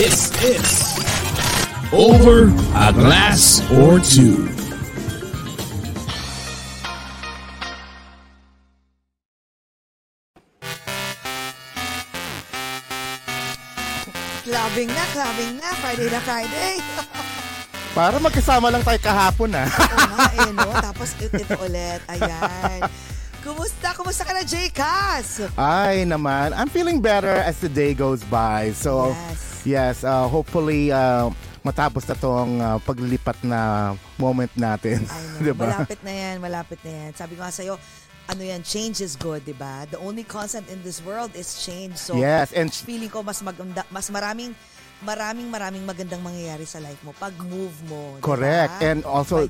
This 0.00 0.32
is 0.40 0.96
Over 1.92 2.48
a 2.72 2.88
Glass 2.88 3.60
or 3.68 4.00
Two. 4.00 4.48
Clubbing 14.40 14.88
na, 14.88 15.04
clubbing 15.12 15.52
na. 15.60 15.68
Friday 15.84 16.08
na 16.08 16.20
Friday. 16.24 16.74
Para 17.92 18.16
magkasama 18.16 18.72
lang 18.72 18.80
tayo 18.80 18.96
kahapon 19.04 19.52
ah. 19.52 19.68
Oo 19.68 20.00
nga 20.16 20.28
eh, 20.32 20.50
no? 20.56 20.64
Tapos 20.88 21.12
ito, 21.20 21.36
ito 21.36 21.60
ulit. 21.60 22.00
Ayan. 22.08 22.88
Kumusta? 23.44 23.92
Kumusta 23.92 24.24
ka 24.24 24.32
na, 24.32 24.48
Jay 24.48 24.72
Cass? 24.72 25.44
Ay 25.60 26.08
naman, 26.08 26.56
I'm 26.56 26.72
feeling 26.72 27.04
better 27.04 27.36
as 27.44 27.60
the 27.60 27.68
day 27.68 27.92
goes 27.92 28.24
by. 28.24 28.72
So, 28.72 29.12
Yes. 29.12 29.49
Yes, 29.64 30.04
uh, 30.04 30.28
hopefully 30.28 30.92
uh, 30.92 31.30
matapos 31.64 32.08
na 32.08 32.16
tong 32.16 32.60
uh, 32.60 32.78
paglilipat 32.80 33.36
na 33.44 33.92
moment 34.16 34.50
natin. 34.56 35.04
No. 35.40 35.44
diba? 35.52 35.66
Malapit 35.68 36.00
na 36.04 36.12
yan, 36.12 36.34
malapit 36.40 36.80
na 36.84 36.90
yan. 36.90 37.10
Sabi 37.16 37.36
ko 37.36 37.44
nga 37.44 37.52
sa'yo, 37.52 37.74
ano 38.30 38.42
yan, 38.46 38.62
change 38.62 39.02
is 39.02 39.18
good, 39.18 39.42
di 39.44 39.56
ba? 39.56 39.84
The 39.90 39.98
only 39.98 40.22
constant 40.22 40.70
in 40.70 40.80
this 40.86 41.02
world 41.02 41.34
is 41.34 41.66
change. 41.66 41.98
So, 41.98 42.14
Yes, 42.16 42.54
and 42.54 42.70
feeling 42.70 43.10
ko 43.10 43.26
mas 43.26 43.42
maganda, 43.42 43.82
mas 43.90 44.06
maraming 44.08 44.54
maraming 45.00 45.48
maraming 45.48 45.84
magandang 45.88 46.20
mangyayari 46.20 46.68
sa 46.68 46.76
life 46.78 47.00
mo 47.00 47.16
pag 47.16 47.32
move 47.48 47.72
mo. 47.88 48.20
di 48.20 48.22
correct. 48.22 48.84
And 48.84 49.02
also, 49.08 49.48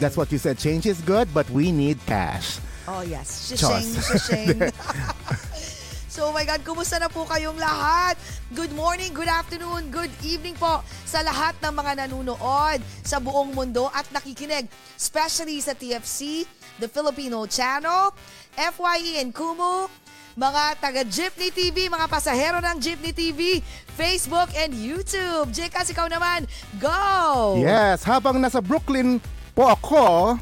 that's 0.00 0.16
what 0.16 0.32
you 0.32 0.40
said, 0.40 0.58
change 0.58 0.88
is 0.88 1.00
good, 1.04 1.28
but 1.36 1.46
we 1.52 1.70
need 1.70 2.00
cash. 2.08 2.58
Oh 2.88 3.02
yes, 3.02 3.50
shishing, 3.52 3.92
shishing. 3.98 4.58
so 6.16 6.32
oh 6.32 6.32
my 6.32 6.48
God, 6.48 6.64
kumusta 6.64 6.96
na 6.96 7.12
po 7.12 7.28
kayong 7.28 7.60
lahat? 7.60 8.16
Good 8.56 8.72
morning, 8.72 9.12
good 9.12 9.28
afternoon, 9.28 9.92
good 9.92 10.08
evening 10.24 10.56
po 10.56 10.80
sa 11.04 11.20
lahat 11.20 11.52
ng 11.60 11.76
mga 11.76 11.92
nanunood 12.08 12.80
sa 13.04 13.20
buong 13.20 13.52
mundo 13.52 13.92
at 13.92 14.08
nakikinig, 14.08 14.64
especially 14.96 15.60
sa 15.60 15.76
TFC, 15.76 16.48
the 16.80 16.88
Filipino 16.88 17.44
Channel, 17.44 18.16
FYE 18.56 19.20
and 19.20 19.36
Kumu, 19.36 19.92
mga 20.40 20.80
taga 20.80 21.04
Jeepney 21.04 21.52
TV, 21.52 21.92
mga 21.92 22.08
pasahero 22.08 22.64
ng 22.64 22.80
Jeepney 22.80 23.12
TV, 23.12 23.60
Facebook 23.92 24.48
and 24.56 24.72
YouTube. 24.72 25.52
Jekas, 25.52 25.92
ikaw 25.92 26.08
naman, 26.08 26.48
go! 26.80 27.60
Yes, 27.60 28.08
habang 28.08 28.40
nasa 28.40 28.64
Brooklyn 28.64 29.20
po 29.52 29.68
ako, 29.68 30.40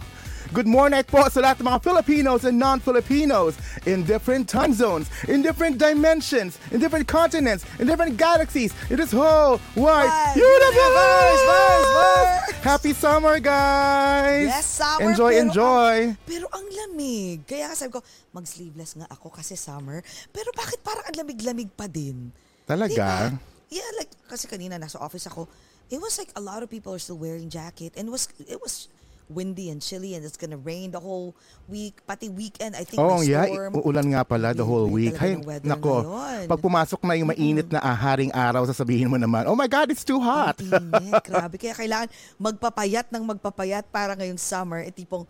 good 0.55 0.71
morning 0.71 1.03
po 1.11 1.27
sa 1.27 1.43
lahat 1.43 1.59
ng 1.59 1.67
mga 1.67 1.81
Filipinos 1.83 2.47
and 2.47 2.55
non-Filipinos 2.55 3.59
in 3.91 4.07
different 4.07 4.47
time 4.47 4.71
zones, 4.71 5.11
in 5.27 5.43
different 5.43 5.83
dimensions, 5.83 6.63
in 6.71 6.79
different 6.79 7.11
continents, 7.11 7.67
in 7.83 7.91
different 7.91 8.15
galaxies, 8.15 8.71
in 8.87 8.95
this 8.95 9.11
whole 9.11 9.59
wide 9.75 10.07
Wide 10.07 10.39
universe! 10.39 10.79
universe, 10.79 11.89
verse! 11.91 12.31
Happy 12.63 12.95
summer, 12.95 13.43
guys! 13.43 14.47
Yes, 14.47 14.79
summer, 14.79 15.11
Enjoy, 15.11 15.35
pero 15.35 15.43
enjoy! 15.43 15.97
Pero 16.23 16.47
ang 16.55 16.67
lamig. 16.71 17.43
Kaya 17.51 17.75
sabi 17.75 17.99
ko, 17.99 18.01
mag-sleeveless 18.31 18.95
nga 18.95 19.11
ako 19.11 19.35
kasi 19.35 19.59
summer. 19.59 20.07
Pero 20.31 20.55
bakit 20.55 20.79
parang 20.87 21.03
ang 21.03 21.19
lamig-lamig 21.19 21.75
pa 21.75 21.91
din? 21.91 22.31
Talaga? 22.63 23.35
Diba? 23.35 23.75
Yeah, 23.75 23.91
like, 23.99 24.15
kasi 24.31 24.47
kanina 24.47 24.79
nasa 24.79 25.03
office 25.03 25.27
ako, 25.27 25.51
it 25.91 25.99
was 25.99 26.15
like 26.15 26.31
a 26.39 26.43
lot 26.43 26.63
of 26.63 26.71
people 26.71 26.95
are 26.95 27.03
still 27.03 27.19
wearing 27.19 27.51
jacket 27.51 27.99
and 27.99 28.07
it 28.07 28.15
was, 28.15 28.31
it 28.47 28.63
was 28.63 28.87
windy 29.27 29.73
and 29.73 29.81
chilly 29.81 30.13
and 30.15 30.23
it's 30.25 30.37
gonna 30.37 30.59
rain 30.61 30.93
the 30.93 31.01
whole 31.01 31.33
week. 31.67 32.05
Pati 32.05 32.29
weekend, 32.29 32.77
I 32.77 32.85
think 32.85 33.01
Oh, 33.01 33.21
may 33.21 33.33
yeah. 33.33 33.49
storm. 33.49 33.73
Uulan 33.81 34.07
nga 34.13 34.23
pala 34.23 34.53
the 34.53 34.65
whole 34.65 34.87
week. 34.87 35.17
Hay, 35.17 35.41
nako. 35.65 36.05
ngayon. 36.05 36.47
Pag 36.49 36.61
pumasok 36.61 37.01
na 37.09 37.17
yung 37.17 37.31
mainit 37.33 37.69
na 37.73 37.81
aharing 37.81 38.31
araw, 38.31 38.69
sasabihin 38.69 39.09
mo 39.09 39.17
naman, 39.17 39.49
oh 39.49 39.57
my 39.57 39.67
God, 39.67 39.89
it's 39.89 40.05
too 40.05 40.21
hot. 40.21 40.61
Ang 40.61 40.93
init, 40.93 41.25
grabe. 41.25 41.57
Kaya 41.57 41.73
kailangan 41.73 42.09
magpapayat 42.37 43.09
ng 43.09 43.25
magpapayat 43.25 43.89
para 43.89 44.13
ngayong 44.13 44.41
summer, 44.41 44.85
eh, 44.85 44.93
tipong 44.93 45.25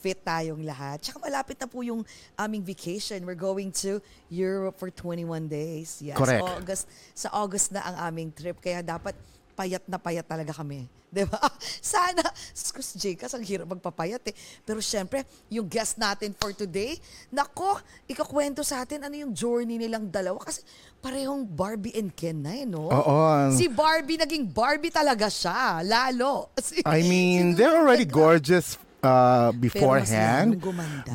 fit 0.00 0.16
tayong 0.24 0.64
lahat. 0.64 1.04
Tsaka 1.04 1.20
malapit 1.20 1.60
na 1.60 1.68
po 1.68 1.84
yung 1.84 2.00
aming 2.32 2.64
vacation. 2.64 3.20
We're 3.28 3.36
going 3.36 3.68
to 3.84 4.00
Europe 4.32 4.80
for 4.80 4.88
21 4.88 5.44
days. 5.44 6.00
Yes, 6.00 6.16
Correct. 6.16 6.40
August, 6.40 6.88
sa 7.12 7.28
August 7.36 7.76
na 7.76 7.84
ang 7.84 7.96
aming 8.08 8.32
trip. 8.32 8.56
Kaya 8.64 8.80
dapat 8.80 9.12
payat 9.52 9.84
na 9.84 10.00
payat 10.00 10.24
talaga 10.24 10.56
kami. 10.56 10.88
'Di 11.10 11.26
ba? 11.26 11.42
Sana, 11.82 12.22
Sus, 12.54 12.94
Jcas, 12.94 13.34
ang 13.34 13.42
hirap 13.42 13.66
magpapayat 13.74 14.22
eh. 14.30 14.34
Pero 14.62 14.78
syempre, 14.78 15.26
yung 15.50 15.66
guest 15.66 15.98
natin 15.98 16.32
for 16.38 16.54
today, 16.54 16.96
nako, 17.34 17.82
ikakwento 18.06 18.62
sa 18.62 18.86
atin 18.86 19.02
ano 19.02 19.14
yung 19.18 19.34
journey 19.34 19.76
nilang 19.76 20.06
dalawa. 20.06 20.38
Kasi 20.38 20.62
parehong 21.02 21.42
Barbie 21.42 21.94
and 21.98 22.14
Ken 22.14 22.38
na 22.38 22.54
eh, 22.54 22.64
no? 22.64 22.86
Oo. 22.88 23.50
Si 23.58 23.66
Barbie, 23.66 24.22
naging 24.22 24.46
Barbie 24.46 24.94
talaga 24.94 25.26
siya. 25.26 25.82
Lalo. 25.82 26.48
Si, 26.70 26.78
I 26.86 27.02
mean, 27.02 27.56
si 27.56 27.58
they're 27.58 27.74
already 27.74 28.06
gorgeous 28.06 28.78
uh, 29.02 29.50
beforehand. 29.58 30.62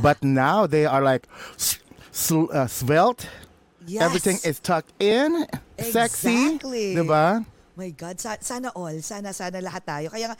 But 0.03 0.19
now 0.19 0.67
they 0.67 0.83
are 0.83 0.99
like 0.99 1.29
sl- 2.11 2.51
uh, 2.51 2.67
svelte. 2.67 3.29
Yes. 3.85 4.01
Everything 4.01 4.37
is 4.43 4.59
tucked 4.59 4.91
in. 4.97 5.45
Sexy. 5.77 6.57
Exactly. 6.57 6.97
Diba? 6.97 7.45
My 7.75 7.91
God, 7.91 8.17
sa- 8.23 8.39
sana 8.39 8.71
all, 8.71 9.03
sana 9.03 9.35
sana 9.35 9.59
lahat 9.59 9.83
tayo. 9.83 10.07
Kaya 10.07 10.31
nga 10.31 10.37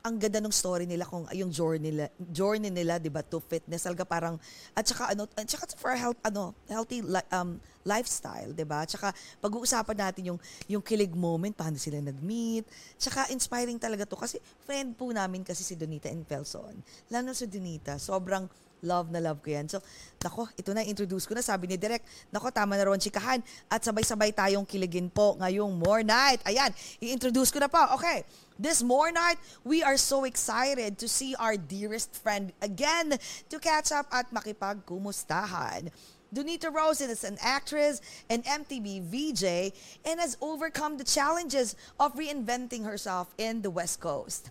ang 0.00 0.16
ganda 0.16 0.40
ng 0.40 0.52
story 0.52 0.88
nila 0.88 1.04
kung 1.04 1.28
yung 1.36 1.52
journey 1.52 1.92
nila, 1.92 2.08
journey 2.32 2.72
nila 2.72 2.96
'di 2.96 3.12
ba 3.12 3.20
to 3.20 3.36
fitness 3.36 3.84
talaga 3.84 4.08
parang 4.08 4.40
at 4.72 4.88
saka 4.88 5.12
ano 5.12 5.28
at 5.36 5.44
saka 5.44 5.76
for 5.76 5.92
health 5.92 6.16
ano 6.24 6.56
healthy 6.72 7.04
um 7.28 7.60
lifestyle 7.84 8.48
'di 8.56 8.64
ba? 8.64 8.88
Tsaka 8.88 9.12
pag-uusapan 9.44 9.96
natin 10.00 10.32
yung 10.32 10.38
yung 10.72 10.80
kilig 10.80 11.12
moment 11.12 11.52
paano 11.52 11.76
sila 11.76 12.00
nag-meet. 12.00 12.64
Tsaka 12.96 13.28
inspiring 13.28 13.76
talaga 13.76 14.08
to 14.08 14.16
kasi 14.16 14.40
friend 14.64 14.96
po 14.96 15.12
namin 15.12 15.44
kasi 15.44 15.60
si 15.60 15.76
Donita 15.76 16.08
and 16.08 16.24
Felson. 16.24 16.80
Lalo 17.12 17.36
si 17.36 17.44
Donita, 17.44 18.00
sobrang 18.00 18.48
Love 18.80 19.12
na 19.12 19.20
love 19.20 19.44
ko 19.44 19.52
yan. 19.52 19.68
So, 19.68 19.84
nako, 20.20 20.48
ito 20.56 20.72
na, 20.72 20.80
introduce 20.80 21.28
ko 21.28 21.36
na. 21.36 21.44
Sabi 21.44 21.68
ni 21.68 21.76
Direk, 21.76 22.00
nako, 22.32 22.48
tama 22.48 22.76
na 22.76 22.88
ron 22.88 23.00
chikahan. 23.00 23.44
At 23.68 23.84
sabay-sabay 23.84 24.32
tayong 24.32 24.64
kiligin 24.64 25.12
po 25.12 25.36
ngayong 25.36 25.72
more 25.76 26.00
night. 26.00 26.40
Ayan, 26.48 26.72
i-introduce 27.04 27.52
ko 27.52 27.60
na 27.60 27.68
po. 27.68 27.80
Okay, 28.00 28.24
this 28.56 28.80
more 28.80 29.12
night, 29.12 29.36
we 29.64 29.84
are 29.84 30.00
so 30.00 30.24
excited 30.24 30.96
to 30.96 31.06
see 31.08 31.36
our 31.36 31.60
dearest 31.60 32.16
friend 32.16 32.56
again 32.64 33.20
to 33.52 33.56
catch 33.60 33.92
up 33.92 34.08
at 34.12 34.32
makipagkumustahan. 34.32 35.92
Donita 36.30 36.72
Rose 36.72 37.00
is 37.00 37.24
an 37.24 37.36
actress 37.42 38.00
and 38.30 38.44
MTV 38.44 39.02
VJ 39.02 39.74
and 40.06 40.20
has 40.20 40.38
overcome 40.40 40.96
the 40.96 41.04
challenges 41.04 41.74
of 41.98 42.14
reinventing 42.14 42.84
herself 42.84 43.34
in 43.36 43.62
the 43.62 43.70
West 43.70 43.98
Coast. 43.98 44.50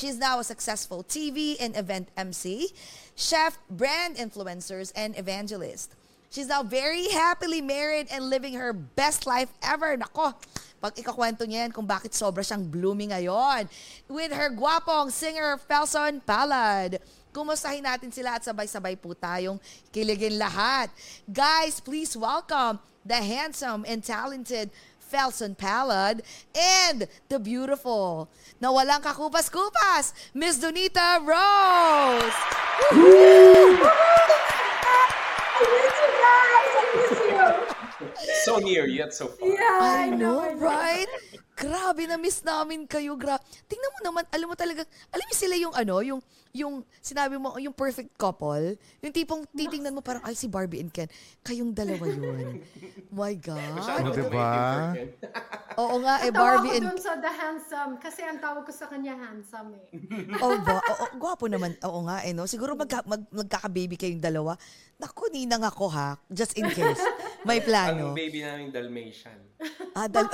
She 0.00 0.08
is 0.08 0.16
now 0.16 0.40
a 0.40 0.44
successful 0.48 1.04
TV 1.04 1.60
and 1.60 1.76
event 1.76 2.08
MC, 2.16 2.72
chef, 3.12 3.60
brand 3.68 4.16
influencers, 4.16 4.96
and 4.96 5.12
evangelist. 5.12 5.92
She's 6.32 6.48
now 6.48 6.64
very 6.64 7.12
happily 7.12 7.60
married 7.60 8.08
and 8.08 8.32
living 8.32 8.56
her 8.56 8.72
best 8.72 9.28
life 9.28 9.52
ever. 9.60 10.00
Nako, 10.00 10.32
pag 10.80 10.96
ikakwento 10.96 11.44
niya 11.44 11.68
yan 11.68 11.72
kung 11.76 11.84
bakit 11.84 12.16
sobra 12.16 12.40
siyang 12.40 12.64
blooming 12.64 13.12
ngayon. 13.12 13.68
With 14.08 14.32
her 14.32 14.48
gwapong 14.48 15.12
singer 15.12 15.60
Felson 15.68 16.24
Palad. 16.24 16.96
Kumustahin 17.28 17.84
natin 17.84 18.08
sila 18.08 18.40
at 18.40 18.42
sabay-sabay 18.48 18.96
po 18.96 19.12
tayong 19.12 19.60
kiligin 19.92 20.40
lahat. 20.40 20.88
Guys, 21.28 21.76
please 21.76 22.16
welcome 22.16 22.80
the 23.04 23.20
handsome 23.20 23.84
and 23.84 24.00
talented 24.00 24.72
Felson 25.10 25.58
Palad, 25.58 26.22
and 26.54 27.10
the 27.26 27.42
beautiful, 27.42 28.30
na 28.62 28.70
walang 28.70 29.02
kakupas-kupas, 29.02 30.14
Miss 30.32 30.62
Donita 30.62 31.18
Rose! 31.26 32.38
So 38.46 38.56
near 38.62 38.86
yet 38.88 39.12
so 39.12 39.28
far. 39.28 39.44
I 39.44 40.08
Yeah, 40.08 40.16
know, 40.16 40.40
I 40.40 40.54
right? 40.56 41.10
Grabe, 41.52 42.08
na-miss 42.08 42.40
namin 42.40 42.88
kayo. 42.88 43.20
Gra 43.20 43.36
Tingnan 43.68 43.90
mo 43.92 44.00
naman, 44.00 44.24
alam 44.32 44.48
mo 44.48 44.56
talaga, 44.56 44.80
alam 45.12 45.26
mo 45.28 45.34
sila 45.36 45.54
yung 45.60 45.74
ano, 45.76 46.00
yung, 46.00 46.24
yung 46.50 46.82
sinabi 46.98 47.38
mo, 47.38 47.54
yung 47.56 47.70
perfect 47.70 48.10
couple, 48.18 48.74
yung 48.98 49.14
tipong 49.14 49.46
titingnan 49.54 49.94
mo 49.94 50.02
parang, 50.02 50.22
ay, 50.26 50.34
si 50.34 50.50
Barbie 50.50 50.82
and 50.82 50.90
Ken, 50.90 51.06
kayong 51.40 51.70
dalawa 51.70 52.04
yun. 52.06 52.58
My 53.14 53.34
God. 53.38 53.70
Masyado 53.74 54.10
Diba? 54.10 54.50
Oo 55.80 55.96
nga, 56.02 56.14
eh, 56.26 56.34
Tawa 56.34 56.42
Barbie 56.42 56.70
ko 56.70 56.76
and 56.76 56.84
dun 56.90 56.98
sa 56.98 57.14
The 57.16 57.30
Handsome 57.30 57.92
kasi 58.02 58.20
ang 58.26 58.42
tawag 58.42 58.66
ko 58.66 58.72
sa 58.74 58.90
kanya 58.90 59.14
handsome 59.14 59.78
eh. 59.78 59.86
Oh, 60.44 60.58
ba? 60.58 60.82
Oo, 60.82 61.04
gwapo 61.16 61.46
naman. 61.46 61.78
Oo 61.86 62.02
nga, 62.04 62.26
eh, 62.26 62.34
no? 62.34 62.50
Siguro 62.50 62.74
magka, 62.74 63.06
mag, 63.06 63.22
magkaka-baby 63.30 63.94
kayong 63.94 64.20
dalawa. 64.20 64.58
Naku, 64.98 65.30
ninang 65.30 65.62
ako, 65.62 65.86
ha? 65.88 66.18
Just 66.26 66.58
in 66.58 66.66
case. 66.68 67.00
May 67.46 67.58
Ang 67.62 67.66
plano. 67.70 68.04
baby 68.12 68.42
namin 68.42 68.74
Dalmatian. 68.74 69.38
Ah, 69.94 70.10
dal- 70.10 70.28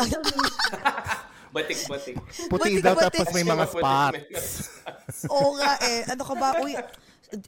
Batik-batik. 1.57 2.17
Puti 2.53 2.85
daw 2.85 2.95
tapos 2.95 3.27
may 3.33 3.43
mga 3.43 3.65
spots. 3.65 4.45
Oo 5.33 5.57
nga, 5.57 5.73
eh. 5.81 6.05
Ano 6.13 6.23
ka 6.23 6.35
ba? 6.37 6.49
Uy, 6.61 6.77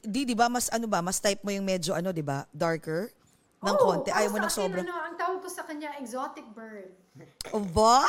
di, 0.01 0.25
di 0.25 0.35
ba, 0.35 0.49
mas 0.49 0.67
ano 0.73 0.89
ba, 0.89 0.99
mas 0.99 1.21
type 1.21 1.45
mo 1.45 1.53
yung 1.53 1.63
medyo, 1.63 1.93
ano, 1.93 2.09
di 2.09 2.25
ba, 2.25 2.49
darker? 2.49 3.13
Ng 3.59 3.75
Oh, 3.75 3.79
konti. 3.79 4.09
Ayaw 4.09 4.31
mo 4.33 4.39
ng 4.41 4.51
sobrang. 4.51 4.83
Ano, 4.87 4.95
ang 4.97 5.15
tawag 5.15 5.39
ko 5.43 5.49
sa 5.51 5.63
kanya, 5.63 5.95
exotic 5.99 6.47
bird. 6.51 6.95
Ba? 7.73 8.05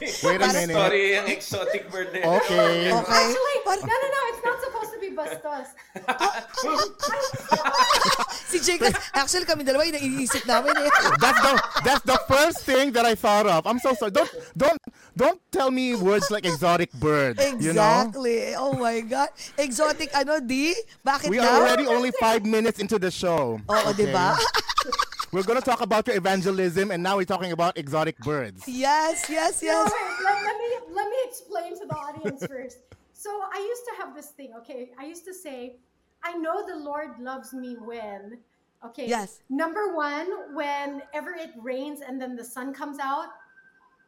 Wait 0.00 0.40
a 0.40 0.46
minute. 0.52 0.72
Sorry, 0.74 1.16
ang 1.16 1.26
exotic 1.28 1.90
bird 1.90 2.12
na 2.12 2.18
yun. 2.24 2.28
Okay. 2.40 2.90
Okay. 2.90 3.12
Actually, 3.12 3.56
no, 3.66 3.72
no, 3.76 4.08
no, 4.08 4.20
it's 4.32 4.44
not 4.44 4.58
supposed 4.62 4.90
to 4.94 4.98
be 4.98 5.10
bastos. 5.12 5.68
si 8.50 8.58
Jake, 8.60 8.82
actually 9.14 9.44
kami 9.44 9.64
dalawa, 9.64 9.84
yung 9.88 9.96
naiisip 10.00 10.44
namin 10.48 10.72
eh. 10.76 10.90
That's 11.20 11.40
the 11.40 11.52
that's 11.84 12.04
the 12.04 12.18
first 12.30 12.64
thing 12.64 12.92
that 12.96 13.04
I 13.04 13.14
thought 13.14 13.46
of. 13.46 13.66
I'm 13.66 13.78
so 13.78 13.94
sorry. 13.94 14.12
Don't 14.12 14.30
don't 14.56 14.80
don't 15.16 15.40
tell 15.52 15.70
me 15.70 15.94
words 15.94 16.30
like 16.30 16.44
exotic 16.46 16.92
bird. 16.96 17.38
You 17.60 17.72
know? 17.72 18.08
Exactly. 18.10 18.54
Oh 18.56 18.72
my 18.74 19.00
God. 19.04 19.28
Exotic 19.58 20.10
ano, 20.14 20.40
di? 20.40 20.74
Bakit 21.04 21.28
We 21.30 21.38
daw? 21.38 21.46
are 21.46 21.56
already 21.64 21.86
only 21.86 22.12
five 22.16 22.44
minutes 22.44 22.78
into 22.78 22.98
the 22.98 23.10
show. 23.10 23.60
Oo, 23.68 23.92
di 23.92 24.06
ba? 24.08 24.36
We're 25.36 25.42
gonna 25.42 25.60
talk 25.60 25.82
about 25.82 26.06
your 26.06 26.16
evangelism, 26.16 26.90
and 26.90 27.02
now 27.02 27.18
we're 27.18 27.26
talking 27.26 27.52
about 27.52 27.76
exotic 27.76 28.16
birds. 28.20 28.66
yes, 28.66 29.28
yes, 29.28 29.62
No, 29.62 29.68
yes. 29.68 29.92
wait, 29.92 30.24
let, 30.24 30.44
let 30.44 30.56
me 30.56 30.94
let 30.94 31.10
me 31.10 31.16
explain 31.24 31.78
to 31.78 31.84
the 31.84 31.94
audience 31.94 32.46
first. 32.48 32.78
So 33.12 33.28
I 33.52 33.58
used 33.58 33.82
to 33.84 34.02
have 34.02 34.16
this 34.16 34.28
thing, 34.30 34.54
okay? 34.60 34.92
I 34.98 35.04
used 35.04 35.26
to 35.26 35.34
say, 35.34 35.76
I 36.24 36.38
know 36.38 36.66
the 36.66 36.76
Lord 36.76 37.20
loves 37.20 37.52
me 37.52 37.76
when, 37.78 38.38
okay? 38.82 39.06
Yes. 39.06 39.40
Number 39.50 39.94
one, 39.94 40.26
whenever 40.54 41.34
it 41.34 41.50
rains 41.60 42.00
and 42.00 42.18
then 42.18 42.34
the 42.34 42.44
sun 42.44 42.72
comes 42.72 42.98
out, 42.98 43.28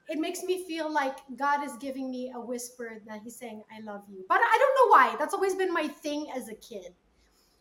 it 0.09 0.19
makes 0.19 0.43
me 0.43 0.65
feel 0.67 0.91
like 0.91 1.19
God 1.37 1.63
is 1.63 1.73
giving 1.77 2.11
me 2.11 2.33
a 2.35 2.41
whisper 2.41 3.03
that 3.07 3.21
He's 3.23 3.37
saying, 3.37 3.63
I 3.71 3.81
love 3.81 4.01
you. 4.11 4.25
But 4.31 4.41
I 4.41 4.57
don't 4.59 4.75
know 4.81 4.97
why. 4.97 5.17
That's 5.19 5.35
always 5.35 5.55
been 5.55 5.75
my 5.75 5.89
thing 5.89 6.29
as 6.35 6.49
a 6.49 6.55
kid. 6.55 6.95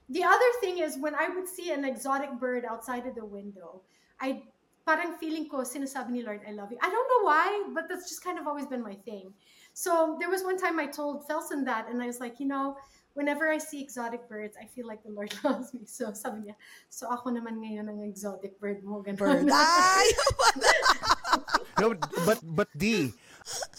The 0.09 0.23
other 0.23 0.51
thing 0.61 0.79
is 0.79 0.97
when 0.97 1.15
I 1.15 1.29
would 1.29 1.47
see 1.47 1.71
an 1.71 1.83
exotic 1.83 2.39
bird 2.39 2.63
outside 2.63 3.05
of 3.05 3.15
the 3.15 3.25
window, 3.25 3.81
I 4.19 4.43
parang 4.87 5.19
feeling 5.19 5.51
ko 5.51 5.67
sinasabi 5.67 6.15
ni 6.15 6.21
Lord, 6.23 6.41
I 6.47 6.55
love 6.55 6.71
you. 6.71 6.79
I 6.79 6.87
don't 6.87 7.07
know 7.11 7.27
why, 7.27 7.47
but 7.75 7.91
that's 7.91 8.07
just 8.07 8.23
kind 8.23 8.39
of 8.39 8.47
always 8.47 8.65
been 8.65 8.81
my 8.81 8.95
thing. 9.03 9.33
So 9.73 10.15
there 10.19 10.31
was 10.31 10.43
one 10.43 10.57
time 10.57 10.79
I 10.79 10.87
told 10.87 11.27
Felson 11.27 11.65
that, 11.65 11.91
and 11.91 12.01
I 12.01 12.07
was 12.07 12.23
like, 12.23 12.39
you 12.39 12.47
know, 12.47 12.77
whenever 13.13 13.51
I 13.51 13.57
see 13.57 13.83
exotic 13.83 14.29
birds, 14.29 14.55
I 14.55 14.65
feel 14.65 14.87
like 14.87 15.03
the 15.03 15.11
Lord 15.11 15.33
loves 15.43 15.73
me. 15.73 15.83
So 15.83 16.15
sabi 16.15 16.47
niya, 16.47 16.55
so 16.87 17.11
ako 17.11 17.35
naman 17.35 17.59
ngayon 17.59 17.91
ang 17.91 17.99
exotic 18.05 18.55
bird 18.63 18.85
mo. 18.87 19.03
Ganun. 19.03 19.19
Bird. 19.19 19.49
Ay! 19.51 20.07
No, 21.77 21.93
but 22.25 22.41
but 22.41 22.69
D, 22.73 23.13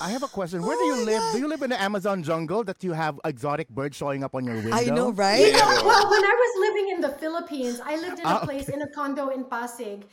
I 0.01 0.11
have 0.11 0.23
a 0.23 0.29
question. 0.29 0.63
Where 0.63 0.77
do 0.77 0.85
you 0.85 1.05
live? 1.05 1.23
Do 1.33 1.39
you 1.39 1.49
live 1.49 1.63
in 1.63 1.71
the 1.71 1.81
Amazon 1.81 2.23
jungle 2.23 2.65
that 2.65 2.83
you 2.83 2.93
have 2.93 3.21
exotic 3.25 3.69
birds 3.69 3.97
showing 3.97 4.25
up 4.25 4.35
on 4.35 4.45
your 4.45 4.57
window? 4.57 4.77
I 4.77 4.85
know, 4.85 5.11
right? 5.13 5.53
well, 5.85 6.11
when 6.11 6.25
I 6.25 6.35
was 6.35 6.53
living 6.61 6.87
in 6.95 7.01
the 7.01 7.11
Philippines, 7.19 7.81
I 7.85 7.97
lived 7.97 8.21
in 8.21 8.27
a 8.27 8.29
Ah, 8.29 8.45
place 8.45 8.69
in 8.69 8.83
a 8.83 8.89
condo 8.89 9.29
in 9.29 9.45
Pasig. 9.45 10.07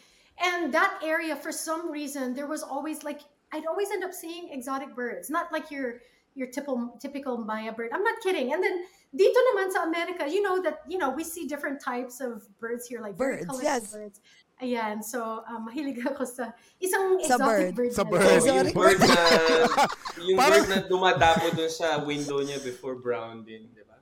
And 0.43 0.73
that 0.73 0.99
area, 1.03 1.35
for 1.35 1.51
some 1.51 1.91
reason, 1.91 2.33
there 2.33 2.47
was 2.47 2.63
always 2.63 3.03
like 3.03 3.21
I'd 3.53 3.65
always 3.65 3.91
end 3.91 4.03
up 4.03 4.13
seeing 4.13 4.49
exotic 4.51 4.95
birds. 4.95 5.29
Not 5.29 5.51
like 5.51 5.71
your 5.71 6.01
your 6.35 6.47
typical 6.47 6.97
typical 6.99 7.37
Maya 7.37 7.71
bird. 7.71 7.91
I'm 7.93 8.03
not 8.03 8.19
kidding. 8.19 8.51
And 8.51 8.61
then 8.61 8.83
dito 9.15 9.39
naman 9.53 9.71
sa 9.71 9.87
America, 9.87 10.27
you 10.27 10.43
know 10.43 10.59
that 10.61 10.83
you 10.89 10.97
know 10.99 11.09
we 11.09 11.23
see 11.23 11.47
different 11.47 11.79
types 11.79 12.19
of 12.19 12.43
birds 12.59 12.85
here, 12.87 12.99
like 12.99 13.15
very 13.15 13.37
Birds, 13.37 13.47
colorful 13.47 13.63
yes. 13.63 13.93
birds. 13.93 14.19
Ayan, 14.55 15.03
so 15.03 15.19
um, 15.51 15.67
mahilig 15.67 15.99
ako 15.99 16.23
sa 16.23 16.55
isang 16.79 17.19
Sa 17.19 17.35
exotic 17.35 17.43
bird. 17.43 17.75
bird. 17.75 17.91
Sa 17.91 18.03
bird. 18.07 18.39
So, 18.39 18.47
yung 18.47 18.71
bird 18.71 18.99
na, 19.03 19.15
yung 20.31 20.37
Parang- 20.39 20.63
bird 20.63 20.67
na 20.71 20.79
dumadapo 20.87 21.51
dun 21.51 21.67
sa 21.67 21.99
window 21.99 22.39
niya 22.39 22.63
before 22.63 22.95
brown 22.95 23.43
din, 23.43 23.67
di 23.75 23.83
ba? 23.83 23.95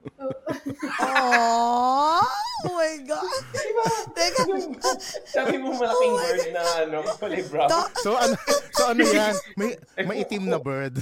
Aww! 1.01 2.21
Oh 2.63 2.79
my 2.79 2.95
God. 3.03 3.43
Teka. 4.15 4.47
Sabi 5.27 5.59
mo 5.59 5.75
malaking 5.75 6.15
Oh 6.15 6.21
bird 6.23 6.47
na 6.55 6.63
ano, 6.79 6.97
kulay 7.19 7.43
brown. 7.43 7.67
So 7.99 8.15
ano, 8.15 8.39
so 8.71 8.87
ano 8.87 9.03
yan? 9.03 9.35
May, 9.59 9.75
may 9.99 10.23
itim 10.23 10.47
na 10.47 10.63
bird. 10.63 10.95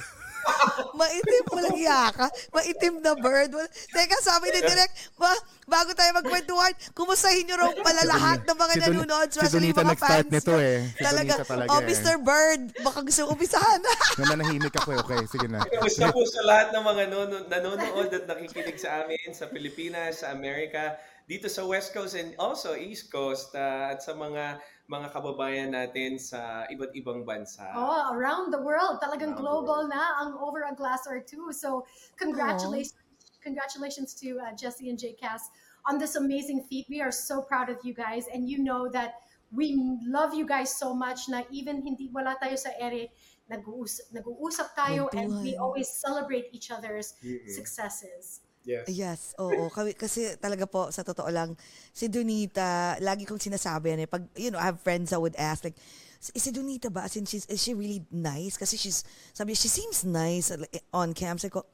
Maitim, 0.94 1.44
walang 1.50 1.78
iya 1.78 2.10
ka. 2.12 2.28
Maitim 2.52 3.00
na 3.00 3.14
bird. 3.16 3.52
Teka, 3.90 4.18
sabi 4.22 4.52
ni 4.52 4.60
Direk, 4.62 4.92
ba, 5.16 5.32
bago 5.66 5.92
tayo 5.94 6.12
magkwentuhan, 6.18 6.74
kumustahin 6.92 7.48
nyo 7.48 7.56
raw 7.58 7.72
pala 7.80 8.04
lahat 8.06 8.40
ng 8.44 8.58
mga 8.58 8.74
Si 8.74 8.82
nanonood, 8.82 9.28
si 9.30 9.38
especially 9.40 9.72
Donita 9.72 9.82
mga 9.82 9.92
nag-start 9.96 10.28
fans. 10.28 10.34
nito 10.34 10.54
eh. 10.58 10.78
Si 10.92 11.02
Talaga, 11.02 11.34
talaga 11.44 11.70
oh, 11.72 11.80
eh. 11.80 11.88
Mr. 11.88 12.16
Bird, 12.20 12.62
baka 12.82 13.00
gusto 13.02 13.22
ko 13.26 13.30
umpisahan. 13.34 13.80
Nananahimik 14.22 14.76
ako. 14.76 14.90
eh. 14.94 15.00
Okay, 15.02 15.22
sige 15.28 15.48
na. 15.48 15.60
Kamusta 15.64 16.12
po 16.12 16.22
sa 16.28 16.42
lahat 16.44 16.68
ng 16.72 16.84
mga 16.84 17.02
nanonood, 17.10 17.46
nanonood 17.48 18.10
at 18.12 18.24
nakikinig 18.28 18.78
sa 18.78 19.06
amin 19.06 19.30
sa 19.32 19.48
Pilipinas, 19.48 20.22
sa 20.22 20.32
Amerika, 20.32 20.98
dito 21.26 21.48
sa 21.48 21.64
West 21.64 21.96
Coast 21.96 22.20
and 22.20 22.36
also 22.36 22.76
East 22.76 23.08
Coast 23.08 23.56
uh, 23.56 23.96
at 23.96 24.04
sa 24.04 24.12
mga 24.12 24.60
mga 24.92 25.08
kababayan 25.16 25.72
natin 25.72 26.20
sa 26.20 26.68
iba't 26.68 26.92
ibang 27.00 27.24
bansa. 27.24 27.64
Oh, 27.72 28.12
around 28.12 28.52
the 28.52 28.60
world. 28.60 29.00
Talagang 29.00 29.40
Around 29.40 29.40
global 29.40 29.80
na 29.88 30.20
ang 30.20 30.36
Over 30.36 30.68
a 30.68 30.76
Glass 30.76 31.08
or 31.08 31.24
Two. 31.24 31.56
So 31.56 31.88
congratulations, 32.20 33.00
congratulations 33.40 34.12
to 34.20 34.44
uh, 34.44 34.52
Jesse 34.52 34.92
and 34.92 35.00
Jay 35.00 35.16
Cass 35.16 35.48
on 35.88 35.96
this 35.96 36.20
amazing 36.20 36.68
feat. 36.68 36.92
We 36.92 37.00
are 37.00 37.16
so 37.16 37.40
proud 37.40 37.72
of 37.72 37.80
you 37.88 37.96
guys. 37.96 38.28
And 38.28 38.52
you 38.52 38.60
know 38.60 38.92
that 38.92 39.24
we 39.56 39.80
love 40.04 40.36
you 40.36 40.44
guys 40.44 40.76
so 40.76 40.92
much 40.92 41.32
na 41.32 41.48
even 41.56 41.80
hindi 41.88 42.12
wala 42.12 42.36
tayo 42.44 42.60
sa 42.60 42.76
ere, 42.76 43.16
nag-uusap, 43.48 44.12
nag-uusap 44.12 44.68
tayo 44.76 45.08
and 45.16 45.32
we 45.44 45.56
always 45.56 45.88
celebrate 45.88 46.52
each 46.52 46.72
other's 46.72 47.16
Mhm. 47.24 47.48
successes. 47.48 48.44
Yes. 48.62 48.86
Yes, 48.94 49.22
oo. 49.42 49.74
Kasi 49.74 50.38
talaga 50.38 50.70
po, 50.70 50.94
sa 50.94 51.02
totoo 51.02 51.30
lang, 51.34 51.58
si 51.90 52.06
Donita, 52.06 52.94
lagi 53.02 53.26
kong 53.26 53.42
sinasabi 53.42 53.98
yan 53.98 54.06
eh. 54.06 54.10
Pag, 54.10 54.30
you 54.38 54.54
know, 54.54 54.62
I 54.62 54.70
have 54.70 54.80
friends 54.80 55.10
that 55.10 55.22
would 55.22 55.34
ask, 55.38 55.66
like, 55.66 55.78
si 56.22 56.30
si 56.38 56.50
Donita 56.54 56.94
ba, 56.94 57.10
as 57.10 57.18
in, 57.18 57.26
she's, 57.26 57.50
is 57.50 57.58
she 57.58 57.74
really 57.74 58.06
nice? 58.14 58.62
Kasi 58.62 58.78
she's, 58.78 59.02
sabi 59.34 59.58
she 59.58 59.66
seems 59.66 60.06
nice 60.06 60.54
on 60.94 61.18
cam. 61.18 61.42
Sabi 61.42 61.58
ko, 61.58 61.66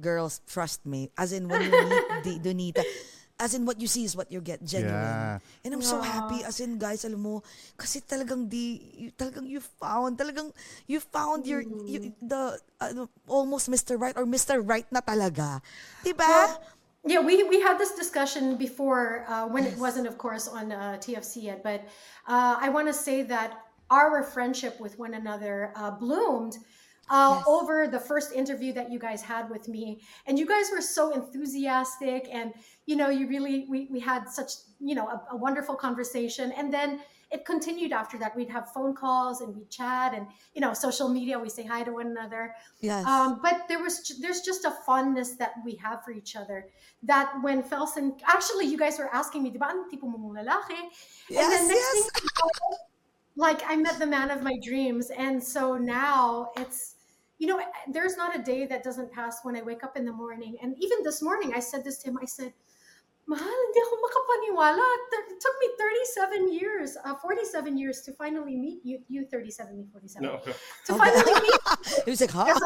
girls, 0.00 0.40
trust 0.48 0.88
me. 0.88 1.12
As 1.20 1.36
in, 1.36 1.52
when 1.52 1.68
you 1.68 1.70
meet 1.70 2.40
Donita, 2.40 2.80
as 3.42 3.58
in, 3.58 3.66
what 3.66 3.82
you 3.82 3.90
see 3.90 4.06
is 4.06 4.14
what 4.14 4.30
you 4.30 4.40
get, 4.40 4.62
genuine. 4.62 4.94
Yeah. 4.94 5.66
And 5.66 5.74
I'm 5.74 5.82
so 5.82 5.98
happy, 5.98 6.46
as 6.46 6.62
in, 6.62 6.78
guys, 6.78 7.02
alam 7.02 7.18
mo, 7.18 7.42
kasi 7.74 7.98
talagang 7.98 8.46
di, 8.46 8.78
you- 8.94 9.14
talagang 9.18 9.50
you 9.50 9.58
found, 9.58 10.14
talagang 10.14 10.54
you 10.86 11.02
found 11.02 11.42
your, 11.42 11.60
you, 11.60 12.14
the, 12.22 12.62
ano, 12.78 13.10
almost 13.26 13.66
Mr. 13.66 13.98
Right 13.98 14.14
or 14.14 14.22
Mr. 14.22 14.62
Right 14.62 14.86
na 14.94 15.02
talaga. 15.02 15.58
Diba? 16.06 16.22
Well, 16.22 16.62
yeah, 17.04 17.18
we, 17.18 17.42
we 17.50 17.58
had 17.58 17.78
this 17.82 17.98
discussion 17.98 18.54
before 18.54 19.26
uh, 19.26 19.50
when 19.50 19.66
it 19.66 19.74
wasn't, 19.76 20.06
of 20.06 20.18
course, 20.18 20.46
on 20.46 20.70
uh, 20.70 21.02
TFC 21.02 21.50
yet. 21.50 21.66
But 21.66 21.82
uh, 22.30 22.62
I 22.62 22.70
want 22.70 22.86
to 22.86 22.94
say 22.94 23.26
that 23.26 23.58
our 23.90 24.22
friendship 24.22 24.78
with 24.78 24.98
one 24.98 25.14
another 25.14 25.72
uh, 25.74 25.90
bloomed 25.90 26.58
uh, 27.10 27.36
Yes. 27.38 27.44
over 27.46 27.86
the 27.88 28.00
first 28.00 28.32
interview 28.32 28.72
that 28.72 28.90
you 28.90 28.98
guys 28.98 29.22
had 29.22 29.50
with 29.50 29.68
me. 29.68 30.00
And 30.26 30.38
you 30.38 30.46
guys 30.46 30.70
were 30.72 30.80
so 30.80 31.12
enthusiastic. 31.12 32.28
And, 32.32 32.52
you 32.86 32.96
know, 32.96 33.10
you 33.10 33.26
really, 33.28 33.66
we, 33.68 33.88
we 33.90 34.00
had 34.00 34.28
such, 34.28 34.52
you 34.80 34.94
know, 34.94 35.08
a, 35.08 35.22
a 35.32 35.36
wonderful 35.36 35.74
conversation. 35.74 36.52
And 36.52 36.72
then 36.72 37.00
it 37.30 37.44
continued 37.46 37.92
after 37.92 38.18
that. 38.18 38.36
We'd 38.36 38.50
have 38.50 38.70
phone 38.72 38.94
calls 38.94 39.40
and 39.40 39.56
we'd 39.56 39.70
chat 39.70 40.12
and, 40.14 40.26
you 40.54 40.60
know, 40.60 40.74
social 40.74 41.08
media, 41.08 41.38
we 41.38 41.48
say 41.48 41.64
hi 41.64 41.82
to 41.82 41.92
one 41.92 42.08
another. 42.08 42.54
Yes. 42.80 43.06
Um, 43.06 43.40
but 43.42 43.62
there 43.68 43.82
was 43.82 44.18
there's 44.20 44.42
just 44.42 44.64
a 44.66 44.70
fondness 44.84 45.32
that 45.36 45.52
we 45.64 45.74
have 45.76 46.04
for 46.04 46.12
each 46.12 46.36
other. 46.36 46.66
That 47.02 47.32
when 47.42 47.62
Felson, 47.62 48.20
actually, 48.26 48.66
you 48.66 48.76
guys 48.76 48.98
were 48.98 49.08
asking 49.14 49.42
me, 49.42 49.50
di 49.50 49.58
ba 49.58 49.68
ang 49.70 49.88
tipo 49.90 50.06
lalaki? 50.06 50.76
And 50.76 50.90
Yes, 51.30 51.48
then 51.50 51.68
next 51.68 51.80
yes. 51.80 52.10
thing 52.12 52.28
like 53.36 53.62
I 53.66 53.76
met 53.76 53.98
the 53.98 54.06
man 54.06 54.30
of 54.30 54.42
my 54.42 54.58
dreams. 54.62 55.10
And 55.10 55.42
so 55.42 55.76
now 55.76 56.50
it's, 56.56 56.96
you 57.38 57.46
know, 57.46 57.60
there's 57.88 58.16
not 58.16 58.36
a 58.36 58.42
day 58.42 58.66
that 58.66 58.82
doesn't 58.82 59.12
pass 59.12 59.40
when 59.42 59.56
I 59.56 59.62
wake 59.62 59.82
up 59.82 59.96
in 59.96 60.04
the 60.04 60.12
morning. 60.12 60.56
And 60.62 60.76
even 60.78 61.02
this 61.02 61.22
morning, 61.22 61.52
I 61.54 61.60
said 61.60 61.84
this 61.84 61.98
to 61.98 62.10
him. 62.10 62.18
I 62.20 62.26
said, 62.26 62.52
Mahal, 63.26 63.46
hindi 63.46 63.78
ako 63.86 63.94
makapaniwala. 64.02 64.82
It 65.30 65.38
took 65.38 65.54
me 65.62 65.68
37 65.78 66.52
years, 66.52 66.96
uh, 67.04 67.14
47 67.14 67.78
years 67.78 68.02
to 68.02 68.12
finally 68.18 68.56
meet 68.56 68.82
you. 68.82 68.98
You 69.08 69.26
37, 69.30 69.78
me 69.78 69.86
47. 69.92 70.26
No. 70.26 70.42
To 70.42 70.90
finally 70.98 71.34
meet 71.38 71.60
It 72.06 72.10
was 72.10 72.20
like, 72.20 72.34
huh? 72.34 72.50
Yes, 72.50 72.58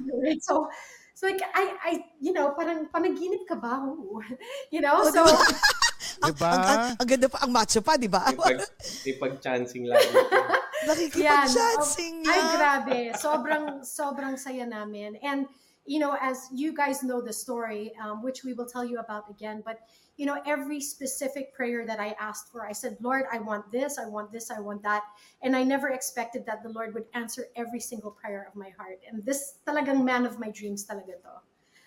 I'm? 0.00 0.40
So, 0.40 0.68
so 1.12 1.26
like 1.28 1.42
I, 1.52 1.76
I, 1.84 2.04
you 2.18 2.32
know, 2.32 2.56
parang 2.56 2.88
panaginip 2.88 3.44
ka 3.44 3.60
ba? 3.60 3.84
Oo. 3.84 4.24
You 4.72 4.80
know, 4.80 5.04
Oh, 5.04 5.12
so 5.12 5.20
diba? 6.20 6.26
Ang, 6.26 6.34
Diba? 6.34 6.50
ang, 6.50 6.62
ang, 6.62 6.82
ang 7.00 7.08
ganda 7.08 7.28
pa, 7.28 7.38
ang 7.42 7.52
macho 7.52 7.80
pa, 7.82 7.92
di 7.98 8.08
ba? 8.10 8.22
May 8.30 8.38
pag, 8.38 8.58
may 9.06 9.14
pag-chancing 9.18 9.84
lagi. 9.88 10.10
Nakikipag-chancing 10.88 12.16
Ay, 12.28 12.40
grabe. 12.56 12.98
Sobrang, 13.16 13.80
sobrang 13.82 14.36
saya 14.36 14.68
namin. 14.68 15.16
And, 15.24 15.48
you 15.86 15.98
know, 15.98 16.16
as 16.20 16.48
you 16.52 16.72
guys 16.72 17.02
know 17.02 17.20
the 17.20 17.32
story, 17.32 17.92
um, 18.00 18.22
which 18.22 18.44
we 18.44 18.52
will 18.52 18.68
tell 18.68 18.84
you 18.84 18.98
about 19.00 19.28
again, 19.30 19.62
but, 19.64 19.80
you 20.16 20.26
know, 20.26 20.38
every 20.46 20.80
specific 20.80 21.54
prayer 21.54 21.86
that 21.86 21.98
I 21.98 22.14
asked 22.20 22.52
for, 22.52 22.66
I 22.66 22.72
said, 22.72 22.96
Lord, 23.00 23.24
I 23.32 23.38
want 23.38 23.70
this, 23.72 23.98
I 23.98 24.06
want 24.06 24.30
this, 24.30 24.50
I 24.50 24.60
want 24.60 24.82
that. 24.82 25.02
And 25.42 25.56
I 25.56 25.62
never 25.64 25.90
expected 25.90 26.46
that 26.46 26.62
the 26.62 26.70
Lord 26.70 26.94
would 26.94 27.06
answer 27.14 27.46
every 27.56 27.80
single 27.80 28.12
prayer 28.12 28.46
of 28.46 28.54
my 28.54 28.70
heart. 28.76 29.00
And 29.10 29.24
this 29.24 29.58
talagang 29.66 30.04
man 30.04 30.24
of 30.26 30.38
my 30.38 30.50
dreams 30.50 30.86
talaga 30.86 31.18
to. 31.24 31.34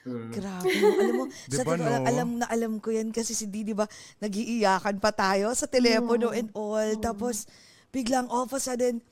Mm. 0.08 0.32
Grabe. 0.32 0.72
Alam 0.72 1.14
mo, 1.14 1.26
sa 1.52 1.62
Diba, 1.62 1.76
totoo 1.76 1.84
lang, 1.84 2.00
no? 2.00 2.08
alam 2.08 2.28
na 2.40 2.46
alam 2.48 2.74
ko 2.80 2.90
yan 2.90 3.12
kasi 3.12 3.36
si 3.36 3.46
Didi 3.46 3.76
ba, 3.76 3.84
nag-iiyakan 4.18 4.98
pa 4.98 5.12
tayo 5.12 5.52
sa 5.52 5.68
telepono 5.68 6.32
Mm. 6.32 6.40
and 6.40 6.50
all. 6.56 6.90
Tapos, 6.98 7.44
biglang 7.90 8.32
all 8.32 8.48
of 8.48 8.54
a 8.54 8.60
sudden, 8.60 9.04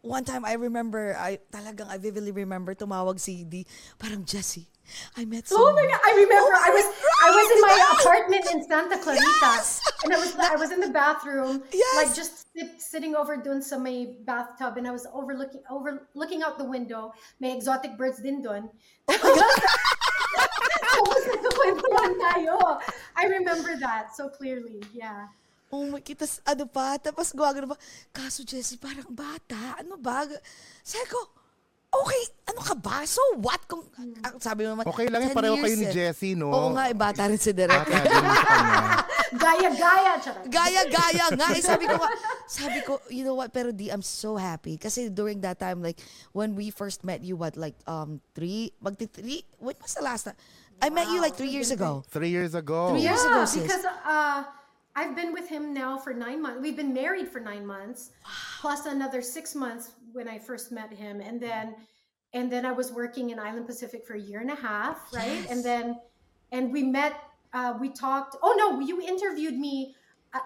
one 0.00 0.22
time 0.22 0.42
I 0.42 0.54
remember, 0.54 1.12
I 1.14 1.42
talagang 1.50 1.90
I 1.90 1.98
vividly 1.98 2.32
remember 2.32 2.72
tumawag 2.72 3.18
si 3.18 3.42
Didi, 3.42 3.66
parang 3.98 4.22
Jessie, 4.22 4.70
I 5.18 5.26
met 5.26 5.46
Oh 5.50 5.58
someone. 5.58 5.74
my 5.74 5.86
god! 5.90 6.00
I 6.06 6.12
remember 6.16 6.52
Oh 6.54 6.62
I 6.64 6.70
was 6.70 6.86
I 7.22 7.30
was 7.34 7.46
in 7.50 7.60
my 7.62 7.76
apartment 7.98 8.44
in 8.50 8.58
Santa 8.62 8.96
Clarita, 8.98 9.52
Yes! 9.58 9.82
and 10.06 10.10
I 10.14 10.18
was 10.18 10.30
I 10.38 10.54
was 10.54 10.70
in 10.70 10.78
the 10.78 10.90
bathroom, 10.90 11.66
Yes! 11.74 11.96
like 11.98 12.10
just 12.14 12.46
sit, 12.54 12.78
sitting 12.78 13.18
over 13.18 13.34
doon 13.38 13.58
sa 13.58 13.74
may 13.74 14.18
bathtub, 14.22 14.78
and 14.78 14.86
I 14.86 14.94
was 14.94 15.02
overlooking 15.10 15.62
over 15.66 16.06
looking 16.14 16.46
out 16.46 16.62
the 16.62 16.66
window. 16.66 17.10
May 17.42 17.50
exotic 17.50 17.98
birds 17.98 18.22
din 18.22 18.38
doon. 18.38 18.70
Tapos 21.02 21.24
nagkakwentuhan 21.26 22.12
tayo. 22.30 22.54
I 23.18 23.24
remember 23.26 23.74
that 23.82 24.14
so 24.14 24.30
clearly. 24.30 24.78
Yeah. 24.94 25.26
Oh 25.72 25.88
my, 25.88 26.04
kitas, 26.04 26.38
ano 26.44 26.68
pa, 26.68 27.00
tapos 27.00 27.32
gawagano 27.32 27.72
pa, 27.72 27.80
kaso 28.12 28.44
Jessie, 28.44 28.76
parang 28.76 29.08
bata, 29.08 29.80
ano 29.80 29.96
ba? 29.96 30.28
Sabi 30.84 31.08
ko, 31.08 31.16
okay, 31.88 32.22
ano 32.52 32.60
ka 32.60 32.74
ba? 32.76 33.00
So 33.08 33.24
what? 33.40 33.64
Kung, 33.64 33.80
ang 34.20 34.36
sabi 34.36 34.68
mo 34.68 34.76
naman, 34.76 34.84
Okay 34.84 35.08
lang 35.08 35.24
yun, 35.24 35.32
10 35.32 35.38
pareho 35.40 35.56
kayo 35.56 35.76
ni 35.80 35.88
eh. 35.88 35.94
Jessie, 35.96 36.36
no? 36.36 36.52
Oo 36.52 36.76
nga, 36.76 36.92
eh, 36.92 36.96
bata 36.96 37.24
rin 37.24 37.40
si 37.40 37.56
Derek. 37.56 37.88
Gaya-gaya. 39.32 40.20
Charot. 40.20 40.44
Gaya-gaya 40.52 41.24
nga. 41.40 41.46
Eh, 41.56 41.64
sabi 41.64 41.88
ko 41.88 41.96
nga, 41.96 42.10
sabi 42.44 42.78
ko, 42.84 43.00
you 43.08 43.24
know 43.24 43.40
what, 43.40 43.48
pero 43.48 43.72
di, 43.72 43.88
I'm 43.88 44.04
so 44.04 44.36
happy. 44.36 44.76
Kasi 44.76 45.08
during 45.08 45.40
that 45.40 45.56
time, 45.56 45.80
like, 45.80 46.04
when 46.36 46.52
we 46.52 46.68
first 46.68 47.00
met 47.00 47.24
you, 47.24 47.40
what, 47.40 47.56
like, 47.56 47.80
um, 47.88 48.20
three, 48.36 48.76
magti 48.84 49.08
three, 49.08 49.48
when 49.56 49.72
was 49.80 49.96
the 49.96 50.04
last 50.04 50.28
time? 50.28 50.36
I 50.82 50.90
met 50.90 51.06
you 51.08 51.20
like 51.20 51.36
three 51.36 51.48
years 51.48 51.70
ago. 51.70 52.04
Three 52.08 52.28
years 52.28 52.56
ago. 52.56 52.90
Three 52.90 53.02
years 53.02 53.22
yeah, 53.24 53.30
ago, 53.30 53.44
sis. 53.44 53.62
because 53.62 53.84
uh, 53.84 54.42
I've 54.96 55.14
been 55.14 55.32
with 55.32 55.48
him 55.48 55.72
now 55.72 55.96
for 55.96 56.12
nine 56.12 56.42
months. 56.42 56.60
We've 56.60 56.76
been 56.76 56.92
married 56.92 57.28
for 57.28 57.38
nine 57.38 57.64
months, 57.64 58.10
plus 58.60 58.86
another 58.86 59.22
six 59.22 59.54
months 59.54 59.92
when 60.12 60.26
I 60.26 60.40
first 60.40 60.72
met 60.72 60.92
him, 60.92 61.20
and 61.20 61.40
then 61.40 61.76
and 62.34 62.50
then 62.50 62.66
I 62.66 62.72
was 62.72 62.90
working 62.90 63.30
in 63.30 63.38
Island 63.38 63.66
Pacific 63.66 64.04
for 64.04 64.14
a 64.14 64.20
year 64.20 64.40
and 64.40 64.50
a 64.50 64.56
half, 64.56 64.98
right? 65.14 65.46
And 65.48 65.64
then 65.64 66.00
and 66.50 66.72
we 66.72 66.82
met. 66.82 67.14
Uh, 67.54 67.74
we 67.78 67.90
talked. 67.90 68.36
Oh 68.42 68.54
no, 68.58 68.80
you 68.80 69.00
interviewed 69.00 69.56
me 69.56 69.94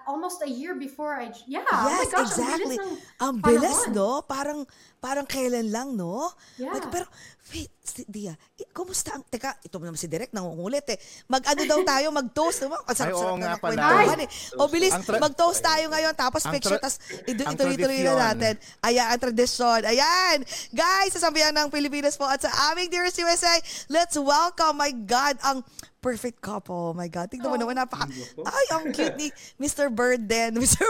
almost 0.03 0.43
a 0.43 0.49
year 0.49 0.75
before 0.75 1.15
I. 1.15 1.31
Yeah. 1.45 1.63
oh 1.63 1.87
my 1.87 1.91
yes, 1.93 2.11
gosh, 2.11 2.27
exactly. 2.33 2.77
Ang 3.17 3.39
bilis, 3.39 3.79
Ang 3.87 3.95
no? 3.95 4.19
Parang, 4.21 4.67
parang 4.97 5.23
kailan 5.23 5.71
lang, 5.71 5.95
no? 5.95 6.27
Yeah. 6.55 6.75
Like, 6.75 6.91
pero, 6.91 7.07
wait, 7.47 7.71
si 7.79 8.03
Dia, 8.03 8.35
i- 8.57 8.67
kumusta 8.69 9.15
ang, 9.15 9.23
teka, 9.23 9.55
ito 9.57 9.79
naman 9.79 9.95
si 9.95 10.05
Direk, 10.05 10.35
nangungulit 10.35 10.83
eh. 10.91 10.99
Mag-ano 11.25 11.63
daw 11.63 11.79
tayo, 11.95 12.11
mag-toast, 12.11 12.67
diba? 12.67 12.75
Ang 12.77 12.83
Ay, 12.85 12.95
sarap-sarap 12.97 13.15
oo 13.23 13.35
na 13.35 13.39
nga 13.39 13.51
ng 13.55 13.61
pala. 13.63 13.75
kwentuhan 13.79 14.19
eh. 14.19 14.29
O 14.55 14.67
bilis, 14.67 14.93
tra- 14.99 15.23
mag-toast 15.23 15.61
tayo 15.63 15.85
ngayon, 15.87 16.13
tapos 16.13 16.41
Ang 16.43 16.53
picture, 16.59 16.75
tra- 16.75 16.83
tapos 16.83 16.97
idu- 17.23 17.47
ang 17.47 17.55
ituloy-tuloy 17.55 17.99
na 18.03 18.13
natin. 18.27 18.53
Ayan, 18.83 19.07
ang 19.07 19.21
tradisyon. 19.21 19.81
Ayan! 19.83 20.37
Guys, 20.69 21.15
sa 21.15 21.23
sambayan 21.23 21.55
ng 21.55 21.71
Pilipinas 21.71 22.19
po 22.19 22.27
at 22.27 22.43
sa 22.43 22.51
aming 22.69 22.91
Dearest 22.91 23.15
USA, 23.17 23.55
let's 23.87 24.19
welcome, 24.19 24.75
my 24.75 24.91
God, 24.91 25.39
ang 25.41 25.63
perfect 26.07 26.39
couple. 26.39 26.91
Oh 26.91 26.95
my 26.95 27.11
God, 27.11 27.27
tignan 27.27 27.51
mo 27.51 27.59
naman, 27.59 27.75
napaka... 27.75 28.07
Ay, 28.47 28.65
ang 28.71 28.95
cute 28.95 29.19
ni 29.19 29.27
Mr. 29.59 29.91
Bird 29.91 30.23
din. 30.23 30.55
Mr. 30.63 30.87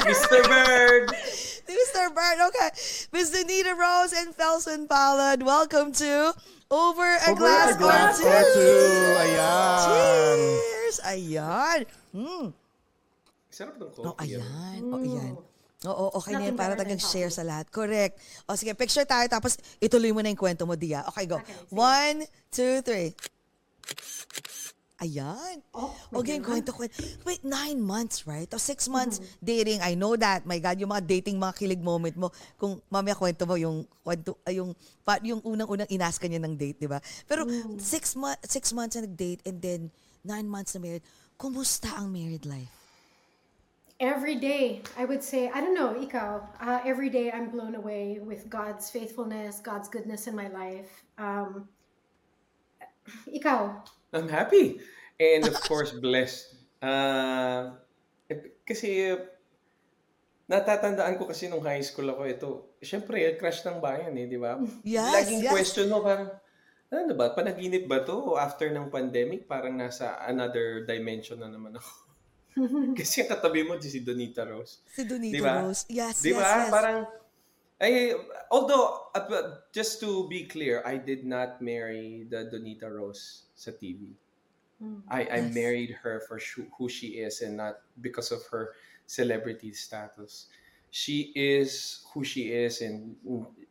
Mr. 0.00 0.40
Bird! 0.48 1.12
Mr. 1.68 2.04
Bird, 2.16 2.38
okay. 2.48 2.70
Miss 3.12 3.28
Anita 3.36 3.76
Rose 3.76 4.16
and 4.16 4.32
Felson 4.32 4.88
Ballad, 4.88 5.44
welcome 5.44 5.92
to 6.00 6.32
Over 6.72 7.04
a 7.28 7.36
Over 7.36 7.36
Glass, 7.36 7.68
a 7.68 7.76
glass 7.76 8.14
or 8.24 8.32
or 8.32 8.40
Two. 8.40 8.56
two. 8.56 9.20
Ayan. 9.20 9.76
Cheers! 9.84 10.96
Ayan. 11.04 11.78
Hmm. 12.16 12.46
Sarap 13.52 13.76
ng 13.76 13.92
Oh, 14.00 14.16
coffee. 14.16 14.40
ah. 14.40 14.40
ayan. 14.40 14.82
Oh, 14.88 15.04
ayan. 15.04 15.32
Oo, 15.84 16.04
okay 16.16 16.32
na 16.32 16.48
yan. 16.48 16.56
Nothing 16.56 16.56
Para 16.56 16.72
better 16.72 16.88
than 16.88 16.96
tagang 16.96 17.02
share 17.04 17.28
coffee. 17.28 17.36
sa 17.36 17.44
lahat. 17.44 17.68
Correct. 17.68 18.16
O 18.48 18.56
sige, 18.56 18.72
picture 18.72 19.04
tayo 19.04 19.28
tapos 19.28 19.60
ituloy 19.76 20.16
mo 20.16 20.24
na 20.24 20.32
yung 20.32 20.40
kwento 20.40 20.64
mo, 20.64 20.72
Dia. 20.72 21.04
Okay, 21.12 21.28
go. 21.28 21.36
Okay. 21.36 21.52
One, 21.68 22.24
two, 22.48 22.80
three. 22.80 23.12
Ayan. 25.02 25.58
Oh, 25.74 25.90
okay, 26.22 26.38
my 26.38 26.46
kwento, 26.46 26.70
kwento. 26.70 26.94
Wait, 27.26 27.42
nine 27.42 27.82
months, 27.82 28.24
right? 28.30 28.46
O 28.54 28.62
six 28.62 28.86
months 28.86 29.18
Mm-hmm. 29.18 29.42
dating. 29.42 29.78
I 29.82 29.98
know 29.98 30.14
that. 30.14 30.46
My 30.46 30.62
God, 30.62 30.78
yung 30.78 30.94
mga 30.94 31.04
dating, 31.04 31.36
mga 31.36 31.54
kilig 31.58 31.82
moment 31.82 32.14
mo. 32.16 32.30
Kung 32.56 32.78
mamaya 32.88 33.18
kwento 33.18 33.42
mo 33.42 33.58
yung, 33.58 33.84
kwento, 34.06 34.38
yung, 34.48 34.70
pa, 35.02 35.18
yung 35.20 35.42
unang-unang 35.42 35.90
inask 35.90 36.22
niya 36.22 36.38
ng 36.40 36.54
date, 36.54 36.78
di 36.78 36.86
ba? 36.88 37.02
Pero 37.26 37.42
Mm. 37.44 37.76
six, 37.82 38.14
mo- 38.14 38.38
six 38.46 38.70
months 38.70 38.94
na 38.94 39.02
nag-date 39.04 39.42
and 39.44 39.58
then 39.60 39.80
nine 40.22 40.46
months 40.46 40.78
na 40.78 40.80
married. 40.80 41.02
Kumusta 41.36 41.90
ang 41.98 42.14
married 42.14 42.46
life? 42.46 42.70
Every 43.98 44.38
day, 44.38 44.82
I 44.98 45.04
would 45.06 45.22
say, 45.22 45.50
I 45.50 45.58
don't 45.62 45.74
know, 45.74 45.94
ikaw, 45.94 46.42
uh, 46.62 46.80
every 46.86 47.10
day 47.10 47.30
I'm 47.30 47.50
blown 47.50 47.74
away 47.74 48.18
with 48.22 48.46
God's 48.50 48.90
faithfulness, 48.90 49.58
God's 49.58 49.90
goodness 49.90 50.26
in 50.30 50.34
my 50.34 50.48
life. 50.48 50.90
Um, 51.18 51.66
ikaw, 53.28 53.84
I'm 54.14 54.28
happy. 54.30 54.80
And 55.18 55.46
of 55.46 55.56
course, 55.66 55.94
blessed. 55.94 56.54
Uh, 56.82 57.74
eh, 58.28 58.58
kasi, 58.66 59.14
natatandaan 60.44 61.16
ko 61.16 61.24
kasi 61.24 61.48
nung 61.48 61.64
high 61.64 61.82
school 61.84 62.12
ako, 62.12 62.22
ito, 62.28 62.48
syempre, 62.84 63.20
crush 63.40 63.64
ng 63.64 63.80
bayan 63.80 64.12
eh, 64.16 64.26
di 64.28 64.36
ba? 64.36 64.60
Yes, 64.84 65.24
Laging 65.24 65.42
yes. 65.48 65.52
question 65.52 65.86
mo, 65.88 66.04
parang, 66.04 66.28
ano 66.94 67.12
ba, 67.16 67.32
panaginip 67.32 67.88
ba 67.88 68.04
to? 68.04 68.14
O 68.14 68.38
after 68.38 68.70
ng 68.70 68.92
pandemic, 68.92 69.48
parang 69.48 69.74
nasa 69.74 70.20
another 70.28 70.84
dimension 70.84 71.40
na 71.40 71.48
naman 71.50 71.74
ako. 71.74 71.92
kasi 72.98 73.24
ang 73.24 73.30
katabi 73.34 73.66
mo, 73.66 73.74
si 73.80 74.04
Donita 74.04 74.46
Rose. 74.46 74.84
Si 74.86 75.02
Donito 75.02 75.34
Di 75.34 75.42
ba? 75.42 75.64
Rose. 75.64 75.88
Yes, 75.90 76.22
Di 76.22 76.30
yes, 76.30 76.38
ba? 76.38 76.46
yes. 76.46 76.70
Parang, 76.70 76.98
ay, 77.84 78.14
although, 78.50 79.10
uh, 79.14 79.60
just 79.72 80.00
to 80.00 80.28
be 80.28 80.46
clear, 80.46 80.82
I 80.86 80.96
did 80.96 81.24
not 81.26 81.60
marry 81.62 82.26
the 82.28 82.48
Donita 82.48 82.88
Rose 82.90 83.44
sa 83.54 83.72
TV. 83.72 84.16
I, 85.08 85.20
I 85.30 85.40
Yes. 85.40 85.52
married 85.52 85.92
her 86.02 86.20
for 86.28 86.38
shu- 86.38 86.70
who 86.78 86.88
she 86.88 87.20
is 87.20 87.42
and 87.42 87.56
not 87.58 87.84
because 88.00 88.32
of 88.32 88.40
her 88.50 88.72
celebrity 89.06 89.72
status. 89.72 90.48
She 90.90 91.32
is 91.36 92.04
who 92.14 92.24
she 92.24 92.52
is 92.52 92.80
and 92.80 93.16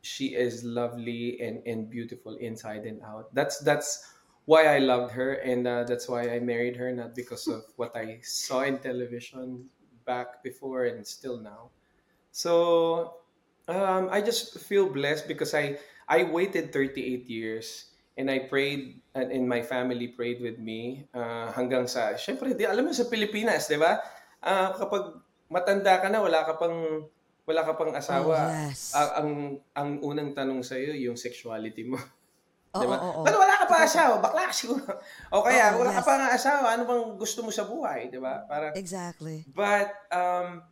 she 0.02 0.34
is 0.36 0.62
lovely 0.64 1.40
and, 1.40 1.62
and 1.66 1.90
beautiful 1.90 2.36
inside 2.36 2.84
and 2.84 3.02
out. 3.02 3.34
That's 3.34 3.58
that's 3.60 4.04
why 4.44 4.66
I 4.76 4.78
loved 4.78 5.12
her 5.14 5.34
and 5.40 5.66
uh, 5.66 5.84
that's 5.84 6.08
why 6.08 6.28
I 6.30 6.38
married 6.40 6.76
her 6.76 6.92
not 6.92 7.14
because 7.16 7.48
of 7.48 7.64
what 7.76 7.96
I 7.96 8.20
saw 8.22 8.62
in 8.62 8.78
television 8.78 9.70
back 10.06 10.42
before 10.44 10.84
and 10.84 11.06
still 11.06 11.40
now. 11.40 11.72
So 12.30 13.23
um, 13.68 14.08
I 14.10 14.20
just 14.20 14.58
feel 14.64 14.88
blessed 14.88 15.28
because 15.28 15.54
I 15.54 15.78
I 16.08 16.24
waited 16.28 16.72
38 16.72 17.28
years 17.28 17.90
and 18.16 18.30
I 18.30 18.46
prayed 18.46 19.00
and, 19.16 19.32
and 19.32 19.44
my 19.48 19.62
family 19.64 20.08
prayed 20.12 20.40
with 20.40 20.60
me 20.60 21.08
uh, 21.16 21.50
hanggang 21.52 21.88
sa 21.88 22.14
syempre 22.14 22.52
di 22.54 22.68
alam 22.68 22.86
mo 22.86 22.92
sa 22.92 23.08
Pilipinas, 23.08 23.66
'di 23.66 23.80
ba? 23.80 23.98
Ah, 24.44 24.76
kapag 24.76 25.18
matanda 25.48 25.96
ka 25.98 26.08
na 26.12 26.20
wala 26.20 26.44
ka 26.44 26.54
pang 26.60 27.08
wala 27.44 27.60
ka 27.60 27.72
pang 27.76 27.92
asawa. 27.92 28.36
Oh, 28.48 28.52
yes. 28.68 28.92
ah, 28.96 29.20
ang 29.20 29.60
ang 29.76 29.90
unang 30.00 30.32
tanong 30.32 30.64
sa 30.64 30.80
iyo 30.80 30.96
yung 30.96 31.16
sexuality 31.16 31.84
mo. 31.84 32.00
Oo, 32.74 32.82
Di 32.82 32.86
ba? 32.90 32.96
oo, 32.98 33.10
oo. 33.20 33.24
Ba't 33.24 33.36
wala 33.38 33.54
ka 33.54 33.66
pa 33.70 33.76
asawa? 33.86 34.14
Bakla 34.18 34.50
ka 34.50 34.54
siguro. 34.54 34.82
O 35.30 35.46
kaya, 35.46 35.78
Oo, 35.78 35.86
wala 35.86 35.94
ka 35.94 36.02
yes. 36.02 36.08
pa 36.10 36.14
nga 36.18 36.28
asawa. 36.34 36.66
Ano 36.74 36.82
bang 36.90 37.04
gusto 37.14 37.46
mo 37.46 37.54
sa 37.54 37.62
buhay? 37.70 38.10
Di 38.10 38.18
ba? 38.18 38.42
Parang, 38.50 38.74
Exactly. 38.74 39.46
But 39.54 39.94
um, 40.10 40.66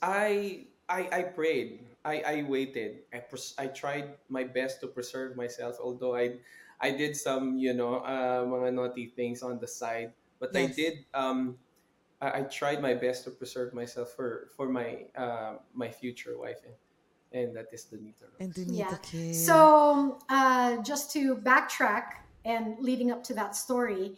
I 0.00 0.64
I 0.88 1.00
I 1.12 1.20
prayed. 1.36 1.84
I 2.04 2.22
I 2.26 2.36
waited. 2.48 3.08
I 3.12 3.18
pres- 3.18 3.54
I 3.58 3.68
tried 3.68 4.14
my 4.28 4.44
best 4.44 4.80
to 4.80 4.86
preserve 4.86 5.36
myself. 5.36 5.76
Although 5.82 6.14
I 6.16 6.38
I 6.80 6.92
did 6.92 7.16
some 7.16 7.56
you 7.58 7.72
know 7.72 8.04
uh, 8.04 8.44
mga 8.44 8.74
naughty 8.74 9.06
things 9.06 9.42
on 9.42 9.58
the 9.58 9.68
side, 9.68 10.12
but 10.38 10.54
I 10.56 10.66
did 10.66 11.04
um 11.14 11.58
I, 12.20 12.40
I 12.40 12.42
tried 12.42 12.80
my 12.80 12.94
best 12.94 13.24
to 13.24 13.30
preserve 13.30 13.74
myself 13.74 14.12
for 14.12 14.48
for 14.56 14.68
my 14.68 15.04
uh, 15.16 15.56
my 15.74 15.90
future 15.90 16.38
wife, 16.38 16.60
and, 16.64 16.76
and 17.32 17.56
that 17.56 17.68
is 17.72 17.84
Donita 17.84 18.22
Rose. 18.22 18.40
And 18.40 18.54
Donita 18.54 18.78
Yeah. 18.78 18.96
Kim. 19.02 19.34
So, 19.34 20.18
uh, 20.28 20.82
just 20.82 21.12
to 21.12 21.36
backtrack 21.36 22.24
and 22.44 22.78
leading 22.80 23.10
up 23.10 23.22
to 23.24 23.34
that 23.34 23.56
story, 23.56 24.16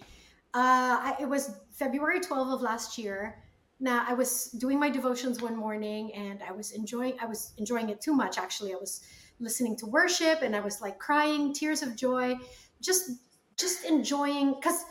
uh, 0.55 1.13
I, 1.13 1.17
it 1.21 1.29
was 1.29 1.51
February 1.73 2.21
12 2.21 2.49
of 2.49 2.63
last 2.63 2.99
year. 2.99 3.43
Now, 3.79 4.05
I 4.09 4.15
was 4.15 4.47
doing 4.53 4.81
my 4.81 4.89
devotions 4.89 5.43
one 5.43 5.57
morning 5.57 6.13
and 6.15 6.43
I 6.43 6.53
was 6.53 6.73
enjoying 6.73 7.15
I 7.21 7.27
was 7.27 7.53
enjoying 7.59 7.91
it 7.91 8.01
too 8.01 8.15
much 8.15 8.39
actually. 8.39 8.73
I 8.73 8.77
was 8.77 9.03
listening 9.39 9.77
to 9.77 9.87
worship 9.87 10.41
and 10.43 10.57
I 10.57 10.61
was 10.61 10.81
like 10.81 10.99
crying 10.99 11.53
tears 11.53 11.83
of 11.83 11.95
joy, 11.97 12.37
just 12.81 13.11
just 13.59 13.85
enjoying 13.85 14.55
cuz 14.63 14.85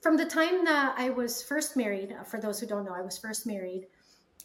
from 0.00 0.16
the 0.16 0.24
time 0.24 0.64
that 0.64 0.94
I 0.96 1.10
was 1.10 1.42
first 1.42 1.76
married, 1.76 2.12
uh, 2.12 2.22
for 2.22 2.38
those 2.38 2.60
who 2.60 2.66
don't 2.66 2.84
know, 2.84 2.94
I 2.94 3.02
was 3.02 3.18
first 3.18 3.46
married 3.46 3.88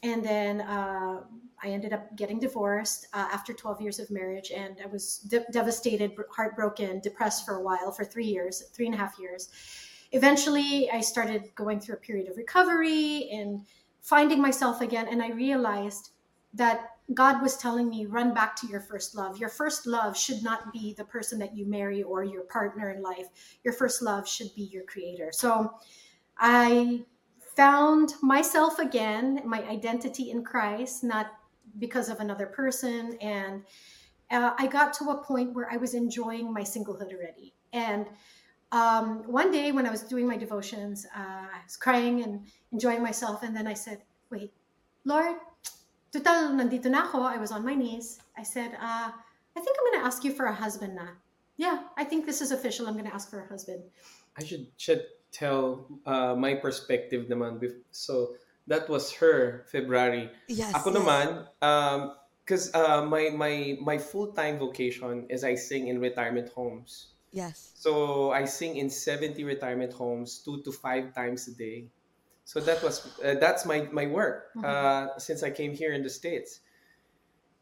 and 0.04 0.24
then 0.24 0.62
uh, 0.62 1.22
I 1.64 1.68
ended 1.70 1.94
up 1.94 2.16
getting 2.18 2.40
divorced 2.40 3.08
uh, 3.14 3.30
after 3.32 3.54
12 3.54 3.82
years 3.82 4.00
of 4.00 4.12
marriage, 4.12 4.52
and 4.52 4.78
I 4.84 4.88
was 4.88 5.20
de- 5.20 5.46
devastated, 5.52 6.12
heartbroken, 6.30 7.00
depressed 7.00 7.46
for 7.46 7.56
a 7.56 7.62
while, 7.62 7.92
for 7.92 8.04
three 8.04 8.26
years, 8.26 8.64
three 8.74 8.86
and 8.86 8.94
a 8.94 8.98
half 8.98 9.18
years. 9.18 9.50
Eventually, 10.12 10.92
I 10.92 11.00
started 11.00 11.56
going 11.56 11.80
through 11.80 11.96
a 11.96 12.00
period 12.00 12.30
of 12.30 12.36
recovery 12.36 13.30
and 13.32 13.66
finding 14.04 14.42
myself 14.42 14.82
again, 14.82 15.08
and 15.10 15.24
I 15.24 15.32
realized 15.32 16.12
that 16.54 16.90
God 17.14 17.42
was 17.42 17.58
telling 17.58 17.90
me, 17.90 18.06
run 18.06 18.34
back 18.34 18.56
to 18.58 18.68
your 18.68 18.80
first 18.80 19.16
love. 19.16 19.38
Your 19.38 19.50
first 19.50 19.88
love 19.88 20.18
should 20.18 20.44
not 20.44 20.72
be 20.72 20.94
the 20.94 21.06
person 21.06 21.40
that 21.40 21.56
you 21.56 21.66
marry 21.66 22.04
or 22.04 22.24
your 22.24 22.44
partner 22.44 22.92
in 22.92 23.02
life. 23.02 23.28
Your 23.64 23.74
first 23.74 24.02
love 24.02 24.28
should 24.28 24.54
be 24.56 24.64
your 24.64 24.84
creator. 24.84 25.30
So 25.32 25.74
I 26.38 27.04
found 27.56 28.14
myself 28.22 28.80
again, 28.80 29.42
my 29.46 29.64
identity 29.68 30.32
in 30.32 30.44
Christ, 30.44 31.04
not 31.04 31.34
because 31.80 32.10
of 32.10 32.20
another 32.20 32.46
person. 32.46 33.18
And 33.20 33.64
uh, 34.32 34.54
I 34.58 34.68
got 34.68 34.94
to 34.96 35.12
a 35.12 35.24
point 35.24 35.54
where 35.54 35.72
I 35.72 35.78
was 35.78 35.94
enjoying 35.94 36.54
my 36.54 36.62
singlehood 36.62 37.14
already. 37.14 37.54
And 37.74 38.06
um, 38.74 39.22
one 39.30 39.54
day 39.54 39.72
when 39.72 39.86
I 39.86 39.92
was 39.94 40.02
doing 40.02 40.26
my 40.28 40.36
devotions, 40.36 41.06
uh, 41.16 41.46
I 41.54 41.62
was 41.64 41.78
crying 41.78 42.24
and 42.26 42.42
enjoying 42.74 43.04
myself. 43.06 43.44
And 43.46 43.56
then 43.56 43.68
I 43.70 43.78
said, 43.78 44.02
Wait, 44.34 44.52
Lord, 45.06 45.38
total, 46.12 46.58
nandito 46.58 46.90
na 46.90 47.06
ako. 47.06 47.22
I 47.22 47.38
was 47.38 47.54
on 47.54 47.62
my 47.64 47.78
knees. 47.78 48.18
I 48.36 48.42
said, 48.42 48.74
uh, 48.82 49.14
I 49.14 49.60
think 49.62 49.78
I'm 49.78 49.86
going 49.94 50.00
to 50.02 50.06
ask 50.10 50.26
you 50.26 50.34
for 50.34 50.50
a 50.50 50.54
husband 50.54 50.98
na. 50.98 51.14
Yeah, 51.56 51.86
I 51.96 52.04
think 52.04 52.26
this 52.26 52.42
is 52.42 52.50
official. 52.50 52.90
I'm 52.90 52.98
going 52.98 53.06
to 53.06 53.14
ask 53.14 53.30
for 53.30 53.46
a 53.46 53.48
husband. 53.48 53.86
I 54.34 54.42
should 54.44 54.66
should 54.82 55.06
tell 55.30 55.86
uh, 56.10 56.34
my 56.34 56.58
perspective 56.58 57.30
naman. 57.30 57.62
bef- 57.62 57.86
So 57.94 58.34
that 58.66 58.90
was 58.90 59.14
her 59.22 59.70
February. 59.70 60.34
yes, 60.50 60.74
Ako 60.74 60.90
yes. 60.90 60.98
naman, 60.98 61.26
um, 61.62 62.00
because 62.42 62.74
uh, 62.74 63.06
my 63.06 63.30
my 63.30 63.78
my 63.86 64.02
full 64.02 64.34
time 64.34 64.58
vocation 64.58 65.30
is 65.30 65.46
I 65.46 65.54
sing 65.54 65.94
in 65.94 66.02
retirement 66.02 66.50
homes. 66.58 67.13
Yes. 67.34 67.74
So 67.76 68.32
I 68.32 68.46
sing 68.46 68.78
in 68.78 68.90
seventy 68.90 69.44
retirement 69.44 69.94
homes, 69.94 70.40
two 70.46 70.62
to 70.64 70.72
five 70.72 71.14
times 71.14 71.48
a 71.50 71.56
day. 71.58 71.90
So 72.46 72.60
that 72.62 72.84
was 72.84 73.02
uh, 73.26 73.36
that's 73.42 73.66
my 73.66 73.90
my 73.92 74.06
work 74.08 74.52
uh, 74.64 75.18
since 75.18 75.44
I 75.44 75.50
came 75.50 75.74
here 75.74 75.94
in 75.94 76.04
the 76.04 76.10
states. 76.14 76.62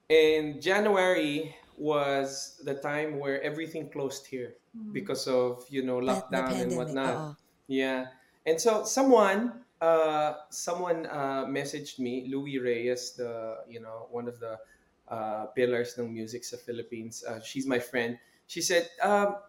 And 0.09 0.61
January 0.61 1.55
was 1.77 2.59
the 2.63 2.75
time 2.75 3.17
where 3.19 3.41
everything 3.41 3.89
closed 3.89 4.27
here 4.27 4.55
because 4.91 5.27
of 5.27 5.63
you 5.69 5.81
know 5.83 5.99
lockdown 5.99 6.59
and 6.59 6.75
whatnot. 6.75 7.15
oo. 7.15 7.35
Yeah. 7.67 8.11
And 8.45 8.59
so 8.59 8.83
someone 8.83 9.63
uh 9.79 10.33
someone 10.49 11.05
uh 11.07 11.45
messaged 11.47 11.99
me, 11.99 12.27
Louis 12.29 12.59
Reyes, 12.59 13.15
the 13.15 13.63
you 13.69 13.79
know, 13.79 14.07
one 14.11 14.27
of 14.27 14.39
the 14.39 14.59
uh 15.07 15.47
pillars 15.55 15.95
ng 15.97 16.11
music 16.11 16.43
sa 16.43 16.57
Philippines. 16.57 17.23
Uh, 17.23 17.39
she's 17.39 17.65
my 17.65 17.79
friend. 17.79 18.19
She 18.51 18.59
said, 18.61 18.89
um, 19.01 19.39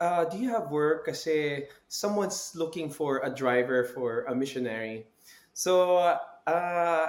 uh, 0.00 0.24
do 0.24 0.38
you 0.38 0.50
have 0.50 0.70
work? 0.70 1.06
Kasi 1.06 1.66
someone's 1.88 2.52
looking 2.54 2.90
for 2.90 3.20
a 3.24 3.30
driver 3.30 3.84
for 3.84 4.24
a 4.28 4.34
missionary. 4.34 5.06
So 5.52 5.98
uh 6.46 7.06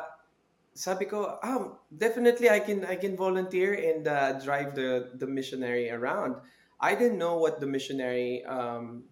sabi 0.77 1.05
ko, 1.09 1.41
um, 1.41 1.81
definitely 1.89 2.49
I 2.49 2.59
can 2.61 2.85
I 2.85 2.95
can 2.95 3.17
volunteer 3.17 3.73
and 3.73 4.05
uh, 4.07 4.37
drive 4.37 4.75
the 4.77 5.09
the 5.17 5.25
missionary 5.25 5.89
around. 5.89 6.37
I 6.79 6.93
didn't 6.93 7.17
know 7.17 7.41
what 7.41 7.59
the 7.59 7.65
missionary 7.65 8.45
um, 8.45 9.09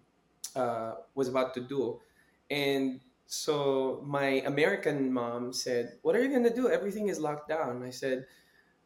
uh, 0.54 1.02
was 1.18 1.26
about 1.26 1.54
to 1.58 1.60
do, 1.60 1.98
and 2.50 3.02
so 3.26 3.98
my 4.06 4.46
American 4.46 5.10
mom 5.10 5.50
said, 5.52 5.98
"What 6.06 6.14
are 6.14 6.22
you 6.22 6.30
gonna 6.30 6.54
do? 6.54 6.70
Everything 6.70 7.10
is 7.10 7.18
locked 7.18 7.50
down." 7.50 7.82
I 7.82 7.90
said, 7.90 8.30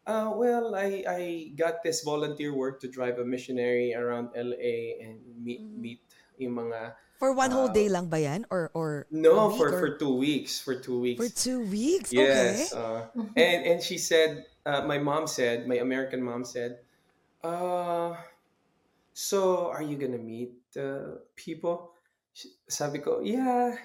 uh, 0.06 0.32
"Well, 0.34 0.74
I 0.76 1.04
I 1.06 1.22
got 1.56 1.82
this 1.82 2.02
volunteer 2.04 2.52
work 2.54 2.80
to 2.84 2.88
drive 2.88 3.18
a 3.18 3.24
missionary 3.24 3.92
around 3.94 4.32
LA 4.36 5.00
and 5.02 5.20
meet 5.42 5.60
meet 5.60 6.00
yung 6.40 6.56
mga 6.56 6.94
For 7.20 7.36
one 7.36 7.52
whole 7.52 7.68
Uh, 7.68 7.76
day 7.76 7.92
lang 7.92 8.08
ba 8.08 8.16
yan? 8.16 8.48
Or, 8.48 8.72
or 8.72 9.04
a 9.04 9.12
no 9.12 9.52
week 9.52 9.60
for 9.60 9.68
or- 9.68 9.76
for 9.76 9.90
two 10.00 10.16
weeks 10.16 10.56
for 10.56 10.72
two 10.72 10.96
weeks 11.04 11.20
For 11.20 11.28
two 11.28 11.60
weeks? 11.68 12.08
Yes. 12.16 12.72
Okay. 12.72 12.80
Uh, 12.80 13.00
and 13.36 13.60
and 13.68 13.78
she 13.84 14.00
said, 14.00 14.48
uh, 14.64 14.88
my 14.88 14.96
mom 14.96 15.28
said, 15.28 15.68
my 15.68 15.76
American 15.84 16.24
mom 16.24 16.48
said, 16.48 16.80
uh, 17.44 18.16
so 19.12 19.68
are 19.68 19.82
you 19.82 19.96
gonna 20.00 20.16
meet 20.18 20.56
uh, 20.80 21.20
people? 21.36 21.92
Sh- 22.32 22.56
Sabi 22.68 22.98
ko, 23.04 23.20
yeah. 23.20 23.76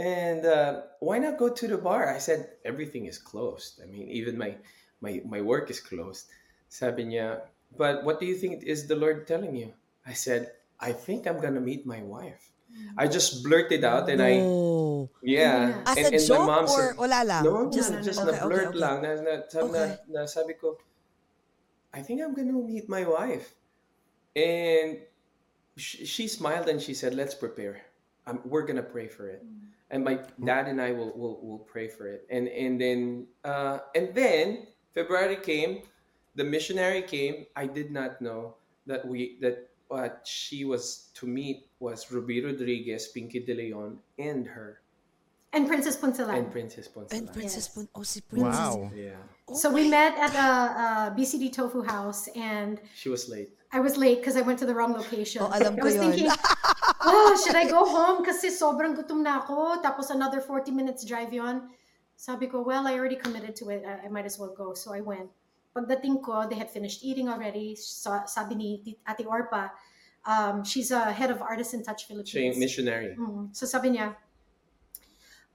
And 0.00 0.48
uh, 0.48 0.88
why 1.04 1.20
not 1.20 1.36
go 1.36 1.52
to 1.52 1.66
the 1.68 1.76
bar? 1.76 2.08
I 2.08 2.18
said, 2.24 2.56
everything 2.64 3.04
is 3.04 3.20
closed. 3.20 3.84
I 3.84 3.86
mean, 3.86 4.08
even 4.08 4.38
my 4.40 4.56
my 5.02 5.20
my 5.26 5.42
work 5.42 5.68
is 5.68 5.82
closed. 5.82 6.30
Sabi 6.70 7.04
niya, 7.12 7.44
but 7.76 8.06
what 8.06 8.16
do 8.22 8.24
you 8.24 8.38
think 8.38 8.62
is 8.64 8.86
the 8.88 8.96
Lord 8.96 9.26
telling 9.26 9.52
you? 9.52 9.74
I 10.06 10.14
said, 10.14 10.56
I 10.80 10.94
think 10.96 11.26
I'm 11.26 11.42
gonna 11.42 11.60
meet 11.60 11.84
my 11.84 12.00
wife. 12.00 12.48
I 12.96 13.04
just 13.06 13.44
blurted 13.44 13.84
out 13.84 14.08
and 14.08 14.22
I 14.22 14.40
No. 14.40 15.10
yeah. 15.20 15.84
As 15.84 15.96
and, 16.00 16.06
a 16.08 16.16
and 16.16 16.24
joke 16.24 16.48
my 16.48 16.64
mom 16.64 16.64
or 16.64 16.68
said, 16.72 16.96
wala 16.96 17.20
lang? 17.20 17.42
no, 17.44 17.68
Just- 17.68 17.92
just, 18.00 18.16
just 18.16 18.20
okay, 18.24 18.32
na-blurt 18.32 18.72
okay, 18.72 18.80
okay. 18.80 18.80
lang. 18.80 18.96
Na, 19.04 19.10
na, 19.20 19.32
sabi, 19.44 19.68
Okay. 19.68 19.76
na, 19.76 19.86
na, 20.08 20.20
sabi 20.24 20.52
ko, 20.56 20.80
I 21.92 22.00
think 22.00 22.24
I'm 22.24 22.32
gonna 22.32 22.56
meet 22.56 22.88
my 22.88 23.04
wife. 23.04 23.52
And 24.32 25.04
she, 25.76 26.08
she 26.08 26.24
smiled 26.28 26.72
and 26.72 26.80
she 26.80 26.96
said, 26.96 27.12
let's 27.12 27.36
prepare. 27.36 27.84
Um, 28.24 28.40
we're 28.48 28.64
gonna 28.64 28.86
pray 28.86 29.04
for 29.08 29.28
it. 29.28 29.44
And 29.92 30.00
my 30.00 30.24
dad 30.40 30.72
and 30.72 30.80
I 30.80 30.96
will, 30.96 31.12
will, 31.12 31.36
will 31.44 31.64
pray 31.68 31.92
for 31.92 32.08
it. 32.08 32.24
And 32.32 32.48
and 32.48 32.80
then 32.80 33.28
uh, 33.44 33.84
and 33.92 34.16
then 34.16 34.71
February 34.94 35.36
came, 35.36 35.82
the 36.34 36.44
missionary 36.44 37.02
came. 37.02 37.46
I 37.56 37.66
did 37.66 37.90
not 37.90 38.20
know 38.20 38.56
that 38.86 39.06
we 39.06 39.38
that 39.40 39.68
what 39.88 40.24
she 40.24 40.64
was 40.64 41.10
to 41.14 41.26
meet 41.26 41.68
was 41.80 42.10
Ruby 42.10 42.40
Rodriguez, 42.44 43.08
Pinky 43.08 43.40
De 43.40 43.52
Leon, 43.54 43.98
and 44.18 44.46
her, 44.48 44.80
And 45.52 45.68
Princess 45.68 45.96
Punsalan. 46.00 46.32
and 46.32 46.46
Princess 46.50 46.88
Ponce. 46.88 47.12
And 47.12 47.28
Princess 47.28 47.68
Yes. 47.68 47.74
Pun, 47.76 47.84
oh, 47.94 48.02
si 48.02 48.24
Princess. 48.24 48.56
Wow. 48.56 48.88
Yeah, 48.96 49.20
Oh 49.48 49.52
So 49.52 49.68
we 49.68 49.84
met 49.92 50.16
at 50.16 50.32
uh, 50.32 50.40
uh, 50.40 50.40
a, 50.40 51.12
a 51.12 51.14
BCD 51.14 51.52
Tofu 51.52 51.84
house, 51.84 52.24
and 52.32 52.80
she 52.96 53.12
was 53.12 53.28
late. 53.28 53.52
I 53.72 53.80
was 53.80 53.96
late 54.00 54.20
because 54.20 54.36
I 54.36 54.40
went 54.40 54.58
to 54.60 54.66
the 54.66 54.72
wrong 54.72 54.92
location. 54.96 55.44
Oh, 55.44 55.52
alam 55.52 55.76
I 55.76 55.80
ko 55.80 55.84
was 55.84 55.96
yun. 55.96 56.04
thinking, 56.08 56.28
oh, 57.04 57.36
should 57.44 57.56
I 57.56 57.68
go 57.68 57.84
home? 57.84 58.24
Kasi 58.24 58.48
sobrang 58.48 58.96
gutom 58.96 59.20
na 59.20 59.44
ako. 59.44 59.80
Tapos 59.84 60.08
another 60.08 60.40
40 60.40 60.72
minutes 60.72 61.04
drive 61.04 61.32
yon. 61.36 61.68
Sabi 62.22 62.46
ko, 62.46 62.62
well, 62.62 62.86
I 62.86 62.94
already 62.94 63.18
committed 63.18 63.58
to 63.58 63.74
it. 63.74 63.82
I, 63.82 64.06
I 64.06 64.08
might 64.08 64.22
as 64.30 64.38
well 64.38 64.54
go. 64.54 64.78
So 64.78 64.94
I 64.94 65.02
went. 65.02 65.26
Pagdating 65.74 66.22
ko, 66.22 66.46
they 66.46 66.54
had 66.54 66.70
finished 66.70 67.02
eating 67.02 67.26
already. 67.26 67.74
Sa, 67.74 68.22
sabi 68.30 68.54
ni 68.54 68.70
Ate 69.02 69.26
Orpa, 69.26 69.74
um, 70.22 70.62
she's 70.62 70.94
a 70.94 71.10
head 71.10 71.34
of 71.34 71.42
Artists 71.42 71.74
in 71.74 71.82
Touch 71.82 72.06
Philippines. 72.06 72.54
missionary. 72.54 73.18
Mm. 73.18 73.50
So 73.50 73.66
sabi 73.66 73.98
niya, 73.98 74.14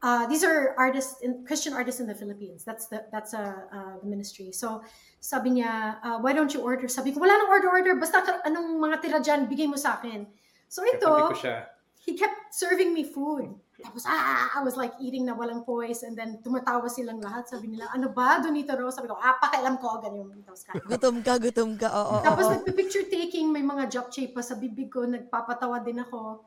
uh, 0.04 0.28
these 0.28 0.44
are 0.44 0.76
artists, 0.76 1.24
in, 1.24 1.48
Christian 1.48 1.72
artists 1.72 2.04
in 2.04 2.08
the 2.12 2.18
Philippines. 2.20 2.68
That's 2.68 2.92
the 2.92 3.08
that's 3.16 3.32
uh, 3.32 3.64
uh, 3.72 4.04
the 4.04 4.08
ministry. 4.12 4.52
So 4.52 4.84
sabi 5.24 5.64
niya, 5.64 6.04
uh, 6.04 6.20
why 6.20 6.36
don't 6.36 6.52
you 6.52 6.60
order? 6.68 6.92
Sabi 6.92 7.16
ko, 7.16 7.24
wala 7.24 7.32
nang 7.32 7.48
order 7.48 7.72
order. 7.72 7.96
Basta 7.96 8.28
ka- 8.28 8.44
anong 8.44 8.76
mga 8.76 8.98
tira 9.00 9.20
dyan, 9.24 9.48
bigay 9.48 9.72
mo 9.72 9.80
sa 9.80 10.04
akin. 10.04 10.28
So 10.68 10.84
ito, 10.84 11.08
Katabi 11.08 11.32
ko 11.32 11.38
siya. 11.40 11.58
he 12.04 12.12
kept 12.20 12.52
serving 12.52 12.92
me 12.92 13.08
food. 13.08 13.56
Tapos, 13.78 14.10
ah, 14.10 14.50
I 14.58 14.66
was 14.66 14.74
like 14.74 14.98
eating 14.98 15.30
na 15.30 15.38
walang 15.38 15.62
poise 15.62 16.02
and 16.02 16.18
then 16.18 16.42
tumatawa 16.42 16.90
silang 16.90 17.22
lahat. 17.22 17.46
Sabi 17.46 17.70
nila, 17.70 17.86
ano 17.94 18.10
ba, 18.10 18.42
Donita 18.42 18.74
Rose? 18.74 18.98
Sabi 18.98 19.06
ko, 19.06 19.18
ah, 19.22 19.38
pakialam 19.38 19.78
ko, 19.78 20.02
ganyan. 20.02 20.34
Tapos 20.42 20.66
kain. 20.66 20.82
Gutom 20.92 21.22
ka, 21.22 21.38
gutom 21.38 21.78
ka. 21.78 21.86
Oo, 21.94 22.26
Tapos 22.26 22.50
oo. 22.50 22.54
nagpipicture 22.58 23.06
taking, 23.06 23.54
may 23.54 23.62
mga 23.62 23.86
japchae 23.94 24.34
pa 24.34 24.42
sa 24.42 24.58
bibig 24.58 24.90
ko, 24.90 25.06
nagpapatawa 25.06 25.78
din 25.86 26.02
ako. 26.02 26.42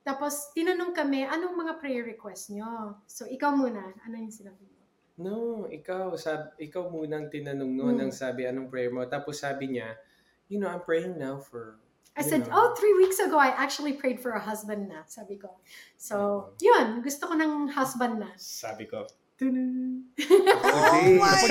Tapos 0.00 0.48
tinanong 0.56 0.96
kami, 0.96 1.28
anong 1.28 1.52
mga 1.52 1.72
prayer 1.76 2.08
request 2.08 2.48
nyo? 2.56 2.96
So 3.04 3.28
ikaw 3.28 3.52
muna, 3.52 3.92
ano 4.00 4.14
yung 4.16 4.32
sinabi 4.32 4.64
mo? 4.64 4.80
No, 5.20 5.68
ikaw, 5.68 6.16
sab 6.16 6.56
ikaw 6.56 6.88
munang 6.88 7.28
tinanong 7.28 7.76
noon 7.76 8.00
Hmm. 8.00 8.08
ang 8.08 8.12
sabi, 8.16 8.48
anong 8.48 8.72
prayer 8.72 8.88
mo? 8.88 9.04
Tapos 9.04 9.44
sabi 9.44 9.76
niya, 9.76 10.00
you 10.48 10.56
know, 10.56 10.64
I'm 10.72 10.80
praying 10.80 11.20
now 11.20 11.36
for, 11.44 11.76
I 12.16 12.22
said, 12.22 12.48
know. 12.48 12.52
oh, 12.52 12.74
three 12.78 12.94
weeks 12.98 13.18
ago, 13.18 13.38
I 13.38 13.48
actually 13.48 13.94
prayed 13.94 14.20
for 14.20 14.32
a 14.32 14.40
husband 14.40 14.88
na, 14.88 15.06
sabi 15.06 15.36
ko. 15.38 15.56
So, 15.96 16.50
yun, 16.60 17.00
gusto 17.00 17.26
ko 17.30 17.34
ng 17.38 17.68
husband 17.70 18.20
na. 18.20 18.30
Sabi 18.36 18.84
ko, 18.84 19.06
Oh 19.40 21.00
Hindi. 21.00 21.16
my? 21.16 21.44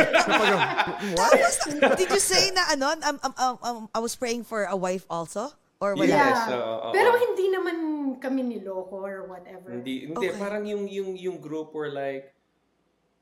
Tapos, 1.17 1.54
did 1.98 2.10
you 2.13 2.22
say 2.22 2.54
na 2.54 2.69
ano, 2.69 2.93
um, 2.93 3.17
um, 3.24 3.34
um, 3.34 3.58
um, 3.63 3.78
I 3.95 4.00
was 4.00 4.13
praying 4.13 4.45
for 4.45 4.65
a 4.65 4.78
wife 4.78 5.10
also? 5.10 5.50
Or? 5.82 5.95
Yes, 5.95 6.12
Yeah. 6.45 6.54
oo, 6.54 6.91
oo. 6.91 6.91
Pero 6.91 7.10
hindi 7.17 7.45
naman 7.50 7.78
kami 8.19 8.43
niloko 8.43 9.00
or 9.00 9.26
whatever. 9.32 9.72
Hindi, 9.74 10.12
hindi 10.12 10.28
Okay. 10.28 10.38
parang 10.38 10.67
yung 10.67 10.86
yung 10.91 11.15
yung 11.15 11.39
group 11.39 11.72
were 11.72 11.88
like 11.89 12.36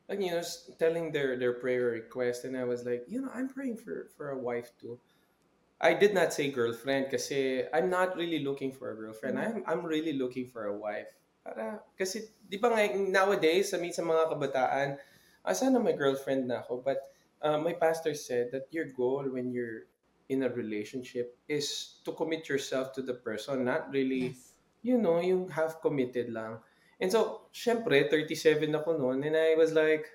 like 0.10 0.18
you 0.18 0.34
know 0.34 0.42
telling 0.82 1.14
their 1.14 1.38
their 1.38 1.62
prayer 1.62 1.94
request 1.94 2.50
and 2.50 2.58
I 2.58 2.66
was 2.66 2.82
like, 2.82 3.06
you 3.06 3.22
know, 3.22 3.30
I'm 3.30 3.48
praying 3.48 3.78
for 3.78 4.10
for 4.18 4.34
a 4.34 4.40
wife 4.42 4.74
too. 4.82 4.98
I 5.78 5.94
did 5.94 6.14
not 6.18 6.34
say 6.34 6.50
girlfriend 6.50 7.14
kasi 7.14 7.62
I'm 7.70 7.90
not 7.94 8.18
really 8.18 8.42
looking 8.42 8.74
for 8.74 8.92
a 8.92 8.98
girlfriend. 8.98 9.38
I'm 9.38 9.62
I'm 9.70 9.86
really 9.86 10.18
looking 10.18 10.50
for 10.50 10.66
a 10.70 10.76
wife. 10.76 11.10
Para 11.46 11.86
kasi 11.94 12.34
'di 12.50 12.58
ba 12.58 12.74
nga 12.74 12.90
nowadays 12.98 13.70
sa 13.70 13.78
sa 13.78 14.04
mga 14.04 14.24
kabataan, 14.34 14.90
ah, 15.46 15.54
sana 15.54 15.78
may 15.78 15.94
girlfriend 15.94 16.50
na 16.50 16.66
ako 16.66 16.82
but 16.82 16.98
uh, 17.46 17.62
my 17.62 17.78
pastor 17.78 18.18
said 18.18 18.50
that 18.50 18.66
your 18.74 18.90
goal 18.90 19.22
when 19.30 19.54
you're 19.54 19.86
in 20.28 20.44
a 20.44 20.52
relationship 20.52 21.38
is 21.48 22.00
to 22.04 22.12
commit 22.12 22.50
yourself 22.50 22.92
to 22.92 23.02
the 23.06 23.14
person, 23.14 23.64
not 23.64 23.88
really 23.94 24.34
Yes. 24.34 24.54
you 24.82 24.98
know, 24.98 25.20
yung 25.20 25.50
half 25.50 25.82
committed 25.82 26.32
lang. 26.32 26.60
And 27.00 27.12
so, 27.12 27.48
syempre, 27.54 28.10
37 28.10 28.72
ako 28.74 28.98
noon 28.98 29.24
and 29.24 29.38
I 29.38 29.54
was 29.54 29.72
like 29.72 30.10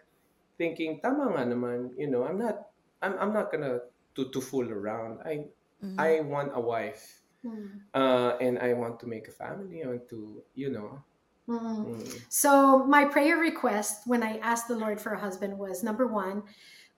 thinking, 0.58 0.98
tama 0.98 1.32
nga 1.32 1.44
naman, 1.46 1.94
you 1.94 2.10
know, 2.10 2.26
I'm 2.26 2.38
not 2.38 2.72
I'm 3.02 3.14
I'm 3.18 3.32
not 3.34 3.50
gonna 3.50 3.82
to 4.14 4.28
to 4.30 4.40
fool 4.40 4.68
around. 4.68 5.20
I 5.24 5.48
Mhm. 5.82 5.98
I 5.98 6.10
want 6.22 6.54
a 6.54 6.60
wife. 6.62 7.20
Hmm. 7.42 7.82
Uh, 7.90 8.38
and 8.38 8.54
I 8.62 8.70
want 8.72 9.02
to 9.02 9.06
make 9.10 9.26
a 9.26 9.34
family. 9.34 9.82
I 9.82 9.90
want 9.90 10.06
to, 10.14 10.46
you 10.54 10.70
know. 10.70 11.02
Mm. 11.50 11.98
mm. 11.98 12.06
So, 12.30 12.86
my 12.86 13.02
prayer 13.10 13.34
request 13.34 14.06
when 14.06 14.22
I 14.22 14.38
asked 14.38 14.70
the 14.70 14.78
Lord 14.78 15.02
for 15.02 15.10
a 15.10 15.18
husband 15.18 15.58
was 15.58 15.82
number 15.82 16.06
one, 16.06 16.46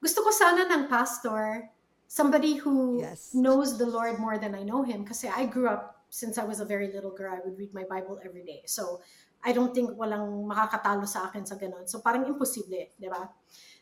gusto 0.04 0.20
ko 0.20 0.28
sana 0.28 0.68
ng 0.68 0.92
pastor, 0.92 1.72
somebody 2.12 2.60
who 2.60 3.00
Yes. 3.00 3.32
knows 3.32 3.80
the 3.80 3.88
Lord 3.88 4.20
more 4.20 4.36
than 4.36 4.52
I 4.52 4.60
know 4.68 4.84
him. 4.84 5.08
Kasi 5.08 5.32
I 5.32 5.48
grew 5.48 5.64
up, 5.64 6.04
since 6.12 6.36
I 6.36 6.44
was 6.44 6.60
a 6.60 6.68
very 6.68 6.92
little 6.92 7.10
girl, 7.16 7.32
I 7.32 7.40
would 7.40 7.56
read 7.56 7.72
my 7.72 7.88
Bible 7.88 8.20
every 8.20 8.44
day. 8.44 8.68
So, 8.68 9.00
I 9.40 9.56
don't 9.56 9.72
think 9.72 9.96
walang 9.96 10.44
makakatalo 10.44 11.08
sa 11.08 11.32
akin 11.32 11.48
sa 11.48 11.56
ganun. 11.56 11.88
So, 11.88 12.04
parang 12.04 12.28
imposible, 12.28 12.92
di 13.00 13.08
ba? 13.08 13.32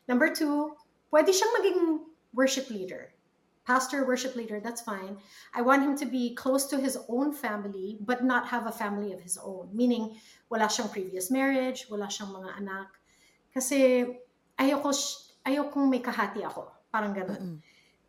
Number 0.06 0.30
two, 0.30 0.78
pwede 1.10 1.34
siyang 1.34 1.52
maging 1.58 1.80
worship 2.30 2.70
leader. 2.70 3.10
Pastor, 3.62 4.04
worship 4.04 4.34
leader, 4.34 4.58
that's 4.58 4.82
fine. 4.82 5.18
I 5.54 5.62
want 5.62 5.82
him 5.82 5.96
to 5.98 6.06
be 6.06 6.34
close 6.34 6.66
to 6.66 6.78
his 6.78 6.98
own 7.08 7.32
family, 7.32 7.96
but 8.02 8.24
not 8.24 8.48
have 8.48 8.66
a 8.66 8.74
family 8.74 9.12
of 9.12 9.22
his 9.22 9.38
own. 9.38 9.70
Meaning, 9.70 10.18
wala 10.50 10.66
siyang 10.66 10.90
previous 10.90 11.30
marriage, 11.30 11.86
wala 11.86 12.10
siyang 12.10 12.34
mga 12.34 12.58
anak. 12.58 12.88
Kasi 13.54 14.02
ayoko, 14.58 14.90
sh- 14.90 15.38
ayokong 15.46 15.86
may 15.86 16.02
kahati 16.02 16.42
ako. 16.42 16.74
Parang 16.90 17.14
ganun. 17.14 17.38
Mm-mm. 17.38 17.58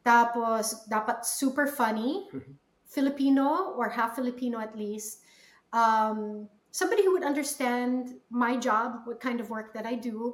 Tapos, 0.01 0.89
dapat 0.89 1.21
super 1.21 1.69
funny, 1.69 2.27
Filipino 2.89 3.77
or 3.77 3.89
half 3.89 4.17
Filipino 4.17 4.57
at 4.57 4.73
least. 4.73 5.21
Um, 5.69 6.49
somebody 6.73 7.05
who 7.05 7.13
would 7.13 7.23
understand 7.23 8.17
my 8.33 8.57
job, 8.57 9.05
what 9.05 9.21
kind 9.21 9.39
of 9.39 9.49
work 9.53 9.73
that 9.77 9.85
I 9.85 9.95
do. 9.95 10.33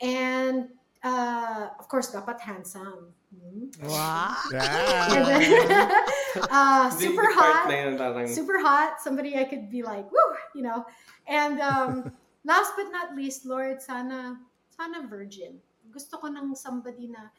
And, 0.00 0.70
uh, 1.02 1.74
of 1.78 1.90
course, 1.90 2.14
dapat 2.14 2.38
handsome. 2.40 3.14
Wow. 3.82 4.36
Yeah. 4.52 6.04
uh, 6.50 6.90
super 6.90 7.26
hot 7.32 7.68
super 8.28 8.58
hot, 8.60 9.00
somebody 9.00 9.36
I 9.36 9.44
could 9.44 9.70
be 9.70 9.82
like, 9.82 10.10
woo, 10.12 10.36
you 10.54 10.62
know. 10.62 10.84
And 11.26 11.60
um, 11.60 12.12
last 12.44 12.72
but 12.76 12.92
not 12.92 13.16
least, 13.16 13.46
Lord, 13.46 13.80
sana, 13.80 14.38
sana 14.76 15.08
virgin. 15.08 15.58
Gusto 15.90 16.16
ko 16.18 16.28
ng 16.28 16.54
somebody 16.54 17.08
na, 17.08 17.32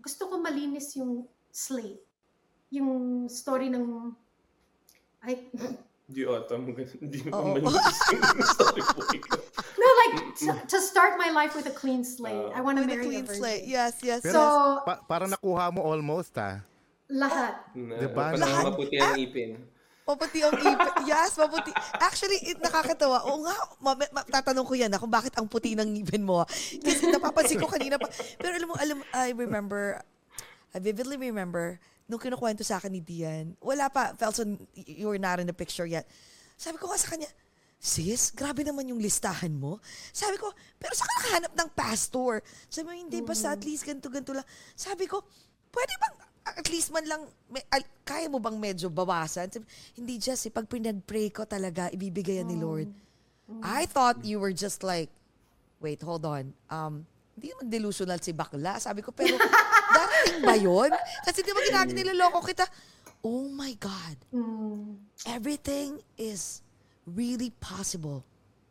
gusto 0.00 0.26
ko 0.30 0.38
malinis 0.40 0.96
yung 0.96 1.26
slate. 1.50 2.02
Yung 2.70 3.26
story 3.28 3.70
ng, 3.70 4.14
ay, 5.26 5.50
Di 6.04 6.20
ata 6.28 6.60
mo 6.60 6.76
ganun. 6.76 7.00
Di 7.08 7.18
mo 7.24 7.56
malinis 7.56 7.98
yung 8.12 8.44
story 8.44 8.82
po 8.84 9.00
ikaw. 9.08 9.43
No, 10.14 10.22
like, 10.22 10.64
to, 10.64 10.76
to 10.76 10.78
start 10.78 11.18
my 11.18 11.30
life 11.30 11.52
with 11.52 11.66
a 11.66 11.74
clean 11.74 12.02
slate. 12.02 12.52
I 12.54 12.60
want 12.60 12.78
to 12.78 12.84
a 12.84 12.86
marry 12.86 13.02
a 13.02 13.04
clean 13.04 13.24
virgin. 13.26 13.40
slate. 13.42 13.64
Yes, 13.66 13.98
yes. 14.00 14.22
Pero, 14.22 14.34
So, 14.34 14.40
pa- 14.82 15.02
parang 15.04 15.28
nakuha 15.28 15.70
mo 15.70 15.82
almost, 15.82 16.34
ah. 16.38 16.62
lahat. 17.06 17.60
Na, 17.74 17.94
Diba? 18.00 18.24
Lahat- 18.34 18.64
maputi 18.64 18.96
ang 18.96 19.18
ipin. 19.18 19.50
Maputi 20.04 20.38
ang 20.40 20.56
ipin. 20.56 20.92
Yes, 21.10 21.36
maputi. 21.36 21.68
Actually, 21.96 22.40
it, 22.44 22.58
nakakatawa. 22.58 23.24
Oo 23.28 23.44
nga, 23.44 23.54
ma- 23.78 24.08
ma- 24.12 24.24
tatanong 24.24 24.64
ko 24.64 24.72
yan 24.72 24.88
na 24.88 24.96
kung 24.96 25.12
bakit 25.12 25.36
ang 25.36 25.44
puti 25.44 25.76
ng 25.76 25.84
ngipin 26.00 26.24
mo. 26.24 26.44
Kasi 26.80 27.08
napapansin 27.08 27.60
ko 27.60 27.68
kanina 27.68 27.96
pa. 27.96 28.08
Pero 28.36 28.52
alam 28.52 28.68
mo, 28.68 28.74
alam, 28.76 28.98
I 29.12 29.32
remember, 29.32 30.00
I 30.72 30.80
vividly 30.80 31.16
remember, 31.16 31.76
nung 32.04 32.20
kinukwento 32.20 32.60
sa 32.60 32.76
akin 32.76 32.92
ni 32.92 33.00
Dian, 33.00 33.56
wala 33.60 33.88
pa, 33.88 34.12
Felson, 34.12 34.60
you 34.76 35.08
were 35.08 35.20
not 35.20 35.40
in 35.40 35.48
the 35.48 35.56
picture 35.56 35.84
yet. 35.88 36.04
Sabi 36.56 36.76
ko 36.76 36.88
nga 36.88 37.00
sa 37.00 37.12
kanya, 37.12 37.28
Sis, 37.84 38.32
grabe 38.32 38.64
naman 38.64 38.88
yung 38.88 38.96
listahan 38.96 39.52
mo. 39.52 39.76
Sabi 40.08 40.40
ko, 40.40 40.48
pero 40.80 40.96
saan 40.96 41.04
ka 41.04 41.14
nakahanap 41.20 41.52
ng 41.52 41.70
pastor? 41.76 42.40
Sabi 42.72 42.84
mo, 42.88 42.96
hindi, 42.96 43.20
basta 43.20 43.52
at 43.52 43.60
least 43.60 43.84
ganito, 43.84 44.08
ganito 44.08 44.32
lang. 44.32 44.48
Sabi 44.72 45.04
ko, 45.04 45.20
pwede 45.68 45.92
bang 46.00 46.16
at 46.44 46.66
least 46.72 46.88
man 46.96 47.04
lang, 47.04 47.28
may, 47.52 47.60
al- 47.68 47.92
kaya 48.00 48.32
mo 48.32 48.40
bang 48.40 48.56
medyo 48.56 48.88
bawasan? 48.88 49.52
Sabi, 49.52 49.68
hindi, 50.00 50.16
Jess, 50.16 50.48
eh, 50.48 50.52
pag 50.52 50.64
pinag-pray 50.64 51.28
ko 51.28 51.44
talaga, 51.44 51.92
ibibigay 51.92 52.40
yan 52.40 52.48
ni 52.48 52.56
Lord. 52.56 52.88
I 53.60 53.84
thought 53.84 54.24
you 54.24 54.40
were 54.40 54.56
just 54.56 54.80
like, 54.80 55.12
wait, 55.84 56.00
hold 56.00 56.24
on. 56.24 56.56
Um, 56.72 57.04
hindi 57.36 57.52
naman 57.52 57.68
delusional 57.68 58.16
si 58.24 58.32
bakla. 58.32 58.80
Sabi 58.80 59.04
ko, 59.04 59.12
pero 59.12 59.36
darating 59.96 60.40
ba 60.40 60.56
yun? 60.56 60.88
Kasi 61.20 61.44
di 61.44 61.52
ba 61.52 61.60
ginagawa 61.60 61.92
niloloko 61.92 62.40
kita? 62.40 62.64
Oh 63.20 63.44
my 63.52 63.76
God. 63.76 64.16
Mm. 64.32 65.04
Everything 65.28 66.00
is 66.16 66.63
really 67.06 67.50
possible. 67.60 68.24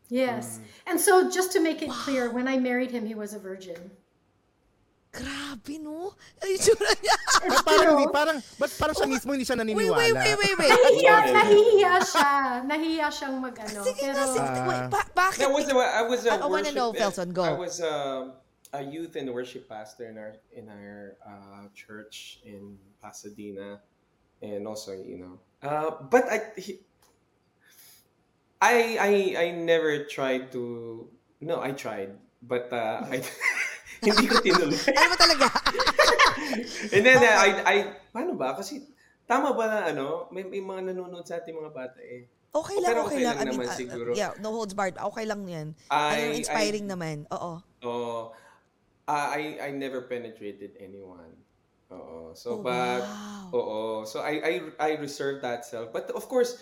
Yes. 0.09 0.59
And 0.85 0.99
so, 0.99 1.29
just 1.29 1.51
to 1.53 1.59
make 1.59 1.81
it 1.81 1.89
clear, 1.89 2.29
when 2.31 2.47
I 2.47 2.57
married 2.57 2.91
him, 2.91 3.05
he 3.05 3.15
was 3.15 3.33
a 3.33 3.39
virgin. 3.39 3.91
Grabe, 5.13 5.77
no? 5.77 6.17
Ay, 6.41 6.57
tsura 6.57 6.89
niya. 6.97 7.15
It's 7.45 7.61
Parang 7.61 7.85
true. 7.85 7.97
hindi, 8.01 8.05
parang, 8.09 8.37
ba't 8.57 8.71
parang 8.81 8.95
siya 8.97 9.05
mismo 9.05 9.29
hindi 9.29 9.45
siya 9.45 9.61
Wait, 9.61 9.69
naniniwala? 9.69 9.97
wait, 10.01 10.13
wait, 10.17 10.37
wait, 10.41 10.55
wait. 10.57 10.69
Nahihiya, 10.73 11.13
Sorry. 11.13 11.29
nahihiya 11.37 11.93
siya. 12.01 12.29
Nahihiya 12.65 13.07
siyang 13.13 13.35
mag-ano. 13.37 13.79
Sige 13.85 14.01
Pero, 14.09 14.17
na, 14.17 14.25
sige. 14.25 14.49
Ah. 14.57 14.65
Wait, 14.65 14.83
ba- 14.89 15.09
bakit? 15.13 15.37
That 15.45 15.53
was 15.53 15.65
a, 15.69 15.75
I 15.77 16.01
was 16.09 16.21
a 16.25 16.29
I- 16.33 16.41
I 16.41 16.47
wanna 16.49 16.73
worship, 16.73 16.73
know, 16.73 16.89
Felson, 16.97 17.29
go. 17.29 17.45
I 17.45 17.53
was 17.53 17.77
a, 17.77 17.93
a 18.73 18.81
youth 18.81 19.13
and 19.13 19.29
worship 19.29 19.69
pastor 19.69 20.09
in 20.09 20.17
our 20.17 20.33
in 20.49 20.65
our 20.65 21.13
uh, 21.21 21.69
church 21.77 22.41
in 22.41 22.73
Pasadena, 22.97 23.85
and 24.41 24.65
also 24.65 24.97
you 24.97 25.21
know, 25.21 25.37
uh, 25.61 25.93
but 26.09 26.25
I, 26.25 26.57
he, 26.57 26.81
I 28.63 28.75
I 28.95 29.11
I 29.35 29.47
never 29.51 30.07
tried 30.07 30.55
to. 30.55 30.63
No, 31.43 31.59
I 31.59 31.75
tried, 31.75 32.15
but 32.39 32.71
uh, 32.71 33.03
I 33.03 33.19
hindi 34.03 34.23
ko 34.31 34.39
tinuloy. 34.39 34.79
Ano 34.95 35.07
ba 35.11 35.17
talaga? 35.19 35.47
And 36.95 37.03
then 37.03 37.19
uh, 37.19 37.35
I 37.35 37.49
I 37.67 37.75
paano 38.15 38.39
ba 38.39 38.55
kasi 38.55 38.87
tama 39.27 39.51
ba 39.51 39.67
na 39.67 39.79
ano, 39.91 40.31
may, 40.31 40.47
may 40.47 40.63
mga 40.63 40.95
nanonood 40.95 41.27
sa 41.27 41.43
ating 41.43 41.55
mga 41.55 41.71
bata 41.75 41.99
eh. 41.99 42.27
Okay 42.53 42.77
Oh, 42.77 42.81
lang, 42.85 42.89
pero 42.93 43.01
okay, 43.09 43.17
okay 43.17 43.23
lang. 43.25 43.35
lang 43.35 43.41
I 43.41 43.45
mean, 43.49 43.59
naman 43.59 43.65
uh, 43.65 43.73
uh, 43.73 43.79
siguro. 43.79 44.09
yeah, 44.13 44.31
no 44.39 44.53
holds 44.53 44.77
barred. 44.77 44.95
Okay 44.95 45.25
lang 45.25 45.41
yan. 45.49 45.67
I- 45.89 46.31
ano, 46.31 46.37
inspiring 46.37 46.85
naman. 46.87 47.25
Oo. 47.33 47.59
Oh, 47.83 48.21
I 49.09 49.59
I 49.59 49.69
never 49.75 50.07
penetrated 50.07 50.79
anyone. 50.79 51.33
Oo. 51.91 52.31
Oh, 52.31 52.37
So 52.37 52.63
but 52.63 53.03
wow. 53.03 53.49
oo. 53.51 53.79
So 54.05 54.21
I 54.23 54.39
I 54.39 54.53
I 54.79 54.89
reserve 55.01 55.41
that 55.43 55.65
self. 55.67 55.91
But 55.91 56.07
of 56.13 56.29
course, 56.29 56.61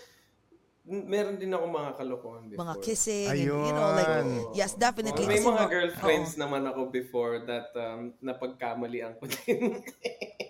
meron 0.84 1.38
din 1.38 1.54
ako 1.54 1.65
mga 1.70 1.91
kalokohan 1.94 2.44
before. 2.50 2.65
Mga 2.65 2.76
kissing, 2.82 3.30
and, 3.30 3.39
you 3.39 3.54
know, 3.54 3.94
like, 3.94 4.10
yes, 4.58 4.74
definitely. 4.74 5.26
Oo, 5.26 5.30
may 5.30 5.41
mga 5.41 5.63
girlfriends 5.70 6.34
naman 6.36 6.65
ako 6.65 6.89
before 6.89 7.46
that 7.46 7.70
um, 7.78 8.12
napagkamalian 8.20 9.13
ko 9.17 9.26
din. 9.30 9.78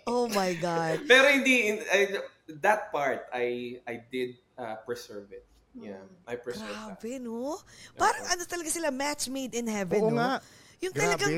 Oh 0.09 0.25
my 0.27 0.57
God. 0.57 1.05
Pero 1.05 1.29
hindi 1.29 1.69
in- 1.71 1.85
I- 1.87 2.25
that 2.59 2.89
part 2.89 3.29
I 3.31 3.79
I 3.85 4.01
did 4.09 4.33
uh, 4.57 4.75
preserve 4.81 5.29
it. 5.29 5.45
Yeah, 5.71 6.03
I 6.27 6.35
preserve 6.35 6.67
that. 6.67 6.99
Grabe, 6.99 7.21
no? 7.21 7.55
Parang 7.95 8.25
ano 8.27 8.43
talaga 8.43 8.67
sila, 8.67 8.89
match 8.91 9.29
made 9.31 9.55
in 9.55 9.69
heaven, 9.69 10.01
Oo 10.03 10.09
no? 10.11 10.19
nga. 10.19 10.41
Yung 10.81 10.91
Grabe. 10.91 11.15
talagang, 11.21 11.31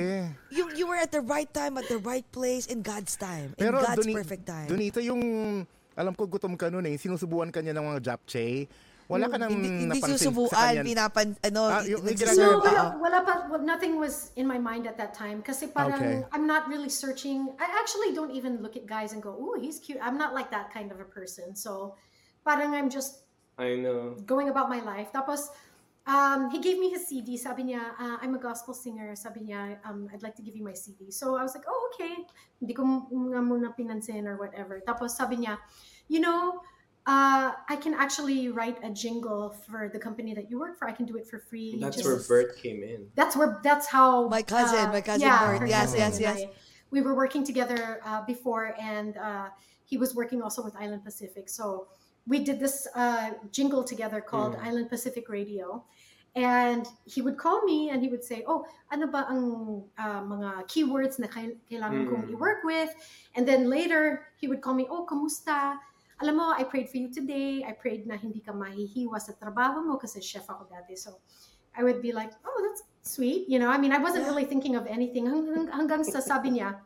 you, 0.49 0.63
you 0.73 0.85
were 0.87 0.95
at 0.97 1.11
the 1.11 1.21
right 1.21 1.51
time, 1.51 1.75
at 1.77 1.85
the 1.91 1.99
right 1.99 2.25
place, 2.31 2.65
in 2.65 2.79
God's 2.81 3.13
time. 3.13 3.51
In 3.59 3.67
Pero 3.67 3.83
God's 3.83 4.07
duni- 4.07 4.15
perfect 4.15 4.47
time. 4.47 4.71
Donita, 4.71 5.03
yung, 5.03 5.21
alam 5.93 6.13
ko 6.13 6.25
gutom 6.25 6.53
ka 6.55 6.69
noon 6.69 6.85
eh, 6.87 6.95
sinusubuan 6.97 7.49
ka 7.49 7.61
niya 7.61 7.73
ng 7.73 7.85
mga 7.85 7.99
japchae. 8.01 8.65
Wala 9.03 9.27
ka 9.27 9.35
nang 9.35 9.51
Hindi, 9.51 9.67
hindi 9.67 9.85
napansin 9.91 10.15
sa 10.15 10.31
susubuan, 10.31 10.55
kanya. 10.55 10.81
pinapan, 10.81 11.27
ano, 11.43 11.61
Ah, 11.67 11.83
yung- 11.83 12.07
ginagawa- 12.07 12.39
No, 12.39 12.63
wala, 12.63 12.81
wala 12.97 13.17
pa, 13.21 13.33
well, 13.51 13.59
nothing 13.59 13.99
was 13.99 14.31
in 14.33 14.47
my 14.47 14.55
mind 14.55 14.87
at 14.87 14.95
that 14.95 15.11
time. 15.11 15.43
Kasi 15.43 15.67
parang, 15.67 15.99
Okay. 15.99 16.23
I'm 16.31 16.47
not 16.47 16.71
really 16.71 16.87
searching. 16.87 17.51
I 17.59 17.67
actually 17.77 18.15
don't 18.15 18.31
even 18.31 18.63
look 18.63 18.79
at 18.79 18.87
guys 18.87 19.11
and 19.11 19.19
go, 19.19 19.35
ooh, 19.35 19.59
he's 19.59 19.77
cute. 19.77 19.99
I'm 19.99 20.15
not 20.15 20.31
like 20.31 20.49
that 20.55 20.71
kind 20.71 20.87
of 20.89 21.03
a 21.03 21.05
person. 21.05 21.51
So, 21.53 21.99
parang 22.47 22.71
I'm 22.73 22.87
just 22.87 23.27
I 23.59 23.75
know. 23.75 24.15
going 24.23 24.47
about 24.47 24.71
my 24.71 24.79
life. 24.79 25.11
Tapos, 25.11 25.51
um, 26.05 26.49
he 26.51 26.59
gave 26.59 26.77
me 26.79 26.89
his 26.89 27.07
CD. 27.07 27.37
Sabi 27.37 27.63
niya, 27.63 27.95
uh, 27.99 28.17
I'm 28.21 28.35
a 28.35 28.39
gospel 28.39 28.73
singer. 28.73 29.15
Sabi 29.15 29.41
niya, 29.41 29.77
um, 29.85 30.09
I'd 30.13 30.23
like 30.23 30.35
to 30.35 30.41
give 30.41 30.55
you 30.55 30.63
my 30.63 30.73
CD. 30.73 31.11
So 31.11 31.37
I 31.37 31.43
was 31.43 31.55
like, 31.55 31.63
oh, 31.67 31.89
okay. 31.93 32.27
Hindi 32.59 32.73
ko 32.73 33.07
nga 33.31 33.39
muna 33.39 33.71
pinansin 33.77 34.27
or 34.27 34.35
whatever. 34.37 34.81
Tapos 34.85 35.15
sabi 35.15 35.37
niya, 35.37 35.57
you 36.07 36.19
know, 36.19 36.59
uh, 37.07 37.51
I 37.69 37.75
can 37.79 37.93
actually 37.93 38.49
write 38.49 38.79
a 38.83 38.89
jingle 38.89 39.55
for 39.67 39.89
the 39.91 39.99
company 39.99 40.33
that 40.33 40.49
you 40.49 40.59
work 40.59 40.77
for. 40.77 40.87
I 40.87 40.91
can 40.91 41.05
do 41.05 41.15
it 41.15 41.27
for 41.27 41.39
free. 41.39 41.77
That's 41.79 41.97
Just- 41.97 42.07
where 42.07 42.19
Bert 42.19 42.57
came 42.59 42.83
in. 42.83 43.07
that's 43.15 43.35
where 43.35 43.59
that's 43.63 43.87
how 43.87 44.27
My 44.27 44.41
cousin, 44.43 44.87
uh, 44.87 44.91
my 44.91 45.01
cousin 45.01 45.27
yeah, 45.27 45.57
Bert. 45.59 45.67
Yes, 45.67 45.95
yes, 45.95 46.19
yes. 46.19 46.39
I, 46.39 46.49
we 46.91 47.01
were 47.01 47.15
working 47.15 47.43
together 47.43 47.99
uh, 48.05 48.21
before 48.27 48.75
and 48.79 49.17
uh, 49.17 49.49
he 49.83 49.97
was 49.97 50.13
working 50.15 50.41
also 50.41 50.63
with 50.63 50.75
island 50.77 51.03
pacific 51.03 51.49
so 51.49 51.87
we 52.27 52.39
did 52.39 52.59
this 52.59 52.87
uh, 52.95 53.31
jingle 53.51 53.83
together 53.83 54.21
called 54.21 54.55
Mm. 54.55 54.65
island 54.67 54.87
pacific 54.89 55.27
radio 55.27 55.83
and 56.35 56.87
he 57.05 57.21
would 57.21 57.37
call 57.37 57.61
me 57.67 57.91
and 57.91 58.01
he 58.01 58.09
would 58.09 58.23
say 58.23 58.43
oh 58.47 58.65
ano 58.89 59.05
ba 59.05 59.27
ang 59.29 59.43
uh, 59.99 60.21
mga 60.23 60.65
keywords 60.71 61.19
na 61.19 61.27
kail- 61.27 61.59
kailangan 61.69 62.07
kong 62.09 62.23
Mm. 62.25 62.31
i-work 62.33 62.63
with 62.63 62.89
and 63.35 63.43
then 63.45 63.67
later 63.69 64.31
he 64.39 64.47
would 64.47 64.61
call 64.63 64.73
me 64.73 64.87
oh 64.89 65.03
kamusta 65.05 65.77
alam 66.21 66.39
mo, 66.39 66.53
I 66.55 66.63
prayed 66.63 66.87
for 66.87 67.01
you 67.03 67.11
today. 67.11 67.65
I 67.67 67.73
prayed 67.75 68.07
na 68.07 68.15
hindi 68.15 68.39
ka 68.39 68.53
mahihiwa 68.55 69.19
sa 69.19 69.35
trabaho 69.35 69.83
mo 69.83 69.99
kasi 69.99 70.21
chef 70.23 70.47
ako 70.47 70.69
dati. 70.71 70.95
So, 70.95 71.19
I 71.75 71.83
would 71.83 71.99
be 72.05 72.13
like, 72.15 72.31
oh, 72.47 72.57
that's 72.63 72.85
sweet. 73.03 73.49
You 73.49 73.59
know, 73.59 73.67
I 73.67 73.75
mean, 73.75 73.91
I 73.91 73.99
wasn't 73.99 74.23
really 74.29 74.45
thinking 74.45 74.77
of 74.79 74.87
anything. 74.87 75.25
Hanggang, 75.27 75.67
hanggang 75.73 76.05
sa 76.05 76.23
sabi 76.23 76.55
niya, 76.55 76.79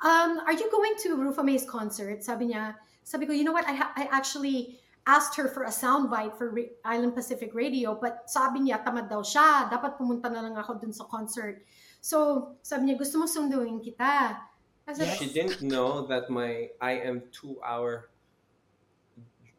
um, 0.00 0.40
are 0.46 0.54
you 0.56 0.70
going 0.70 0.94
to 1.04 1.16
Rufa 1.20 1.42
May's 1.42 1.68
concert? 1.68 2.22
Sabi 2.24 2.54
niya, 2.54 2.80
sabi 3.08 3.24
ko, 3.24 3.32
you 3.32 3.40
know 3.44 3.56
what? 3.56 3.64
I, 3.64 3.72
ha- 3.72 3.92
I 3.96 4.04
actually 4.12 4.76
asked 5.08 5.32
her 5.40 5.48
for 5.48 5.64
a 5.64 5.72
soundbite 5.72 6.36
for 6.36 6.52
Ra- 6.52 6.76
Island 6.84 7.16
Pacific 7.16 7.56
Radio, 7.56 7.96
but 7.96 8.28
sabi 8.28 8.60
niya, 8.68 8.84
tamad 8.84 9.08
daw 9.08 9.24
siya. 9.24 9.64
Dapat 9.72 9.96
pumunta 9.96 10.28
na 10.28 10.44
lang 10.44 10.52
ako 10.60 10.76
dun 10.76 10.92
sa 10.92 11.08
concert. 11.08 11.64
So, 12.04 12.52
sabi 12.60 12.92
niya, 12.92 13.00
gusto 13.00 13.16
mo 13.16 13.24
sunduin 13.24 13.80
kita. 13.80 14.36
I 14.84 14.92
said, 14.92 15.16
She 15.16 15.32
didn't 15.32 15.64
know 15.64 16.04
that 16.12 16.28
my 16.28 16.68
I 16.84 17.00
am 17.00 17.24
two 17.32 17.56
hour 17.64 18.12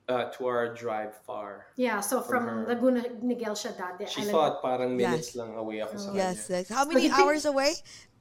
uh, 0.09 0.29
two 0.33 0.45
hour 0.45 0.73
drive 0.73 1.17
far. 1.25 1.73
Yeah, 1.77 2.01
so 2.01 2.21
From 2.21 2.45
from, 2.45 2.45
her. 2.45 2.65
Laguna 2.69 3.01
Niguel 3.21 3.57
siya 3.57 3.73
dati. 3.77 4.05
She 4.09 4.21
Island- 4.21 4.33
thought 4.33 4.55
parang 4.61 4.93
Yes. 4.97 5.09
minutes 5.09 5.31
lang 5.37 5.53
away 5.57 5.81
ako 5.81 5.97
sa 5.97 6.09
Yes, 6.13 6.45
kanya. 6.45 6.53
yes. 6.61 6.65
How 6.69 6.85
many 6.85 6.93
But 6.93 7.01
the 7.01 7.09
thing- 7.09 7.25
hours 7.25 7.43
away? 7.45 7.71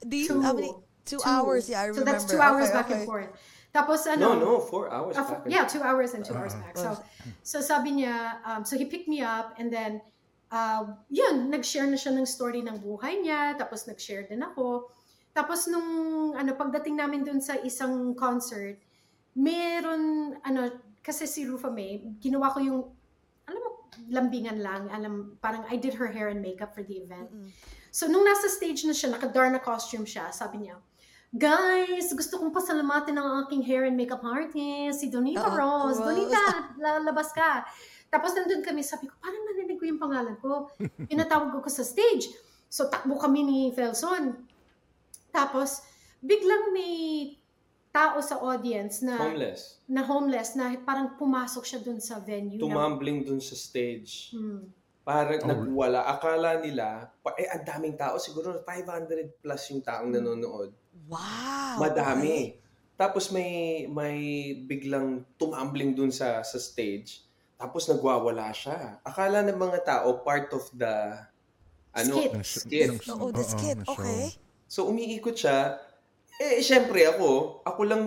Do 0.05 0.17
you, 0.17 0.29
Two. 0.29 0.41
how 0.41 0.53
many? 0.57 0.73
Two, 1.09 1.17
Two. 1.17 1.25
hours, 1.25 1.69
yeah, 1.73 1.81
I 1.85 1.93
So 1.93 2.01
remember. 2.01 2.13
that's 2.13 2.29
two 2.29 2.41
hours 2.41 2.69
Okay, 2.69 2.77
back 2.77 2.89
okay. 2.93 3.01
and 3.01 3.09
forth. 3.09 3.33
Tapos 3.69 4.09
No, 4.17 4.33
ano? 4.33 4.41
no, 4.41 4.53
four 4.61 4.89
hours 4.89 5.17
uh, 5.17 5.23
back 5.23 5.45
and 5.45 5.53
yeah, 5.53 5.69
two 5.69 5.85
hours 5.85 6.17
and 6.17 6.25
two 6.25 6.33
hours 6.33 6.57
back. 6.57 6.73
So, 6.77 6.97
so 7.45 7.61
sabi 7.61 8.01
niya, 8.01 8.41
um, 8.45 8.65
so 8.65 8.81
he 8.81 8.89
picked 8.89 9.09
me 9.09 9.21
up 9.21 9.55
and 9.61 9.69
then, 9.69 10.01
uh, 10.51 10.97
yun, 11.13 11.53
nag-share 11.53 11.85
na 11.85 12.01
siya 12.01 12.17
ng 12.17 12.25
story 12.25 12.65
ng 12.65 12.81
buhay 12.81 13.21
niya. 13.21 13.61
Tapos 13.61 13.85
nag-share 13.85 14.25
din 14.25 14.41
ako. 14.41 14.89
Tapos 15.37 15.69
nung, 15.69 16.33
ano, 16.33 16.57
pagdating 16.57 16.97
namin 16.97 17.23
dun 17.23 17.45
sa 17.45 17.61
isang 17.61 18.17
concert, 18.17 18.81
meron, 19.37 20.35
ano, 20.43 20.73
kasi 21.05 21.29
si 21.29 21.45
Rufa 21.45 21.69
May, 21.69 22.01
ginawa 22.19 22.49
ko 22.51 22.59
yung, 22.65 22.81
alam 23.45 23.61
mo, 23.61 23.71
lambingan 24.09 24.65
lang. 24.65 24.89
Alam, 24.89 25.37
parang 25.45 25.69
I 25.69 25.77
did 25.77 25.93
her 26.01 26.09
hair 26.09 26.33
and 26.33 26.41
makeup 26.41 26.73
for 26.73 26.81
the 26.83 27.05
event. 27.05 27.29
Mm-mm. 27.29 27.53
So, 27.93 28.09
nung 28.09 28.25
nasa 28.25 28.49
stage 28.49 28.89
na 28.89 28.97
siya, 28.97 29.13
naka-Darna 29.13 29.61
costume 29.61 30.09
siya, 30.09 30.33
sabi 30.33 30.67
niya, 30.67 30.81
Guys, 31.29 32.09
gusto 32.11 32.41
kong 32.41 32.51
pasalamatin 32.51 33.13
ang 33.13 33.45
aking 33.45 33.61
hair 33.61 33.85
and 33.85 33.93
makeup 33.95 34.25
artist, 34.25 34.97
si 34.99 35.13
Donita 35.13 35.45
Oo, 35.45 35.53
Rose. 35.53 36.01
Rose. 36.01 36.01
Donita, 36.01 36.45
lalabas 36.81 37.29
ka. 37.31 37.69
Tapos 38.09 38.33
nandun 38.33 38.65
kami, 38.65 38.81
sabi 38.81 39.05
ko, 39.05 39.15
parang 39.21 39.45
narinig 39.45 39.77
ko 39.77 39.85
yung 39.85 40.01
pangalan 40.01 40.37
ko. 40.41 40.73
Pinatawag 41.11 41.53
ko 41.53 41.69
sa 41.69 41.85
stage. 41.85 42.33
So, 42.65 42.89
takbo 42.89 43.21
kami 43.21 43.45
ni 43.45 43.59
Felson. 43.71 44.41
Tapos, 45.29 45.85
biglang 46.19 46.73
may 46.73 47.37
tao 47.89 48.21
sa 48.21 48.41
audience 48.41 49.01
na 49.01 49.17
Homeless. 49.19 49.81
na 49.85 50.01
homeless 50.03 50.53
na 50.55 50.77
parang 50.79 51.13
pumasok 51.15 51.65
siya 51.65 51.81
dun 51.83 52.01
sa 52.01 52.21
venue. 52.21 52.57
na- 52.57 52.65
Tumambling 52.65 53.21
dun 53.23 53.41
sa 53.41 53.53
stage. 53.53 54.33
Hmm. 54.33 54.65
Parang 55.05 55.41
Oh. 55.41 55.49
nagwala. 55.51 56.05
Akala 56.07 56.57
nila, 56.59 57.09
pa, 57.21 57.33
eh, 57.35 57.49
ang 57.49 57.65
daming 57.65 57.97
tao. 57.97 58.17
Siguro 58.17 58.61
500 58.61 59.37
plus 59.39 59.63
yung 59.69 59.81
taong 59.81 60.09
nanonood. 60.09 60.73
Wow. 61.07 61.79
Madami. 61.79 62.59
Tapos 62.99 63.31
may 63.31 63.87
may 63.87 64.19
biglang 64.67 65.23
tumambling 65.39 65.95
dun 65.95 66.11
sa 66.11 66.43
sa 66.43 66.59
stage. 66.59 67.23
Tapos 67.55 67.87
nagwawala 67.87 68.51
siya. 68.51 68.99
Akala 69.07 69.47
ng 69.47 69.55
mga 69.55 69.87
tao 69.87 70.23
part 70.27 70.51
of 70.51 70.67
the 70.75 71.15
ano, 71.95 72.15
Skit. 72.43 72.43
Skit. 72.43 72.91
Oo, 73.15 73.31
kid. 73.31 73.79
ng 73.83 73.87
show. 73.87 73.95
Okay. 73.95 74.23
So 74.67 74.91
umiikot 74.91 75.39
siya. 75.39 75.79
Eh 76.39 76.63
syempre 76.63 77.07
ako, 77.07 77.63
ako 77.67 77.81
lang 77.87 78.03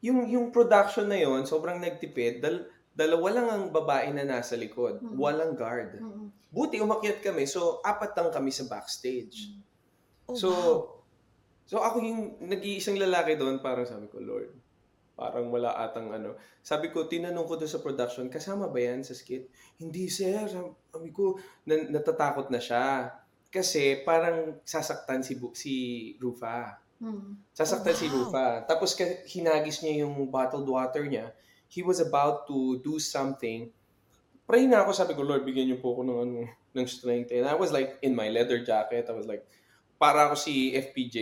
yung 0.00 0.24
yung 0.28 0.46
production 0.48 1.08
na 1.08 1.20
yon, 1.20 1.44
sobrang 1.44 1.76
nagtipid. 1.76 2.40
Dal, 2.40 2.68
dalawa 2.96 3.28
lang 3.36 3.46
ang 3.48 3.64
babae 3.68 4.12
na 4.16 4.24
nasa 4.24 4.56
likod. 4.56 5.00
Mm. 5.04 5.16
Walang 5.16 5.52
guard. 5.56 6.00
Mm-mm. 6.00 6.32
Buti 6.48 6.80
umakyat 6.80 7.20
kami. 7.20 7.44
So 7.44 7.84
apat 7.84 8.16
lang 8.16 8.32
kami 8.32 8.48
sa 8.48 8.64
backstage. 8.64 9.60
Oh, 10.24 10.36
so 10.36 10.48
wow. 10.48 10.99
So 11.70 11.78
ako 11.78 12.02
yung 12.02 12.22
nag-iisang 12.42 12.98
lalaki 12.98 13.38
doon, 13.38 13.62
parang 13.62 13.86
sabi 13.86 14.10
ko, 14.10 14.18
Lord, 14.18 14.50
parang 15.14 15.54
wala 15.54 15.78
atang 15.78 16.10
ano. 16.10 16.34
Sabi 16.58 16.90
ko, 16.90 17.06
tinanong 17.06 17.46
ko 17.46 17.54
doon 17.54 17.70
sa 17.70 17.78
production, 17.78 18.26
kasama 18.26 18.66
ba 18.66 18.82
yan 18.82 19.06
sa 19.06 19.14
skit? 19.14 19.46
Hindi, 19.78 20.10
sir. 20.10 20.50
Sabi 20.50 21.14
ko, 21.14 21.38
na- 21.62 21.86
natatakot 21.86 22.50
na 22.50 22.58
siya. 22.58 23.14
Kasi 23.54 24.02
parang 24.02 24.58
sasaktan 24.66 25.22
si, 25.22 25.38
Bu- 25.38 25.54
si 25.54 25.74
Rufa. 26.18 26.74
Mm. 26.98 27.38
Sasaktan 27.54 27.94
Oh, 27.94 28.00
si 28.02 28.06
wow. 28.10 28.14
Rufa. 28.18 28.46
Tapos 28.66 28.98
ka- 28.98 29.22
hinagis 29.30 29.78
niya 29.86 30.02
yung 30.02 30.26
bottled 30.26 30.66
water 30.66 31.06
niya. 31.06 31.30
He 31.70 31.86
was 31.86 32.02
about 32.02 32.50
to 32.50 32.82
do 32.82 32.98
something. 32.98 33.70
Pray 34.42 34.66
na 34.66 34.82
ako, 34.82 34.90
sabi 34.90 35.14
ko, 35.14 35.22
Lord, 35.22 35.46
bigyan 35.46 35.70
niyo 35.70 35.78
po 35.78 35.94
ako 35.94 36.02
ng, 36.02 36.18
ano, 36.18 36.42
ng 36.50 36.86
strength. 36.90 37.30
And 37.30 37.46
I 37.46 37.54
was 37.54 37.70
like, 37.70 38.02
in 38.02 38.18
my 38.18 38.26
leather 38.26 38.58
jacket, 38.66 39.06
I 39.06 39.14
was 39.14 39.30
like, 39.30 39.46
para 40.00 40.26
ako 40.26 40.34
si 40.34 40.72
FPJ. 40.72 41.16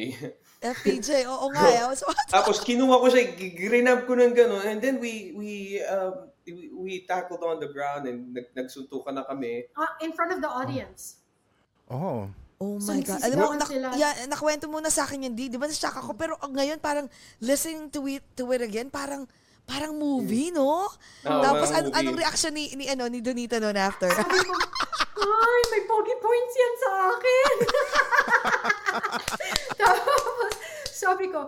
FPJ, 0.58 1.08
oo 1.34 1.50
nga. 1.50 1.66
eh. 1.66 1.82
I 1.82 1.90
was, 1.90 2.00
what? 2.00 2.14
Tapos 2.30 2.62
kinuha 2.62 2.94
ko 2.96 3.10
siya, 3.10 3.26
grinab 3.34 4.06
ko 4.06 4.14
ng 4.14 4.30
gano'n, 4.32 4.64
and 4.64 4.78
then 4.78 4.96
we 4.96 5.34
we 5.34 5.50
um, 5.82 6.14
we, 6.46 6.70
we 6.72 6.92
tackled 7.02 7.42
on 7.42 7.58
the 7.58 7.66
ground 7.66 8.06
and 8.06 8.30
nag, 8.30 8.46
nagsuntukan 8.54 9.12
na 9.12 9.26
kami. 9.26 9.66
Ah, 9.74 9.98
in 9.98 10.14
front 10.14 10.30
of 10.30 10.38
the 10.38 10.48
audience. 10.48 11.18
Oh. 11.90 12.30
Oh 12.58 12.78
So, 12.78 12.90
my 12.90 13.02
God. 13.02 13.22
Alam 13.22 13.36
mo, 13.36 13.46
nak- 13.54 13.70
yeah, 13.94 14.14
nakwento 14.26 14.66
mo 14.66 14.78
na 14.78 14.90
sa 14.90 15.02
akin 15.04 15.26
yan, 15.26 15.34
di, 15.34 15.46
di 15.46 15.54
ba 15.54 15.66
nashock 15.66 15.94
ako? 15.94 16.14
Pero 16.14 16.34
ang 16.38 16.50
ngayon, 16.50 16.78
parang 16.78 17.06
listening 17.38 17.86
to 17.86 18.02
it, 18.04 18.22
to 18.34 18.50
it 18.50 18.58
again, 18.60 18.90
parang 18.90 19.30
parang 19.62 19.94
movie, 19.94 20.50
no? 20.50 20.66
Oo, 20.66 20.88
Tapos 21.22 21.70
parang 21.70 21.76
an- 21.76 21.86
movie. 21.86 21.98
anong 22.02 22.18
reaction 22.18 22.50
ni, 22.50 22.74
ni, 22.74 22.90
ano, 22.90 23.06
ni 23.06 23.20
Donita 23.20 23.58
noon 23.58 23.78
after? 23.78 24.10
Sabi 24.10 24.42
ko, 24.42 24.52
ay, 25.20 25.60
may 25.74 25.82
pogi 25.84 26.14
points 26.18 26.54
yan 26.54 26.74
sa 26.78 26.90
akin. 27.10 27.54
Tapos, 29.82 30.52
sabi 30.88 31.26
ko, 31.30 31.40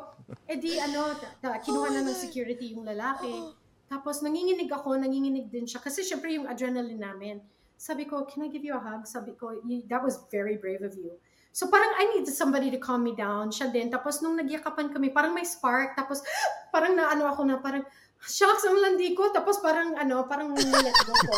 edi 0.46 0.78
ano, 0.78 1.14
ta- 1.18 1.34
ta- 1.38 1.60
kinuha 1.62 1.90
na 1.90 2.06
ng 2.06 2.14
security 2.14 2.74
yung 2.74 2.86
lalaki. 2.86 3.50
Tapos 3.90 4.22
nanginginig 4.22 4.70
ako, 4.70 4.94
nanginginig 4.94 5.50
din 5.50 5.66
siya. 5.66 5.82
Kasi 5.82 6.06
syempre 6.06 6.30
yung 6.30 6.46
adrenaline 6.46 7.02
namin. 7.02 7.36
Sabi 7.74 8.06
ko, 8.06 8.22
can 8.22 8.46
I 8.46 8.48
give 8.52 8.62
you 8.62 8.76
a 8.76 8.78
hug? 8.78 9.02
Sabi 9.02 9.34
ko, 9.34 9.58
"You- 9.66 9.82
that 9.90 9.98
was 9.98 10.22
very 10.30 10.54
brave 10.54 10.86
of 10.86 10.94
you. 10.94 11.18
So 11.50 11.66
parang 11.66 11.90
I 11.98 12.14
needed 12.14 12.30
somebody 12.30 12.70
to 12.70 12.78
calm 12.78 13.02
me 13.02 13.18
down. 13.18 13.50
Siya 13.50 13.74
din. 13.74 13.90
Tapos 13.90 14.22
nung 14.22 14.38
nagyakapan 14.38 14.94
kami, 14.94 15.10
parang 15.10 15.34
may 15.34 15.42
spark. 15.42 15.98
Tapos 15.98 16.22
parang 16.74 16.94
naano 16.94 17.26
ako 17.26 17.42
na 17.42 17.58
parang, 17.58 17.82
shucks, 18.24 18.64
ang 18.68 18.78
landi 18.80 19.16
ko. 19.16 19.32
Tapos 19.32 19.58
parang 19.60 19.96
ano, 19.96 20.24
parang 20.28 20.52
let 20.56 20.96
go 21.04 21.14
ko. 21.14 21.36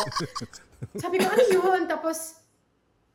Sabi 1.03 1.17
ko, 1.19 1.31
ano 1.31 1.43
yun? 1.47 1.81
Tapos, 1.87 2.43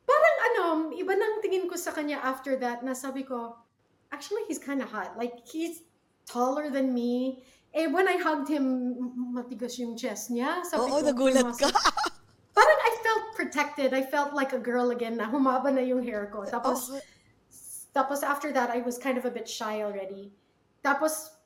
parang 0.03 0.37
ano, 0.51 0.63
iba 0.97 1.13
nang 1.13 1.39
tingin 1.39 1.69
ko 1.69 1.77
sa 1.77 1.93
kanya 1.93 2.17
after 2.25 2.57
that 2.57 2.81
na 2.81 2.97
sabi 2.97 3.21
ko, 3.23 3.55
actually, 4.11 4.41
he's 4.49 4.57
kind 4.57 4.81
of 4.81 4.89
hot. 4.89 5.13
Like, 5.15 5.45
he's 5.45 5.85
taller 6.25 6.73
than 6.73 6.93
me. 6.93 7.45
Eh, 7.73 7.85
when 7.85 8.09
I 8.09 8.17
hugged 8.17 8.49
him, 8.49 8.97
matigas 9.37 9.77
yung 9.77 9.93
chest 9.93 10.33
niya. 10.33 10.65
Sabi 10.65 10.89
Oo, 10.89 10.99
ko, 10.99 11.13
nagulat 11.13 11.53
ka. 11.53 11.69
Parang 12.57 12.79
I 12.81 12.91
felt 13.05 13.25
protected. 13.37 13.93
I 13.93 14.01
felt 14.01 14.33
like 14.33 14.51
a 14.51 14.59
girl 14.59 14.89
again 14.89 15.15
na 15.15 15.29
humaba 15.29 15.69
na 15.69 15.85
yung 15.85 16.01
hair 16.01 16.27
ko. 16.33 16.43
Tapos, 16.43 16.89
Oh, 16.89 16.99
tapos 17.93 18.21
after 18.25 18.51
that, 18.53 18.69
I 18.69 18.81
was 18.81 18.97
kind 18.97 19.17
of 19.17 19.25
a 19.25 19.33
bit 19.33 19.49
shy 19.49 19.81
already. 19.85 20.33
Tapos, 20.85 21.38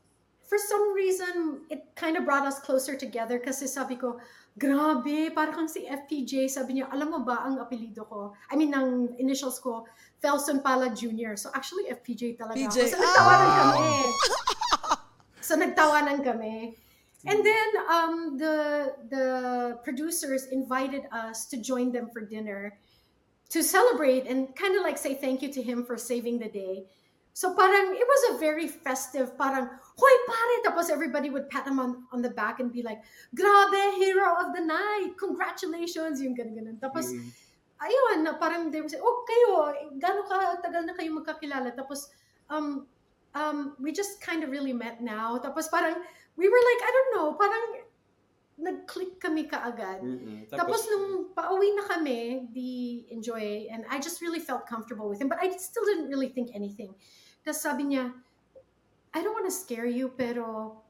for 0.54 0.62
some 0.62 0.94
reason, 0.94 1.66
it 1.74 1.82
kind 1.96 2.14
of 2.16 2.26
brought 2.30 2.46
us 2.46 2.60
closer 2.62 2.94
together 2.94 3.42
kasi 3.42 3.66
sabi 3.66 3.98
ko, 3.98 4.22
grabe, 4.54 5.34
parang 5.34 5.66
kang 5.66 5.66
si 5.66 5.90
FPJ. 5.90 6.46
Sabi 6.46 6.78
niya, 6.78 6.94
alam 6.94 7.10
mo 7.10 7.26
ba 7.26 7.42
ang 7.42 7.58
apelido 7.58 8.06
ko? 8.06 8.38
I 8.54 8.56
mean, 8.56 8.70
ang 8.70 9.18
initials 9.18 9.58
ko, 9.58 9.90
Felson 10.22 10.62
Pala 10.62 10.94
Jr. 10.94 11.34
So 11.34 11.50
actually, 11.58 11.90
FPJ 11.90 12.38
talaga 12.38 12.54
PJ. 12.54 12.70
ako. 12.70 12.94
So 12.94 12.98
nagtawanan 13.02 13.50
Ah! 13.50 13.58
kami. 13.58 13.94
So 15.44 15.60
nagtawanan 15.60 16.18
kami. 16.24 16.78
And 17.26 17.44
then 17.44 17.70
um, 17.92 18.38
the 18.40 18.56
the 19.12 19.26
producers 19.84 20.48
invited 20.54 21.04
us 21.12 21.52
to 21.52 21.60
join 21.60 21.92
them 21.92 22.08
for 22.14 22.24
dinner 22.24 22.80
to 23.52 23.60
celebrate 23.60 24.24
and 24.24 24.56
kind 24.56 24.80
of 24.80 24.88
like 24.88 24.96
say 24.96 25.20
thank 25.20 25.44
you 25.44 25.52
to 25.52 25.60
him 25.60 25.84
for 25.84 26.00
saving 26.00 26.40
the 26.40 26.48
day. 26.48 26.88
So 27.36 27.52
parang 27.60 27.92
it 27.92 28.08
was 28.08 28.22
a 28.32 28.34
very 28.40 28.72
festive 28.72 29.36
parang 29.36 29.68
hoy 29.98 30.16
pare. 30.26 30.56
Tapos 30.66 30.90
everybody 30.90 31.30
would 31.30 31.50
pat 31.50 31.68
him 31.68 31.80
on, 31.80 32.04
on 32.12 32.22
the 32.22 32.32
back 32.34 32.60
and 32.60 32.72
be 32.72 32.82
like 32.82 33.02
grabe 33.36 33.82
hero 33.98 34.36
of 34.40 34.54
the 34.54 34.62
night. 34.62 35.14
Congratulations. 35.20 36.22
Yung 36.22 36.36
ganun 36.36 36.58
ganun 36.58 36.78
tapos 36.82 37.14
Mm. 37.14 37.30
ayun 37.84 38.18
na 38.24 38.40
parang 38.40 38.72
they 38.72 38.80
would 38.80 38.90
say 38.90 39.02
oh 39.02 39.28
kayo 39.28 39.76
gaano 40.00 40.24
ka 40.24 40.60
tagal 40.64 40.88
na 40.88 40.96
kayo 40.96 41.12
magkakilala? 41.14 41.76
Tapos 41.76 42.10
um 42.50 42.88
um 43.36 43.76
we 43.78 43.92
just 43.92 44.22
kind 44.24 44.42
of 44.42 44.50
really 44.50 44.74
met 44.74 45.04
now. 45.04 45.38
Tapos 45.38 45.70
parang 45.70 46.00
we 46.40 46.46
were 46.50 46.64
like 46.64 46.82
I 46.82 46.92
don't 46.92 47.12
know 47.18 47.28
parang 47.36 47.66
nag-click 48.54 49.18
kami 49.18 49.50
kaagad. 49.50 50.06
Mm-mm. 50.06 50.46
tapos 50.54 50.86
nung 50.86 51.34
pauwi 51.34 51.74
na 51.74 51.84
kami, 51.90 52.46
the 52.54 53.02
enjoy, 53.10 53.66
and 53.74 53.82
I 53.90 53.98
just 53.98 54.22
really 54.22 54.38
felt 54.38 54.70
comfortable 54.70 55.10
with 55.10 55.18
him, 55.18 55.26
but 55.26 55.42
I 55.42 55.50
still 55.58 55.82
didn't 55.86 56.08
really 56.14 56.30
think 56.30 56.54
anything. 56.54 56.94
Tapos 57.42 57.66
sabi 57.66 57.90
niya, 57.90 58.14
I 59.14 59.22
don't 59.22 59.34
want 59.34 59.46
to 59.46 59.54
scare 59.54 59.86
you, 59.86 60.10
pero 60.10 60.82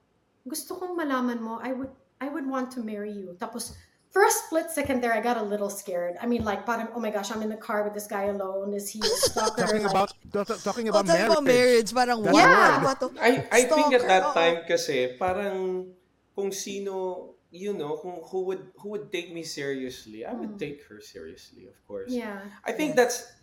gusto 0.48 0.76
kong 0.76 0.96
malaman 0.98 1.40
mo, 1.40 1.60
I 1.62 1.74
would, 1.74 1.92
I 2.22 2.28
would 2.30 2.48
want 2.48 2.72
to 2.76 2.84
marry 2.84 3.12
you. 3.12 3.36
Tapos, 3.40 3.76
for 4.12 4.24
a 4.24 4.32
split 4.32 4.70
second 4.72 5.02
there, 5.02 5.12
I 5.14 5.20
got 5.20 5.38
a 5.38 5.44
little 5.44 5.70
scared. 5.70 6.16
I 6.22 6.26
mean, 6.28 6.44
like, 6.46 6.66
parang, 6.66 6.88
oh 6.96 7.00
my 7.00 7.10
gosh, 7.10 7.32
I'm 7.32 7.42
in 7.42 7.50
the 7.50 7.58
car 7.60 7.84
with 7.84 7.94
this 7.94 8.08
guy 8.08 8.26
alone. 8.32 8.74
Is 8.74 8.90
he 8.90 9.00
a 9.02 9.10
stalker? 9.28 9.66
Talking 9.66 9.84
Like, 9.84 9.92
about 9.92 10.10
talk- 10.32 10.62
talking 10.64 10.86
Oh, 10.88 10.92
about 10.96 11.06
talking 11.08 11.26
about 11.26 11.44
marriage. 11.44 11.92
marriage, 11.92 11.94
parang 11.94 12.22
That's 12.24 12.84
ba 12.86 12.94
to? 13.02 13.08
I 13.20 13.32
I 13.52 13.62
think 13.68 13.92
at 13.94 14.06
that 14.08 14.24
oo. 14.30 14.34
time 14.38 14.58
kasi 14.70 15.18
parang 15.20 15.90
kung 16.38 16.52
sino 16.54 17.30
you 17.54 17.74
know 17.74 17.98
kung 18.02 18.18
who 18.34 18.50
would 18.50 18.74
who 18.82 18.90
would 18.98 19.12
take 19.14 19.30
me 19.30 19.46
seriously 19.46 20.26
I 20.26 20.34
would 20.34 20.58
Mm. 20.58 20.62
take 20.62 20.82
her 20.90 20.98
seriously 20.98 21.70
of 21.70 21.78
course 21.86 22.10
yeah. 22.10 22.42
I 22.66 22.74
think 22.74 22.98
that's 22.98 23.22
m- 23.22 23.43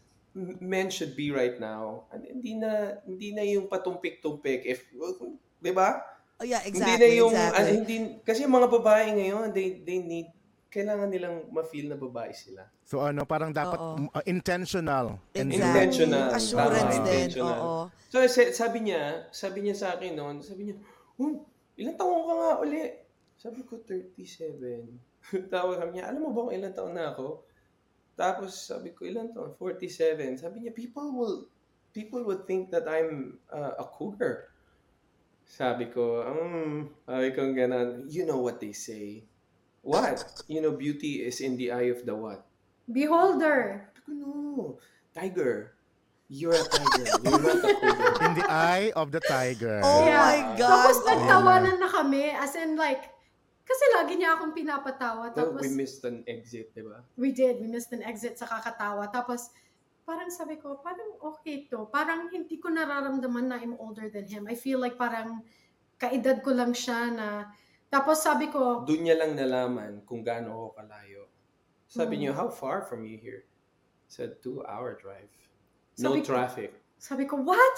men 0.63 0.87
should 0.89 1.19
be 1.19 1.35
right 1.35 1.59
now 1.59 2.07
and 2.15 2.23
hindi 2.23 2.55
na 2.55 3.03
hindi 3.03 3.35
na 3.35 3.43
yung 3.43 3.67
patumpik-tumpik 3.67 4.63
if 4.65 4.87
'di 5.59 5.73
ba 5.75 6.07
Oh, 6.41 6.49
yeah, 6.49 6.65
hindi 6.65 6.81
exactly, 6.81 7.05
na 7.05 7.19
yung 7.21 7.35
exactly. 7.37 7.61
ano, 7.61 7.69
hindi 7.77 7.97
kasi 8.25 8.39
yung 8.49 8.55
mga 8.57 8.69
babae 8.73 9.05
ngayon 9.13 9.47
they 9.53 9.85
they 9.85 10.01
need 10.01 10.33
kailangan 10.73 11.13
nilang 11.13 11.37
ma-feel 11.53 11.93
na 11.93 12.01
babae 12.01 12.33
sila 12.33 12.65
So 12.81 12.99
ano, 13.07 13.23
parang 13.23 13.55
dapat 13.55 13.79
Oo. 13.79 14.11
uh, 14.11 14.25
intentional. 14.27 15.15
and 15.31 15.47
Exactly. 15.55 15.63
Intentional. 15.63 16.27
Assurance 16.35 16.83
Tama, 16.83 17.07
din, 17.07 17.29
intentional. 17.31 17.59
oo. 17.63 17.83
So 18.11 18.19
sa- 18.27 18.51
sabi 18.51 18.79
niya, 18.91 19.31
sabi 19.31 19.63
niya 19.63 19.77
sa 19.79 19.95
akin 19.95 20.19
noon, 20.19 20.43
sabi 20.43 20.67
niya, 20.67 20.77
"Oh, 21.15 21.47
ilang 21.79 21.95
taon 21.95 22.27
ka 22.27 22.35
nga 22.35 22.51
uli?" 22.59 22.83
Sabi 23.39 23.63
ko 23.63 23.79
37. 23.87 24.91
Tawag 25.55 25.79
kami 25.79 26.03
niya, 26.03 26.11
"Alam 26.11 26.27
mo 26.27 26.31
ba 26.35 26.51
kung 26.51 26.55
ilang 26.59 26.75
taon 26.75 26.99
na 26.99 27.15
ako?" 27.15 27.47
Tapos 28.21 28.53
sabi 28.53 28.93
ko, 28.93 29.09
"Ilang 29.09 29.33
taon?" 29.33 29.57
47. 29.57 30.37
Sabi 30.37 30.69
niya, 30.69 30.77
"People 30.77 31.17
will 31.17 31.49
people 31.97 32.21
would 32.29 32.45
think 32.45 32.69
that 32.69 32.85
I'm 32.85 33.41
uh, 33.49 33.81
a 33.81 33.87
cougar." 33.89 34.53
Sabi 35.51 35.91
ko, 35.91 36.23
um, 36.23 36.95
sabi 37.09 37.35
ko 37.35 37.43
ganun, 37.51 38.07
you 38.07 38.23
know 38.23 38.39
what 38.39 38.63
they 38.63 38.71
say. 38.71 39.27
What? 39.83 40.23
You 40.47 40.63
know, 40.63 40.77
beauty 40.77 41.27
is 41.27 41.43
in 41.43 41.59
the 41.59 41.75
eye 41.75 41.91
of 41.91 42.07
the 42.07 42.15
what? 42.15 42.47
Beholder. 42.87 43.91
Sabi 43.91 44.01
ko, 44.07 44.11
no. 44.15 44.31
Tiger. 45.11 45.75
You're 46.31 46.55
a 46.55 46.63
tiger. 46.63 47.07
You're 47.27 47.43
not 47.43 47.67
a 47.67 47.75
cougar. 47.83 48.13
In 48.23 48.33
the 48.39 48.47
eye 48.47 48.95
of 48.95 49.11
the 49.11 49.19
tiger. 49.19 49.83
Oh 49.83 50.07
Yeah. 50.07 50.23
my 50.23 50.39
God. 50.55 50.71
Tapos 50.71 50.99
nagtawanan 51.03 51.77
na 51.83 51.89
kami, 51.91 52.31
as 52.31 52.55
in 52.55 52.79
like, 52.79 53.11
kasi 53.71 53.85
lagi 53.95 54.15
niya 54.19 54.35
akong 54.35 54.51
pinapatawa. 54.51 55.31
Well, 55.31 55.55
Tapos, 55.55 55.63
we 55.63 55.71
missed 55.71 56.03
an 56.03 56.27
exit, 56.27 56.75
di 56.75 56.83
ba? 56.83 57.07
we 57.15 57.31
did, 57.31 57.63
we 57.63 57.71
missed 57.71 57.95
an 57.95 58.03
exit 58.03 58.35
sa 58.35 58.45
kakatawa. 58.45 59.07
Tapos, 59.09 59.55
parang 60.03 60.27
sabi 60.27 60.59
ko, 60.59 60.83
parang 60.83 61.07
okay 61.23 61.71
to. 61.71 61.87
Parang 61.87 62.27
hindi 62.29 62.59
ko 62.59 62.67
nararamdaman 62.67 63.47
na 63.47 63.57
I'm 63.57 63.79
older 63.79 64.11
than 64.11 64.27
him. 64.27 64.51
I 64.51 64.59
feel 64.59 64.83
like 64.83 64.99
parang 64.99 65.47
kaedad 65.97 66.43
ko 66.43 66.51
lang 66.51 66.75
siya 66.75 67.15
na, 67.15 67.29
tapos 67.87 68.19
sabi 68.19 68.51
ko, 68.51 68.83
Doon 68.83 69.07
niya 69.07 69.23
lang 69.23 69.39
nalaman 69.39 70.03
kung 70.03 70.27
gaano 70.27 70.51
ako 70.51 70.69
kalayo. 70.75 71.23
Sabi 71.87 72.19
Hmm. 72.19 72.23
niyo, 72.27 72.31
how 72.35 72.51
far 72.51 72.83
from 72.83 73.07
you 73.07 73.19
here? 73.19 73.47
Said, 74.11 74.43
two-hour 74.43 74.99
drive. 74.99 75.31
No 75.99 76.11
Sabi 76.11 76.19
ko- 76.23 76.27
traffic. 76.27 76.71
sabi 76.99 77.25
ko, 77.25 77.39
what? 77.39 77.77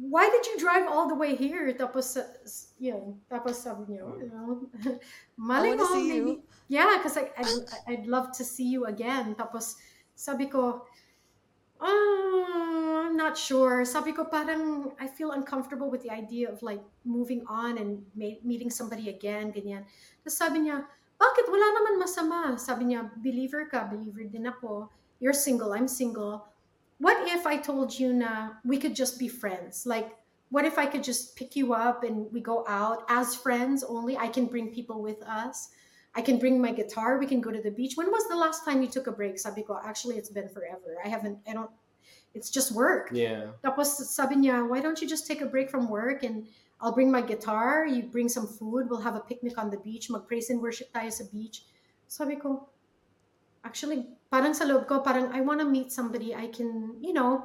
Why 0.00 0.26
did 0.30 0.46
you 0.50 0.58
drive 0.58 0.88
all 0.90 1.06
the 1.06 1.14
way 1.14 1.36
here? 1.38 1.70
Tapos, 1.78 2.16
uh, 2.18 2.26
s- 2.42 2.74
yun. 2.82 3.22
Tapos 3.30 3.54
sabi 3.62 3.86
niyo, 3.94 4.18
you 4.18 4.26
know, 4.26 4.66
mali 5.38 5.78
mo, 5.78 5.86
maybe. 5.94 6.42
you. 6.42 6.42
Yeah, 6.66 6.98
because 6.98 7.14
I, 7.16 7.30
I'd, 7.38 7.62
I'd 7.86 8.06
love 8.10 8.34
to 8.38 8.42
see 8.42 8.66
you 8.66 8.86
again. 8.90 9.34
Tapos, 9.38 9.78
sabi 10.18 10.50
ko, 10.50 10.82
ah, 11.80 13.06
I'm 13.06 13.16
not 13.16 13.38
sure. 13.38 13.84
Sabi 13.86 14.12
ko, 14.12 14.24
parang, 14.26 14.92
I 14.98 15.06
feel 15.06 15.32
uncomfortable 15.32 15.90
with 15.90 16.02
the 16.02 16.10
idea 16.10 16.50
of 16.50 16.62
like 16.62 16.82
moving 17.04 17.46
on 17.46 17.78
and 17.78 18.02
ma- 18.14 18.40
meeting 18.42 18.70
somebody 18.70 19.08
again, 19.08 19.52
ganyan. 19.54 19.86
Tapos 20.26 20.34
sabi 20.34 20.66
niya, 20.66 20.82
bakit? 21.20 21.46
Wala 21.46 21.66
naman 21.78 21.94
masama. 22.00 22.58
Sabi 22.58 22.90
niya, 22.90 23.06
believer 23.22 23.66
ka, 23.70 23.86
believer 23.86 24.24
din 24.26 24.46
ako. 24.48 24.88
You're 25.20 25.36
single, 25.36 25.72
I'm 25.76 25.86
single. 25.88 26.48
What 27.00 27.16
if 27.32 27.48
I 27.48 27.56
told 27.56 27.96
you 27.96 28.12
na 28.12 28.60
we 28.62 28.76
could 28.76 28.94
just 28.94 29.18
be 29.18 29.26
friends? 29.26 29.88
Like, 29.88 30.12
what 30.52 30.68
if 30.68 30.76
I 30.76 30.84
could 30.84 31.02
just 31.02 31.34
pick 31.34 31.56
you 31.56 31.72
up 31.72 32.04
and 32.04 32.30
we 32.30 32.40
go 32.44 32.62
out 32.68 33.08
as 33.08 33.34
friends 33.34 33.82
only? 33.82 34.20
I 34.20 34.28
can 34.28 34.44
bring 34.44 34.68
people 34.68 35.00
with 35.00 35.22
us. 35.24 35.70
I 36.14 36.20
can 36.20 36.38
bring 36.38 36.60
my 36.60 36.72
guitar. 36.72 37.16
We 37.16 37.24
can 37.24 37.40
go 37.40 37.50
to 37.50 37.62
the 37.62 37.70
beach. 37.70 37.96
When 37.96 38.10
was 38.10 38.28
the 38.28 38.36
last 38.36 38.66
time 38.66 38.82
you 38.82 38.88
took 38.88 39.06
a 39.06 39.12
break? 39.12 39.38
Sabi 39.38 39.62
ko, 39.62 39.80
actually, 39.82 40.20
it's 40.20 40.28
been 40.28 40.48
forever. 40.52 41.00
I 41.02 41.08
haven't, 41.08 41.38
I 41.48 41.54
don't, 41.54 41.70
it's 42.34 42.50
just 42.50 42.72
work. 42.72 43.08
Yeah. 43.12 43.56
Tapos 43.64 43.96
sabi 44.04 44.36
niya, 44.36 44.68
why 44.68 44.80
don't 44.84 45.00
you 45.00 45.08
just 45.08 45.26
take 45.26 45.40
a 45.40 45.46
break 45.46 45.70
from 45.70 45.88
work 45.88 46.22
and 46.22 46.44
I'll 46.80 46.92
bring 46.92 47.10
my 47.10 47.22
guitar, 47.22 47.86
you 47.86 48.02
bring 48.02 48.28
some 48.28 48.46
food, 48.46 48.88
we'll 48.90 49.00
have 49.00 49.16
a 49.16 49.20
picnic 49.20 49.56
on 49.56 49.70
the 49.70 49.78
beach, 49.78 50.10
mag-praise 50.10 50.50
and 50.50 50.60
worship 50.60 50.92
tayo 50.92 51.12
sa 51.12 51.24
beach. 51.32 51.64
Sabi 52.08 52.36
ko, 52.36 52.68
actually, 53.64 54.06
parang 54.30 54.54
sa 54.54 54.64
loob 54.64 54.86
ko, 54.86 55.00
parang 55.00 55.32
I 55.32 55.40
want 55.40 55.60
to 55.60 55.68
meet 55.68 55.92
somebody 55.92 56.34
I 56.34 56.48
can, 56.48 56.96
you 57.00 57.12
know, 57.12 57.44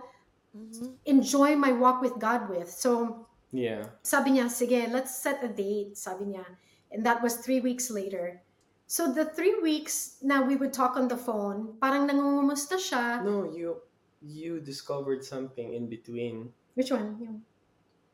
Mhm. 0.55 0.95
enjoy 1.05 1.55
my 1.55 1.71
walk 1.75 1.99
with 1.99 2.15
God 2.19 2.47
with. 2.47 2.71
So, 2.71 3.25
Yeah. 3.51 3.91
sabi 4.03 4.39
niya, 4.39 4.47
sige, 4.47 4.87
let's 4.91 5.11
set 5.15 5.43
a 5.43 5.51
date, 5.51 5.97
sabi 5.97 6.35
niya. 6.35 6.45
And 6.91 7.03
that 7.03 7.19
was 7.19 7.43
three 7.43 7.59
weeks 7.59 7.91
later. 7.91 8.41
So 8.87 9.09
the 9.11 9.25
three 9.25 9.57
weeks 9.59 10.21
now 10.21 10.45
we 10.45 10.55
would 10.55 10.71
talk 10.71 10.93
on 10.95 11.09
the 11.09 11.17
phone, 11.17 11.73
parang 11.81 12.05
nangungumusta 12.05 12.77
siya. 12.77 13.25
No, 13.25 13.49
you 13.49 13.81
you 14.21 14.61
discovered 14.61 15.25
something 15.25 15.73
in 15.73 15.89
between. 15.89 16.53
Which 16.77 16.91
one? 16.93 17.17
Yung- 17.19 17.43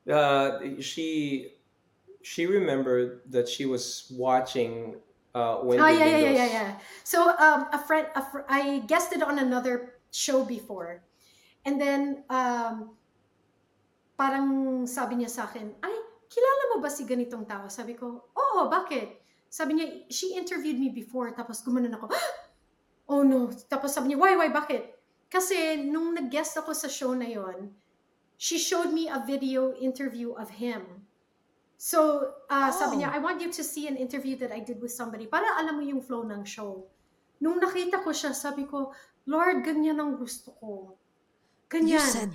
Uh, 0.01 0.81
she 0.81 1.45
she 2.25 2.49
remembered 2.49 3.21
that 3.29 3.45
she 3.45 3.69
was 3.69 4.09
watching 4.09 4.97
uh, 5.35 5.63
when 5.63 5.79
the 5.79 5.85
yeah, 5.85 6.05
yeah, 6.05 6.17
yeah, 6.17 6.31
yeah, 6.31 6.49
yeah. 6.51 6.71
So 7.03 7.29
um, 7.37 7.67
a 7.71 7.79
friend, 7.79 8.07
a 8.15 8.21
fr- 8.21 8.47
I 8.49 8.83
guested 8.87 9.23
on 9.23 9.39
another 9.39 9.99
show 10.11 10.43
before, 10.43 11.03
and 11.65 11.79
then 11.79 12.23
um, 12.29 12.95
parang 14.21 14.85
sabi 14.85 15.17
niya 15.17 15.33
sa 15.33 15.49
akin, 15.49 15.73
ay, 15.81 15.95
kilala 16.29 16.63
mo 16.75 16.75
ba 16.77 16.93
si 16.93 17.03
ganitong 17.09 17.49
tao? 17.49 17.65
Sabi 17.67 17.97
ko, 17.97 18.29
oo, 18.31 18.61
bakit? 18.69 19.17
Sabi 19.51 19.81
niya, 19.81 19.87
she 20.13 20.37
interviewed 20.37 20.79
me 20.79 20.93
before, 20.93 21.33
tapos 21.33 21.65
gumanon 21.65 21.97
ako, 21.97 22.07
oh 23.11 23.25
no. 23.25 23.49
Tapos 23.67 23.91
sabi 23.91 24.13
niya, 24.13 24.19
why, 24.21 24.37
why, 24.37 24.47
bakit? 24.53 24.93
Kasi 25.31 25.79
nung 25.79 26.13
nag-guest 26.13 26.59
ako 26.59 26.75
sa 26.75 26.85
show 26.91 27.15
na 27.17 27.27
yon, 27.27 27.71
she 28.37 28.61
showed 28.61 28.93
me 28.93 29.07
a 29.09 29.23
video 29.25 29.73
interview 29.79 30.35
of 30.35 30.53
him. 30.61 31.07
So, 31.81 32.29
uh, 32.45 32.69
sabi 32.69 33.01
niya, 33.01 33.09
Oh. 33.09 33.17
I 33.17 33.19
want 33.25 33.41
you 33.41 33.49
to 33.49 33.63
see 33.65 33.89
an 33.89 33.97
interview 33.97 34.37
that 34.37 34.53
I 34.53 34.61
did 34.61 34.77
with 34.77 34.93
somebody 34.93 35.25
para 35.25 35.57
alam 35.57 35.81
mo 35.81 35.83
yung 35.83 35.97
flow 36.05 36.21
ng 36.21 36.45
show. 36.45 36.85
Nung 37.41 37.57
nakita 37.57 38.05
ko 38.05 38.13
siya, 38.13 38.37
sabi 38.37 38.69
ko, 38.69 38.93
Lord, 39.25 39.65
ganyan 39.65 39.97
ang 39.97 40.13
gusto 40.13 40.53
ko. 40.61 40.93
You 41.73 41.97
Ganyan. 41.97 42.05
said, 42.05 42.29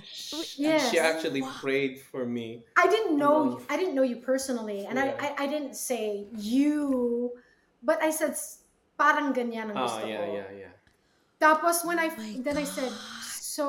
Yes. 0.59 0.91
She 0.91 0.97
actually 0.99 1.45
Wow. 1.45 1.55
prayed 1.63 2.01
for 2.01 2.25
me. 2.27 2.65
I 2.75 2.89
didn't 2.91 3.15
know 3.15 3.55
No. 3.55 3.61
I 3.71 3.77
didn't 3.79 3.93
know 3.95 4.03
you 4.03 4.17
personally 4.19 4.83
and 4.83 4.97
I, 4.99 5.13
Yeah. 5.13 5.23
I 5.23 5.27
I 5.37 5.47
didn't 5.47 5.77
say 5.77 6.25
you 6.35 7.31
but 7.85 8.01
I 8.01 8.09
said 8.09 8.33
"S- 8.33 8.65
parang 8.97 9.31
ganyan 9.37 9.69
ang 9.71 9.77
Oh, 9.77 9.85
gusto 9.85 10.09
yeah, 10.09 10.25
ko. 10.25 10.33
yeah, 10.41 10.49
yeah. 10.67 10.73
Tapos 11.37 11.85
when 11.85 12.01
I 12.01 12.09
Oh 12.09 12.17
my 12.17 12.41
then 12.41 12.57
I 12.57 12.65
said 12.65 12.89
so 13.37 13.65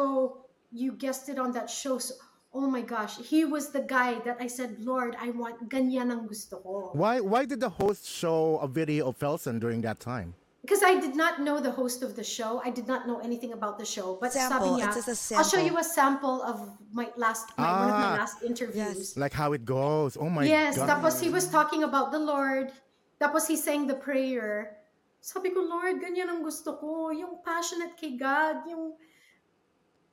you 0.72 0.96
guessed 0.96 1.28
it 1.28 1.36
on 1.36 1.52
that 1.52 1.68
show 1.68 2.00
so, 2.00 2.16
oh 2.52 2.66
my 2.68 2.80
gosh, 2.80 3.18
he 3.18 3.44
was 3.44 3.70
the 3.70 3.80
guy 3.82 4.18
that 4.24 4.36
I 4.40 4.46
said, 4.46 4.80
Lord, 4.80 5.16
I 5.20 5.30
want 5.30 5.68
ganyan 5.68 6.10
ang 6.10 6.26
gusto 6.26 6.58
ko. 6.58 6.90
Why 6.92 7.20
why 7.20 7.44
did 7.44 7.60
the 7.60 7.68
host 7.68 8.08
show 8.08 8.58
a 8.58 8.68
video 8.68 9.08
of 9.08 9.18
Felsen 9.18 9.60
during 9.60 9.80
that 9.82 10.00
time? 10.00 10.34
Because 10.62 10.82
I 10.82 11.00
did 11.00 11.16
not 11.16 11.40
know 11.40 11.60
the 11.60 11.70
host 11.70 12.02
of 12.02 12.12
the 12.18 12.24
show. 12.26 12.60
I 12.60 12.68
did 12.68 12.84
not 12.90 13.06
know 13.08 13.20
anything 13.24 13.54
about 13.56 13.78
the 13.78 13.86
show. 13.86 14.18
But 14.20 14.34
Sample. 14.36 14.76
sabi 14.76 14.82
niya, 14.82 14.86
It's 14.92 15.06
just 15.06 15.32
a 15.32 15.36
I'll 15.40 15.46
show 15.46 15.56
sample. 15.56 15.64
you 15.64 15.74
a 15.78 15.84
sample 15.86 16.38
of 16.42 16.56
my 16.92 17.08
last, 17.16 17.56
my, 17.56 17.64
one 17.64 17.88
of 17.88 17.96
my 17.96 18.10
Ah. 18.12 18.20
last 18.26 18.42
interviews. 18.44 19.16
Like 19.16 19.32
how 19.32 19.54
it 19.56 19.64
goes. 19.64 20.18
Oh 20.20 20.28
my 20.28 20.44
yes, 20.44 20.76
god. 20.76 20.90
tapos 20.90 21.22
he 21.22 21.30
was 21.32 21.48
talking 21.48 21.84
about 21.88 22.12
the 22.12 22.20
Lord. 22.20 22.74
Tapos 23.16 23.46
he 23.48 23.56
sang 23.56 23.86
the 23.86 23.96
prayer. 23.96 24.76
Sabi 25.24 25.50
ko, 25.56 25.62
Lord, 25.64 26.04
ganyan 26.04 26.28
ang 26.28 26.42
gusto 26.44 26.76
ko. 26.76 27.10
Yung 27.16 27.40
passionate 27.40 27.96
kay 27.96 28.18
God. 28.20 28.66
Yung... 28.68 28.92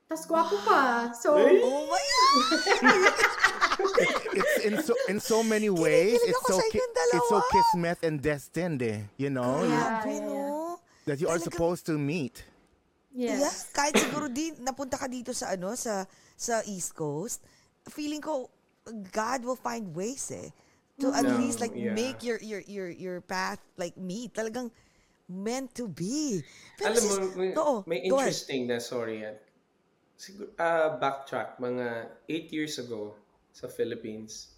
Tas 0.05 0.25
gwapo 0.29 0.53
pa. 0.61 1.09
So, 1.17 1.33
Oh 1.33 1.89
my 1.89 1.97
God! 1.97 3.13
it's 4.37 4.55
in 4.65 4.75
so 4.83 4.93
in 5.09 5.17
so 5.19 5.41
many 5.43 5.69
ways 5.69 6.15
Kinikilig 6.15 6.29
it's 6.29 6.39
ako 6.39 6.51
so 6.51 6.57
sa 6.59 6.65
ki- 6.71 6.79
inyong 6.79 7.11
it's 7.15 7.29
so 7.29 7.39
kismet 7.51 7.97
and 8.03 8.15
destined 8.21 8.79
eh, 8.85 8.99
you 9.17 9.27
know 9.29 9.63
Yeah, 9.65 9.99
Grabe, 10.03 10.13
yeah, 10.15 10.27
no? 10.27 10.79
that 11.05 11.17
you 11.19 11.27
are 11.27 11.35
Talagang- 11.39 11.49
supposed 11.51 11.83
to 11.89 11.95
meet 11.97 12.43
yes. 13.11 13.39
Yeah, 13.41 13.53
kahit 13.73 13.93
siguro 13.99 14.27
di 14.29 14.53
napunta 14.61 14.95
ka 14.99 15.07
dito 15.09 15.31
sa 15.33 15.55
ano 15.55 15.73
sa 15.75 16.05
sa 16.35 16.61
East 16.67 16.93
Coast, 16.93 17.41
feeling 17.89 18.19
ko 18.21 18.47
God 19.11 19.41
will 19.43 19.57
find 19.59 19.91
ways 19.91 20.29
eh 20.31 20.51
to 21.01 21.11
at 21.11 21.23
No, 21.25 21.35
least 21.39 21.59
like 21.59 21.73
yeah. 21.75 21.91
make 21.91 22.21
your 22.21 22.37
your 22.39 22.61
your 22.67 22.87
your 22.91 23.17
path 23.19 23.59
like 23.75 23.95
meet. 23.97 24.31
Talagang 24.31 24.69
meant 25.27 25.73
to 25.75 25.89
be. 25.89 26.39
Pero 26.77 26.93
Alam 26.93 27.01
mo, 27.01 27.15
may, 27.35 27.49
oo, 27.57 27.75
may 27.83 27.99
go 28.05 28.19
ahead. 28.21 28.29
interesting 28.31 28.69
na 28.69 28.77
sorry 28.79 29.25
yan. 29.25 29.35
Siguro, 30.15 30.49
ah, 30.55 30.95
backtrack, 30.95 31.59
mga 31.59 32.07
8 32.27 32.55
years 32.55 32.79
ago 32.79 33.15
sa 33.51 33.67
Philippines, 33.67 34.55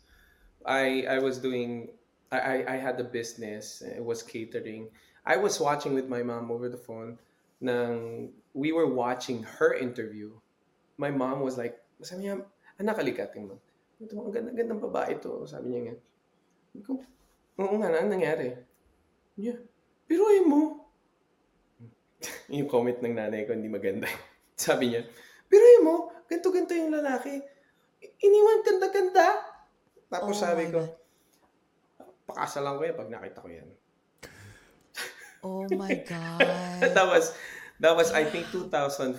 I 0.66 1.06
I 1.10 1.18
was 1.18 1.42
doing, 1.42 1.90
I, 2.30 2.66
I, 2.66 2.78
had 2.78 3.00
a 3.00 3.08
business, 3.08 3.82
it 3.82 4.04
was 4.04 4.20
catering. 4.20 4.92
I 5.24 5.40
was 5.40 5.58
watching 5.64 5.96
with 5.96 6.12
my 6.12 6.22
mom 6.22 6.52
over 6.52 6.68
the 6.68 6.80
phone, 6.80 7.18
nang 7.64 8.30
we 8.52 8.76
were 8.76 8.90
watching 8.90 9.48
her 9.58 9.74
interview. 9.74 10.36
My 11.00 11.10
mom 11.10 11.42
was 11.42 11.56
like, 11.58 11.78
sabi 12.04 12.28
niya, 12.28 12.44
anak, 12.78 13.00
kalikating 13.00 13.48
mo. 13.48 13.58
Ito, 13.98 14.14
ang 14.18 14.34
ganda, 14.34 14.52
gandang 14.54 14.82
babae 14.82 15.18
to. 15.24 15.46
Sabi 15.50 15.74
niya 15.74 15.82
nga. 15.90 15.96
Ko, 16.86 17.02
Oo 17.58 17.74
nga, 17.82 17.90
ano 17.90 18.06
nangyari? 18.14 18.54
Yeah. 19.34 19.58
Piruin 20.06 20.46
mo. 20.46 20.86
yung 22.54 22.70
comment 22.70 22.98
ng 23.02 23.18
nanay 23.18 23.50
ko 23.50 23.58
hindi 23.58 23.70
maganda. 23.70 24.06
Sabi 24.58 24.94
niya, 24.94 25.02
piruin 25.48 25.82
mo, 25.84 26.12
ganto-ganto 26.28 26.76
yung 26.76 26.94
lalaki. 26.94 27.40
Iniwan 28.22 28.60
ganda-ganda. 28.64 29.28
Tapos 30.08 30.36
Oh 30.38 30.44
sabi 30.48 30.72
ko, 30.72 30.84
pakasalan 32.28 32.78
ko 32.80 32.82
yan 32.84 32.96
pag 32.96 33.12
nakita 33.12 33.40
ko 33.44 33.50
yan. 33.50 33.70
Oh 35.44 35.64
my 35.76 35.96
God. 36.12 36.40
that 36.84 37.08
was, 37.08 37.36
that 37.80 37.94
was 37.96 38.12
I 38.12 38.24
think 38.24 38.48
2014 38.52 39.18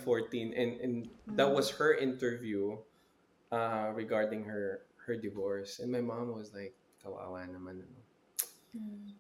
and, 0.56 0.70
and 0.80 0.94
that 1.36 1.48
was 1.48 1.70
her 1.76 1.94
interview 1.94 2.76
uh, 3.52 3.92
regarding 3.94 4.44
her 4.44 4.84
her 5.08 5.16
divorce. 5.16 5.80
And 5.80 5.90
my 5.90 6.04
mom 6.04 6.36
was 6.36 6.52
like, 6.52 6.76
kawawa 7.00 7.48
naman. 7.48 7.80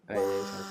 Ay, 0.08 0.16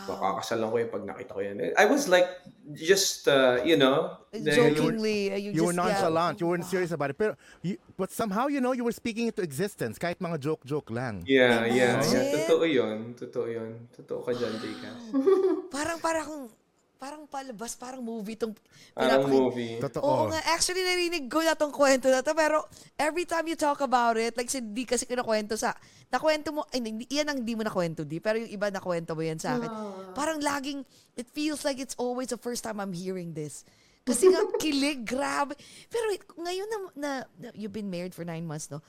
ko, 0.09 0.17
kakakasalan 0.17 0.65
ko 0.65 0.75
yan 0.81 0.89
pag 0.89 1.03
nakita 1.05 1.31
ko 1.37 1.41
yan. 1.45 1.61
I 1.77 1.85
was 1.85 2.09
like, 2.09 2.25
just, 2.73 3.29
uh, 3.29 3.61
you 3.61 3.77
know, 3.77 4.17
the- 4.33 4.49
Jokingly, 4.49 5.29
you, 5.37 5.53
you 5.53 5.61
were 5.61 5.77
just, 5.77 5.77
yeah. 5.77 5.93
nonchalant 5.93 6.41
you 6.41 6.47
weren't 6.49 6.65
serious 6.65 6.89
about 6.89 7.13
it 7.13 7.17
pero 7.21 7.37
you, 7.61 7.77
but 8.01 8.09
somehow 8.09 8.49
you 8.49 8.57
know 8.59 8.73
you 8.73 8.81
were 8.83 8.91
speaking 8.91 9.29
into 9.29 9.45
existence 9.45 10.01
kahit 10.01 10.17
mga 10.17 10.41
joke 10.41 10.65
joke 10.65 10.89
lang 10.89 11.21
Yeah, 11.29 11.69
yeah, 11.69 12.01
yeah. 12.01 12.33
Totoo 12.49 12.65
yun. 12.65 13.13
Totoo 13.13 13.45
yun. 13.45 13.87
Totoo 13.93 14.25
ka 14.25 14.33
dyan, 14.33 14.57
Jika. 14.57 14.89
Parang 15.75 16.01
parang 16.01 16.49
parang 16.97 17.23
palabas, 17.25 17.73
parang 17.73 18.01
movie 18.01 18.33
tong 18.33 18.57
Parang 18.91 19.21
pinapaki- 19.21 19.37
movie. 19.39 19.75
totoo 19.79 20.01
Oo 20.01 20.23
nga, 20.27 20.41
actually 20.51 20.81
narinig 20.81 21.25
ko 21.25 21.39
na 21.39 21.53
tong 21.53 21.69
kwento 21.69 22.09
na 22.09 22.19
to, 22.19 22.33
pero 22.33 22.65
every 22.97 23.23
time 23.23 23.45
you 23.45 23.55
talk 23.55 23.79
about 23.79 24.17
it, 24.17 24.33
like 24.33 24.49
si 24.49 24.57
di 24.59 24.83
kasi 24.83 25.05
kinakwento 25.05 25.53
sa, 25.53 25.77
nakwento 26.07 26.49
mo, 26.49 26.65
ay, 26.69 26.81
hindi, 26.81 27.05
yan 27.07 27.29
ang 27.29 27.39
di 27.39 27.53
mo 27.53 27.61
nakwento 27.61 28.01
di, 28.01 28.17
pero 28.17 28.37
yung 28.37 28.49
iba 28.49 28.67
nakwento 28.67 29.13
mo 29.13 29.21
yan 29.21 29.37
sa 29.37 29.55
akin. 29.55 29.69
Parang 30.11 30.41
laging, 30.41 30.81
it 31.13 31.29
feels 31.29 31.61
like 31.61 31.77
it's 31.77 31.93
always 31.95 32.27
the 32.27 32.37
first 32.37 32.61
time 32.61 32.77
I'm 32.77 32.91
hearing 32.91 33.31
this. 33.31 33.61
Kasi 34.01 34.27
nga, 34.27 34.39
kilig, 34.63 35.03
grabe. 35.03 35.53
Pero 35.87 36.07
wait, 36.07 36.23
ngayon 36.33 36.67
na, 36.67 36.77
na, 36.95 37.09
na- 37.37 37.53
you've 37.53 37.71
been 37.71 37.87
married 37.87 38.11
for 38.11 38.23
nine 38.23 38.43
months, 38.43 38.67
no? 38.67 38.81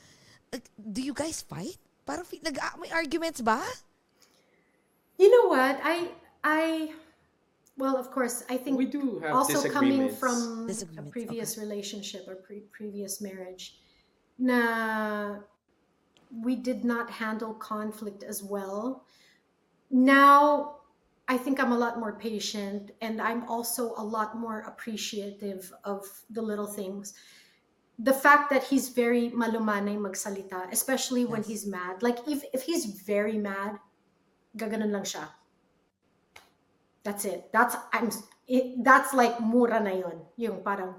Like, 0.49 0.65
do 0.75 0.99
you 0.99 1.13
guys 1.13 1.45
fight? 1.45 1.77
Parang, 2.03 2.25
nag, 2.25 2.57
ah, 2.57 2.73
may 2.79 2.89
arguments 2.89 3.45
ba? 3.45 3.61
You 5.19 5.29
know 5.29 5.51
what? 5.51 5.77
I 5.83 6.15
I 6.41 6.95
well, 7.79 7.97
of 7.97 8.11
course, 8.11 8.43
I 8.51 8.57
think 8.57 8.77
We 8.77 8.87
do 8.87 9.21
have 9.23 9.35
also 9.35 9.71
coming 9.71 10.11
from 10.11 10.65
a 10.65 10.67
Disagreements, 10.67 11.13
previous 11.13 11.57
relationship 11.57 12.27
or 12.27 12.35
pre- 12.35 12.67
previous 12.75 13.21
marriage 13.23 13.79
na 14.39 15.39
we 16.31 16.55
did 16.55 16.85
not 16.85 17.11
handle 17.11 17.55
conflict 17.55 18.23
as 18.23 18.43
well. 18.43 19.07
Now 19.91 20.77
I 21.29 21.37
think 21.37 21.61
I'm 21.61 21.73
a 21.73 21.79
lot 21.79 21.99
more 21.99 22.19
patient 22.19 22.91
and 23.01 23.21
I'm 23.21 23.45
also 23.49 23.95
a 23.97 24.05
lot 24.05 24.37
more 24.37 24.61
appreciative 24.61 25.73
of 25.85 26.05
the 26.31 26.43
little 26.43 26.67
things. 26.67 27.15
The 27.99 28.13
fact 28.13 28.51
that 28.51 28.63
he's 28.63 28.91
very 28.91 29.31
malumanay 29.31 29.99
magsalita, 29.99 30.73
especially 30.73 31.25
when 31.25 31.43
he's 31.43 31.67
mad. 31.67 32.03
Like 32.03 32.19
if 32.27 32.45
if 32.55 32.63
he's 32.63 33.03
very 33.07 33.39
mad, 33.39 33.79
gaganon 34.57 34.93
lang 34.93 35.03
siya. 35.03 35.38
That's 37.05 37.25
it. 37.25 37.49
That's 37.53 37.77
I'm 37.93 38.11
it, 38.49 38.83
that's 38.83 39.13
like 39.15 39.41
mura 39.41 39.81
na 39.81 39.91
yun. 39.93 40.19
Yung 40.37 40.63
parang 40.63 40.95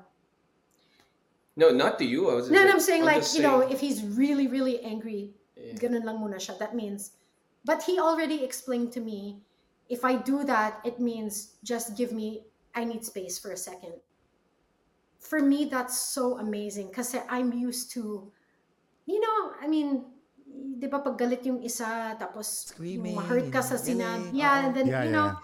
No, 1.59 1.71
not 1.71 1.99
to 1.99 2.05
you. 2.05 2.29
I 2.31 2.35
was 2.39 2.47
No, 2.49 2.59
no, 2.59 2.65
like- 2.65 2.73
I'm 2.73 2.79
saying 2.79 3.01
I'm 3.03 3.07
like, 3.19 3.21
just 3.25 3.35
you 3.35 3.43
know, 3.43 3.59
if 3.61 3.79
he's 3.79 4.03
really 4.03 4.47
really 4.47 4.79
angry, 4.81 5.35
Yeah. 5.59 5.75
ganun 5.75 6.07
lang 6.07 6.23
muna 6.23 6.39
siya. 6.39 6.55
That 6.57 6.71
means 6.71 7.11
but 7.67 7.83
he 7.83 7.99
already 7.99 8.43
explained 8.47 8.95
to 8.95 9.01
me 9.03 9.43
if 9.91 10.05
I 10.07 10.15
do 10.15 10.45
that, 10.47 10.79
it 10.87 11.01
means 11.03 11.59
just 11.65 11.97
give 11.99 12.15
me 12.15 12.47
I 12.71 12.85
need 12.87 13.03
space 13.03 13.35
for 13.41 13.51
a 13.51 13.59
second. 13.59 13.99
For 15.19 15.43
me 15.43 15.67
that's 15.67 15.99
so 15.99 16.39
amazing 16.39 16.95
because 16.95 17.11
I'm 17.27 17.51
used 17.51 17.91
to 17.99 18.31
you 19.03 19.19
know, 19.19 19.39
I 19.59 19.67
mean, 19.67 20.05
'di 20.79 20.87
ba 20.87 21.01
pag 21.03 21.17
galit 21.19 21.43
yung 21.43 21.59
isa 21.59 22.15
tapos 22.15 22.71
Screaming 22.71 23.17
yung 23.17 23.25
ma-hurt 23.25 23.49
ka 23.51 23.59
sa 23.59 23.75
and 23.75 23.83
sinab. 23.83 24.19
galing, 24.31 24.37
Yeah, 24.37 24.53
oo. 24.55 24.63
and 24.63 24.71
then 24.77 24.87
Yeah, 24.87 25.03
you 25.03 25.11
know, 25.11 25.35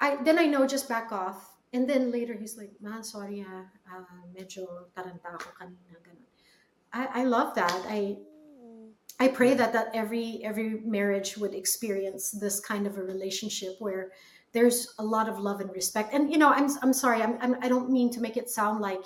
I 0.00 0.16
then 0.22 0.38
I 0.38 0.46
know 0.46 0.66
just 0.66 0.88
back 0.88 1.12
off. 1.12 1.52
And 1.72 1.88
then 1.88 2.10
later 2.10 2.34
he's 2.34 2.56
like, 2.56 2.72
"Man, 2.80 3.02
sorry 3.02 3.44
ah, 3.46 3.64
ah, 3.90 4.04
medyo 4.32 4.88
taranta 4.96 5.34
ako 5.34 5.50
kanina." 5.58 5.98
Ganun. 6.00 6.26
I 6.92 7.22
I 7.22 7.24
love 7.24 7.54
that. 7.54 7.74
I 7.88 8.16
I 9.18 9.28
pray 9.28 9.54
that 9.54 9.72
that 9.72 9.90
every 9.94 10.40
every 10.44 10.80
marriage 10.84 11.36
would 11.36 11.54
experience 11.54 12.30
this 12.30 12.60
kind 12.60 12.86
of 12.86 12.96
a 12.98 13.02
relationship 13.02 13.76
where 13.78 14.12
there's 14.52 14.94
a 14.98 15.04
lot 15.04 15.28
of 15.28 15.38
love 15.38 15.60
and 15.60 15.70
respect. 15.72 16.14
And 16.14 16.30
you 16.30 16.38
know, 16.38 16.48
I'm 16.48 16.68
I'm 16.82 16.92
sorry, 16.92 17.22
I'm, 17.22 17.36
I'm 17.40 17.56
I 17.60 17.68
don't 17.68 17.90
mean 17.90 18.10
to 18.12 18.20
make 18.20 18.36
it 18.36 18.48
sound 18.48 18.80
like 18.80 19.02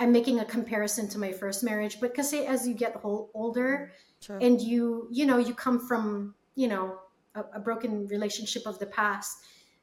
I'm 0.00 0.12
making 0.12 0.40
a 0.40 0.44
comparison 0.44 1.08
to 1.08 1.18
my 1.18 1.32
first 1.32 1.62
marriage, 1.62 2.00
but 2.00 2.12
because 2.12 2.32
as 2.32 2.66
you 2.66 2.74
get 2.74 2.96
whole, 2.96 3.30
older 3.34 3.92
Sure. 4.20 4.36
and 4.36 4.60
you 4.60 5.08
you 5.10 5.24
know 5.24 5.38
you 5.38 5.54
come 5.54 5.80
from 5.80 6.34
you 6.54 6.68
know 6.68 6.98
a, 7.34 7.44
a 7.54 7.60
broken 7.60 8.06
relationship 8.08 8.66
of 8.66 8.78
the 8.78 8.86
past, 8.86 9.38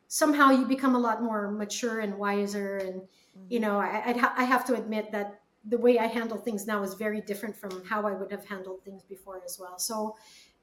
somehow 0.07 0.51
you 0.51 0.65
become 0.65 0.95
a 0.95 0.99
lot 0.99 1.21
more 1.21 1.51
mature 1.51 1.99
and 1.99 2.17
wiser. 2.17 2.77
And 2.77 3.01
you 3.49 3.59
know, 3.59 3.79
I 3.79 4.03
I'd 4.07 4.17
ha- 4.17 4.33
I 4.37 4.43
have 4.43 4.65
to 4.65 4.75
admit 4.75 5.11
that 5.11 5.41
the 5.67 5.77
way 5.77 5.99
I 5.99 6.07
handle 6.07 6.37
things 6.37 6.65
now 6.65 6.83
is 6.83 6.93
very 6.93 7.21
different 7.21 7.55
from 7.55 7.83
how 7.85 8.07
I 8.07 8.13
would 8.13 8.31
have 8.31 8.45
handled 8.45 8.83
things 8.83 9.03
before 9.03 9.41
as 9.43 9.59
well. 9.59 9.77
So, 9.77 10.15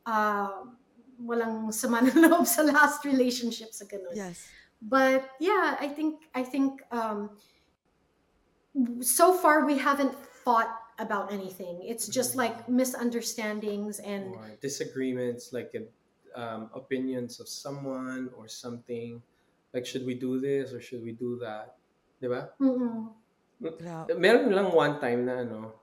uh, 0.07 0.65
walang 1.23 1.73
sama 1.73 2.03
ng 2.03 2.17
loob 2.25 2.47
sa 2.47 2.63
last 2.63 3.05
relationship 3.05 3.73
sa 3.73 3.85
ganun. 3.85 4.17
Yes. 4.17 4.49
But 4.83 5.29
yeah, 5.41 5.77
I 5.81 5.89
think 5.89 6.29
I 6.35 6.43
think 6.43 6.83
um, 6.91 7.37
so 9.01 9.33
far 9.33 9.65
we 9.65 9.79
haven't 9.79 10.15
fought 10.45 10.69
about 10.99 11.33
anything. 11.33 11.83
It's 11.83 12.07
just 12.07 12.37
like 12.37 12.69
misunderstandings 12.69 13.99
and 14.01 14.35
or 14.35 14.51
disagreements, 14.61 15.53
like 15.53 15.73
um, 16.35 16.71
opinions 16.75 17.41
of 17.41 17.49
someone 17.49 18.31
or 18.37 18.49
something. 18.49 19.23
Like, 19.75 19.91
should 19.91 20.07
we 20.07 20.15
do 20.15 20.39
this 20.39 20.71
or 20.71 20.79
should 20.79 21.03
we 21.03 21.19
do 21.19 21.35
that? 21.43 21.75
Di 22.23 22.31
ba? 22.31 22.55
Grabe. 23.59 24.15
Meron 24.15 24.55
lang 24.55 24.71
one 24.71 25.03
time 25.03 25.27
na 25.27 25.43
ano, 25.43 25.75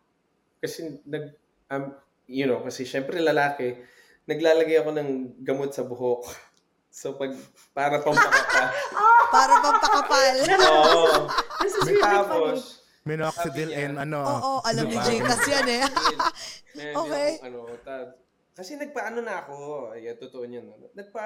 kasi 0.63 1.03
nag, 1.03 1.35
um, 1.67 1.91
you 2.23 2.47
know, 2.47 2.63
kasi 2.63 2.87
syempre 2.87 3.19
lalaki, 3.19 3.83
naglalagay 4.23 4.79
ako 4.79 4.95
ng 4.95 5.09
gamot 5.43 5.75
sa 5.75 5.83
buhok. 5.83 6.23
So 6.91 7.15
pag, 7.15 7.31
para 7.71 8.03
pampakapa. 8.03 8.67
Para 9.31 9.63
pampakapal. 9.63 10.35
Oo. 10.75 11.23
this 11.63 11.71
is 11.71 11.87
really 11.87 12.03
funny. 12.03 12.27
Tapos, 12.27 12.83
Minoxidil 13.07 13.71
Sabi 13.71 13.79
niya, 13.79 13.87
and 13.87 13.95
ano. 13.95 14.19
Oo, 14.19 14.51
alam 14.59 14.91
ni? 14.91 14.99
Jay 14.99 15.23
kasi 15.23 15.55
yan 15.55 15.67
eh. 15.71 15.83
Meron 16.75 16.95
Okay. 17.07 17.29
yung 17.39 17.47
ano, 17.47 17.59
ta- 17.79 18.11
kasi 18.51 18.75
nagpaano 18.75 19.23
na 19.23 19.39
ako, 19.39 19.55
ay, 19.95 20.11
totoo 20.19 20.43
niyan. 20.43 20.67
No? 20.67 20.91
Nagpa, 20.91 21.23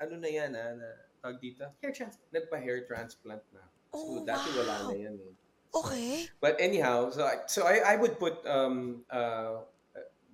ano 0.00 0.14
na 0.16 0.28
yan, 0.32 0.56
ha, 0.56 0.72
na, 0.72 0.88
tawag 1.26 1.42
dito, 1.42 1.66
Hair 1.82 1.92
transplant. 1.98 2.30
nagpa-hair 2.30 2.78
transplant 2.86 3.42
na. 3.50 3.66
So, 3.90 3.98
Oh, 3.98 4.22
dati 4.22 4.46
wala 4.54 4.74
wow. 4.86 4.88
na 4.92 4.96
yan. 4.96 5.14
Eh. 5.18 5.34
Okay. 5.74 6.10
But 6.38 6.62
anyhow, 6.62 7.10
so 7.10 7.26
I, 7.26 7.42
so 7.50 7.66
I, 7.66 7.82
I 7.82 7.94
would 7.98 8.16
put 8.16 8.38
um 8.46 9.02
uh 9.10 9.66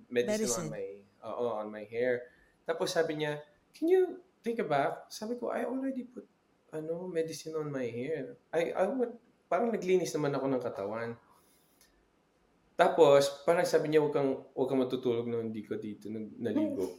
medicine, 0.07 0.45
Medicine. 0.45 0.69
on 0.69 0.75
my 0.77 0.85
oo, 1.25 1.45
on 1.57 1.67
my 1.73 1.83
hair. 1.89 2.29
Tapos 2.63 2.93
sabi 2.93 3.19
niya, 3.19 3.41
"Can 3.73 3.89
you 3.89 4.21
take 4.39 4.61
a 4.61 4.67
bath?" 4.67 5.09
Sabi 5.09 5.35
ko, 5.35 5.49
"I 5.51 5.65
already 5.65 6.05
put 6.05 6.23
ano, 6.71 7.09
medicine 7.09 7.57
on 7.57 7.73
my 7.73 7.83
hair." 7.83 8.37
I 8.53 8.71
I 8.71 8.85
would 8.87 9.17
parang 9.51 9.73
naglinis 9.73 10.13
naman 10.15 10.31
ako 10.31 10.45
ng 10.47 10.63
katawan. 10.63 11.09
Tapos, 12.73 13.45
parang 13.45 13.61
sabi 13.69 13.93
niya, 13.93 14.01
huwag 14.01 14.17
kang, 14.17 14.33
huwag 14.57 14.65
kang 14.65 14.81
matutulog 14.81 15.29
nung 15.29 15.53
hindi 15.53 15.61
ko 15.61 15.77
dito 15.77 16.09
naligo. 16.09 16.89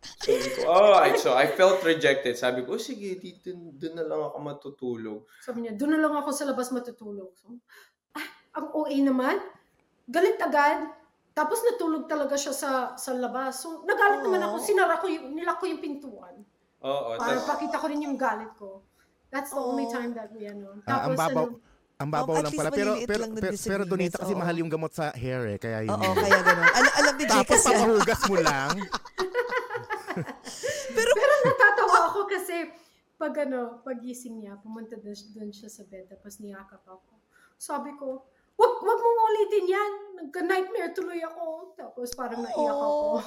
Sabi 0.00 0.48
ko, 0.56 0.60
oh, 0.64 0.96
I, 0.96 1.12
so 1.16 1.36
I 1.36 1.48
felt 1.48 1.84
rejected. 1.84 2.36
Sabi 2.36 2.64
ko, 2.64 2.76
oh, 2.76 2.82
sige, 2.82 3.20
dito, 3.20 3.52
doon 3.52 3.94
na 3.96 4.04
lang 4.04 4.20
ako 4.20 4.36
matutulog. 4.40 5.20
Sabi 5.44 5.64
niya, 5.64 5.76
doon 5.76 5.96
na 5.96 6.00
lang 6.00 6.14
ako 6.16 6.30
sa 6.32 6.48
labas 6.48 6.72
matutulog. 6.72 7.32
So, 7.36 7.52
ah, 8.16 8.26
ang 8.56 8.72
OA 8.72 8.96
naman. 9.00 9.36
Galit 10.08 10.40
agad. 10.40 10.88
Tapos 11.30 11.62
natulog 11.62 12.08
talaga 12.08 12.34
siya 12.34 12.52
sa 12.52 12.70
sa 12.96 13.12
labas. 13.12 13.60
So, 13.60 13.84
nagalit 13.84 14.24
naman 14.24 14.40
ako. 14.42 14.56
Aw. 14.58 14.64
Sinara 14.64 14.94
ko 14.98 15.06
yung, 15.06 15.36
nilak 15.36 15.56
ko 15.60 15.68
yung 15.68 15.80
pintuan. 15.80 16.34
Oo, 16.80 17.16
Para 17.20 17.36
tas, 17.36 17.46
pakita 17.46 17.76
ko 17.76 17.86
rin 17.86 18.00
yung 18.02 18.16
galit 18.16 18.50
ko. 18.56 18.80
That's 19.28 19.52
the 19.52 19.62
only 19.62 19.86
Aw. 19.86 19.94
time 19.94 20.12
that 20.16 20.32
we, 20.32 20.48
ano. 20.48 20.80
Ah, 20.84 21.06
ang 21.06 21.14
Tapos, 21.14 21.20
babaw. 21.22 21.46
ano, 21.46 21.68
Ang 22.00 22.08
babaw 22.08 22.34
Um, 22.40 22.44
lang 22.48 22.54
pala. 22.56 22.70
Pero, 22.72 22.92
pero, 23.04 23.20
lang 23.28 23.32
pero, 23.36 23.52
pero 23.52 23.82
Donita 23.84 24.16
kasi 24.16 24.32
disagreements, 24.32 24.40
mahal 24.40 24.54
oo. 24.56 24.60
yung 24.64 24.70
gamot 24.72 24.92
sa 24.96 25.04
hair 25.12 25.42
eh. 25.52 25.58
Kaya 25.60 25.78
yun. 25.84 25.92
Oo, 25.92 26.12
kaya 26.16 26.38
ganun. 26.40 26.64
Alam, 26.72 26.92
alam 26.96 27.14
ni 27.14 27.24
Jay 27.28 27.32
Tapos 27.44 27.60
papahugas 27.60 28.20
mo 28.24 28.36
lang. 28.40 28.72
Pero, 30.96 31.10
Pero 31.16 31.34
natatawa 31.46 31.98
ako 32.12 32.20
kasi 32.28 32.70
pag 33.20 33.36
ano, 33.44 33.84
pagising 33.84 34.40
niya, 34.40 34.56
pumunta 34.64 34.96
dun 34.96 35.52
siya 35.52 35.68
sa 35.68 35.84
bed, 35.84 36.08
tapos 36.08 36.40
niyakap 36.40 36.80
ako. 36.88 37.20
Sabi 37.60 37.92
ko, 38.00 38.24
wag, 38.56 38.74
wag 38.80 39.00
mong 39.00 39.20
ulitin 39.28 39.66
yan. 39.68 39.92
Nagka-nightmare 40.24 40.92
tuloy 40.96 41.20
ako. 41.20 41.76
Tapos 41.76 42.08
parang 42.16 42.40
naiyak 42.40 42.72
ako. 42.72 42.88
Oh. 42.88 43.20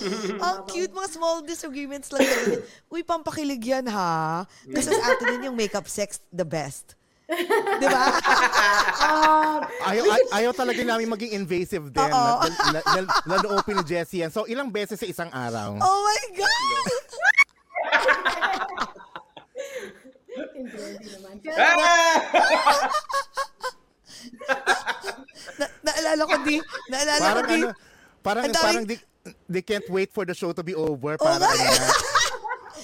ang 0.44 0.64
cute 0.70 0.94
mga 0.94 1.10
small 1.12 1.44
disagreements 1.44 2.08
lang. 2.14 2.24
Uy, 2.92 3.04
pampakilig 3.04 3.60
yan 3.60 3.88
ha. 3.92 4.48
Kasi 4.64 4.96
sa 4.96 5.04
atin 5.12 5.36
din 5.36 5.52
yung 5.52 5.56
makeup 5.58 5.88
sex 5.88 6.24
the 6.32 6.44
best. 6.44 6.96
Di 7.30 7.86
ba? 7.86 8.02
Ah, 9.00 9.62
Ayaw, 9.90 10.04
ay- 10.04 10.28
ayaw 10.34 10.52
talaga 10.52 10.82
namin 10.82 11.06
maging 11.06 11.32
invasive 11.32 11.86
din. 11.88 12.02
Oo. 12.02 12.42
Lalo-open 13.24 13.78
ni 13.78 13.84
Jessie 13.86 14.20
yan. 14.20 14.30
So, 14.30 14.44
ilang 14.44 14.68
beses 14.68 14.98
sa 14.98 15.06
isang 15.06 15.30
araw? 15.30 15.78
Oh 15.78 15.98
my 16.02 16.22
God! 16.34 16.86
hindi, 20.50 20.76
hindi 20.76 21.08
naman. 21.14 21.34
Na, 25.60 25.66
naalala 25.84 26.22
ko 26.24 26.34
di, 26.42 26.56
naalala 26.88 27.20
ko 27.20 27.24
Parang 27.24 27.46
di, 27.46 27.54
ano, 27.56 27.68
parang, 28.20 28.42
Ang 28.44 28.52
daming- 28.52 28.64
parang 28.64 28.84
di, 28.86 28.96
they 29.46 29.62
can't 29.62 29.86
wait 29.88 30.10
for 30.10 30.24
the 30.24 30.34
show 30.34 30.52
to 30.52 30.62
be 30.64 30.74
over. 30.74 31.14
Oh 31.14 31.24
Para, 31.24 31.38
my- 31.38 31.52
ano 31.52 31.62
na, 31.62 31.88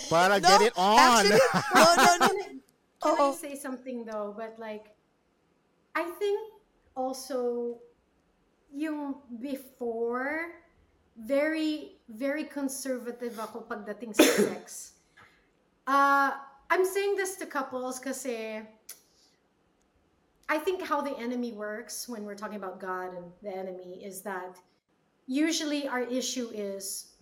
para 0.07 0.35
no, 0.39 0.45
get 0.45 0.61
it 0.63 0.75
on. 0.77 1.25
actually, 1.25 1.41
no, 1.75 1.85
no, 1.97 2.11
no. 2.21 2.29
Can 3.07 3.21
I 3.21 3.29
Oo. 3.31 3.35
say 3.35 3.55
something 3.55 4.05
though? 4.05 4.35
But 4.37 4.59
like, 4.59 4.91
I 5.95 6.05
think 6.19 6.39
also 6.97 7.79
yung 8.75 9.17
before, 9.41 10.59
very, 11.17 11.97
very 12.09 12.45
conservative 12.45 13.39
ako 13.39 13.65
pagdating 13.65 14.15
sa 14.15 14.27
sex. 14.51 14.93
Uh, 15.87 16.35
I'm 16.69 16.85
saying 16.85 17.17
this 17.17 17.37
to 17.39 17.47
couples 17.47 17.99
kasi 18.03 18.61
I 20.49 20.59
think 20.59 20.83
how 20.83 21.01
the 21.01 21.17
enemy 21.19 21.53
works 21.53 22.09
when 22.09 22.25
we're 22.25 22.39
talking 22.39 22.59
about 22.59 22.79
God 22.79 23.15
and 23.15 23.31
the 23.43 23.55
enemy 23.55 24.03
is 24.03 24.23
that 24.23 24.59
usually 25.27 25.89
our 25.89 26.03
issue 26.03 26.51
is 26.53 27.15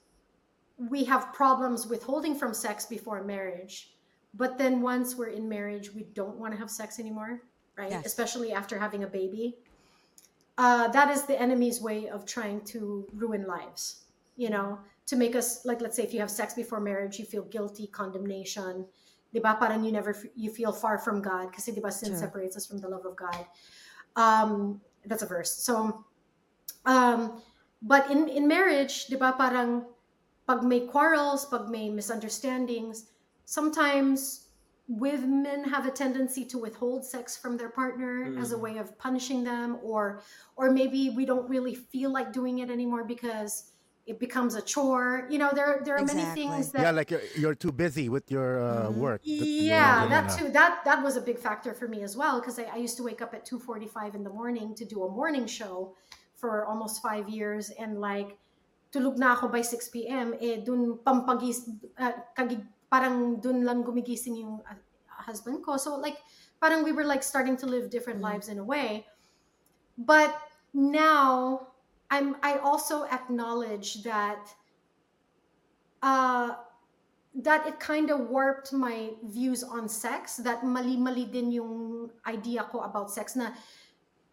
we 0.76 1.04
have 1.04 1.32
problems 1.32 1.86
withholding 1.86 2.34
from 2.34 2.52
sex 2.52 2.84
before 2.84 3.22
marriage 3.22 3.93
but 4.34 4.58
then 4.58 4.82
once 4.82 5.16
we're 5.16 5.28
in 5.28 5.48
marriage 5.48 5.94
we 5.94 6.04
don't 6.14 6.36
want 6.36 6.52
to 6.52 6.58
have 6.58 6.70
sex 6.70 6.98
anymore 6.98 7.40
right? 7.76 7.90
Yes. 7.90 8.06
especially 8.06 8.52
after 8.52 8.78
having 8.78 9.02
a 9.02 9.06
baby. 9.08 9.56
Uh, 10.56 10.86
that 10.88 11.10
is 11.10 11.24
the 11.24 11.40
enemy's 11.40 11.80
way 11.80 12.08
of 12.08 12.24
trying 12.24 12.60
to 12.66 13.06
ruin 13.14 13.46
lives 13.46 14.04
you 14.36 14.50
know? 14.50 14.78
To 15.08 15.16
make 15.16 15.36
us 15.36 15.66
like 15.66 15.82
let's 15.82 15.96
say 15.96 16.02
if 16.02 16.14
you 16.14 16.20
have 16.20 16.30
sex 16.30 16.54
before 16.54 16.80
marriage 16.80 17.18
you 17.18 17.26
feel 17.26 17.44
guilty 17.44 17.88
condemnation. 17.88 18.86
Diba 19.34 19.58
parang 19.58 19.84
you 19.84 19.92
never 19.92 20.16
you 20.34 20.48
feel 20.48 20.72
far 20.72 20.96
from 20.96 21.20
god 21.20 21.50
because 21.50 21.66
diba 21.66 21.92
sin 21.92 22.10
Sure. 22.10 22.18
separates 22.24 22.56
us 22.56 22.64
from 22.64 22.78
the 22.78 22.88
love 22.88 23.04
of 23.04 23.14
god. 23.14 23.44
Um, 24.16 24.80
that's 25.04 25.22
a 25.22 25.26
verse. 25.26 25.52
So 25.52 26.04
um, 26.86 27.42
but 27.82 28.10
in 28.10 28.28
in 28.28 28.48
marriage 28.48 29.06
diba 29.12 29.36
parang 29.36 29.84
pag 30.48 30.64
may 30.64 30.88
quarrels 30.88 31.44
pag 31.52 31.68
may 31.68 31.90
misunderstandings 31.92 33.12
sometimes 33.44 34.44
women 34.88 35.64
have 35.64 35.86
a 35.86 35.90
tendency 35.90 36.44
to 36.44 36.58
withhold 36.58 37.04
sex 37.04 37.36
from 37.36 37.56
their 37.56 37.70
partner 37.70 38.34
as 38.38 38.52
a 38.52 38.58
way 38.58 38.76
of 38.76 38.98
punishing 38.98 39.42
them 39.42 39.78
or 39.82 40.20
or 40.56 40.70
maybe 40.70 41.10
we 41.10 41.24
don't 41.24 41.48
really 41.48 41.74
feel 41.74 42.12
like 42.12 42.32
doing 42.32 42.58
it 42.58 42.70
anymore 42.70 43.02
because 43.02 43.70
it 44.06 44.20
becomes 44.20 44.54
a 44.54 44.60
chore 44.60 45.26
you 45.30 45.38
know 45.38 45.50
there 45.54 45.80
there 45.86 45.96
are 45.96 46.04
many 46.04 46.24
things 46.34 46.70
that 46.70 46.82
yeah, 46.82 46.90
like 46.90 47.10
you're, 47.10 47.22
you're 47.34 47.54
too 47.54 47.72
busy 47.72 48.10
with 48.10 48.30
your 48.30 48.60
uh, 48.60 48.90
work. 48.90 49.22
that 49.22 49.30
you're 49.30 49.46
yeah 49.46 50.06
that 50.06 50.28
too 50.38 50.50
that 50.50 50.84
that 50.84 51.02
was 51.02 51.16
a 51.16 51.22
big 51.22 51.38
factor 51.38 51.72
for 51.72 51.88
me 51.88 52.02
as 52.02 52.14
well 52.14 52.38
because 52.38 52.58
I, 52.58 52.64
I 52.64 52.76
used 52.76 52.98
to 52.98 53.02
wake 53.02 53.22
up 53.22 53.32
at 53.32 53.46
2.45 53.46 54.14
in 54.14 54.22
the 54.22 54.28
morning 54.28 54.74
to 54.74 54.84
do 54.84 55.04
a 55.04 55.10
morning 55.10 55.46
show 55.46 55.94
for 56.36 56.66
almost 56.66 57.00
five 57.00 57.26
years 57.30 57.70
and 57.70 57.98
like 57.98 58.36
tulog 58.92 59.16
na 59.16 59.32
ako 59.32 59.48
by 59.48 59.62
6 59.64 59.88
p.m. 59.88 60.38
eh 60.38 60.62
dun 60.62 61.00
pampagis 61.02 61.66
uh, 61.98 62.14
kagi, 62.36 62.60
parang 62.94 63.42
dun 63.42 63.66
lang 63.66 63.82
gumigising 63.82 64.38
yung 64.38 64.62
uh, 64.62 64.78
husband 65.10 65.66
ko. 65.66 65.74
So 65.74 65.98
like 65.98 66.22
parang 66.62 66.86
we 66.86 66.94
were 66.94 67.02
like 67.02 67.26
starting 67.26 67.58
to 67.58 67.66
live 67.66 67.90
different 67.90 68.22
lives 68.22 68.46
in 68.46 68.62
a 68.62 68.64
way. 68.64 69.02
But 69.98 70.30
now 70.70 71.74
I'm 72.06 72.38
I 72.38 72.62
also 72.62 73.10
acknowledge 73.10 74.06
that 74.06 74.46
uh 76.06 76.54
that 77.34 77.66
it 77.66 77.82
kind 77.82 78.14
of 78.14 78.30
warped 78.30 78.70
my 78.70 79.10
views 79.26 79.66
on 79.66 79.90
sex 79.90 80.38
that 80.46 80.62
mali-mali 80.62 81.26
din 81.26 81.50
yung 81.50 82.06
idea 82.30 82.62
ko 82.70 82.86
about 82.86 83.10
sex 83.10 83.34
na 83.34 83.50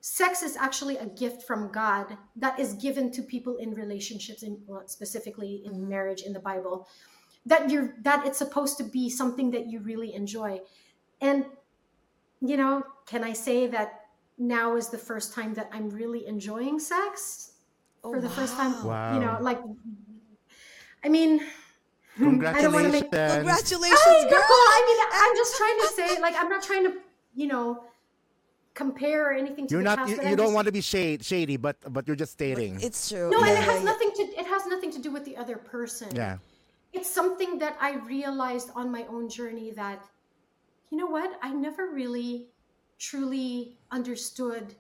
sex 0.06 0.46
is 0.46 0.54
actually 0.54 1.02
a 1.02 1.10
gift 1.10 1.42
from 1.50 1.74
God 1.74 2.14
that 2.38 2.62
is 2.62 2.78
given 2.78 3.10
to 3.18 3.26
people 3.26 3.58
in 3.58 3.74
relationships 3.74 4.46
in 4.46 4.62
well, 4.70 4.86
specifically 4.86 5.66
in 5.66 5.90
marriage 5.90 6.22
in 6.22 6.34
the 6.34 6.42
Bible 6.42 6.86
that 7.46 7.70
you're 7.70 7.96
that 8.02 8.26
it's 8.26 8.38
supposed 8.38 8.78
to 8.78 8.84
be 8.84 9.10
something 9.10 9.52
that 9.52 9.68
you 9.68 9.80
really 9.80 10.14
enjoy 10.14 10.60
and 11.22 11.46
you 12.42 12.56
know 12.58 12.84
can 13.06 13.24
I 13.24 13.34
say 13.34 13.68
that 13.68 14.06
now 14.38 14.76
is 14.76 14.90
the 14.90 14.98
first 14.98 15.34
time 15.34 15.54
that 15.56 15.70
I'm 15.74 15.90
really 15.90 16.26
enjoying 16.28 16.80
sex 16.80 17.48
Oh, 18.04 18.14
for 18.14 18.22
the 18.22 18.30
first 18.30 18.56
time 18.56 18.84
wow. 18.84 19.14
you 19.16 19.20
know 19.26 19.38
like 19.42 19.60
I 21.04 21.10
mean 21.10 21.42
I 22.20 22.24
don't 22.24 22.74
wanna 22.74 22.90
make- 22.90 23.10
Congratulations. 23.10 23.36
Congratulations, 23.38 24.24
girl! 24.30 24.42
nako, 24.42 24.58
I 24.78 24.82
mean, 24.88 25.00
I'm 25.24 25.36
just 25.36 25.56
trying 25.58 25.80
to 25.80 25.88
say, 25.88 26.22
like, 26.22 26.36
I'm 26.38 26.50
not 26.50 26.62
trying 26.62 26.84
to, 26.84 26.94
you 27.36 27.48
know, 27.48 27.86
compare 28.74 29.30
or 29.30 29.32
anything 29.32 29.66
to 29.68 29.72
You're 29.74 29.82
the 29.82 29.96
not. 29.96 29.98
past. 30.00 30.10
You, 30.10 30.16
you 30.18 30.36
don't 30.36 30.48
just- 30.48 30.54
want 30.54 30.66
to 30.68 30.72
be 30.74 30.82
shade, 30.82 31.24
shady, 31.24 31.56
but 31.58 31.78
but 31.92 32.06
you're 32.08 32.18
just 32.18 32.34
stating. 32.34 32.80
It's 32.82 33.10
true. 33.10 33.30
No, 33.32 33.40
Yeah, 33.40 33.52
and 33.52 33.58
it 33.58 33.64
has 33.64 33.82
nothing 33.84 34.12
to. 34.18 34.24
It 34.38 34.46
has 34.46 34.66
nothing 34.68 34.92
to 34.92 35.00
do 35.00 35.10
with 35.10 35.24
the 35.26 35.38
other 35.38 35.56
person. 35.56 36.14
yeah. 36.14 36.38
It's 36.92 37.10
something 37.10 37.58
that 37.60 37.78
I 37.80 37.96
realized 38.04 38.70
on 38.76 38.92
my 38.92 39.08
own 39.08 39.30
journey 39.30 39.72
that, 39.80 40.04
you 40.92 40.98
know 40.98 41.08
what, 41.08 41.40
I 41.42 41.54
never 41.54 41.88
really, 41.92 42.52
truly 43.00 43.80
understood 43.92 44.76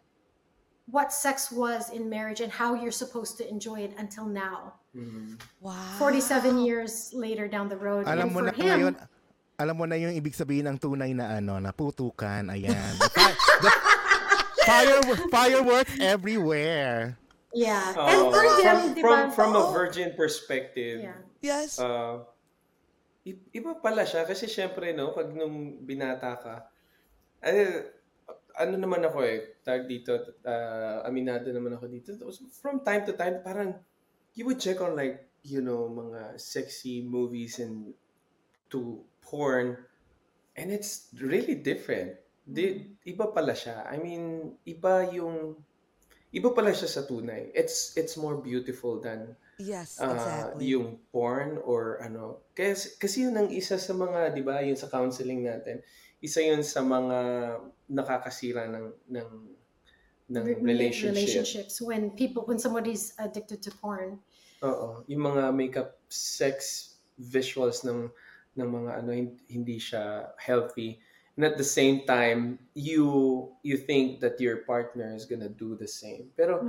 what 0.92 1.14
sex 1.14 1.52
was 1.52 1.90
in 1.90 2.10
marriage 2.12 2.42
and 2.44 2.52
how 2.52 2.76
you're 2.76 2.92
supposed 2.92 3.38
to 3.40 3.48
enjoy 3.48 3.88
it 3.88 3.96
until 3.98 4.28
now. 4.28 4.76
Mm-hmm. 4.92 5.40
Wow. 5.62 5.96
47 5.98 6.60
years 6.60 7.16
later 7.16 7.48
down 7.48 7.70
the 7.72 7.80
road. 7.80 8.04
Alam 8.08 8.28
and 8.28 8.32
mo 8.36 8.40
for 8.40 8.46
na 8.46 8.52
him, 8.52 8.68
ngayon, 8.68 8.94
alam 9.56 9.76
mo 9.78 9.86
na 9.88 9.96
yung 9.96 10.12
ibig 10.12 10.36
sabihin 10.36 10.68
ng 10.68 10.78
tunay 10.84 11.16
na 11.16 11.40
ano, 11.40 11.64
na 11.64 11.72
putukan, 11.72 12.52
ayan. 12.52 13.00
The 13.64 13.72
fire, 14.68 15.00
fireworks 15.32 15.96
everywhere. 16.04 17.18
yeah. 17.54 17.94
Oo. 17.98 18.08
and 18.08 18.22
for 18.32 18.44
him, 18.44 18.76
from, 18.76 18.94
di 18.94 19.02
from, 19.02 19.20
ba? 19.30 19.36
from 19.36 19.52
a 19.56 19.64
oh. 19.64 19.72
virgin 19.72 20.14
perspective, 20.16 21.08
Yeah. 21.08 21.20
Yes. 21.42 21.82
uh, 21.82 22.22
iba 23.26 23.78
pala 23.82 24.06
siya 24.06 24.26
kasi 24.26 24.46
syempre 24.46 24.94
no 24.94 25.14
pag 25.14 25.30
nung 25.34 25.82
binata 25.82 26.38
ka 26.38 26.56
ay, 27.42 27.90
ano 28.62 28.78
naman 28.78 29.02
ako 29.02 29.26
eh, 29.26 29.58
tag 29.66 29.90
dito, 29.90 30.14
uh, 30.46 31.02
aminado 31.06 31.50
naman 31.50 31.74
ako 31.74 31.86
dito. 31.90 32.14
From 32.62 32.86
time 32.86 33.04
to 33.10 33.18
time, 33.18 33.42
parang 33.42 33.74
you 34.38 34.46
would 34.46 34.62
check 34.62 34.78
on 34.80 34.94
like, 34.94 35.26
you 35.42 35.60
know, 35.64 35.90
mga 35.90 36.38
sexy 36.38 37.02
movies 37.02 37.58
and 37.58 37.98
to 38.70 39.02
porn 39.26 39.76
and 40.56 40.70
it's 40.70 41.10
really 41.18 41.58
different. 41.58 42.14
Di, 42.46 42.94
iba 43.10 43.34
pala 43.34 43.58
siya. 43.58 43.90
I 43.90 43.98
mean, 43.98 44.54
iba 44.70 45.10
yung 45.10 45.58
iba 46.30 46.50
pala 46.54 46.72
siya 46.78 46.90
sa 46.90 47.02
tunay. 47.10 47.50
It's 47.58 47.98
it's 47.98 48.16
more 48.16 48.38
beautiful 48.38 49.02
than 49.02 49.34
Yes, 49.60 50.00
uh, 50.02 50.10
exactly. 50.14 50.74
yung 50.74 50.98
porn 51.12 51.60
or 51.62 52.00
ano. 52.02 52.42
Kasi 52.56 52.96
kasi 52.98 53.28
yun 53.28 53.36
ang 53.38 53.50
isa 53.52 53.78
sa 53.78 53.94
mga, 53.94 54.34
'di 54.34 54.44
ba, 54.46 54.64
yung 54.64 54.80
sa 54.80 54.90
counseling 54.90 55.46
natin. 55.46 55.84
Isa 56.22 56.42
yun 56.42 56.62
sa 56.62 56.82
mga 56.82 57.18
nakakasira 57.90 58.70
ng 58.70 58.86
ng 59.10 59.30
ng 60.32 60.44
Re- 60.48 60.62
relationship. 60.64 61.14
relationships 61.14 61.76
when 61.84 62.14
people 62.16 62.48
when 62.48 62.58
somebody's 62.58 63.14
addicted 63.20 63.60
to 63.62 63.70
porn. 63.78 64.18
Oo, 64.64 65.04
yung 65.10 65.34
mga 65.34 65.52
makeup 65.52 66.00
sex 66.08 66.88
visuals 67.20 67.84
ng 67.84 68.10
ng 68.56 68.68
mga 68.68 68.92
ano 69.04 69.12
hin- 69.12 69.42
hindi 69.50 69.78
siya 69.78 70.32
healthy. 70.40 70.98
And 71.40 71.48
at 71.48 71.56
the 71.56 71.66
same 71.68 72.04
time, 72.06 72.60
you 72.76 73.08
you 73.64 73.78
think 73.80 74.20
that 74.22 74.38
your 74.40 74.64
partner 74.68 75.16
is 75.16 75.26
gonna 75.26 75.50
do 75.52 75.76
the 75.80 75.88
same. 75.88 76.30
Pero 76.36 76.68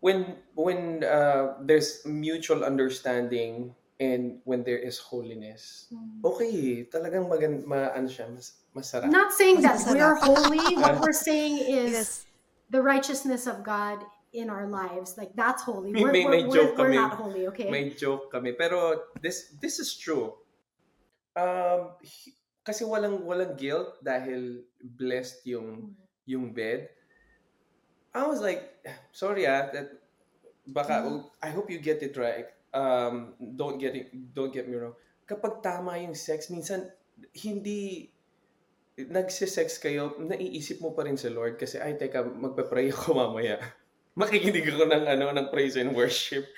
when 0.00 0.36
when 0.54 1.02
uh, 1.04 1.56
there's 1.64 2.04
mutual 2.04 2.64
understanding 2.64 3.74
and 4.00 4.38
when 4.44 4.62
there 4.62 4.78
is 4.78 4.98
holiness, 5.00 5.88
okay, 6.24 6.84
talagang 6.92 7.28
magan 7.32 7.64
ma 7.64 7.88
ano 7.96 8.08
siya, 8.08 8.28
mas, 8.28 8.60
masarap. 8.76 9.08
Not 9.08 9.32
saying 9.32 9.64
that 9.64 9.80
Masarap. 9.80 9.96
we're 9.96 10.18
holy. 10.20 10.76
What 10.84 11.00
we're 11.00 11.16
saying 11.16 11.64
is 11.64 11.92
Yes. 11.92 12.08
the 12.68 12.82
righteousness 12.84 13.48
of 13.48 13.64
God 13.64 14.04
in 14.36 14.52
our 14.52 14.68
lives. 14.68 15.16
Like 15.16 15.32
that's 15.32 15.64
holy. 15.64 15.96
May- 15.96 16.04
We're, 16.04 16.12
may- 16.12 16.24
we're, 16.28 16.30
may 16.30 16.44
we're, 16.44 16.52
joke 16.60 16.72
we're 16.76 16.92
kami. 16.92 16.96
not 17.00 17.12
holy, 17.16 17.42
okay? 17.56 17.68
May 17.72 17.88
joke 17.96 18.28
kami. 18.28 18.52
Pero 18.52 19.08
this 19.24 19.56
this 19.64 19.80
is 19.80 19.96
true. 19.96 20.36
Um, 21.36 21.96
kasi 22.64 22.84
walang 22.84 23.24
walang 23.24 23.56
guilt 23.56 23.96
dahil 24.04 24.60
blessed 24.84 25.40
yung 25.48 25.96
yung 26.28 26.52
bed. 26.52 26.92
I 28.16 28.24
was 28.24 28.40
like, 28.40 28.64
sorry 29.12 29.44
ah, 29.44 29.68
that 29.68 30.00
baka 30.64 31.20
I 31.44 31.52
hope 31.52 31.68
you 31.68 31.76
get 31.76 32.00
it 32.00 32.16
right. 32.16 32.48
Um, 32.72 33.36
don't 33.36 33.76
get 33.76 33.92
it 33.92 34.08
don't 34.32 34.50
get 34.56 34.64
me 34.64 34.80
wrong. 34.80 34.96
Kapag 35.28 35.60
tama 35.60 36.00
yung 36.00 36.16
sex, 36.16 36.48
minsan 36.48 36.88
hindi 37.36 38.08
nagse-sex 38.96 39.76
kayo, 39.76 40.16
naiisip 40.16 40.80
mo 40.80 40.96
pa 40.96 41.04
rin 41.04 41.20
sa 41.20 41.28
Lord 41.28 41.60
kasi 41.60 41.76
ay 41.76 42.00
teka, 42.00 42.24
magpe-pray 42.24 42.88
ako 42.88 43.12
mamaya. 43.12 43.60
Makikinig 44.20 44.64
ako 44.72 44.88
ng 44.88 45.04
ano 45.04 45.36
ng 45.36 45.48
praise 45.52 45.76
and 45.76 45.92
worship. 45.92 46.48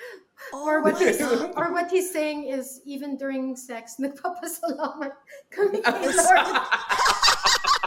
or 0.55 0.79
what 0.79 0.95
he's 1.03 1.19
or 1.59 1.75
what 1.75 1.91
he's 1.91 2.07
saying 2.07 2.47
is 2.47 2.79
even 2.87 3.19
during 3.19 3.59
sex, 3.59 3.99
nagpapasalamat 3.99 5.11
kami 5.51 5.83
kay 5.83 6.07
Lord. 6.15 6.47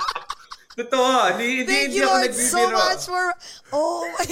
Totoo, 0.72 1.36
hindi, 1.36 1.62
hindi, 1.62 1.68
Thank 1.68 1.84
hindi 1.92 1.96
you, 2.00 2.08
ako 2.08 2.16
Lord, 2.16 2.32
so 2.32 2.58
nagbibiro. 2.64 2.78
much 2.80 3.02
for... 3.04 3.24
Oh, 3.76 4.00
my... 4.08 4.28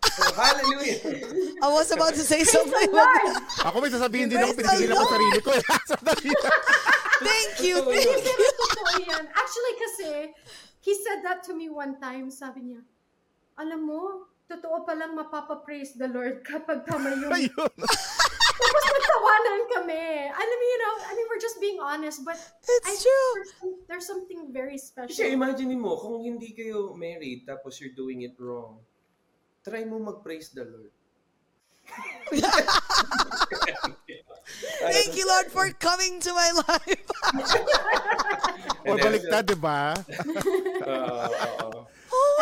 Oh, 0.00 0.32
hallelujah. 0.32 0.96
I 1.64 1.68
was 1.68 1.90
about 1.92 2.14
to 2.14 2.24
say 2.24 2.40
Praise 2.40 2.54
something. 2.56 2.88
Ako 3.68 3.76
may 3.84 3.92
sasabihin 3.92 4.32
din 4.32 4.40
ako, 4.40 4.56
pinipigilan 4.56 4.96
ko 4.96 5.06
sarili 5.12 5.38
ko. 5.44 5.50
Lang. 5.60 5.68
Thank 7.20 7.54
you. 7.60 7.76
Thank 7.84 8.24
you. 9.04 9.16
Actually, 9.28 9.74
kasi, 9.76 10.08
he 10.80 10.92
said 10.96 11.20
that 11.20 11.44
to 11.44 11.52
me 11.52 11.68
one 11.68 12.00
time. 12.00 12.32
Sabi 12.32 12.72
niya, 12.72 12.80
alam 13.60 13.84
mo, 13.84 14.32
totoo 14.48 14.88
palang 14.88 15.12
mapapapraise 15.12 15.92
the 16.00 16.08
Lord 16.08 16.40
kapag 16.48 16.88
tama 16.88 17.12
yung... 17.20 17.28
Nagtawanan 19.30 19.60
kami. 19.70 20.02
I 20.26 20.42
mean, 20.42 20.60
you 20.62 20.78
know, 20.82 20.94
I 21.06 21.12
mean, 21.14 21.26
we're 21.30 21.38
just 21.42 21.60
being 21.62 21.78
honest, 21.80 22.24
but 22.26 22.34
It's 22.34 22.86
I 22.86 22.90
think 22.90 23.02
true. 23.06 23.30
There's, 23.34 23.54
some- 23.54 23.78
there's 23.86 24.06
something 24.06 24.40
very 24.52 24.74
Kasi 24.78 24.90
special. 25.14 25.30
imagine 25.30 25.70
mo, 25.78 25.96
kung 25.98 26.22
hindi 26.22 26.50
kayo 26.50 26.94
married 26.98 27.46
tapos 27.46 27.78
you're 27.80 27.94
doing 27.94 28.22
it 28.26 28.34
wrong, 28.42 28.82
try 29.62 29.84
mo 29.86 29.98
mag-praise 30.02 30.50
the 30.50 30.66
Lord. 30.66 30.90
Thank 34.80 35.16
you, 35.18 35.26
Lord, 35.26 35.50
for 35.50 35.70
coming 35.78 36.20
to 36.22 36.30
my 36.34 36.50
life. 36.66 37.06
Or 38.86 38.94
baliktad, 38.98 39.46
di 39.46 39.58
ba? 39.58 39.94
Oo. 40.90 41.86
Oh 41.86 41.99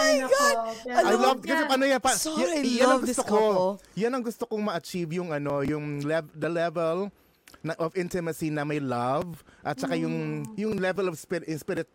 my 0.08 0.20
God. 0.24 0.56
pero- 0.78 1.06
I 1.06 1.14
love, 1.14 1.38
kasi 1.40 1.62
ano 1.64 1.84
yan, 1.84 2.00
pa, 2.00 2.10
Sorry, 2.10 2.40
I 2.40 2.46
yan, 2.56 2.64
yan 2.64 2.80
ang 2.80 2.90
love 2.90 3.04
this 3.04 3.18
ko. 3.18 3.24
couple. 3.24 3.70
Yan 3.94 4.12
ang 4.12 4.22
gusto 4.22 4.44
kong 4.44 4.62
ma-achieve 4.64 5.10
yung 5.14 5.30
ano, 5.30 5.60
yung 5.62 6.00
lev- 6.00 6.32
the 6.32 6.48
level 6.48 7.12
na, 7.60 7.74
of 7.76 7.92
intimacy 7.94 8.48
na 8.48 8.62
may 8.62 8.78
love 8.78 9.26
at 9.62 9.76
saka 9.76 9.94
yung 9.94 10.44
Mm. 10.44 10.54
yung 10.56 10.72
level 10.76 11.06
of 11.06 11.16
spirit, 11.16 11.48
spirit 11.54 11.88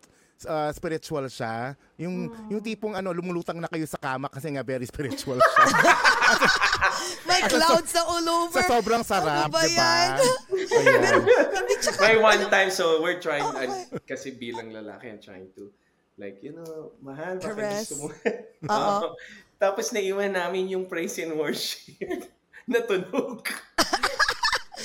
uh, 0.44 0.68
spiritual 0.70 1.24
siya. 1.26 1.72
Yung 1.96 2.28
Mm. 2.28 2.50
yung 2.50 2.60
tipong 2.60 2.92
ano 2.92 3.10
lumulutang 3.10 3.56
na 3.56 3.66
kayo 3.66 3.84
sa 3.84 3.96
kama 3.96 4.28
kasi 4.28 4.50
nga 4.50 4.60
very 4.62 4.84
spiritual 4.84 5.36
siya. 5.36 5.64
May 7.24 7.40
clouds 7.42 7.92
na 7.92 8.02
all 8.02 8.26
over. 8.28 8.54
sa 8.54 8.68
sobrang 8.70 9.02
sarap, 9.02 9.48
Ano 9.48 9.52
ba 9.52 9.62
di 9.62 9.72
ba? 9.72 9.82
yan? 9.82 10.10
Ayan. 10.54 11.20
Hindi 11.50 11.74
tsaka... 11.78 12.00
May 12.02 12.16
one 12.18 12.42
time, 12.48 12.70
so 12.70 13.00
we're 13.00 13.18
trying, 13.18 13.44
Okay. 13.46 13.66
uh, 13.66 14.00
kasi 14.02 14.32
bilang 14.32 14.68
lalaki, 14.70 15.08
I'm 15.08 15.18
trying 15.18 15.48
to, 15.54 15.68
like, 16.16 16.38
you 16.40 16.52
know, 16.52 16.94
mahal, 17.02 17.38
baka 17.38 17.54
Caress. 17.54 17.90
gusto 17.90 17.94
mo. 18.00 18.06
Oo. 18.74 19.14
Tapos 19.56 19.90
naiwan 19.90 20.30
namin 20.30 20.68
yung 20.68 20.84
praise 20.84 21.18
and 21.18 21.34
worship. 21.34 21.94
Natunog. 22.70 23.42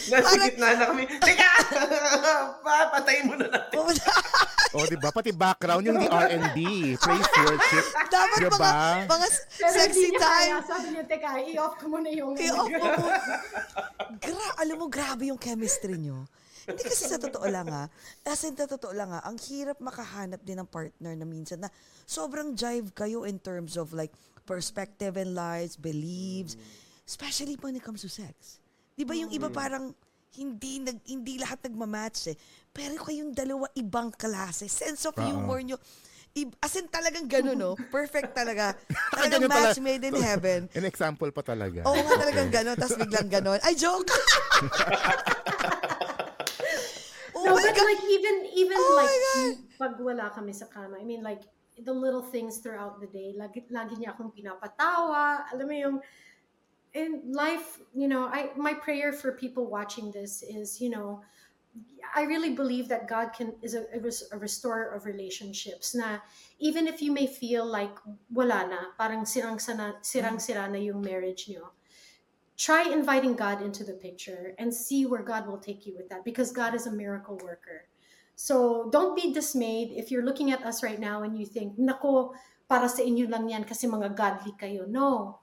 Nasa 0.10 0.26
Parang- 0.26 0.42
gitna 0.42 0.68
na 0.74 0.86
kami. 0.90 1.04
Teka! 1.06 1.50
Papatayin 2.66 3.26
mo 3.30 3.34
na 3.38 3.46
natin. 3.46 3.78
oh, 4.74 4.86
di 4.86 4.98
ba? 4.98 5.10
Pati 5.14 5.30
background 5.30 5.86
yung 5.86 6.02
R&B, 6.02 6.58
praise 6.98 7.30
worship. 7.36 7.86
Dapat 8.10 8.38
Di 8.38 8.46
mga, 8.50 8.72
mga 9.06 9.28
Pero 9.60 9.70
sexy 9.76 10.10
time. 10.10 10.18
kaya. 10.18 10.56
Sabi 10.66 10.88
niya, 10.94 11.04
teka, 11.06 11.30
i-off 11.46 11.78
ko 11.78 11.86
muna 11.90 12.10
yung... 12.10 12.34
I-off 12.34 12.70
mo. 12.70 12.90
Gra 14.18 14.48
alam 14.58 14.76
mo, 14.78 14.86
grabe 14.90 15.30
yung 15.30 15.38
chemistry 15.38 15.94
nyo. 15.94 16.26
Hindi 16.70 16.84
kasi 16.86 17.04
sa 17.10 17.18
totoo 17.18 17.46
lang 17.50 17.68
ha. 17.70 17.90
As 18.26 18.46
in, 18.46 18.54
sa 18.54 18.70
totoo 18.70 18.94
lang 18.94 19.10
ha, 19.10 19.20
ang 19.26 19.38
hirap 19.50 19.82
makahanap 19.82 20.42
din 20.46 20.62
ng 20.62 20.70
partner 20.70 21.14
na 21.18 21.26
minsan 21.26 21.66
na 21.66 21.70
sobrang 22.06 22.54
jive 22.54 22.94
kayo 22.94 23.26
in 23.26 23.42
terms 23.42 23.74
of 23.76 23.90
like 23.92 24.14
perspective 24.46 25.18
in 25.18 25.34
lives, 25.34 25.78
beliefs, 25.78 26.58
especially 27.06 27.58
when 27.62 27.74
it 27.74 27.84
comes 27.86 28.06
to 28.06 28.10
sex. 28.10 28.62
Di 28.94 29.06
ba 29.08 29.18
yung 29.18 29.34
iba 29.34 29.48
parang 29.50 29.96
hindi 30.38 30.78
nag 30.78 31.02
hindi 31.10 31.42
lahat 31.42 31.66
nagmamatch 31.66 32.34
eh. 32.34 32.38
Pero 32.70 33.02
kayong 33.02 33.34
dalawa 33.34 33.66
ibang 33.74 34.14
klase. 34.14 34.70
Sense 34.70 35.10
of 35.10 35.18
humor 35.18 35.58
nyo. 35.66 35.78
as 36.62 36.76
in 36.78 36.88
talagang 36.88 37.26
gano'n, 37.28 37.58
no? 37.58 37.74
Perfect 37.90 38.32
talaga. 38.38 38.78
Talagang 39.18 39.50
match 39.50 39.82
made 39.82 40.06
in 40.06 40.16
heaven. 40.16 40.70
An 40.72 40.86
example 40.86 41.28
pa 41.36 41.42
talaga. 41.44 41.84
Oo 41.84 42.00
nga 42.00 42.16
talagang 42.22 42.50
gano'n, 42.54 42.78
tapos 42.80 42.96
biglang 42.96 43.28
gano'n. 43.28 43.60
Ay, 43.66 43.76
joke! 43.76 44.08
oh 47.40 47.48
no, 47.48 47.56
but 47.56 47.76
God! 47.76 47.88
like 47.88 48.04
even 48.12 48.36
even 48.54 48.78
Oh 48.78 49.00
like 49.00 49.16
pag 49.80 49.96
wala 49.98 50.30
kami 50.36 50.52
sa 50.52 50.68
kama, 50.68 51.00
I 51.00 51.06
mean 51.08 51.24
like 51.24 51.48
the 51.80 51.94
little 51.94 52.22
things 52.22 52.60
throughout 52.60 53.00
the 53.00 53.08
day, 53.08 53.32
lagi, 53.40 53.64
lagi 53.72 53.96
niya 53.96 54.12
akong 54.12 54.36
pinapatawa, 54.36 55.48
alam 55.48 55.66
mo 55.68 55.76
yung 55.76 55.98
in 56.94 57.32
life, 57.32 57.80
you 57.94 58.08
know, 58.08 58.28
I 58.28 58.52
my 58.58 58.74
prayer 58.74 59.14
for 59.14 59.32
people 59.32 59.70
watching 59.70 60.12
this 60.12 60.44
is, 60.44 60.82
you 60.82 60.90
know, 60.90 61.22
I 62.16 62.24
really 62.24 62.52
believe 62.52 62.90
that 62.90 63.08
God 63.08 63.32
can 63.34 63.54
is 63.62 63.76
a, 63.76 63.86
a 64.32 64.38
restorer 64.38 64.90
of 64.92 65.06
relationships. 65.06 65.94
Na 65.94 66.20
even 66.60 66.88
if 66.88 67.02
you 67.02 67.12
may 67.12 67.28
feel 67.28 67.66
like 67.66 67.94
wala 68.34 68.66
na, 68.68 68.80
parang 68.98 69.24
sirang 69.24 69.62
sana, 69.62 69.96
sirang 70.02 70.42
sira 70.42 70.68
na 70.68 70.82
yung 70.82 71.02
marriage 71.02 71.48
niyo. 71.48 71.70
Try 72.60 72.92
inviting 72.92 73.40
God 73.40 73.64
into 73.64 73.88
the 73.88 73.96
picture 73.96 74.52
and 74.60 74.68
see 74.68 75.08
where 75.08 75.24
God 75.24 75.48
will 75.48 75.64
take 75.64 75.88
you 75.88 75.96
with 75.96 76.12
that 76.12 76.28
because 76.28 76.52
God 76.52 76.76
is 76.76 76.88
a 76.88 76.92
miracle 76.92 77.40
worker. 77.40 77.88
So 78.36 78.90
don't 78.92 79.16
be 79.16 79.32
dismayed 79.32 79.96
if 79.96 80.12
you're 80.12 80.28
looking 80.28 80.52
at 80.52 80.68
us 80.68 80.84
right 80.84 81.00
now 81.00 81.24
and 81.24 81.40
you 81.40 81.48
think, 81.48 81.80
nako, 81.80 82.36
para 82.68 82.92
sa 82.92 83.00
inyo 83.00 83.32
lang 83.32 83.48
yan 83.48 83.64
kasi 83.64 83.88
mga 83.88 84.12
godly 84.12 84.52
kayo. 84.60 84.84
No. 84.92 85.40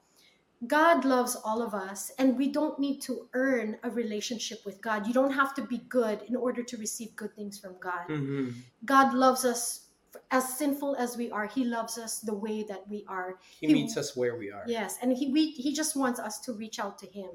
God 0.65 1.05
loves 1.05 1.33
all 1.35 1.61
of 1.61 1.73
us, 1.73 2.09
and 2.17 2.37
we 2.37 2.49
don't 2.49 2.79
need 2.79 3.01
to 3.05 3.29
earn 3.33 3.77
a 3.83 3.89
relationship 3.89 4.65
with 4.65 4.81
God. 4.81 5.05
You 5.05 5.13
don't 5.13 5.33
have 5.33 5.53
to 5.53 5.61
be 5.61 5.85
good 5.89 6.21
in 6.25 6.35
order 6.35 6.63
to 6.63 6.77
receive 6.77 7.13
good 7.15 7.33
things 7.37 7.61
from 7.61 7.77
God. 7.77 8.09
Mhm. 8.09 8.53
God 8.85 9.13
loves 9.13 9.45
us 9.45 9.86
as 10.31 10.57
sinful 10.57 10.95
as 10.95 11.17
we 11.17 11.31
are, 11.31 11.45
He 11.45 11.63
loves 11.63 11.97
us 11.97 12.19
the 12.19 12.33
way 12.33 12.63
that 12.63 12.87
we 12.87 13.05
are. 13.07 13.35
He 13.59 13.67
meets 13.67 13.97
us 13.97 14.15
where 14.15 14.35
we 14.35 14.51
are. 14.51 14.63
Yes, 14.67 14.97
and 15.01 15.15
he 15.15 15.31
we, 15.31 15.51
he 15.51 15.73
just 15.73 15.95
wants 15.95 16.19
us 16.19 16.39
to 16.41 16.53
reach 16.53 16.79
out 16.79 16.97
to 16.99 17.07
him. 17.07 17.29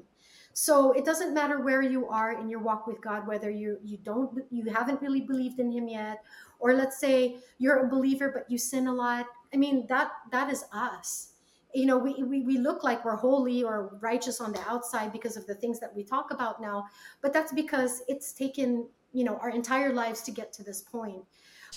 So 0.53 0.91
it 0.91 1.03
doesn't 1.03 1.33
matter 1.33 1.61
where 1.61 1.81
you 1.81 2.07
are 2.07 2.39
in 2.39 2.47
your 2.47 2.59
walk 2.59 2.85
with 2.85 3.01
God, 3.01 3.27
whether 3.27 3.49
you 3.49 3.79
you 3.83 3.97
don't 3.97 4.43
you 4.51 4.71
haven't 4.71 5.01
really 5.01 5.21
believed 5.21 5.59
in 5.59 5.71
him 5.71 5.87
yet, 5.87 6.23
or 6.59 6.73
let's 6.73 6.99
say 6.99 7.37
you're 7.57 7.85
a 7.85 7.89
believer 7.89 8.31
but 8.33 8.49
you 8.49 8.57
sin 8.57 8.87
a 8.87 8.93
lot. 8.93 9.25
I 9.53 9.57
mean 9.57 9.87
that 9.87 10.11
that 10.31 10.51
is 10.51 10.63
us. 10.71 11.29
You 11.75 11.87
know, 11.87 11.97
we, 11.97 12.21
we, 12.21 12.41
we 12.41 12.59
look 12.59 12.83
like 12.83 13.03
we're 13.03 13.15
holy 13.15 13.63
or 13.63 13.97
righteous 13.99 14.39
on 14.39 14.51
the 14.51 14.61
outside 14.69 15.11
because 15.11 15.37
of 15.37 15.47
the 15.47 15.55
things 15.55 15.79
that 15.79 15.95
we 15.95 16.03
talk 16.03 16.29
about 16.29 16.61
now, 16.61 16.85
but 17.19 17.33
that's 17.33 17.51
because 17.51 18.03
it's 18.07 18.31
taken, 18.31 18.87
you 19.11 19.23
know, 19.23 19.37
our 19.37 19.49
entire 19.49 19.91
lives 19.91 20.21
to 20.21 20.31
get 20.31 20.53
to 20.53 20.63
this 20.63 20.81
point. 20.81 21.23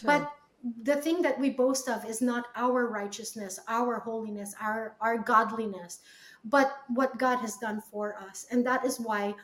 But 0.05 0.31
the 0.83 0.97
thing 0.97 1.23
that 1.23 1.39
we 1.39 1.51
boast 1.51 1.89
of 1.89 2.05
is 2.05 2.21
not 2.21 2.47
our 2.57 2.89
righteousness, 2.89 3.61
our 3.69 4.01
holiness, 4.01 4.55
our 4.61 4.97
our 5.01 5.19
godliness, 5.19 6.01
but 6.45 6.79
what 6.89 7.19
God 7.19 7.39
has 7.39 7.57
done 7.57 7.81
for 7.81 8.17
us. 8.17 8.47
And 8.51 8.67
that 8.67 8.85
is 8.85 8.99
why 8.99 9.35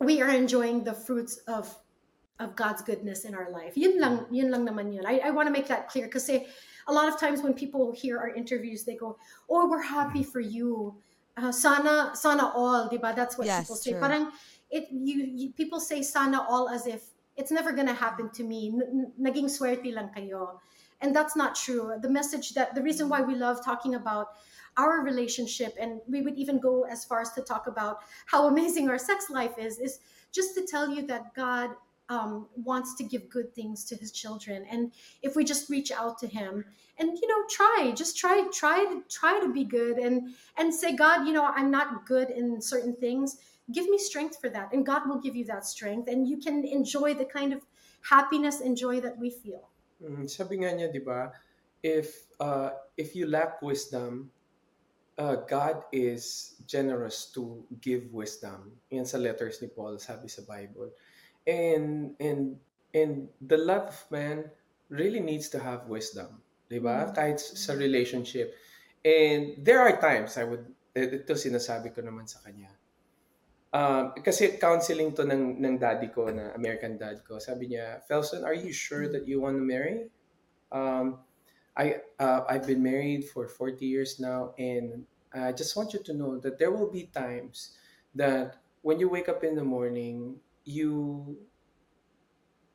we 0.00 0.20
are 0.22 0.30
enjoying 0.30 0.82
the 0.82 0.94
fruits 0.94 1.38
of 1.46 1.70
of 2.40 2.56
God's 2.56 2.82
goodness 2.82 3.24
in 3.24 3.34
our 3.34 3.50
life. 3.50 3.76
Yun 3.76 4.00
lang, 4.00 4.26
yun 4.30 4.50
lang 4.50 4.66
naman 4.66 4.92
yun. 4.92 5.06
I, 5.06 5.22
I 5.22 5.30
want 5.30 5.46
to 5.46 5.52
make 5.54 5.68
that 5.68 5.88
clear 5.88 6.08
kasi 6.08 6.46
a 6.88 6.92
lot 6.92 7.06
of 7.06 7.18
times 7.18 7.42
when 7.42 7.54
people 7.54 7.92
hear 7.94 8.18
our 8.18 8.34
interviews, 8.34 8.82
they 8.82 8.96
go, 8.96 9.16
"Oh, 9.48 9.70
we're 9.70 9.86
happy 9.86 10.26
for 10.26 10.40
you. 10.40 10.98
Uh, 11.36 11.52
sana, 11.52 12.10
sana 12.14 12.50
all, 12.54 12.88
di 12.90 12.98
ba? 12.98 13.14
That's 13.14 13.38
what 13.38 13.46
Yes, 13.46 13.62
people 13.62 13.76
say. 13.76 13.90
true. 13.94 14.00
Parang 14.02 14.30
it, 14.70 14.90
you, 14.90 15.30
you, 15.30 15.46
people 15.54 15.78
say 15.78 16.02
sana 16.02 16.42
all 16.42 16.68
as 16.68 16.86
if 16.86 17.13
it's 17.36 17.50
never 17.50 17.72
gonna 17.72 17.94
happen 17.94 18.30
to 18.30 18.44
me. 18.44 18.72
Naging 19.20 19.50
swerte 19.50 19.92
lang 19.92 20.10
kayo. 20.16 20.60
And 21.00 21.14
that's 21.14 21.36
not 21.36 21.54
true. 21.54 21.92
The 22.00 22.08
message 22.08 22.54
that 22.54 22.74
the 22.74 22.82
reason 22.82 23.08
why 23.08 23.20
we 23.22 23.34
love 23.34 23.64
talking 23.64 23.94
about 23.94 24.28
our 24.76 25.02
relationship 25.02 25.74
and 25.78 26.00
we 26.08 26.22
would 26.22 26.36
even 26.36 26.58
go 26.58 26.84
as 26.84 27.04
far 27.04 27.20
as 27.20 27.32
to 27.32 27.42
talk 27.42 27.66
about 27.66 27.98
how 28.26 28.46
amazing 28.48 28.88
our 28.88 28.98
sex 28.98 29.30
life 29.30 29.58
is 29.58 29.78
is 29.78 30.00
just 30.32 30.54
to 30.54 30.66
tell 30.66 30.90
you 30.90 31.06
that 31.06 31.34
God 31.34 31.70
um, 32.08 32.48
wants 32.56 32.94
to 32.96 33.04
give 33.04 33.30
good 33.30 33.54
things 33.54 33.84
to 33.86 33.96
his 33.96 34.12
children 34.12 34.66
and 34.70 34.92
if 35.22 35.36
we 35.36 35.42
just 35.42 35.70
reach 35.70 35.90
out 35.90 36.18
to 36.18 36.26
him 36.26 36.62
and 36.98 37.16
you 37.16 37.26
know 37.26 37.44
try 37.48 37.92
just 37.96 38.18
try 38.18 38.46
try 38.52 38.84
to 38.84 39.02
try 39.08 39.40
to 39.40 39.50
be 39.50 39.64
good 39.64 39.96
and 39.96 40.34
and 40.58 40.74
say 40.74 40.94
god 40.94 41.26
you 41.26 41.32
know 41.32 41.44
i'm 41.44 41.70
not 41.70 42.04
good 42.04 42.28
in 42.28 42.60
certain 42.60 42.94
things 42.96 43.38
give 43.72 43.88
me 43.88 43.96
strength 43.96 44.40
for 44.40 44.48
that 44.48 44.72
and 44.72 44.84
god 44.84 45.02
will 45.08 45.20
give 45.20 45.34
you 45.34 45.44
that 45.44 45.64
strength 45.64 46.08
and 46.08 46.28
you 46.28 46.36
can 46.36 46.64
enjoy 46.64 47.14
the 47.14 47.24
kind 47.24 47.52
of 47.52 47.60
happiness 48.10 48.60
and 48.60 48.76
joy 48.76 49.00
that 49.00 49.16
we 49.18 49.30
feel 49.30 49.70
Mm, 50.04 50.28
sabi 50.28 50.60
nga 50.60 50.74
niya, 50.74 50.92
di 50.92 51.00
ba, 51.00 51.30
if 51.80 52.28
uh, 52.36 52.76
if 53.00 53.16
you 53.16 53.24
lack 53.24 53.64
wisdom, 53.64 54.28
uh, 55.16 55.40
God 55.48 55.80
is 55.94 56.54
generous 56.68 57.30
to 57.32 57.64
give 57.80 58.10
wisdom. 58.12 58.76
Yan 58.92 59.08
sa 59.08 59.16
letters 59.16 59.64
ni 59.64 59.72
Paul, 59.72 59.96
sabi 59.96 60.28
sa 60.28 60.42
Bible. 60.44 60.92
And 61.48 62.12
and 62.20 62.60
and 62.92 63.32
the 63.40 63.60
love 63.60 63.92
of 63.94 63.98
man 64.12 64.52
really 64.92 65.24
needs 65.24 65.48
to 65.56 65.58
have 65.60 65.88
wisdom, 65.88 66.44
di 66.68 66.80
ba? 66.82 67.08
Kahit 67.14 67.40
sa 67.40 67.72
relationship. 67.72 68.52
And 69.04 69.60
there 69.60 69.80
are 69.84 69.96
times 70.00 70.36
I 70.36 70.44
would 70.44 70.64
ito 70.94 71.34
sinasabi 71.34 71.96
ko 71.96 72.04
naman 72.04 72.28
sa 72.28 72.44
kanya. 72.44 72.70
Um, 73.74 74.14
kasi 74.22 74.54
counseling 74.62 75.10
to 75.18 75.26
ng, 75.26 75.58
ng 75.58 75.78
daddy 75.82 76.06
ko, 76.14 76.30
na 76.30 76.54
American 76.54 76.94
dad 76.94 77.26
ko. 77.26 77.42
Sabi 77.42 77.74
niya, 77.74 78.06
Felson, 78.06 78.46
are 78.46 78.54
you 78.54 78.70
sure 78.70 79.10
that 79.10 79.26
you 79.26 79.42
want 79.42 79.58
to 79.58 79.66
marry? 79.66 80.06
Um, 80.70 81.18
I, 81.74 81.98
uh, 82.22 82.46
I've 82.46 82.70
been 82.70 82.86
married 82.86 83.26
for 83.26 83.50
40 83.50 83.82
years 83.82 84.22
now, 84.22 84.54
and 84.62 85.02
I 85.34 85.50
just 85.50 85.74
want 85.74 85.90
you 85.90 85.98
to 86.06 86.14
know 86.14 86.38
that 86.38 86.62
there 86.62 86.70
will 86.70 86.86
be 86.86 87.10
times 87.10 87.74
that 88.14 88.62
when 88.86 89.02
you 89.02 89.10
wake 89.10 89.28
up 89.28 89.42
in 89.42 89.58
the 89.58 89.66
morning, 89.66 90.38
you 90.64 91.36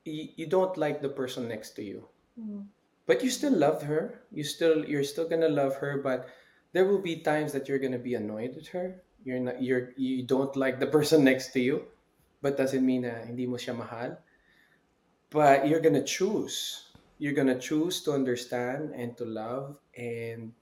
you, 0.06 0.30
you 0.36 0.45
don't 0.47 0.78
like 0.78 1.02
the 1.02 1.10
person 1.10 1.47
next 1.47 1.72
to 1.72 1.84
you 1.84 2.08
but 3.06 3.24
you 3.24 3.30
still 3.30 3.54
love 3.54 3.84
her 3.84 4.22
you 4.32 4.43
still 4.43 4.86
you're 4.86 5.04
still 5.04 5.28
gonna 5.28 5.50
love 5.50 5.76
her 5.76 6.00
but 6.02 6.30
there 6.72 6.86
will 6.86 7.02
be 7.02 7.18
times 7.18 7.52
that 7.52 7.68
you're 7.68 7.80
gonna 7.80 8.00
be 8.00 8.16
annoyed 8.16 8.56
at 8.58 8.68
her 8.68 9.02
you're 9.24 9.39
not 9.39 9.61
you're 9.61 9.91
you 9.97 10.24
don't 10.24 10.55
like 10.55 10.80
the 10.80 10.88
person 10.88 11.24
next 11.24 11.51
to 11.53 11.59
you 11.59 11.84
but 12.41 12.57
doesn't 12.57 12.86
mean 12.86 13.03
na 13.03 13.24
hindi 13.24 13.45
mo 13.45 13.59
siya 13.59 13.76
mahal. 13.76 14.17
But 15.30 15.67
you're 15.67 15.84
gonna 15.84 16.03
choose. 16.03 16.89
You're 17.20 17.36
gonna 17.36 17.59
choose 17.59 18.01
to 18.07 18.15
understand 18.15 18.95
and 18.95 19.15
to 19.20 19.26
love 19.28 19.78
and 19.93 20.55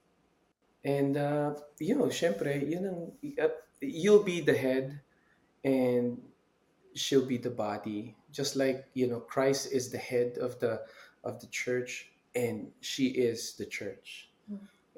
and 0.84 1.16
uh, 1.16 1.54
you 1.78 1.94
know 1.94 2.10
syempre 2.10 2.58
yun 2.58 2.84
ang 2.86 3.00
uh, 3.38 3.54
you'll 3.80 4.26
be 4.26 4.42
the 4.42 4.54
head 4.54 5.00
and 5.62 6.18
she'll 6.98 7.26
be 7.26 7.38
the 7.38 7.54
body. 7.54 8.18
Just 8.34 8.58
like 8.58 8.90
you 8.92 9.06
know 9.06 9.22
Christ 9.22 9.70
is 9.70 9.88
the 9.88 10.02
head 10.02 10.36
of 10.42 10.58
the 10.58 10.82
of 11.22 11.40
the 11.40 11.48
church 11.48 12.10
and 12.34 12.68
she 12.82 13.14
is 13.14 13.54
the 13.56 13.64
church. 13.64 14.28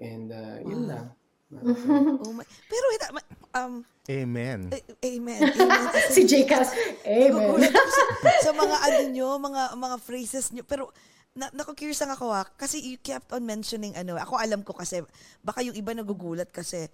And 0.01 0.33
uh, 0.33 0.65
yun 0.65 0.89
lang. 0.89 1.09
Oh 1.51 2.31
my, 2.31 2.47
pero 2.71 2.85
wait, 2.95 3.03
ah, 3.03 3.11
ma- 3.11 3.40
um, 3.55 3.85
Amen. 4.11 4.75
amen. 5.05 5.41
Si 6.15 6.27
Jcas 6.27 6.75
amen 7.07 7.63
sa, 7.63 8.03
sa 8.43 8.51
mga 8.51 8.77
ano 8.91 9.01
nyo, 9.15 9.29
mga 9.39 9.63
mga 9.79 9.97
phrases 10.03 10.51
nyo. 10.51 10.67
Pero 10.67 10.91
na, 11.31 11.47
naku-curious 11.55 12.03
lang 12.03 12.13
ako 12.19 12.27
ah, 12.35 12.43
kasi 12.59 12.83
you 12.83 12.99
kept 12.99 13.31
on 13.31 13.47
mentioning 13.47 13.95
ano, 13.95 14.19
ako 14.19 14.35
alam 14.35 14.67
ko 14.67 14.75
kasi, 14.75 14.99
baka 15.47 15.63
yung 15.63 15.79
iba 15.79 15.95
nagugulat 15.95 16.51
kasi, 16.51 16.91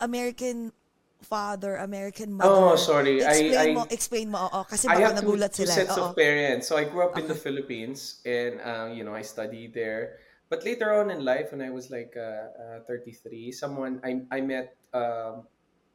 American 0.00 0.72
father, 1.20 1.76
American 1.76 2.32
mother. 2.32 2.48
Oh, 2.48 2.76
sorry. 2.80 3.20
I- 3.20 3.52
Explain 3.52 3.68
I- 3.68 3.74
mo, 3.76 3.82
explain 3.92 4.26
mo, 4.32 4.38
oo. 4.48 4.60
Kasi 4.64 4.88
I 4.88 4.96
baka 4.96 5.04
have 5.04 5.12
two, 5.12 5.20
nagulat 5.20 5.50
two 5.52 5.68
sila. 5.68 5.72
sets 5.76 5.96
oo. 5.98 6.04
of 6.08 6.16
parents. 6.16 6.64
So 6.72 6.80
I 6.80 6.88
grew 6.88 7.04
up 7.04 7.18
in 7.20 7.28
the 7.28 7.36
Philippines, 7.36 8.24
and 8.24 8.56
um, 8.64 8.88
you 8.96 9.04
know 9.04 9.12
I 9.12 9.20
studied 9.20 9.76
there. 9.76 10.16
But 10.48 10.64
later 10.64 10.96
on 10.96 11.12
in 11.12 11.22
life, 11.22 11.52
when 11.52 11.60
I 11.60 11.68
was 11.70 11.92
like 11.92 12.16
uh, 12.16 12.80
uh, 12.80 12.88
33, 12.88 13.52
someone 13.52 14.00
I 14.00 14.24
I 14.32 14.40
met 14.40 14.74
um, 14.96 15.44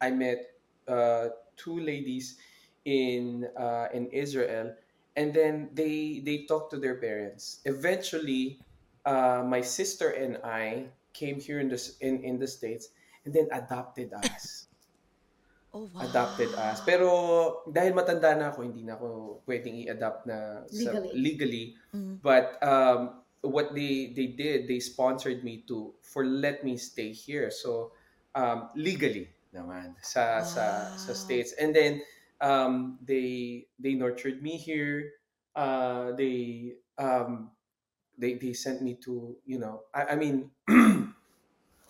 I 0.02 0.12
met 0.12 0.56
uh, 0.88 1.30
two 1.58 1.80
ladies 1.80 2.38
in 2.86 3.48
uh, 3.58 3.88
in 3.94 4.08
Israel, 4.12 4.74
and 5.16 5.34
then 5.34 5.70
they 5.74 6.22
they 6.24 6.46
talked 6.46 6.72
to 6.72 6.80
their 6.80 6.96
parents. 7.02 7.62
Eventually, 7.66 8.60
uh, 9.06 9.44
my 9.46 9.62
sister 9.62 10.10
and 10.12 10.38
I 10.44 10.92
came 11.14 11.40
here 11.40 11.60
in 11.60 11.70
this 11.70 11.98
in 12.00 12.22
in 12.24 12.40
the 12.40 12.48
states, 12.48 12.90
and 13.26 13.34
then 13.34 13.48
adopted 13.52 14.14
us 14.14 14.68
Oh, 15.76 15.92
wow. 15.92 16.08
adopted 16.08 16.56
us. 16.56 16.80
Pero 16.88 17.12
dahil 17.68 17.92
matanda 17.92 18.32
na 18.32 18.48
ako, 18.56 18.64
hindi 18.64 18.88
na 18.88 18.96
ako 18.96 19.44
pwedeng 19.44 19.76
i-adopt 19.84 20.24
na 20.24 20.64
sa, 20.72 21.04
Legally. 21.04 21.12
legally. 21.20 21.66
But 22.24 22.56
um, 22.64 23.20
what 23.44 23.76
they 23.76 24.16
they 24.16 24.32
did, 24.32 24.72
they 24.72 24.80
sponsored 24.80 25.44
me 25.44 25.68
to 25.68 25.92
for 26.00 26.24
let 26.24 26.64
me 26.64 26.80
stay 26.80 27.12
here. 27.12 27.52
So 27.52 27.92
um, 28.32 28.72
legally 28.80 29.35
naman 29.56 29.96
sa 30.04 30.44
sa 30.44 30.92
sa 30.96 31.14
Wow. 31.14 31.16
states. 31.16 31.54
And 31.60 31.74
then 31.76 32.04
um, 32.42 33.00
they 33.02 33.68
they 33.80 33.96
nurtured 33.96 34.44
me 34.44 34.58
here. 34.58 35.12
Uh, 35.56 36.12
they 36.14 36.76
um, 37.00 37.52
they 38.18 38.36
they 38.36 38.54
sent 38.54 38.82
me 38.82 38.96
to 39.06 39.36
you 39.46 39.60
know 39.60 39.84
I, 39.94 40.14
I 40.14 40.16
mean 40.16 40.52
you 40.70 41.14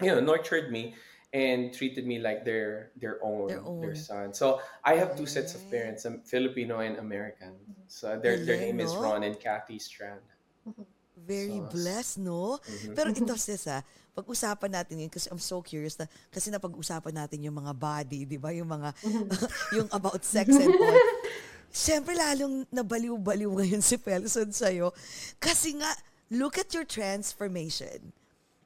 know 0.01 0.19
nurtured 0.19 0.71
me 0.71 0.95
and 1.33 1.73
treated 1.73 2.05
me 2.07 2.19
like 2.19 2.45
their 2.45 2.91
their 2.97 3.19
own 3.23 3.67
Their 3.79 3.95
their, 3.95 3.95
son 3.95 4.33
so 4.33 4.61
i 4.83 4.95
have 4.95 5.15
two 5.15 5.25
sets 5.25 5.55
of 5.55 5.69
parents 5.69 6.05
um, 6.05 6.21
filipino 6.25 6.79
and 6.79 6.97
american 6.97 7.55
so 7.87 8.17
their 8.19 8.45
their 8.45 8.57
name 8.57 8.79
is 8.79 8.99
ron 8.99 9.23
and 9.23 9.39
kathy 9.39 9.79
strand 9.79 10.21
Very 11.15 11.59
So, 11.59 11.63
blessed, 11.63 12.19
no? 12.19 12.59
Mhm. 12.67 12.95
Pero 12.95 13.11
sis, 13.37 13.67
ah, 13.67 13.83
pag-usapan 14.15 14.71
natin 14.71 15.03
yun, 15.03 15.11
kasi 15.11 15.27
I'm 15.27 15.37
so 15.37 15.59
curious 15.59 15.99
na, 15.99 16.07
kasi 16.31 16.47
napag-usapan 16.47 17.11
natin 17.13 17.43
yung 17.43 17.59
mga 17.59 17.75
body, 17.75 18.23
di 18.23 18.39
ba? 18.39 18.55
Yung 18.55 18.71
mga, 18.71 18.95
yung 19.75 19.91
about 19.91 20.23
sex 20.23 20.47
and 20.49 20.71
all. 20.71 20.99
Siyempre, 21.75 22.15
lalong 22.15 22.63
nabaliw-baliw 22.71 23.51
ngayon 23.51 23.83
si 23.83 23.99
Felson 23.99 24.47
sa'yo. 24.47 24.95
Kasi 25.35 25.75
nga, 25.75 25.91
look 26.31 26.55
at 26.55 26.71
your 26.71 26.87
transformation. 26.87 28.15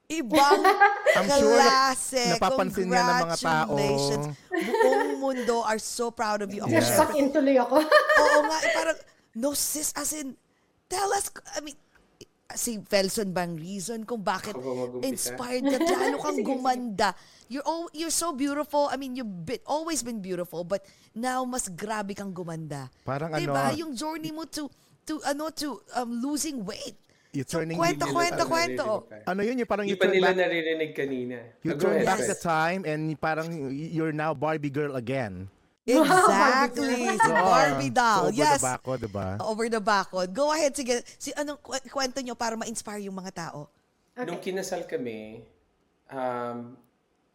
Ibang 0.06 0.62
I'm 1.18 1.26
sure 1.34 1.58
na- 1.58 1.90
klase. 1.94 2.22
napapansin 2.38 2.86
niya 2.86 3.02
ng 3.02 3.22
mga 3.26 3.38
tao. 3.42 3.74
Buong 4.54 5.14
mundo 5.18 5.66
are 5.66 5.82
so 5.82 6.14
proud 6.14 6.46
of 6.46 6.54
you. 6.54 6.62
Ako, 6.62 6.70
Yeah. 6.70 6.86
suck 6.86 7.14
in 7.14 7.30
tuloy 7.30 7.58
ako 7.58 7.82
Oo 7.82 8.38
nga, 8.46 8.58
eh, 8.62 8.72
parang, 8.74 8.98
no 9.34 9.54
sis, 9.54 9.90
as 9.94 10.14
in, 10.14 10.38
tell 10.86 11.10
us, 11.14 11.34
I 11.54 11.62
mean, 11.62 11.78
si 12.56 12.82
Felson 12.82 13.30
bang 13.30 13.54
reason 13.54 14.02
kung 14.04 14.26
bakit 14.26 14.58
inspired 15.06 15.70
ka, 15.70 15.78
lalo 16.02 16.18
kang 16.18 16.42
gumanda. 16.42 17.14
You're, 17.46 17.66
al- 17.66 17.94
you're 17.94 18.14
so 18.14 18.34
beautiful. 18.34 18.90
I 18.90 18.98
mean, 18.98 19.16
you've 19.16 19.46
been, 19.46 19.62
always 19.66 20.02
been 20.02 20.22
beautiful, 20.22 20.64
but 20.64 20.82
now 21.14 21.46
mas 21.46 21.70
grabe 21.70 22.18
kang 22.18 22.34
gumanda. 22.34 22.90
Parang 23.06 23.34
diba? 23.34 23.70
ano- 23.70 23.78
Yung 23.78 23.94
journey 23.94 24.34
mo 24.34 24.46
to, 24.46 24.66
to, 25.06 25.22
ano, 25.26 25.50
to 25.54 25.82
um, 25.94 26.10
losing 26.22 26.66
weight. 26.66 26.98
You 27.30 27.46
turning 27.46 27.78
kwento, 27.78 28.10
Hindi 28.10 28.18
kwento, 28.18 28.44
kwento. 28.50 28.86
pa. 29.06 29.30
ano 29.30 29.46
yun, 29.46 29.62
yung 29.62 29.70
parang 29.70 29.86
you 29.86 29.94
pa 29.94 30.10
turn 30.10 30.18
nila 30.18 30.34
back, 30.34 30.42
naririnig 30.42 30.92
kanina. 30.98 31.38
you 31.62 31.78
Ah, 31.78 31.78
turn 31.78 32.02
back 32.02 32.26
the 32.26 32.34
time 32.34 32.82
and 32.90 33.14
parang 33.22 33.70
you're 33.70 34.10
now 34.10 34.34
Barbie 34.34 34.74
girl 34.74 34.98
again. 34.98 35.46
Exactly. 35.98 37.18
si 37.18 37.30
Barbie 37.34 37.90
doll. 37.90 38.20
So, 38.20 38.28
over 38.30 38.38
yes. 38.38 38.62
the 38.62 38.68
back 38.68 38.82
ko, 38.84 38.92
diba? 38.98 39.28
Over 39.42 39.66
the 39.70 39.82
backod. 39.82 40.30
Go 40.36 40.54
ahead, 40.54 40.76
sige. 40.78 41.02
Si 41.18 41.34
anong 41.34 41.58
kw- 41.64 41.82
kwento 41.90 42.22
nyo 42.22 42.38
para 42.38 42.54
ma-inspire 42.54 43.02
yung 43.02 43.18
mga 43.18 43.34
tao? 43.50 43.70
Nung 44.20 44.44
kinasal 44.44 44.84
kami, 44.84 45.48
um, 46.12 46.76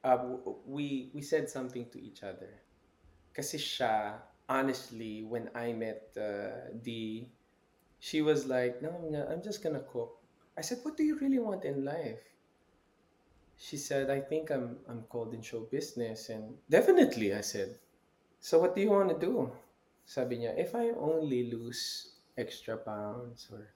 uh, 0.04 0.20
we 0.68 1.08
we 1.16 1.22
said 1.24 1.48
something 1.48 1.88
to 1.88 1.98
each 1.98 2.20
other. 2.20 2.60
Kasi 3.32 3.56
siya, 3.56 4.20
honestly, 4.46 5.24
when 5.24 5.48
I 5.56 5.72
met 5.72 6.12
uh, 6.14 6.70
Dee, 6.76 7.26
she 7.98 8.20
was 8.20 8.44
like, 8.46 8.84
no, 8.84 8.92
I'm, 8.92 9.08
not- 9.10 9.28
I'm 9.32 9.42
just 9.42 9.64
gonna 9.64 9.82
cook. 9.82 10.20
I 10.54 10.62
said, 10.62 10.78
what 10.84 10.94
do 10.96 11.02
you 11.02 11.18
really 11.18 11.40
want 11.40 11.64
in 11.64 11.82
life? 11.82 12.20
She 13.56 13.78
said, 13.78 14.10
I 14.10 14.20
think 14.20 14.50
I'm 14.50 14.76
I'm 14.90 15.06
called 15.08 15.32
in 15.32 15.40
show 15.40 15.66
business. 15.70 16.28
And 16.28 16.58
definitely, 16.68 17.32
I 17.32 17.40
said, 17.40 17.78
so 18.44 18.60
what 18.60 18.76
do 18.76 18.84
you 18.84 18.92
want 18.92 19.08
to 19.08 19.16
do? 19.16 19.48
Sabi 20.04 20.44
niya, 20.44 20.52
if 20.60 20.76
I 20.76 20.92
only 20.92 21.48
lose 21.48 22.12
extra 22.36 22.76
pounds 22.76 23.48
or 23.48 23.72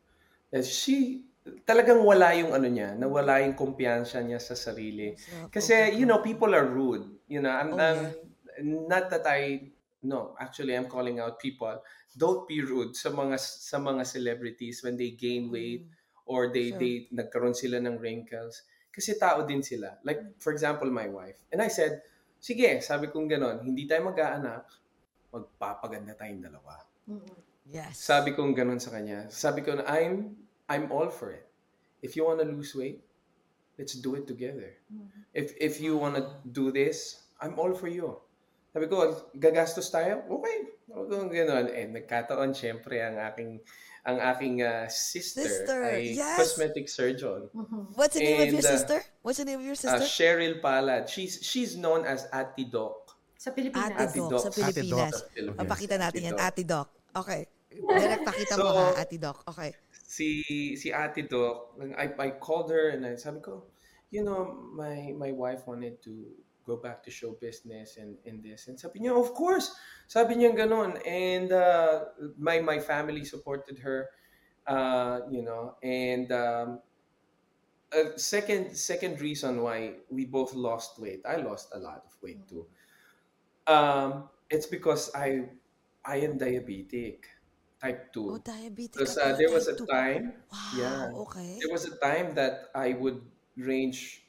Eh, 0.48 0.64
she 0.64 1.28
talagang 1.68 2.00
wala 2.04 2.32
yung 2.32 2.56
ano 2.56 2.68
niya, 2.68 2.96
nawala 2.96 3.44
yung 3.44 3.52
kumpiyansa 3.52 4.20
niya 4.24 4.40
sa 4.40 4.56
sarili. 4.56 5.12
Kasi 5.52 5.92
you 5.92 6.08
know, 6.08 6.24
people 6.24 6.52
are 6.56 6.64
rude. 6.64 7.04
You 7.28 7.44
know, 7.44 7.52
I'm, 7.52 7.72
Oh, 7.76 7.80
I'm- 7.80 8.16
not 8.64 9.06
that 9.12 9.22
I 9.28 9.70
no, 10.02 10.34
actually 10.40 10.74
I'm 10.74 10.88
calling 10.88 11.20
out 11.20 11.38
people. 11.38 11.78
Don't 12.16 12.48
be 12.48 12.64
rude 12.64 12.96
sa 12.96 13.12
mga 13.12 13.36
sa 13.38 13.78
mga 13.78 14.02
celebrities 14.08 14.82
when 14.82 14.96
they 14.96 15.14
gain 15.14 15.52
weight 15.52 15.86
or 16.26 16.50
they 16.50 16.72
Sure. 16.74 16.80
they 16.80 16.94
nagkaroon 17.12 17.54
sila 17.54 17.78
ng 17.78 18.00
wrinkles. 18.02 18.64
Kasi 18.90 19.14
tao 19.20 19.44
din 19.46 19.62
sila. 19.62 20.00
Like 20.02 20.40
for 20.42 20.50
example, 20.50 20.88
my 20.90 21.06
wife. 21.06 21.38
And 21.52 21.62
I 21.62 21.68
said, 21.70 22.02
sige, 22.38 22.80
sabi 22.80 23.10
kong 23.10 23.26
ganon, 23.26 23.60
hindi 23.62 23.84
tayo 23.84 24.08
mag-aanak, 24.08 24.64
magpapaganda 25.30 26.16
tayong 26.16 26.42
dalawa. 26.42 26.80
Yes. 27.68 28.00
Sabi 28.00 28.32
kong 28.32 28.56
ganun 28.56 28.80
sa 28.80 28.94
kanya. 28.94 29.28
Sabi 29.28 29.60
ko 29.60 29.76
na, 29.76 29.84
I'm, 29.84 30.32
I'm 30.72 30.88
all 30.88 31.12
for 31.12 31.36
it. 31.36 31.44
If 32.00 32.16
you 32.16 32.24
want 32.24 32.40
to 32.40 32.48
lose 32.48 32.72
weight, 32.72 33.04
let's 33.76 33.98
do 34.00 34.16
it 34.16 34.24
together. 34.24 34.72
If, 35.36 35.52
if 35.60 35.76
you 35.82 36.00
want 36.00 36.16
to 36.16 36.24
do 36.48 36.72
this, 36.72 37.28
I'm 37.42 37.60
all 37.60 37.76
for 37.76 37.90
you. 37.90 38.16
Sabi 38.72 38.88
ko, 38.88 39.28
gagastos 39.36 39.92
tayo? 39.92 40.24
Okay. 40.28 40.80
Huwag 40.88 41.08
kong 41.12 41.28
ganun. 41.28 41.68
Eh, 41.68 41.88
nagkataon, 41.92 42.56
syempre, 42.56 43.04
ang 43.04 43.20
aking, 43.20 43.60
ang 44.08 44.16
aking 44.24 44.64
ah, 44.64 44.88
sister, 44.88 45.44
Sister, 45.44 45.84
ay 45.84 46.16
yes. 46.16 46.40
cosmetic 46.40 46.88
surgeon. 46.88 47.52
What's 47.92 48.16
the 48.16 48.24
name 48.24 48.40
of 48.40 48.48
your 48.48 48.64
And, 48.64 48.72
uh, 48.72 48.74
sister? 48.80 48.98
What's 49.20 49.36
the 49.36 49.44
name 49.44 49.60
of 49.60 49.66
your 49.68 49.76
sister? 49.76 50.00
Cheryl 50.00 50.64
Palad. 50.64 51.12
She's, 51.12 51.44
she's 51.44 51.76
known 51.76 52.08
as 52.08 52.24
Ati 52.32 52.64
Doc. 52.72 53.12
Sa 53.36 53.52
Pilipinas. 53.52 53.92
Ate 53.92 54.08
Ate 54.08 54.16
Doc 54.16 54.30
Doc. 54.32 54.40
sa 54.40 54.50
Doc 54.50 54.56
Pilipinas. 54.56 55.12
sa 55.12 55.28
Pilipinas. 55.28 55.60
Papakita 55.60 55.94
natin 56.00 56.20
Ate 56.24 56.26
yan. 56.26 56.34
Doc. 56.34 56.42
Ate 56.48 56.62
Doc. 56.64 56.88
Okay. 57.20 57.40
Direct 58.00 58.24
pakita 58.24 58.54
mo 58.56 58.64
So- 58.64 58.76
ha, 58.80 58.86
Ate 58.96 59.16
Doc. 59.20 59.36
Okay. 59.44 59.70
si 60.08 60.28
si 60.80 60.88
Ate 60.88 61.28
Doc, 61.28 61.76
I, 62.00 62.08
I 62.16 62.28
called 62.40 62.72
her 62.72 62.96
and 62.96 63.04
I 63.04 63.14
sabi 63.20 63.44
ko, 63.44 63.68
you 64.08 64.24
know, 64.24 64.56
my 64.72 65.12
my 65.12 65.36
wife 65.36 65.68
wanted 65.68 66.00
to 66.08 66.32
go 66.68 66.76
back 66.76 67.00
to 67.04 67.10
show 67.10 67.32
business 67.40 67.96
and 67.96 68.20
in 68.28 68.44
this. 68.44 68.68
And 68.68 68.76
sabi 68.76 69.00
niya, 69.00 69.16
of 69.16 69.32
course. 69.32 69.72
Sabi 70.04 70.36
niya 70.36 70.52
ganun. 70.52 71.00
And 71.08 71.48
uh, 71.48 72.12
my 72.36 72.60
my 72.60 72.76
family 72.76 73.24
supported 73.24 73.80
her, 73.80 74.12
uh, 74.68 75.24
you 75.32 75.40
know, 75.40 75.80
and 75.80 76.28
um, 76.28 76.84
a 77.96 78.20
second 78.20 78.76
second 78.76 79.24
reason 79.24 79.64
why 79.64 80.04
we 80.12 80.28
both 80.28 80.52
lost 80.52 81.00
weight. 81.00 81.24
I 81.24 81.40
lost 81.40 81.72
a 81.72 81.80
lot 81.80 82.04
of 82.04 82.12
weight 82.20 82.44
too. 82.44 82.68
Um, 83.64 84.28
it's 84.52 84.68
because 84.68 85.08
I 85.16 85.48
I 86.04 86.20
am 86.24 86.36
diabetic, 86.36 87.24
type 87.80 88.12
2. 88.12 88.30
Oh, 88.30 88.38
diabetic. 88.40 88.92
Because 88.92 89.16
uh, 89.16 89.36
there 89.36 89.52
was 89.52 89.68
a 89.68 89.76
two. 89.76 89.84
time, 89.84 90.32
Wow, 90.48 90.72
yeah, 90.76 91.04
okay. 91.28 91.58
there 91.60 91.72
was 91.72 91.84
a 91.84 91.96
time 92.00 92.32
that 92.36 92.72
I 92.72 92.96
would 92.96 93.20
range 93.56 94.24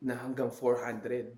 na 0.00 0.16
hanggang 0.16 0.50
400 0.50 1.36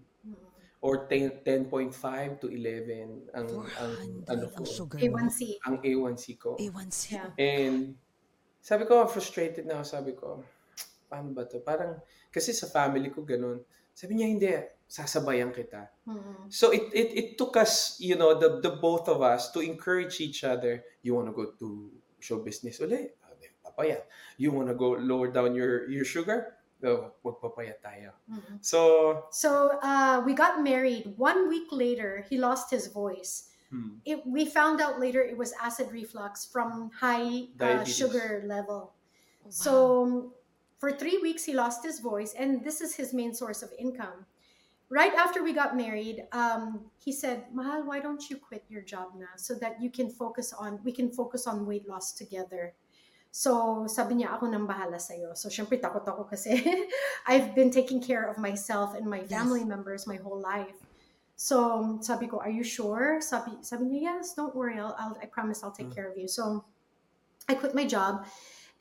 or 0.83 1.07
10, 1.07 1.47
10.5 1.47 2.43
to 2.43 2.51
11 2.51 3.31
ang 3.31 3.49
ang 3.79 3.93
400 4.27 4.35
ano 4.35 4.47
ang 4.51 4.65
ko, 4.67 4.67
sugar 4.67 4.99
mo. 4.99 5.05
A1C. 5.07 5.41
ang 5.63 5.77
A1C 5.79 6.25
ko. 6.37 6.59
A1C. 6.59 7.01
Yeah. 7.15 7.31
And 7.39 7.95
sabi 8.59 8.91
ko, 8.91 9.07
frustrated 9.07 9.63
na 9.63 9.79
ako. 9.79 9.85
Sabi 9.87 10.13
ko, 10.19 10.43
paano 11.07 11.31
ba 11.31 11.47
to? 11.47 11.63
Parang, 11.63 12.03
kasi 12.35 12.51
sa 12.51 12.67
family 12.67 13.15
ko 13.15 13.23
ganun. 13.23 13.63
Sabi 13.95 14.19
niya, 14.19 14.27
hindi, 14.27 14.51
sasabayan 14.91 15.55
kita. 15.55 15.87
Mm. 16.05 16.51
So 16.51 16.75
it, 16.75 16.91
it 16.91 17.11
it 17.15 17.29
took 17.39 17.57
us, 17.57 17.97
you 18.03 18.19
know, 18.19 18.35
the 18.35 18.59
the 18.59 18.75
both 18.77 19.07
of 19.07 19.23
us 19.23 19.55
to 19.55 19.63
encourage 19.63 20.19
each 20.19 20.43
other. 20.43 20.83
You 21.01 21.15
want 21.15 21.31
to 21.31 21.35
go 21.37 21.55
to 21.63 21.67
show 22.19 22.43
business 22.43 22.83
ulit? 22.83 23.17
Ah, 23.23 23.33
di, 23.39 23.49
Papayat. 23.63 24.05
You 24.37 24.53
want 24.53 24.69
to 24.69 24.77
go 24.77 24.99
lower 24.99 25.31
down 25.31 25.55
your 25.55 25.87
your 25.89 26.05
sugar? 26.05 26.59
No, 26.83 27.15
magpapayat 27.23 27.79
tayo. 27.79 28.11
Mm. 28.27 28.59
So, 28.59 29.25
So 29.31 29.79
uh, 29.79 30.21
we 30.27 30.35
got 30.35 30.63
married. 30.67 31.15
One 31.17 31.49
week 31.49 31.71
later, 31.71 32.27
he 32.29 32.37
lost 32.43 32.75
his 32.75 32.91
voice. 32.91 33.55
hmm, 33.71 34.03
It, 34.05 34.27
we 34.27 34.45
found 34.45 34.83
out 34.83 34.99
later 34.99 35.23
it 35.23 35.39
was 35.39 35.55
acid 35.63 35.95
reflux 35.95 36.45
from 36.45 36.91
high 36.91 37.47
uh, 37.63 37.87
sugar 37.87 38.43
level. 38.51 38.93
Wow. 39.47 39.51
So 39.51 39.73
for 40.83 40.91
three 40.91 41.23
weeks, 41.23 41.47
he 41.47 41.55
lost 41.55 41.87
his 41.87 42.03
voice, 42.03 42.35
and 42.35 42.67
this 42.67 42.83
is 42.83 42.99
his 42.99 43.15
main 43.15 43.31
source 43.33 43.63
of 43.63 43.71
income. 43.79 44.27
Right 44.91 45.15
after 45.15 45.41
we 45.41 45.55
got 45.55 45.73
married, 45.79 46.27
um, 46.37 46.91
he 46.99 47.15
said, 47.15 47.47
"Mahal, 47.55 47.87
why 47.87 48.03
don't 48.03 48.21
you 48.29 48.37
quit 48.37 48.67
your 48.69 48.83
job 48.83 49.15
now 49.17 49.33
so 49.41 49.55
that 49.57 49.81
you 49.81 49.89
can 49.89 50.11
focus 50.11 50.53
on 50.53 50.83
we 50.85 50.93
can 50.93 51.09
focus 51.09 51.47
on 51.47 51.65
weight 51.65 51.87
loss 51.89 52.13
together." 52.13 52.75
So 53.33 53.89
sabi 53.89 54.21
niya, 54.21 54.37
ako 54.37 54.53
nang 54.53 54.69
bahala 54.69 55.01
sa'yo. 55.01 55.33
So 55.33 55.49
syempre 55.49 55.81
takot 55.81 56.05
ako 56.05 56.29
kasi 56.29 56.53
I've 57.31 57.57
been 57.57 57.73
taking 57.73 57.97
care 58.05 58.29
of 58.29 58.37
myself 58.37 58.93
and 58.93 59.09
my 59.09 59.25
Yes. 59.25 59.33
family 59.33 59.65
members 59.65 60.05
my 60.05 60.21
whole 60.21 60.37
life. 60.37 60.77
So 61.33 61.97
sabi 62.05 62.29
ko, 62.29 62.45
are 62.45 62.53
you 62.53 62.61
sure? 62.61 63.25
Sabi, 63.25 63.57
sabi 63.65 63.89
niya, 63.89 64.01
yes, 64.21 64.37
don't 64.37 64.53
worry. 64.53 64.77
I'll, 64.77 64.93
I'll, 65.01 65.17
I 65.17 65.33
promise 65.33 65.65
I'll 65.65 65.73
take 65.73 65.89
Mm. 65.89 65.97
care 65.97 66.13
of 66.13 66.21
you. 66.21 66.29
So 66.29 66.69
I 67.49 67.57
quit 67.57 67.73
my 67.75 67.89
job. 67.89 68.29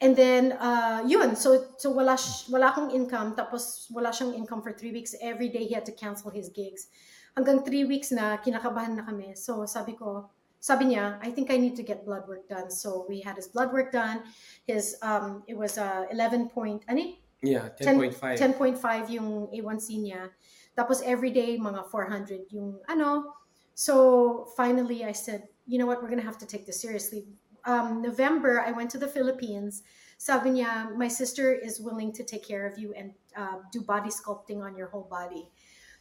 And 0.03 0.19
then, 0.19 0.51
uh, 0.59 1.05
yun. 1.07 1.39
So, 1.39 1.71
so 1.79 1.95
wala, 1.95 2.19
wala 2.51 2.75
akong 2.75 2.91
income. 2.91 3.39
Tapos 3.39 3.87
wala 3.87 4.11
siyang 4.11 4.35
income 4.35 4.59
for 4.61 4.75
three 4.75 4.91
weeks. 4.91 5.15
Every 5.23 5.47
day 5.47 5.63
he 5.63 5.73
had 5.73 5.85
to 5.87 5.95
cancel 5.95 6.27
his 6.27 6.51
gigs. 6.51 6.91
Hanggang 7.39 7.63
three 7.63 7.85
weeks 7.87 8.11
na, 8.11 8.35
kinakabahan 8.35 8.99
na 8.99 9.07
kami. 9.07 9.31
So 9.39 9.63
sabi 9.63 9.95
ko, 9.95 10.27
sabi 10.61 10.93
niya, 10.93 11.17
I 11.19 11.33
think 11.33 11.49
I 11.49 11.57
need 11.57 11.75
to 11.75 11.83
get 11.83 12.05
blood 12.05 12.29
work 12.29 12.47
done. 12.47 12.69
So 12.69 13.05
we 13.09 13.19
had 13.19 13.35
his 13.35 13.49
blood 13.49 13.73
work 13.73 13.91
done. 13.91 14.21
His, 14.69 14.95
um, 15.01 15.41
it 15.49 15.57
was 15.57 15.81
uh, 15.81 16.05
11 16.13 16.53
point, 16.53 16.85
ano 16.87 17.17
yeah, 17.41 17.69
10.5. 17.81 18.37
10.5 18.37 19.09
yung 19.09 19.47
A1C 19.49 19.97
niya. 19.97 20.29
Tapos 20.77 21.01
everyday, 21.03 21.57
mga 21.57 21.89
400 21.89 22.53
yung 22.53 22.79
ano. 22.87 23.33
So 23.73 24.47
finally, 24.55 25.03
I 25.03 25.11
said, 25.11 25.49
you 25.65 25.77
know 25.77 25.85
what, 25.85 26.01
we're 26.01 26.09
gonna 26.09 26.21
have 26.21 26.37
to 26.39 26.45
take 26.45 26.65
this 26.65 26.79
seriously. 26.79 27.25
Um, 27.65 28.01
November, 28.01 28.61
I 28.61 28.71
went 28.71 28.89
to 28.91 28.97
the 28.97 29.07
Philippines. 29.07 29.83
Sabi 30.17 30.61
niya, 30.61 30.95
my 30.95 31.07
sister 31.07 31.53
is 31.53 31.81
willing 31.81 32.13
to 32.13 32.23
take 32.23 32.45
care 32.45 32.65
of 32.65 32.77
you 32.77 32.93
and 32.93 33.13
uh, 33.35 33.65
do 33.71 33.81
body 33.81 34.09
sculpting 34.09 34.61
on 34.61 34.77
your 34.77 34.87
whole 34.87 35.09
body. 35.09 35.49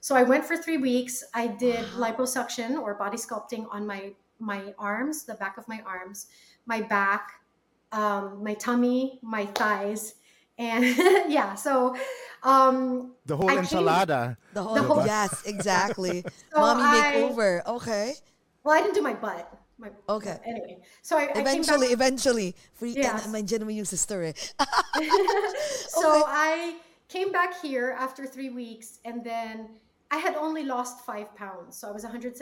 So 0.00 0.16
I 0.16 0.22
went 0.24 0.44
for 0.44 0.56
three 0.56 0.76
weeks. 0.76 1.24
I 1.32 1.48
did 1.48 1.84
liposuction 1.96 2.76
or 2.76 2.94
body 2.94 3.16
sculpting 3.16 3.64
on 3.72 3.86
my 3.86 4.12
my 4.40 4.74
arms, 4.78 5.24
the 5.24 5.34
back 5.34 5.56
of 5.58 5.68
my 5.68 5.80
arms, 5.86 6.26
my 6.66 6.80
back, 6.80 7.40
um, 7.92 8.42
my 8.42 8.54
tummy, 8.54 9.18
my 9.22 9.46
thighs, 9.54 10.14
and 10.58 10.84
yeah. 11.28 11.54
So 11.54 11.96
um, 12.42 13.12
The 13.26 13.36
whole 13.36 13.50
I 13.50 13.56
came- 13.56 13.64
enchilada. 13.64 14.36
The 14.54 14.62
whole, 14.62 14.74
The 14.74 14.82
whole- 14.82 15.04
yes, 15.06 15.42
exactly. 15.46 16.22
So 16.52 16.58
Mommy 16.60 16.82
I- 16.82 17.14
makeover. 17.16 17.64
Okay. 17.66 18.14
well, 18.64 18.74
I 18.76 18.80
didn't 18.82 18.94
do 18.94 19.02
my 19.02 19.14
butt. 19.14 19.46
My, 19.80 19.88
Okay. 20.08 20.36
Anyway, 20.44 20.76
so 21.00 21.16
I, 21.16 21.32
I 21.34 21.40
Eventually, 21.40 21.88
back. 21.88 21.96
eventually. 21.96 22.54
Free, 22.76 22.92
Yes. 22.92 23.24
and, 23.24 23.32
nandiyan 23.34 23.64
naman 23.64 23.76
yung 23.80 23.88
sister 23.88 24.20
eh. 24.28 24.34
so 25.88 26.04
Okay. 26.04 26.22
I 26.28 26.76
came 27.08 27.32
back 27.32 27.56
here 27.60 27.96
after 27.98 28.26
three 28.26 28.50
weeks, 28.50 29.00
and 29.04 29.24
then 29.24 29.80
I 30.10 30.18
had 30.18 30.34
only 30.34 30.64
lost 30.66 31.06
five 31.06 31.30
pounds. 31.38 31.78
So 31.78 31.86
I 31.86 31.92
was 31.94 32.02
175, 32.02 32.34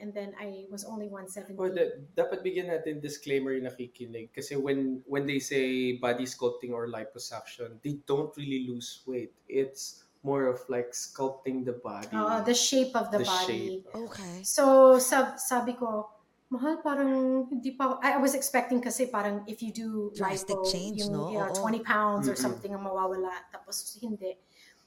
and 0.00 0.14
then 0.14 0.30
I 0.38 0.70
was 0.70 0.86
only 0.86 1.10
170. 1.10 1.58
Well, 1.58 1.74
da- 1.74 1.98
dapat 2.14 2.46
bigyan 2.46 2.70
natin 2.70 3.02
disclaimer 3.02 3.50
yung 3.50 3.66
nakikinig. 3.66 4.30
Kasi 4.30 4.54
when 4.54 5.02
when 5.10 5.26
they 5.26 5.42
say 5.42 5.98
body 5.98 6.22
sculpting 6.22 6.70
or 6.70 6.86
liposuction, 6.86 7.82
they 7.82 7.98
don't 8.06 8.30
really 8.38 8.70
lose 8.70 9.02
weight. 9.10 9.34
It's 9.50 10.06
more 10.22 10.46
of 10.46 10.62
like 10.70 10.94
sculpting 10.94 11.66
the 11.66 11.74
body. 11.82 12.14
Uh, 12.14 12.40
the 12.46 12.54
shape 12.54 12.94
of 12.94 13.10
the, 13.10 13.18
The 13.18 13.26
body. 13.26 13.82
shape. 13.82 13.84
Okay. 13.90 14.36
So 14.46 14.94
sab 15.02 15.34
sabi 15.42 15.74
ko, 15.74 16.14
mahal 16.54 16.78
parang 16.78 17.50
hindi 17.50 17.74
pa 17.74 17.98
I 17.98 18.14
I 18.14 18.20
was 18.22 18.38
expecting 18.38 18.78
kasi 18.78 19.10
parang 19.10 19.42
if 19.50 19.58
you 19.58 19.74
do 19.74 20.14
Drastic 20.14 20.54
lipo, 20.54 20.70
change, 20.70 21.02
yung, 21.02 21.10
no? 21.10 21.34
yeah, 21.34 21.50
Oo. 21.50 21.66
20 21.66 21.82
pounds 21.82 22.30
or 22.30 22.38
something 22.38 22.70
ang 22.70 22.86
mawawala 22.86 23.34
tapos 23.50 23.98
hindi. 23.98 24.38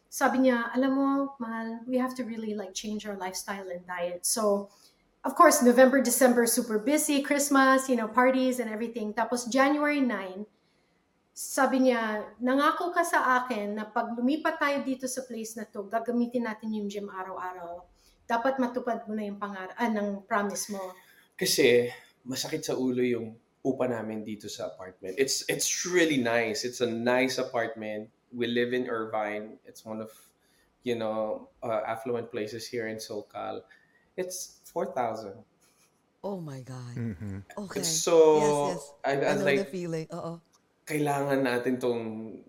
Sabi 0.10 0.48
niya, 0.48 0.72
alam 0.72 0.92
mo, 0.96 1.08
mahal, 1.40 1.84
we 1.86 2.00
have 2.00 2.16
to 2.16 2.24
really 2.24 2.56
like 2.56 2.74
change 2.74 3.06
our 3.06 3.20
lifestyle 3.20 3.68
and 3.68 3.84
diet. 3.84 4.24
So, 4.26 4.72
of 5.28 5.36
course, 5.36 5.60
November, 5.62 6.00
December, 6.00 6.48
super 6.48 6.80
busy, 6.80 7.22
Christmas, 7.22 7.92
you 7.92 7.96
know, 8.00 8.08
parties 8.08 8.60
and 8.64 8.72
everything. 8.72 9.12
Tapos 9.12 9.52
January 9.52 10.00
9, 10.00 10.48
sabi 11.38 11.86
niya, 11.86 12.26
nangako 12.42 12.90
ka 12.90 13.06
sa 13.06 13.44
akin 13.44 13.78
na 13.78 13.86
pag 13.86 14.16
lumipat 14.18 14.58
tayo 14.58 14.82
dito 14.82 15.06
sa 15.06 15.22
place 15.22 15.54
na 15.54 15.70
to, 15.70 15.86
gagamitin 15.86 16.50
natin 16.50 16.74
yung 16.74 16.90
gym 16.90 17.12
araw-araw. 17.14 17.86
Dapat 18.26 18.58
matupad 18.58 19.06
mo 19.06 19.14
na 19.14 19.30
yung 19.30 19.38
pangar 19.38 19.70
ah, 19.78 19.86
ng 19.86 20.26
promise 20.26 20.74
mo. 20.74 20.82
Kasi 21.38 21.94
masakit 22.26 22.66
sa 22.66 22.74
ulo 22.74 23.06
yung 23.06 23.38
upa 23.62 23.86
namin 23.86 24.26
dito 24.26 24.50
sa 24.50 24.72
apartment. 24.72 25.14
It's 25.20 25.46
it's 25.46 25.86
really 25.86 26.18
nice. 26.18 26.64
It's 26.64 26.82
a 26.82 26.90
nice 26.90 27.38
apartment. 27.38 28.10
We 28.34 28.48
live 28.48 28.74
in 28.74 28.90
Irvine. 28.90 29.58
It's 29.66 29.86
one 29.86 30.02
of 30.02 30.12
you 30.84 30.96
know 30.96 31.48
uh, 31.64 31.84
affluent 31.86 32.32
places 32.32 32.68
here 32.68 32.88
in 32.88 32.98
SoCal. 32.98 33.62
It's 34.18 34.60
4,000. 34.74 35.38
Oh 36.26 36.42
my 36.42 36.60
God. 36.66 36.96
Mhm. 36.98 37.46
Okay. 37.70 37.86
So 37.86 38.16
yes, 38.42 38.56
yes. 38.74 38.82
I, 39.06 39.12
I 39.12 39.14
I 39.14 39.34
know 39.38 39.46
like 39.46 39.62
the 39.64 39.72
feeling. 39.72 40.08
Oo. 40.12 40.42
kailangan 40.88 41.44
natin 41.44 41.76
tong 41.84 42.00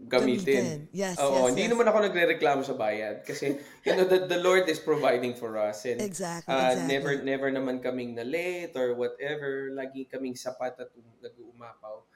Gamitin. 0.06 0.46
gamitin. 0.46 0.64
Yes, 0.94 1.18
Oo, 1.18 1.50
yes, 1.50 1.58
hindi 1.58 1.66
yes. 1.66 1.70
naman 1.74 1.90
ako 1.90 1.98
nagrereklamo 2.06 2.62
sa 2.62 2.78
bayad 2.78 3.26
kasi 3.26 3.58
you 3.82 3.92
know 3.98 4.06
the, 4.06 4.30
the 4.30 4.38
Lord 4.38 4.70
is 4.70 4.78
providing 4.78 5.34
for 5.34 5.58
us 5.58 5.82
and 5.90 5.98
Exactly, 5.98 6.54
uh, 6.54 6.70
exactly. 6.70 6.86
never 6.86 7.12
never 7.26 7.48
naman 7.50 7.82
kaming 7.82 8.14
na 8.14 8.22
late 8.22 8.78
or 8.78 8.94
whatever, 8.94 9.74
lagi 9.74 10.06
kaming 10.06 10.38
sapat 10.38 10.78
at 10.78 10.86
um, 10.94 11.02
nag-uumapaw 11.18 12.06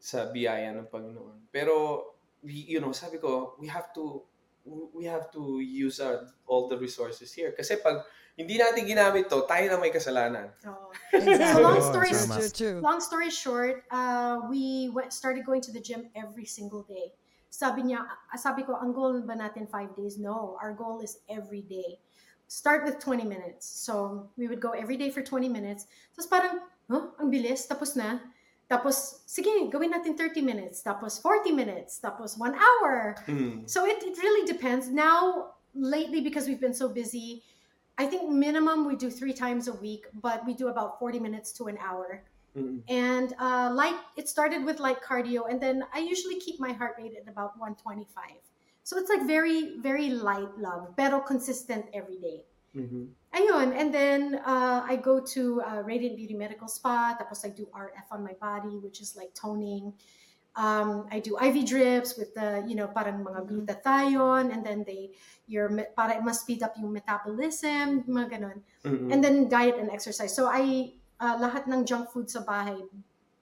sa 0.00 0.32
biyaya 0.32 0.72
ng 0.72 0.88
Panginoon. 0.88 1.52
Pero 1.52 1.72
we- 1.76 2.19
you 2.42 2.80
know, 2.80 2.92
sabi 2.92 3.18
ko, 3.18 3.54
we 3.60 3.68
have 3.68 3.92
to 3.94 4.22
we 4.92 5.08
have 5.08 5.32
to 5.32 5.60
use 5.60 6.00
our, 6.00 6.28
all 6.46 6.68
the 6.68 6.76
resources 6.76 7.32
here 7.32 7.52
kasi 7.56 7.80
pag 7.80 8.04
hindi 8.40 8.56
natin 8.56 8.88
ginamit 8.88 9.28
to, 9.28 9.44
tayo 9.44 9.68
na 9.68 9.76
may 9.76 9.92
kasalanan. 9.92 10.48
Exactly. 11.12 11.44
So 11.44 11.60
long 11.60 11.80
story. 11.84 12.10
Long 12.80 13.00
story 13.00 13.28
short, 13.28 13.84
uh, 13.92 14.48
we 14.48 14.88
went, 14.88 15.12
started 15.12 15.44
going 15.44 15.60
to 15.60 15.72
the 15.72 15.82
gym 15.82 16.08
every 16.16 16.48
single 16.48 16.80
day. 16.88 17.12
Sabi 17.50 17.82
niya, 17.82 18.06
sabi 18.38 18.62
ko, 18.62 18.78
ang 18.78 18.94
goal 18.94 19.20
ba 19.26 19.34
natin 19.34 19.68
five 19.68 19.92
days? 19.98 20.16
No, 20.16 20.56
our 20.62 20.72
goal 20.72 21.02
is 21.02 21.20
every 21.28 21.66
day. 21.66 21.98
Start 22.46 22.86
with 22.86 23.02
20 23.02 23.26
minutes. 23.26 23.66
So, 23.66 24.26
we 24.38 24.48
would 24.48 24.62
go 24.62 24.70
every 24.70 24.96
day 24.96 25.10
for 25.10 25.20
20 25.20 25.50
minutes. 25.50 25.86
Tapos 26.14 26.30
parang, 26.30 26.62
huh, 26.88 27.12
ang 27.18 27.28
bilis, 27.28 27.66
tapos 27.66 27.98
na. 27.98 28.22
Tapos, 28.70 29.26
sige, 29.26 29.50
gawin 29.66 29.90
natin 29.90 30.14
30 30.14 30.42
minutes. 30.46 30.78
Tapos 30.86 31.18
40 31.18 31.50
minutes. 31.50 31.98
Tapos 31.98 32.38
1 32.38 32.54
hour. 32.54 33.18
Mm. 33.26 33.66
So 33.66 33.82
it, 33.84 33.98
it 34.06 34.14
really 34.22 34.46
depends. 34.46 34.86
Now, 34.86 35.58
lately, 35.74 36.20
because 36.20 36.46
we've 36.46 36.60
been 36.60 36.74
so 36.74 36.88
busy, 36.88 37.42
I 37.98 38.06
think 38.06 38.30
minimum 38.30 38.86
we 38.86 38.94
do 38.94 39.10
three 39.10 39.34
times 39.34 39.66
a 39.66 39.74
week, 39.74 40.06
but 40.22 40.46
we 40.46 40.54
do 40.54 40.68
about 40.68 40.98
40 41.00 41.18
minutes 41.18 41.50
to 41.58 41.66
an 41.66 41.78
hour. 41.82 42.22
Mm. 42.56 42.82
And 42.88 43.34
uh, 43.40 43.74
light, 43.74 43.98
it 44.16 44.28
started 44.28 44.64
with 44.64 44.78
light 44.78 45.02
cardio, 45.02 45.50
and 45.50 45.60
then 45.60 45.84
I 45.92 45.98
usually 45.98 46.38
keep 46.38 46.60
my 46.60 46.72
heart 46.72 46.94
rate 46.96 47.14
at 47.18 47.26
about 47.26 47.58
125. 47.58 48.06
So 48.84 48.98
it's 48.98 49.10
like 49.10 49.26
very, 49.26 49.78
very 49.78 50.10
light 50.10 50.50
love, 50.58 50.94
pero 50.96 51.20
consistent 51.20 51.86
every 51.92 52.18
day. 52.18 52.42
Mhm. 52.70 53.10
Ayun, 53.34 53.68
and 53.74 53.90
then 53.90 54.38
uh, 54.46 54.82
I 54.86 54.94
go 54.96 55.18
to 55.34 55.62
uh, 55.62 55.82
Radiant 55.82 56.14
Beauty 56.14 56.34
Medical 56.34 56.66
Spa, 56.70 57.14
tapos 57.18 57.42
I 57.42 57.50
do 57.50 57.66
RF 57.70 58.06
on 58.10 58.22
my 58.22 58.34
body, 58.38 58.78
which 58.78 59.02
is 59.02 59.14
like 59.18 59.34
toning. 59.34 59.94
Um, 60.58 61.06
I 61.10 61.22
do 61.22 61.38
IV 61.38 61.62
drips 61.66 62.18
with 62.18 62.34
the, 62.34 62.62
you 62.66 62.74
know, 62.74 62.90
parang 62.90 63.22
mga 63.22 63.46
glutathione, 63.46 64.50
and 64.50 64.66
then 64.66 64.82
they, 64.82 65.14
your, 65.46 65.70
para 65.94 66.18
it 66.18 66.22
must 66.26 66.42
speed 66.42 66.62
up 66.62 66.74
yung 66.78 66.90
metabolism, 66.90 68.02
mga 68.06 68.38
ganun. 68.38 68.58
Mm-mm. 68.82 69.14
And 69.14 69.22
then 69.22 69.46
diet 69.48 69.78
and 69.78 69.90
exercise. 69.90 70.34
So 70.34 70.50
I, 70.50 70.94
uh, 71.22 71.38
lahat 71.38 71.70
ng 71.70 71.86
junk 71.86 72.10
food 72.10 72.26
sa 72.30 72.42
bahay, 72.42 72.82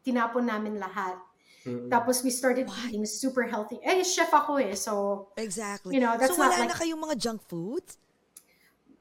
tinapon 0.05 0.53
namin 0.53 0.77
lahat. 0.77 1.17
Mm-mm. 1.65 1.89
Tapos 1.89 2.21
we 2.25 2.29
started 2.31 2.69
What? 2.69 2.77
eating 2.93 3.05
super 3.09 3.45
healthy. 3.49 3.81
Eh, 3.85 4.05
chef 4.05 4.33
ako 4.33 4.61
eh, 4.61 4.77
so 4.77 5.29
Exactly. 5.37 5.97
You 5.97 6.05
know, 6.05 6.17
that's 6.17 6.37
so 6.37 6.41
wala 6.41 6.61
not 6.61 6.61
na 6.61 6.73
like- 6.73 6.81
kayong 6.81 7.01
mga 7.01 7.17
junk 7.21 7.41
foods? 7.49 7.97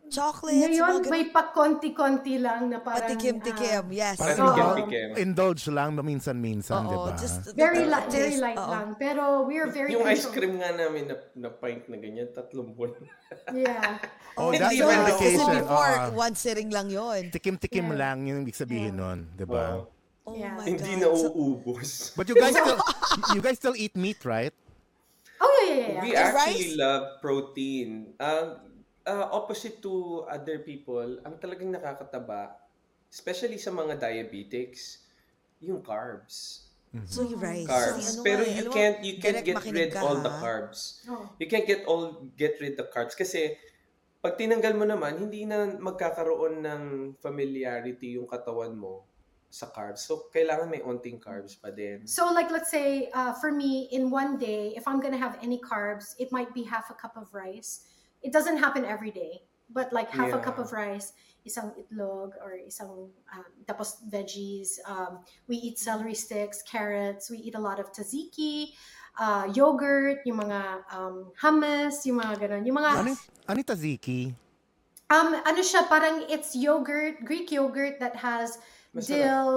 Chocolates, 0.08 0.60
ngayon 0.72 1.04
mga 1.04 1.12
may 1.12 1.26
pa-konti-konti 1.28 2.40
lang 2.40 2.72
na 2.72 2.80
parang... 2.80 3.04
Patikim-tikim, 3.04 3.84
ah, 3.86 3.92
yes. 3.92 4.16
Parang 4.16 4.40
Oo. 4.40 4.56
indul- 4.56 4.78
Tikim. 4.88 5.10
indulge 5.20 5.64
lang 5.68 5.90
minsan-minsan, 5.94 6.82
Oo, 6.82 6.90
di 6.90 6.96
ba? 6.96 7.12
just 7.20 7.52
Very 7.54 7.84
light, 7.84 8.08
very 8.08 8.40
light 8.40 8.56
oo. 8.56 8.72
lang. 8.72 8.88
Pero 8.96 9.44
we 9.44 9.60
are 9.60 9.68
very 9.68 9.92
Yung 9.92 10.08
ice 10.08 10.24
cream 10.34 10.58
nga 10.58 10.72
namin 10.72 11.12
na, 11.12 11.16
na 11.36 11.50
pint 11.52 11.86
na 11.88 11.98
ganyan, 11.98 12.32
tatlong 12.32 12.72
buwan. 12.72 12.96
Yeah. 13.52 14.00
Oh, 14.40 14.56
that's 14.56 14.74
ba? 14.74 14.88
an 14.88 15.02
Kasi 15.12 15.36
indication. 15.36 15.56
before, 15.62 15.94
Oo. 16.00 16.12
one 16.16 16.36
sitting 16.36 16.70
lang 16.72 16.88
yon. 16.88 17.28
Tikim-tikim 17.30 17.88
Yeah. 17.88 18.00
lang 18.00 18.18
yung 18.24 18.38
ibig 18.42 18.56
sabihin 18.56 18.96
nun, 18.96 19.28
di 19.34 19.44
ba? 19.44 19.84
Oo. 19.84 19.92
Oh 20.24 20.36
Yeah. 20.36 20.56
my 20.56 20.68
Hindi 20.68 20.92
God. 20.94 21.04
na 21.04 21.08
So- 21.14 21.32
uuubos. 21.32 22.12
But 22.14 22.28
you 22.28 22.36
guys 22.36 22.56
still, 22.60 22.80
you 23.32 23.40
guys 23.40 23.56
still 23.56 23.76
eat 23.76 23.96
meat, 23.96 24.24
right? 24.24 24.52
Oh, 25.38 25.48
yeah, 25.62 25.64
yeah, 25.64 25.78
yeah. 25.78 26.02
We 26.02 26.10
yeah. 26.12 26.20
And 26.20 26.34
actually 26.34 26.68
rice? 26.74 26.76
love 26.76 27.04
protein. 27.22 27.90
Um, 28.18 28.28
uh, 28.28 28.46
opposite 29.08 29.80
to 29.80 30.26
other 30.28 30.60
people, 30.60 31.24
ang 31.24 31.40
talagang 31.40 31.72
nakakataba, 31.72 32.60
especially 33.08 33.56
sa 33.56 33.72
mga 33.72 33.96
diabetics, 33.96 35.08
yung 35.64 35.80
carbs. 35.80 36.68
So 37.06 37.22
you 37.22 37.38
rice. 37.38 37.68
Carbs. 37.68 38.02
Si 38.02 38.18
ano 38.18 38.24
Pero 38.26 38.42
eh, 38.42 38.54
you 38.58 38.64
alam 38.66 38.74
can't 38.74 39.00
you 39.04 39.16
can't 39.20 39.44
get 39.44 39.60
rid 39.62 39.92
ka, 39.94 40.02
all 40.02 40.18
the 40.24 40.34
carbs. 40.42 41.04
Oh. 41.06 41.30
You 41.38 41.46
can't 41.46 41.68
get 41.68 41.86
all 41.86 42.26
get 42.34 42.58
rid 42.64 42.80
the 42.80 42.88
carbs 42.90 43.14
kasi 43.14 43.60
pag 44.18 44.34
tinanggal 44.34 44.74
mo 44.74 44.86
naman, 44.88 45.14
hindi 45.20 45.46
na 45.46 45.78
magkakaroon 45.78 46.66
ng 46.66 46.82
familiarity 47.22 48.18
yung 48.18 48.26
katawan 48.26 48.74
mo 48.74 49.06
sa 49.48 49.70
carbs. 49.70 50.04
So, 50.04 50.28
kailangan 50.34 50.68
may 50.68 50.82
onting 50.84 51.22
carbs 51.22 51.56
pa 51.56 51.72
din. 51.72 52.04
So, 52.10 52.34
like, 52.34 52.52
let's 52.52 52.74
say 52.74 53.08
uh, 53.14 53.32
for 53.38 53.54
me, 53.54 53.88
in 53.94 54.10
one 54.10 54.36
day, 54.36 54.74
if 54.76 54.84
I'm 54.90 55.00
gonna 55.00 55.22
have 55.22 55.38
any 55.40 55.62
carbs, 55.62 56.18
it 56.20 56.34
might 56.34 56.52
be 56.52 56.66
half 56.68 56.90
a 56.90 56.98
cup 56.98 57.16
of 57.16 57.32
rice. 57.32 57.88
It 58.22 58.34
doesn't 58.34 58.58
happen 58.58 58.86
every 58.86 59.12
day, 59.12 59.44
but 59.70 59.94
like 59.94 60.10
half 60.10 60.34
a 60.34 60.40
cup 60.40 60.58
of 60.60 60.72
rice, 60.74 61.14
isang 61.46 61.72
itlog 61.80 62.36
or 62.44 62.58
isang 62.60 63.08
um, 63.32 63.46
tapos 63.66 64.04
veggies. 64.12 64.80
Um, 64.84 65.20
we 65.48 65.56
eat 65.58 65.80
celery 65.80 66.16
sticks, 66.16 66.62
carrots. 66.62 67.30
We 67.30 67.38
eat 67.38 67.56
a 67.56 67.60
lot 67.62 67.80
of 67.80 67.92
tzatziki, 67.94 68.74
uh, 69.20 69.48
yogurt, 69.54 70.26
yung 70.26 70.44
mga 70.44 70.84
um, 70.92 71.32
hummus, 71.40 72.04
yung 72.06 72.20
mga 72.20 72.36
ganun. 72.42 72.64
Yung 72.68 72.76
mga 72.76 72.92
Ano, 73.00 73.12
ano 73.48 73.60
tzatziki? 73.64 74.34
Um, 75.08 75.40
ano 75.40 75.62
siya, 75.64 75.88
parang 75.88 76.28
it's 76.28 76.52
yogurt, 76.52 77.24
Greek 77.24 77.48
yogurt 77.48 77.96
that 78.04 78.12
has 78.20 78.60
Masarap. 78.92 79.08
dill, 79.08 79.52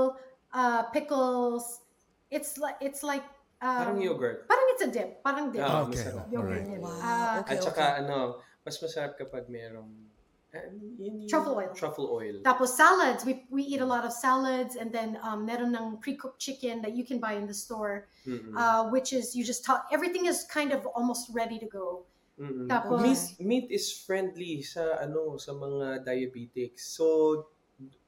uh, 0.54 0.82
pickles. 0.94 1.82
It's 2.30 2.54
like, 2.54 2.78
it's 2.78 3.02
like, 3.02 3.26
um, 3.58 3.98
Parang 3.98 3.98
yogurt. 3.98 4.46
Parang 4.46 4.66
it's 4.70 4.82
a 4.86 4.90
dip. 4.94 5.18
Parang 5.26 5.50
dip. 5.50 5.66
Ah, 5.66 5.82
Okay. 5.90 6.06
Yogurt 6.30 6.62
alright. 6.62 6.70
yun. 6.70 6.80
Wow, 6.86 7.02
Ah, 7.02 7.42
okay. 7.42 7.58
At 7.58 7.66
saka 7.66 7.84
ano, 7.98 8.38
mas 8.70 8.78
masarap 8.78 9.18
kapag 9.18 9.50
merong 9.50 9.90
ah, 10.54 10.62
yun 10.94 11.26
Truffle 11.26 11.58
oil. 11.58 11.70
Truffle 11.74 12.06
oil. 12.06 12.36
Tapos 12.46 12.70
salads, 12.78 13.26
we, 13.26 13.42
we 13.50 13.66
eat 13.66 13.82
a 13.82 13.86
lot 13.86 14.06
of 14.06 14.14
salads 14.14 14.78
and 14.78 14.94
then 14.94 15.18
um, 15.26 15.42
meron 15.42 15.74
ng 15.74 15.98
pre-cooked 15.98 16.38
chicken 16.38 16.78
that 16.86 16.94
you 16.94 17.02
can 17.02 17.18
buy 17.18 17.34
in 17.34 17.50
the 17.50 17.54
store, 17.54 18.06
Mm-mm. 18.22 18.54
uh, 18.54 18.86
which 18.94 19.10
is 19.10 19.34
you 19.34 19.42
just 19.42 19.66
talk, 19.66 19.90
everything 19.90 20.30
is 20.30 20.46
kind 20.46 20.70
of 20.70 20.86
almost 20.94 21.26
ready 21.34 21.58
to 21.58 21.66
go. 21.66 22.06
Mm-mm. 22.40 22.70
tapos- 22.72 23.02
meat, 23.04 23.20
meat 23.42 23.66
is 23.68 23.92
friendly 23.92 24.62
sa 24.64 24.96
ano 25.02 25.36
sa 25.36 25.52
mga 25.52 26.06
diabetics. 26.08 26.88
So 26.94 27.04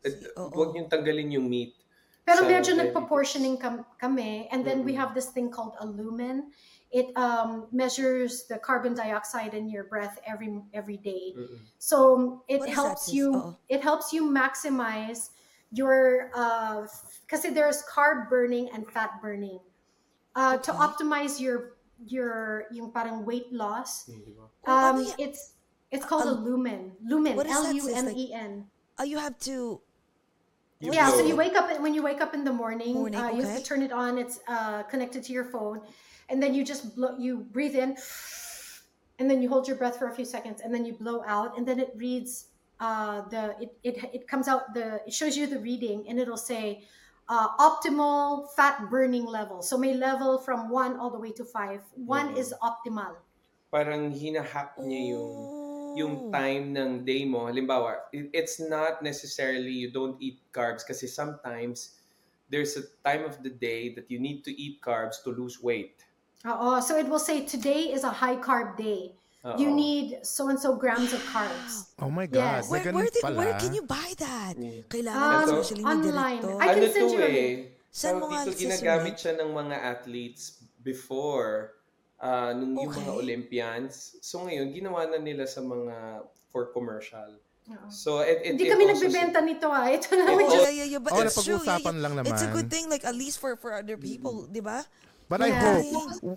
Si- 0.00 0.30
uh, 0.32 0.48
huwag 0.48 0.72
niyong 0.72 0.88
tanggalin 0.88 1.36
yung 1.36 1.50
meat. 1.50 1.74
Pero 2.22 2.46
medyo 2.46 2.72
nagpa-portioning 2.72 3.58
kam- 3.58 3.84
kami. 3.98 4.46
And 4.54 4.62
then 4.62 4.86
we 4.86 4.94
Mm-mm. 4.94 5.02
have 5.04 5.10
this 5.12 5.34
thing 5.34 5.50
called 5.50 5.74
a 5.82 5.84
lumen. 5.84 6.54
It 6.93 7.09
um, 7.16 7.66
measures 7.72 8.45
the 8.53 8.59
carbon 8.61 8.93
dioxide 8.93 9.57
in 9.57 9.68
your 9.72 9.84
breath 9.88 10.20
every 10.28 10.61
every 10.76 11.01
day. 11.01 11.32
Mm-mm. 11.32 11.57
So 11.80 12.45
it 12.53 12.61
What 12.61 12.68
is 12.68 12.74
helps 12.76 13.05
you. 13.09 13.32
Oo. 13.32 13.57
It 13.72 13.80
helps 13.80 14.12
you 14.12 14.28
maximize 14.28 15.32
your 15.72 16.28
uh, 16.36 16.84
kasi 17.32 17.49
there's 17.49 17.80
carb 17.88 18.28
burning 18.28 18.68
and 18.76 18.84
fat 18.93 19.24
burning. 19.24 19.57
Uh, 20.36 20.61
To 20.61 20.70
optimize 20.76 21.40
your 21.40 21.80
your 22.05 22.68
yung 22.68 22.93
parang 22.93 23.24
weight 23.24 23.49
loss, 23.53 24.05
di 24.05 24.36
ba? 24.36 24.53
Ano 24.68 25.01
um, 25.01 25.14
it's 25.16 25.57
it's 25.88 26.05
called 26.05 26.28
a 26.28 26.36
Um, 26.36 26.45
lumen. 26.45 26.93
Lumen. 27.01 27.36
what 27.40 27.49
is 27.49 27.57
that, 27.57 27.72
L 27.72 27.72
sis? 27.72 27.84
U 27.84 27.84
M 27.88 28.05
Like- 28.12 28.20
E 28.20 28.26
N. 28.36 28.53
Oh, 29.01 29.05
you 29.09 29.16
have 29.16 29.40
to, 29.49 29.80
You 30.82 30.93
yeah, 30.93 31.09
so 31.09 31.24
you 31.24 31.36
wake 31.38 31.57
up 31.57 31.72
when 31.80 31.95
you 31.97 32.03
wake 32.05 32.20
up 32.20 32.34
in 32.36 32.45
the 32.45 32.53
morning. 32.53 32.93
Morning, 33.01 33.16
uh, 33.16 33.32
You 33.32 33.40
have 33.49 33.57
to 33.57 33.64
turn 33.64 33.80
it 33.80 33.93
on. 33.97 34.18
It's 34.20 34.40
uh, 34.45 34.82
connected 34.93 35.24
to 35.24 35.32
your 35.32 35.49
phone, 35.49 35.80
and 36.29 36.43
then 36.43 36.55
you 36.55 36.64
just 36.64 36.95
blow. 36.95 37.16
You 37.18 37.39
breathe 37.51 37.75
in, 37.75 37.97
and 39.18 39.31
then 39.31 39.43
you 39.43 39.49
hold 39.49 39.68
your 39.68 39.77
breath 39.77 39.99
for 39.99 40.09
a 40.09 40.14
few 40.14 40.25
seconds, 40.25 40.61
and 40.61 40.75
then 40.75 40.85
you 40.85 40.93
blow 40.95 41.23
out, 41.27 41.57
and 41.57 41.66
then 41.66 41.79
it 41.79 41.93
reads 41.97 42.47
uh, 42.83 43.23
the 43.31 43.55
it, 43.62 43.70
it 43.83 43.95
it 44.12 44.29
comes 44.29 44.49
out 44.49 44.75
the 44.75 45.01
it 45.07 45.14
shows 45.14 45.37
you 45.37 45.47
the 45.47 45.59
reading 45.59 46.05
and 46.09 46.18
it'll 46.18 46.37
say 46.37 46.83
uh, 47.29 47.49
optimal 47.57 48.51
fat 48.59 48.91
burning 48.91 49.25
level. 49.25 49.62
So 49.62 49.79
may 49.79 49.95
level 49.95 50.39
from 50.39 50.68
one 50.68 50.99
all 50.99 51.11
the 51.11 51.18
way 51.23 51.31
to 51.39 51.45
five. 51.45 51.81
One 51.95 52.37
is 52.37 52.53
optimal. 52.59 53.14
Parang 53.70 54.11
hinahack 54.12 54.77
niya 54.83 55.14
yung 55.14 55.31
yung 55.95 56.14
time 56.33 56.75
ng 56.75 57.05
day 57.05 57.25
mo. 57.25 57.47
Halimbawa, 57.47 58.11
it- 58.12 58.33
it's 58.35 58.59
not 58.59 59.01
necessarily 59.01 59.70
you 59.70 59.93
don't 59.93 60.16
eat 60.18 60.41
carbs 60.51 60.83
kasi 60.83 61.07
sometimes 61.07 61.95
there's 62.51 62.77
a 62.77 62.85
time 63.07 63.25
of 63.25 63.41
the 63.47 63.53
day 63.53 63.95
that 63.95 64.11
you 64.11 64.18
need 64.18 64.43
to 64.45 64.53
eat 64.59 64.83
carbs 64.83 65.23
to 65.23 65.31
lose 65.31 65.62
weight. 65.62 66.05
Uh, 66.45 66.80
so 66.80 66.99
it 66.99 67.07
will 67.07 67.22
say 67.22 67.45
today 67.47 67.95
is 67.95 68.03
a 68.05 68.11
high 68.11 68.36
carb 68.36 68.76
day. 68.76 69.14
You 69.59 69.70
Oo. 69.70 69.74
need 69.74 70.07
so 70.22 70.47
and 70.55 70.59
so 70.59 70.78
grams 70.78 71.11
of 71.11 71.18
carbs. 71.26 71.90
Oh 71.99 72.07
my 72.07 72.30
God. 72.30 72.62
Yes. 72.62 72.70
Where, 72.70 72.86
where, 72.95 73.11
did, 73.11 73.26
where 73.34 73.55
can 73.59 73.74
you 73.74 73.82
buy 73.82 74.14
that? 74.22 74.55
Yeah. 74.55 74.86
Kailangan 74.86 75.18
Um, 75.18 75.43
especially 75.51 75.82
ni 75.82 75.90
online. 75.90 76.43
I 76.62 76.66
can 76.70 76.78
ano 76.78 76.95
send 76.95 77.11
to 77.11 77.16
you 77.18 77.22
a 77.22 77.26
eh, 77.26 77.55
Saan 77.90 78.22
nga 78.22 78.47
dito, 78.47 78.55
ginagamit 78.55 79.14
siya 79.18 79.34
ng 79.43 79.51
mga 79.51 79.76
athletes 79.82 80.62
before 80.86 81.74
ah, 82.22 82.55
nung 82.55 82.78
yung 82.78 82.95
mga 82.95 83.03
Okay. 83.03 83.18
Olympians. 83.18 84.14
So 84.22 84.47
ngayon, 84.47 84.78
ginawa 84.78 85.11
na 85.11 85.18
nila 85.18 85.51
sa 85.51 85.59
mga 85.59 86.22
for 86.55 86.70
commercial. 86.70 87.34
Oo. 87.66 87.86
So 87.90 88.22
it, 88.22 88.47
it, 88.47 88.55
Hindi 88.55 88.70
it 88.70 88.78
kami 88.78 88.84
nagbebenta 88.95 89.43
nito 89.43 89.66
ah. 89.66 89.90
Ito 89.90 90.07
lang. 90.22 90.26
It 90.30 90.38
we 90.38 90.45
also- 90.47 90.55
just- 90.55 90.66
yeah, 90.70 90.78
yeah, 90.86 90.88
yeah, 90.95 91.03
but 91.03 91.18
Oh, 91.18 91.22
it's 91.26 91.34
true. 91.43 91.59
Yeah, 91.59 91.82
yeah. 91.82 91.99
lang 91.99 92.14
It's 92.30 92.47
a 92.47 92.47
naman. 92.47 92.55
good 92.62 92.70
thing, 92.70 92.86
like 92.86 93.03
at 93.03 93.18
least 93.18 93.43
for 93.43 93.59
for 93.59 93.74
other 93.74 93.99
people, 93.99 94.47
di 94.47 94.62
ba? 94.62 94.86
But 95.29 95.41
I 95.41 95.51
hope 95.51 95.85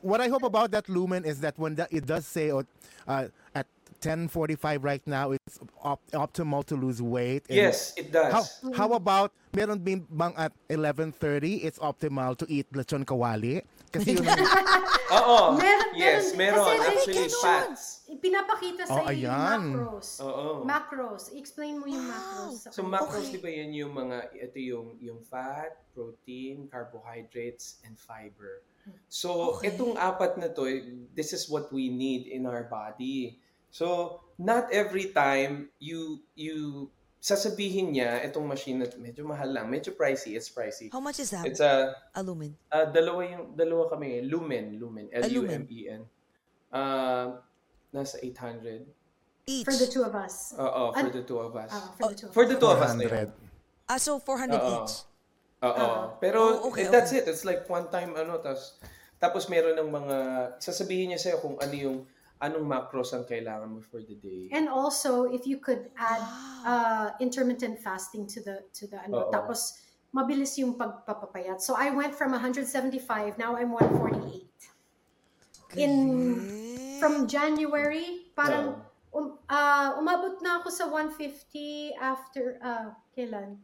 what 0.02 0.22
I 0.22 0.28
hope 0.28 0.44
about 0.44 0.72
that 0.72 0.88
lumen 0.88 1.26
is 1.26 1.40
that 1.42 1.58
when 1.58 1.76
that, 1.76 1.92
it 1.92 2.06
does 2.06 2.26
say 2.26 2.52
uh, 2.52 2.64
at 3.54 3.68
10:45 4.02 4.84
right 4.84 5.02
now 5.06 5.32
it's 5.32 5.60
op- 5.82 6.04
optimal 6.12 6.64
to 6.66 6.76
lose 6.76 7.02
weight. 7.02 7.44
and 7.50 7.58
Yes, 7.58 7.94
it 7.98 8.12
does. 8.12 8.32
How 8.32 8.44
how 8.72 8.90
about 8.94 9.32
meron 9.52 9.84
din 9.84 10.06
bang 10.10 10.34
at 10.38 10.52
11:30 10.70 11.64
it's 11.64 11.80
optimal 11.80 12.38
to 12.38 12.46
eat 12.48 12.72
lechon 12.72 13.04
kawali? 13.04 13.64
Kasi 13.92 14.20
yun 14.20 14.28
ang, 14.28 14.44
Oo. 15.24 15.56
Meron, 15.56 15.92
yes, 15.96 16.36
meron. 16.36 16.68
Kasi 16.68 17.16
Actually, 17.16 17.32
fats. 17.40 17.84
Pinapakita 18.20 18.84
sa 18.84 19.06
Oh, 19.06 19.08
iyo 19.08 19.28
yung 19.28 19.32
ayan. 19.32 19.62
macros. 19.72 20.08
Oo. 20.20 20.48
Macros. 20.68 21.24
Explain 21.32 21.80
mo 21.80 21.88
yung 21.88 22.04
macros. 22.04 22.60
sa 22.60 22.70
So 22.76 22.84
kanila. 22.84 23.00
macros, 23.00 23.24
Okay. 23.24 23.32
di 23.32 23.40
ba 23.40 23.50
yan 23.50 23.72
yung 23.72 23.92
mga, 23.94 24.18
ito 24.36 24.58
yung, 24.60 24.88
yung 25.00 25.20
fat, 25.24 25.80
protein, 25.96 26.68
carbohydrates, 26.68 27.80
and 27.88 27.96
fiber. 27.96 28.66
So, 29.08 29.58
Okay. 29.58 29.72
itong 29.74 29.96
apat 29.96 30.38
na 30.38 30.50
to, 30.52 30.66
eh, 30.68 30.82
this 31.14 31.34
is 31.34 31.50
what 31.50 31.72
we 31.72 31.90
need 31.90 32.28
in 32.28 32.46
our 32.46 32.66
body. 32.66 33.40
So, 33.70 34.20
not 34.38 34.72
every 34.72 35.12
time 35.12 35.70
you, 35.80 36.22
you, 36.36 36.88
sasabihin 37.20 37.98
niya, 37.98 38.22
itong 38.24 38.46
machine 38.46 38.80
na 38.80 38.88
medyo 39.02 39.26
mahal 39.26 39.50
lang, 39.50 39.66
medyo 39.68 39.90
pricey, 39.92 40.38
it's 40.38 40.48
pricey. 40.48 40.94
How 40.94 41.02
much 41.02 41.18
is 41.20 41.34
that? 41.34 41.46
It's 41.46 41.60
a, 41.60 41.92
Alumin. 42.14 42.54
Ah, 42.70 42.86
dalawa 42.86 43.26
yung 43.26 43.58
dalawa 43.58 43.90
kami, 43.90 44.22
Lumen, 44.30 44.78
Lumen, 44.78 45.10
Ah, 45.10 45.26
L 45.26 45.32
U 45.34 45.42
Lumen. 45.42 45.66
M 45.66 45.68
E 45.68 45.80
N. 45.90 46.02
Ah, 46.70 47.42
nasa 47.90 48.22
800. 48.22 48.86
Each. 49.46 49.66
For 49.66 49.74
the 49.78 49.90
two 49.90 50.02
of 50.06 50.14
us. 50.14 50.54
Oo, 50.58 50.94
for 50.94 51.06
An- 51.06 51.14
the 51.14 51.24
two 51.26 51.38
of 51.42 51.54
us. 51.58 51.70
Ah, 51.74 51.94
for 51.98 52.10
the 52.10 52.18
two 52.18 52.28
of 52.30 52.34
For 52.34 52.44
us. 52.46 52.50
the 52.50 52.58
two 52.62 52.70
of 52.70 52.80
us 52.82 52.94
na 52.98 53.04
yun. 53.06 53.10
400. 53.10 53.30
Ah, 53.90 53.98
so 54.02 54.18
400 54.18 54.58
Oo. 54.62 54.70
each. 54.86 54.94
Oo. 55.66 55.88
Pero 56.22 56.40
Oh, 56.62 56.70
okay, 56.70 56.86
eh, 56.86 56.94
that's 56.94 57.10
okay. 57.10 57.26
it. 57.26 57.32
It's 57.32 57.46
like 57.48 57.66
one 57.66 57.90
time 57.90 58.14
ano 58.14 58.38
tapos 58.38 58.78
tapos 59.18 59.50
meron 59.50 59.80
ng 59.80 59.90
mga 59.90 60.18
sasabihin 60.62 61.16
niya 61.16 61.20
sa'yo 61.20 61.38
kung 61.42 61.56
ano 61.58 61.74
yung 61.74 61.98
anong 62.44 62.68
macros 62.68 63.16
ang 63.16 63.24
kailangan 63.24 63.72
mo 63.72 63.80
for 63.80 64.04
the 64.04 64.16
day. 64.20 64.52
And 64.52 64.68
also, 64.68 65.32
if 65.32 65.48
you 65.48 65.58
could 65.64 65.88
add 65.96 66.22
uh, 66.68 67.08
intermittent 67.24 67.80
fasting 67.80 68.28
to 68.36 68.44
the 68.44 68.68
to 68.76 68.86
the 68.86 69.00
ano, 69.00 69.28
Oo. 69.28 69.32
tapos 69.32 69.80
mabilis 70.12 70.56
yung 70.60 70.76
pagpapapayat. 70.76 71.60
So 71.60 71.76
I 71.76 71.92
went 71.92 72.16
from 72.16 72.32
175, 72.32 73.36
now 73.36 73.56
I'm 73.56 73.72
148. 73.72 74.48
In 75.76 75.92
from 77.04 77.28
January, 77.28 78.32
parang 78.32 78.80
um, 79.12 79.36
ah, 79.52 80.00
umabot 80.00 80.40
na 80.40 80.64
ako 80.64 80.72
sa 80.72 80.88
150 80.88 82.00
after 82.00 82.60
uh, 82.64 82.96
kailan? 83.12 83.60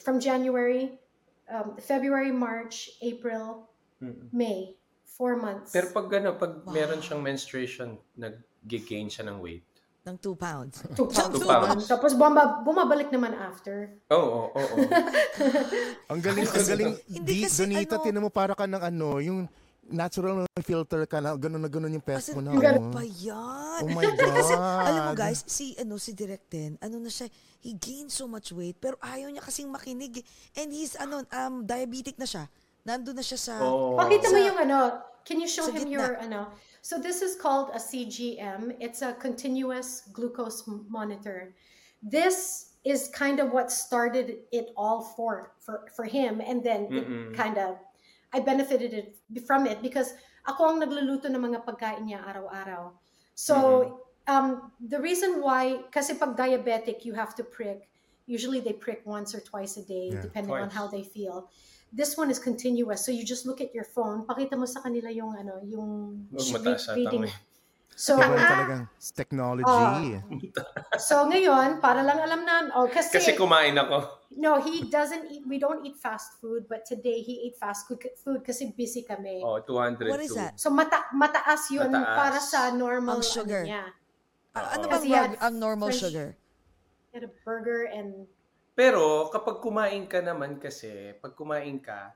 From 0.00 0.18
January, 0.18 0.96
um, 1.46 1.76
February, 1.76 2.30
March, 2.30 2.90
April, 3.00 3.68
Mm. 3.96 4.28
May. 4.28 4.76
Four 5.08 5.40
months. 5.40 5.72
Pero 5.72 5.88
pag 5.88 6.12
ano, 6.12 6.36
pag 6.36 6.60
meron 6.68 7.00
siyang 7.00 7.24
menstruation, 7.24 7.96
nag-gain 8.12 9.08
siya 9.08 9.24
ng 9.24 9.40
weight. 9.40 9.64
Ng 10.04 10.20
2 10.20 10.36
pounds. 10.36 10.84
Two 10.92 11.08
pounds. 11.08 11.32
Two 11.32 11.48
pounds. 11.48 11.88
Tapos 11.88 12.12
bumaba, 12.12 12.60
bumabalik 12.60 13.08
naman 13.08 13.32
after. 13.32 13.96
Oo, 14.12 14.52
oo, 14.52 14.52
oo. 14.52 14.76
Ang 16.12 16.20
galing, 16.20 16.44
ang 16.44 16.66
galing. 16.68 16.92
Hindi 17.08 17.48
Donita, 17.48 17.96
ano- 17.96 18.04
tinan 18.04 18.22
mo 18.22 18.30
para 18.30 18.52
ka 18.52 18.68
ng 18.68 18.82
ano, 18.84 19.16
yung 19.18 19.48
natural 19.90 20.44
na 20.44 20.62
filter 20.62 21.06
ka 21.06 21.22
na, 21.22 21.36
ganun 21.38 21.62
na 21.62 21.70
ganun 21.70 21.92
yung 21.94 22.04
pest 22.04 22.34
mo 22.34 22.42
na. 22.42 22.54
ganun 22.58 22.90
oh. 22.90 22.94
pa 22.94 23.02
yan. 23.06 23.80
Oh 23.86 23.90
my 23.92 24.04
God. 24.18 24.34
Kasi, 24.34 24.54
alam 24.58 25.02
mo 25.06 25.12
guys, 25.14 25.40
si, 25.46 25.76
ano, 25.78 25.94
si 25.98 26.10
Direct 26.12 26.46
Den, 26.50 26.74
ano 26.82 26.98
na 26.98 27.10
siya, 27.10 27.30
he 27.62 27.74
gained 27.74 28.10
so 28.10 28.26
much 28.26 28.50
weight, 28.50 28.76
pero 28.78 28.98
ayaw 29.02 29.30
niya 29.30 29.42
kasing 29.42 29.70
makinig. 29.70 30.22
eh. 30.22 30.24
And 30.62 30.72
he's, 30.74 30.98
ano, 30.98 31.22
um, 31.30 31.62
diabetic 31.66 32.18
na 32.18 32.26
siya. 32.26 32.50
Nandun 32.86 33.18
na 33.18 33.24
siya 33.26 33.38
sa, 33.38 33.54
Oo. 33.62 33.98
Pakita 33.98 34.30
mo 34.30 34.38
yung 34.38 34.58
ano. 34.62 34.78
Can 35.26 35.42
you 35.42 35.50
show 35.50 35.66
him 35.66 35.90
gitna. 35.90 35.90
your 35.90 36.10
ano? 36.22 36.54
So 36.86 37.02
this 37.02 37.18
is 37.18 37.34
called 37.34 37.74
a 37.74 37.82
CGM. 37.82 38.78
It's 38.78 39.02
a 39.02 39.10
continuous 39.18 40.06
glucose 40.14 40.62
monitor. 40.86 41.50
This 41.98 42.70
is 42.86 43.10
kind 43.10 43.42
of 43.42 43.50
what 43.50 43.74
started 43.74 44.46
it 44.54 44.70
all 44.78 45.02
for 45.02 45.50
for 45.58 45.90
for 45.90 46.06
him 46.06 46.38
and 46.38 46.62
then 46.62 46.86
it 46.94 47.02
Mm-mm. 47.02 47.34
kind 47.34 47.58
of 47.58 47.74
I 48.36 48.44
benefited 48.44 48.92
it 48.92 49.16
from 49.48 49.64
it 49.64 49.80
because 49.80 50.12
ako 50.44 50.76
ang 50.76 50.84
nagluluto 50.84 51.32
ng 51.32 51.40
mga 51.40 51.64
pagkain 51.64 52.04
niya 52.04 52.20
araw-araw. 52.20 52.92
So 53.32 53.56
um 54.28 54.68
the 54.76 55.00
reason 55.00 55.40
why 55.40 55.88
kasi 55.88 56.12
pag 56.20 56.36
diabetic 56.36 57.08
you 57.08 57.16
have 57.16 57.32
to 57.38 57.46
prick 57.46 57.88
usually 58.26 58.58
they 58.60 58.74
prick 58.74 59.06
once 59.06 59.32
or 59.32 59.40
twice 59.40 59.78
a 59.80 59.84
day 59.86 60.10
Yeah. 60.12 60.20
depending 60.20 60.52
on 60.52 60.68
Twice. 60.68 60.76
how 60.76 60.86
they 60.90 61.06
feel. 61.06 61.48
This 61.94 62.18
one 62.18 62.28
is 62.28 62.42
continuous. 62.42 63.06
So 63.06 63.14
you 63.14 63.22
just 63.22 63.46
look 63.46 63.62
at 63.62 63.70
your 63.70 63.86
phone, 63.86 64.26
pakita 64.26 64.58
mo 64.58 64.66
sa 64.66 64.82
kanila 64.82 65.06
yung 65.08 65.32
ano, 65.38 65.62
yung 65.62 66.26
reading. 66.98 67.30
So 67.96 68.20
Iba 68.20 68.36
talagang 68.36 68.84
technology. 69.16 70.20
so 71.00 71.24
ngayon, 71.24 71.80
para 71.80 72.04
lang 72.04 72.20
alam 72.20 72.44
na, 72.44 72.68
oh, 72.76 72.84
kasi, 72.86 73.08
Kasi 73.10 73.32
kumain 73.32 73.72
ako. 73.72 74.04
no, 74.36 74.60
he 74.60 74.84
doesn't 74.84 75.24
eat, 75.26 75.40
we 75.42 75.56
don't 75.56 75.80
eat 75.80 75.96
fast 75.96 76.36
food, 76.36 76.68
but 76.68 76.84
today 76.84 77.24
he 77.24 77.48
ate 77.48 77.56
fast 77.56 77.88
food, 77.88 78.04
food 78.20 78.44
kasi 78.44 78.68
busy 78.70 79.00
kami. 79.00 79.40
Oh, 79.40 79.64
200 79.64 80.12
What 80.12 80.20
is 80.20 80.36
that? 80.36 80.60
So 80.60 80.68
mata 80.68 81.08
mataas 81.10 81.72
yun 81.72 81.88
Mataas. 81.88 82.12
para 82.12 82.38
sa 82.38 82.68
normal 82.70 83.16
Ang 83.16 83.24
sugar. 83.24 83.64
Ano 83.64 83.70
niya. 83.72 83.84
Ah, 84.52 84.76
ano 84.76 84.84
Oo. 84.84 84.92
bang 84.92 85.00
Kasi 85.00 85.08
yan, 85.08 85.28
reg- 85.32 85.40
ang 85.40 85.54
normal 85.56 85.88
French- 85.88 86.02
sugar? 86.04 86.28
He 87.08 87.12
had 87.14 87.24
a 87.24 87.32
burger 87.42 87.88
and 87.88 88.28
Pero 88.76 89.32
kapag 89.32 89.64
kumain 89.64 90.04
ka 90.04 90.20
naman 90.20 90.60
kasi, 90.60 91.16
pag 91.16 91.32
kumain 91.32 91.80
ka, 91.80 92.12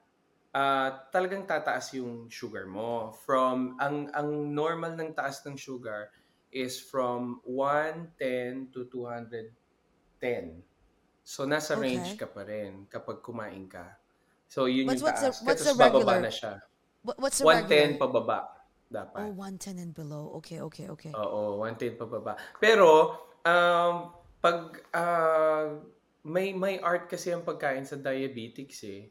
ah, 0.53 1.07
talagang 1.09 1.47
tataas 1.47 1.95
yung 1.95 2.27
sugar 2.29 2.67
mo. 2.67 3.15
From 3.23 3.79
ang 3.79 4.11
ang 4.11 4.29
normal 4.51 4.95
ng 4.95 5.15
taas 5.15 5.43
ng 5.43 5.55
sugar 5.55 6.11
is 6.51 6.83
from 6.83 7.39
110 7.47 8.75
to 8.75 8.91
210. 8.91 9.55
So 11.23 11.47
nasa 11.47 11.79
Okay. 11.79 11.95
range 11.95 12.19
ka 12.19 12.27
pa 12.27 12.43
rin 12.43 12.87
kapag 12.87 13.23
kumain 13.23 13.71
ka. 13.71 13.95
So 14.51 14.67
yun 14.67 14.91
What's- 14.91 14.99
yung 14.99 15.07
what's 15.07 15.23
the- 15.23 15.31
taas. 15.31 15.39
what's 15.47 15.63
Tapos 15.63 15.67
the 15.71 15.75
regular? 15.79 16.05
bababa 16.05 16.15
na 16.19 16.33
siya. 16.33 16.53
What, 17.01 17.17
what's 17.19 17.39
the 17.39 17.47
110 17.47 17.71
regular? 17.71 18.01
pababa 18.03 18.39
dapat. 18.91 19.23
Oh, 19.23 19.33
110 19.39 19.79
and 19.79 19.95
below. 19.95 20.35
Okay, 20.43 20.59
okay, 20.61 20.91
okay. 20.91 21.13
Oo, 21.15 21.63
110 21.63 21.95
pababa. 21.95 22.35
Pero, 22.59 23.15
um, 23.47 23.95
pag 24.43 24.59
ah, 24.91 25.79
may 26.27 26.51
may 26.53 26.83
art 26.83 27.07
kasi 27.07 27.31
ang 27.31 27.47
pagkain 27.47 27.87
sa 27.87 27.95
diabetics 27.95 28.83
eh. 28.85 29.09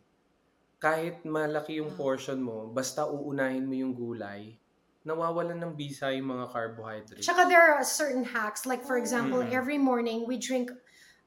Kahit 0.79 1.27
malaki 1.27 1.83
yung 1.83 1.91
portion 1.93 2.39
mo, 2.39 2.71
basta 2.71 3.03
uunahin 3.03 3.67
mo 3.67 3.75
yung 3.75 3.91
gulay, 3.91 4.55
nawawalan 5.03 5.59
ng 5.59 5.75
bisa 5.75 6.07
yung 6.15 6.31
mga 6.31 6.47
carbohydrates. 6.55 7.27
Tsaka 7.27 7.47
there 7.51 7.75
are 7.75 7.83
certain 7.83 8.23
hacks. 8.23 8.63
Like 8.63 8.87
for 8.87 8.95
example, 8.95 9.43
Mm. 9.43 9.51
every 9.51 9.75
morning 9.75 10.23
we 10.23 10.39
drink 10.39 10.71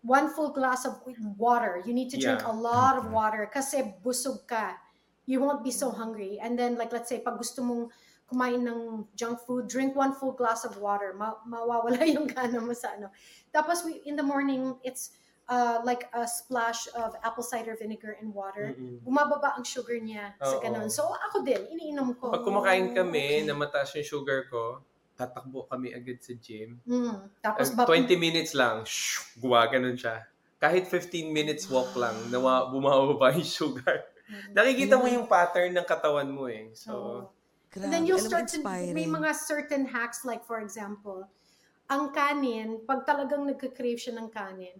one 0.00 0.32
full 0.32 0.56
glass 0.56 0.88
of 0.88 0.98
water. 1.36 1.84
You 1.84 1.92
need 1.92 2.08
to 2.10 2.18
drink 2.18 2.40
Yeah. 2.40 2.50
a 2.50 2.56
lot 2.56 2.96
of 2.96 3.12
water 3.12 3.44
kasi 3.44 3.92
busog 4.00 4.48
ka. 4.48 4.80
You 5.28 5.38
won't 5.44 5.62
be 5.62 5.70
so 5.70 5.92
hungry. 5.92 6.40
And 6.40 6.56
then 6.58 6.80
like 6.80 6.90
let's 6.90 7.12
say 7.12 7.20
pag 7.20 7.36
gusto 7.36 7.60
mong 7.62 7.92
kumain 8.32 8.64
ng 8.64 9.04
junk 9.12 9.44
food, 9.44 9.68
drink 9.68 9.92
one 9.92 10.16
full 10.16 10.32
glass 10.32 10.64
of 10.64 10.80
water. 10.80 11.12
Ma- 11.12 11.38
mawawala 11.44 12.00
yung 12.16 12.24
gana 12.26 12.56
mo 12.58 12.72
sa 12.72 12.96
ano. 12.96 13.12
Tapos 13.52 13.84
we, 13.84 14.00
in 14.08 14.16
the 14.16 14.24
morning, 14.24 14.80
it's 14.80 15.12
uh, 15.52 15.76
like 15.84 16.08
a 16.16 16.24
splash 16.24 16.88
of 16.96 17.12
apple 17.20 17.44
cider 17.44 17.76
vinegar 17.76 18.16
and 18.16 18.32
water. 18.32 18.72
Mm-mm. 18.72 19.04
Bumababa 19.04 19.52
ang 19.60 19.64
sugar 19.68 20.00
niya 20.00 20.32
sa 20.40 20.56
Oo. 20.56 20.64
ganun. 20.64 20.88
So 20.88 21.12
ako 21.12 21.44
din, 21.44 21.60
iniinom 21.68 22.16
ko. 22.16 22.32
Pag 22.32 22.44
kumakain 22.46 22.96
kami 22.96 23.44
okay. 23.44 23.46
na 23.46 23.52
mataas 23.52 23.92
yung 24.00 24.08
sugar 24.08 24.48
ko, 24.48 24.80
tatakbo 25.12 25.68
kami 25.68 25.92
agad 25.92 26.18
sa 26.24 26.32
gym. 26.40 26.80
Mm. 26.88 27.28
Tapos 27.44 27.68
Uh, 27.76 27.84
ba, 27.84 27.84
20 27.84 28.16
minutes 28.16 28.56
lang, 28.56 28.80
shh, 28.88 29.36
gumaganon 29.36 29.94
siya. 29.94 30.24
Kahit 30.56 30.88
15 30.88 31.28
minutes 31.28 31.68
walk 31.68 31.92
lang, 31.98 32.16
nawa, 32.32 32.72
bumababa 32.72 33.36
yung 33.36 33.44
sugar. 33.44 34.08
Nakikita 34.56 34.96
mo 34.96 35.04
yung 35.10 35.28
pattern 35.28 35.76
ng 35.76 35.84
katawan 35.84 36.30
mo 36.30 36.48
eh. 36.48 36.72
So. 36.72 37.28
Grabe. 37.68 37.84
And 37.84 37.90
then 37.92 38.04
you'll 38.08 38.22
start 38.22 38.48
to, 38.52 38.60
may 38.64 39.08
mga 39.08 39.32
certain 39.36 39.88
hacks 39.88 40.24
like 40.28 40.44
for 40.44 40.60
example, 40.60 41.24
ang 41.88 42.12
kanin, 42.12 42.84
pag 42.84 43.04
talagang 43.04 43.44
nagka-crave 43.48 44.00
siya 44.00 44.16
ng 44.16 44.28
kanin, 44.32 44.76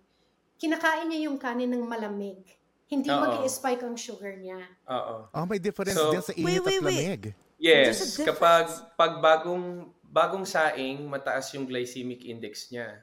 kinakain 0.62 1.10
niya 1.10 1.26
yung 1.26 1.42
kanin 1.42 1.74
ng 1.74 1.82
malamig. 1.82 2.38
Hindi 2.86 3.10
Oo. 3.10 3.18
mag-spike 3.18 3.82
ang 3.82 3.98
sugar 3.98 4.38
niya. 4.38 4.62
oo. 4.86 5.26
Oh, 5.34 5.44
may 5.48 5.58
difference 5.58 5.98
So- 5.98 6.14
din 6.14 6.22
sa 6.22 6.30
init 6.38 6.62
Wait, 6.62 6.62
wait, 6.62 6.78
at 6.78 6.86
wait. 6.86 6.94
lamig. 7.02 7.22
Yes, 7.58 8.18
kapag 8.22 8.70
pag 8.94 9.18
bagong 9.18 9.90
bagong 10.02 10.46
saing, 10.46 11.02
mataas 11.06 11.50
yung 11.54 11.66
glycemic 11.66 12.22
index 12.22 12.70
niya. 12.70 13.02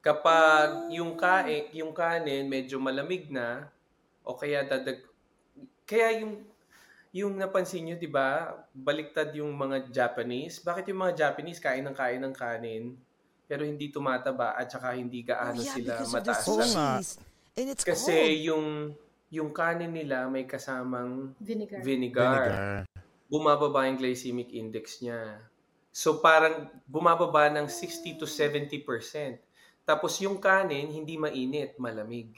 Kapag 0.00 0.92
yung 0.92 1.16
kain, 1.16 1.68
yung 1.76 1.92
kanin 1.92 2.48
medyo 2.48 2.80
malamig 2.80 3.28
na 3.28 3.68
o 4.24 4.36
kaya 4.36 4.64
dadag 4.64 5.02
kaya 5.84 6.24
yung 6.24 6.46
yung 7.12 7.32
napansin 7.36 7.84
niyo, 7.84 7.96
'di 8.00 8.08
ba? 8.08 8.56
Baliktad 8.72 9.28
yung 9.36 9.52
mga 9.52 9.92
Japanese. 9.92 10.60
Bakit 10.64 10.88
yung 10.88 11.00
mga 11.04 11.28
Japanese 11.28 11.60
kain 11.60 11.84
ng 11.84 11.96
kain 11.96 12.22
ng 12.22 12.32
kanin 12.32 12.96
pero 13.52 13.68
hindi 13.68 13.92
tumataba 13.92 14.56
at 14.56 14.64
saka 14.64 14.96
hindi 14.96 15.20
Oh, 15.20 15.28
gaano 15.28 15.60
yeah, 15.60 15.76
sila 15.76 15.92
mataas 16.08 16.40
Oo 16.48 16.56
na 16.56 16.64
nga. 16.64 16.90
And 17.52 17.68
it's 17.68 17.84
kasi 17.84 18.08
cold. 18.08 18.40
yung 18.48 18.66
yung 19.28 19.50
kanin 19.52 19.92
nila 19.92 20.24
may 20.24 20.48
kasamang 20.48 21.36
Vinegar. 21.36 21.84
vinegar 21.84 22.40
Vinegar. 22.48 22.88
bumababa 23.28 23.84
yung 23.84 24.00
glycemic 24.00 24.48
index 24.50 25.04
niya. 25.04 25.36
So 25.92 26.16
parang 26.16 26.72
bumababa 26.88 27.52
ng 27.52 27.68
60 27.68 28.16
to 28.16 28.24
70%. 28.24 29.36
Tapos 29.84 30.16
yung 30.16 30.40
kanin, 30.40 30.88
hindi 30.88 31.20
mainit, 31.20 31.76
malamig. 31.76 32.32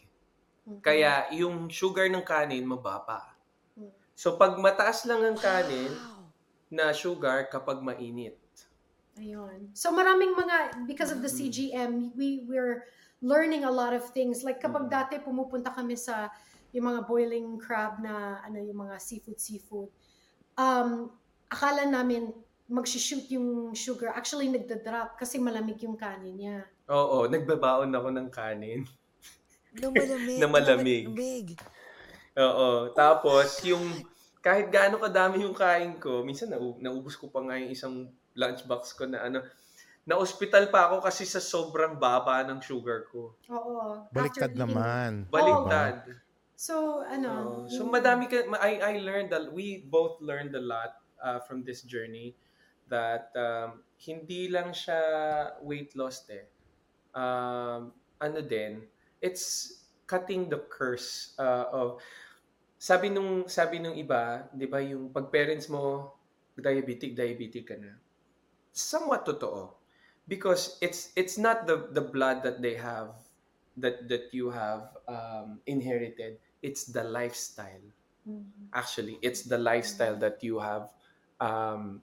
Mhm. 0.67 0.83
Kaya 0.83 1.31
yung 1.31 1.71
sugar 1.71 2.11
ng 2.11 2.27
kanin, 2.27 2.67
mababa. 2.67 3.39
Mm. 3.79 3.95
So 4.19 4.35
pag 4.35 4.59
mataas 4.59 5.07
lang 5.07 5.23
ang 5.23 5.39
kanin 5.39 5.95
Wow. 5.95 6.27
na 6.73 6.91
sugar 6.91 7.47
kapag 7.47 7.79
mainit. 7.79 8.35
Ayun. 9.19 9.71
So 9.75 9.95
maraming 9.95 10.35
mga 10.35 10.87
because 10.91 11.15
of 11.15 11.23
the 11.23 11.31
CGM, 11.31 12.15
we 12.19 12.45
we're 12.51 12.83
learning 13.23 13.63
a 13.63 13.71
lot 13.71 13.95
of 13.95 14.11
things. 14.11 14.43
Like 14.43 14.59
kapag 14.59 14.91
Mm. 14.91 14.93
dati 14.93 15.15
pumupunta 15.23 15.71
kami 15.71 15.95
sa 15.95 16.29
yung 16.75 16.91
mga 16.91 17.07
boiling 17.07 17.55
crab 17.63 18.03
na 18.03 18.43
ano 18.43 18.59
yung 18.59 18.87
mga 18.87 18.99
seafood 18.99 19.39
seafood. 19.39 19.91
Um 20.59 21.15
akala 21.47 21.87
namin 21.87 22.35
mag-shoot 22.67 23.29
yung 23.31 23.77
sugar. 23.77 24.11
Actually 24.17 24.49
nagda-drop 24.51 25.21
kasi 25.21 25.39
malamig 25.39 25.79
yung 25.85 25.95
kanin 25.95 26.35
niya. 26.35 26.59
Oo, 26.89 27.29
nagbabaon 27.29 27.93
ako 27.93 28.09
ng 28.11 28.29
kanin. 28.33 28.83
Na 29.81 29.91
malamig. 29.91 30.39
Na 30.41 30.47
malamig. 30.49 31.05
malamig. 31.11 31.49
Oo. 32.35 32.91
Tapos, 32.95 33.63
yung 33.67 33.83
kahit 34.39 34.71
gaano 34.71 34.99
kadami 34.99 35.43
yung 35.43 35.55
kain 35.55 35.99
ko, 35.99 36.23
minsan 36.23 36.51
na, 36.51 36.59
naubos 36.59 37.19
ko 37.19 37.27
pa 37.31 37.43
nga 37.43 37.59
yung 37.59 37.73
isang 37.75 38.07
lunchbox 38.35 38.95
ko 38.99 39.07
na 39.07 39.25
ano, 39.27 39.43
na-hospital 40.05 40.69
pa 40.69 40.93
ako 40.93 41.01
kasi 41.01 41.25
sa 41.25 41.41
sobrang 41.41 41.97
baba 41.97 42.45
ng 42.45 42.61
sugar 42.61 43.09
ko. 43.09 43.33
Oo. 43.49 44.05
Baliktad 44.13 44.53
eating- 44.53 44.61
naman. 44.61 45.11
Baliktad. 45.33 46.05
So 46.55 47.01
ano, 47.03 47.65
Oo. 47.65 47.73
so 47.73 47.83
yung- 47.83 47.95
madami 47.95 48.29
ka, 48.29 48.45
I, 48.61 48.79
I 48.79 48.95
learned, 49.01 49.33
a, 49.33 49.49
we 49.51 49.83
both 49.89 50.21
learned 50.21 50.53
a 50.55 50.61
lot 50.61 51.01
uh, 51.25 51.41
from 51.41 51.65
this 51.65 51.83
journey 51.83 52.37
that 52.93 53.33
um, 53.33 53.81
hindi 53.97 54.53
lang 54.53 54.77
siya 54.77 55.01
weight 55.65 55.97
loss 55.97 56.29
eh. 56.29 56.45
Um, 57.17 57.97
ano 58.21 58.39
din, 58.45 58.85
it's 59.25 59.81
cutting 60.05 60.53
the 60.53 60.61
curse 60.69 61.33
uh, 61.41 61.65
of 61.73 61.97
sabi 62.77 63.09
nung 63.09 63.49
sabi 63.49 63.81
nung 63.81 63.97
iba, 63.97 64.45
'di 64.53 64.67
ba, 64.69 64.85
yung 64.85 65.09
pag 65.09 65.33
parents 65.33 65.73
mo 65.73 66.13
diabetic, 66.53 67.17
diabetic 67.17 67.65
ka 67.65 67.77
na. 67.81 67.97
Somewhat 68.75 69.23
totoo. 69.23 69.71
Because 70.27 70.77
it's 70.83 71.15
it's 71.15 71.39
not 71.39 71.71
the 71.71 71.87
the 71.95 72.03
blood 72.03 72.43
that 72.43 72.59
they 72.59 72.75
have 72.75 73.15
that 73.79 74.09
that 74.11 74.35
you 74.35 74.51
have 74.51 74.91
um, 75.07 75.63
inherited. 75.71 76.43
It's 76.59 76.91
the 76.91 77.07
lifestyle. 77.07 77.87
Mhm. 78.27 78.73
Actually, 78.75 79.23
it's 79.23 79.47
the 79.47 79.61
lifestyle 79.61 80.19
that 80.19 80.43
you 80.43 80.59
have 80.59 80.91
um 81.39 82.03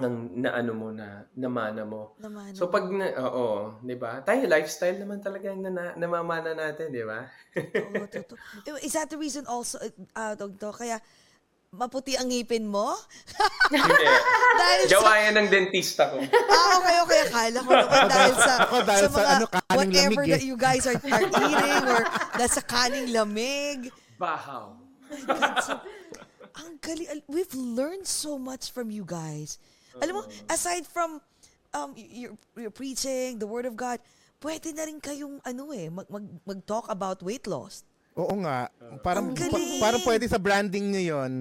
ng 0.00 0.42
na 0.42 0.50
ano 0.58 0.72
mo 0.74 0.88
na 0.90 1.28
namana 1.38 1.86
mo. 1.86 2.18
Naman. 2.18 2.50
So 2.56 2.66
pag 2.66 2.90
na, 2.90 3.14
oo, 3.14 3.78
'di 3.82 3.94
ba? 3.94 4.22
Tayo 4.26 4.46
lifestyle 4.50 4.98
naman 4.98 5.22
talaga 5.22 5.54
ang 5.54 5.62
nana, 5.62 5.94
namamana 5.94 6.50
natin, 6.50 6.90
'di 6.90 7.04
ba? 7.06 7.30
Oo, 7.92 8.02
totoo. 8.10 8.38
Eh, 8.66 8.86
Is 8.86 8.94
that 8.98 9.10
the 9.10 9.18
reason 9.18 9.46
also, 9.46 9.78
uh, 10.18 10.34
tawag 10.34 10.58
to, 10.58 10.70
kaya 10.74 10.98
maputi 11.74 12.14
ang 12.14 12.30
ngipin 12.30 12.64
mo? 12.64 12.94
Hindi. 13.68 14.06
dahil 14.62 14.80
sa, 14.86 14.92
Gawayan 14.96 15.34
ng 15.36 15.48
dentista 15.50 16.02
ko. 16.08 16.22
ah, 16.22 16.70
okay, 16.78 16.96
okay, 17.02 17.20
akala 17.26 17.58
ko 17.60 17.70
naman 17.74 18.02
dahil 18.06 18.34
sa, 18.34 18.52
Ako 18.64 18.76
dahil 18.82 19.04
sa 19.04 19.10
mga 19.10 19.28
ano, 19.28 19.46
kaning 19.50 19.74
whatever 19.74 19.94
lamig 20.14 20.26
eh. 20.26 20.32
that 20.32 20.44
you 20.46 20.56
guys 20.56 20.82
are, 20.86 20.98
are 20.98 21.26
eating 21.26 21.82
or 21.84 22.00
nasa 22.34 22.60
kaning 22.62 23.08
lamig. 23.10 23.90
Bahaw. 24.14 24.78
So, 25.60 25.78
ang 26.62 26.78
galing. 26.78 27.08
al- 27.10 27.26
We've 27.26 27.50
learned 27.52 28.06
so 28.06 28.38
much 28.38 28.70
from 28.70 28.88
you 28.88 29.02
guys. 29.02 29.58
Alam 29.98 30.18
mo, 30.18 30.22
aside 30.46 30.86
from 30.86 31.18
um, 31.70 31.90
your, 31.94 32.34
your 32.54 32.70
preaching, 32.70 33.38
the 33.38 33.46
word 33.46 33.66
of 33.66 33.74
God, 33.74 33.98
pwede 34.38 34.70
na 34.70 34.86
rin 34.86 34.98
kayong 34.98 35.38
ano 35.40 35.70
eh, 35.70 35.90
mag, 35.90 36.06
mag, 36.06 36.24
mag-talk 36.42 36.86
about 36.86 37.22
weight 37.22 37.46
loss. 37.46 37.82
Oo 38.14 38.38
nga. 38.46 38.70
Parang, 39.02 39.34
Ang 39.34 39.38
pa- 39.38 39.80
parang 39.82 40.02
pwede 40.06 40.30
sa 40.30 40.38
branding 40.38 40.94
nyo 40.94 41.02
yun. 41.18 41.32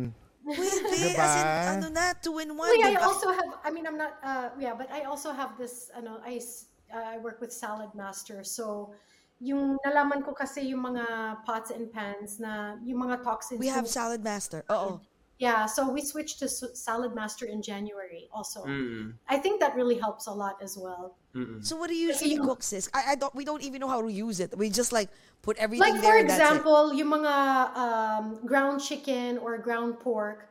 Pwede, 0.44 0.92
Diba? 0.92 1.24
as 1.24 1.36
in, 1.40 1.48
ano 1.48 1.88
na, 1.88 2.12
two 2.20 2.36
in 2.40 2.52
one. 2.52 2.68
Well, 2.68 2.76
yeah, 2.76 2.92
I 2.92 3.00
diba? 3.00 3.08
also 3.08 3.32
have. 3.32 3.52
I 3.64 3.72
mean, 3.72 3.88
I'm 3.88 3.96
not. 3.96 4.20
Uh, 4.20 4.50
yeah, 4.60 4.76
but 4.76 4.92
I 4.92 5.08
also 5.08 5.32
have 5.32 5.56
this. 5.56 5.88
Ano, 5.96 6.20
I 6.20 6.44
uh, 6.92 7.16
I 7.16 7.18
work 7.24 7.40
with 7.40 7.56
Salad 7.56 7.96
Master, 7.96 8.44
so 8.44 8.92
yung 9.40 9.80
nalaman 9.88 10.24
ko 10.24 10.36
kasi 10.36 10.72
yung 10.72 10.84
mga 10.84 11.40
pots 11.48 11.72
and 11.72 11.88
pans 11.92 12.40
na 12.44 12.76
yung 12.84 13.00
mga 13.00 13.24
toxins. 13.24 13.60
We 13.60 13.72
have 13.72 13.88
Salad 13.88 14.24
Master. 14.24 14.68
Oo. 14.68 15.00
Yeah, 15.44 15.68
so 15.68 15.92
we 15.92 16.00
switched 16.00 16.40
to 16.40 16.48
S- 16.48 16.72
Salad 16.80 17.12
Master 17.12 17.44
in 17.44 17.60
January. 17.60 18.32
Also, 18.32 18.64
Mm. 18.64 19.20
I 19.28 19.36
think 19.44 19.60
that 19.60 19.76
really 19.76 20.00
helps 20.00 20.24
a 20.32 20.32
lot 20.32 20.56
as 20.64 20.80
well. 20.80 21.20
Mm. 21.36 21.60
So 21.60 21.76
what 21.76 21.92
do 21.92 21.96
you 22.00 22.16
usually 22.16 22.40
you- 22.40 22.48
cook, 22.48 22.64
sis? 22.64 22.88
I, 22.96 23.12
I 23.12 23.16
don't. 23.20 23.36
We 23.36 23.44
don't 23.44 23.60
even 23.60 23.84
know 23.84 23.92
how 23.92 24.00
to 24.00 24.08
use 24.08 24.40
it. 24.40 24.56
We 24.56 24.72
just 24.72 24.96
like 24.96 25.12
put 25.44 25.60
everything 25.60 25.84
Like 25.84 26.00
for 26.00 26.08
there. 26.08 26.24
and 26.24 26.32
example, 26.32 26.96
yung 26.96 27.12
mga 27.20 27.36
um, 27.76 28.26
ground 28.48 28.80
chicken 28.80 29.36
or 29.44 29.60
ground 29.60 30.00
pork, 30.00 30.48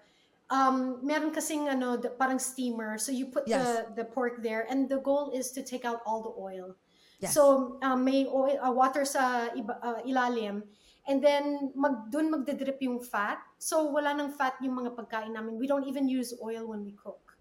um, 0.52 1.00
meron 1.00 1.32
kasing 1.32 1.72
ano, 1.72 1.96
the, 1.96 2.12
parang 2.12 2.36
steamer. 2.36 3.00
So 3.00 3.08
you 3.16 3.32
put 3.32 3.48
Yes. 3.48 3.64
the, 3.64 4.04
the 4.04 4.04
pork 4.04 4.44
there 4.44 4.68
and 4.68 4.92
the 4.92 5.00
goal 5.00 5.32
is 5.32 5.48
to 5.56 5.64
take 5.64 5.88
out 5.88 6.04
all 6.04 6.20
the 6.20 6.34
oil. 6.36 6.76
Yes. 7.24 7.32
So 7.32 7.78
um, 7.80 8.04
may 8.04 8.28
oil, 8.28 8.60
uh, 8.60 8.74
water 8.74 9.08
sa 9.08 9.48
iba, 9.56 9.78
uh, 9.80 10.04
ilalim 10.04 10.66
and 11.08 11.18
then 11.22 11.72
mag, 11.74 12.10
dun 12.10 12.30
magdidrip 12.30 12.78
yung 12.80 13.00
fat. 13.02 13.38
So 13.58 13.90
wala 13.90 14.14
nang 14.14 14.30
fat 14.30 14.58
yung 14.62 14.78
mga 14.78 14.94
pagkain 14.94 15.32
namin. 15.34 15.58
We 15.58 15.66
don't 15.66 15.86
even 15.86 16.06
use 16.08 16.34
oil 16.40 16.68
when 16.68 16.84
we 16.84 16.92
cook. 16.92 17.36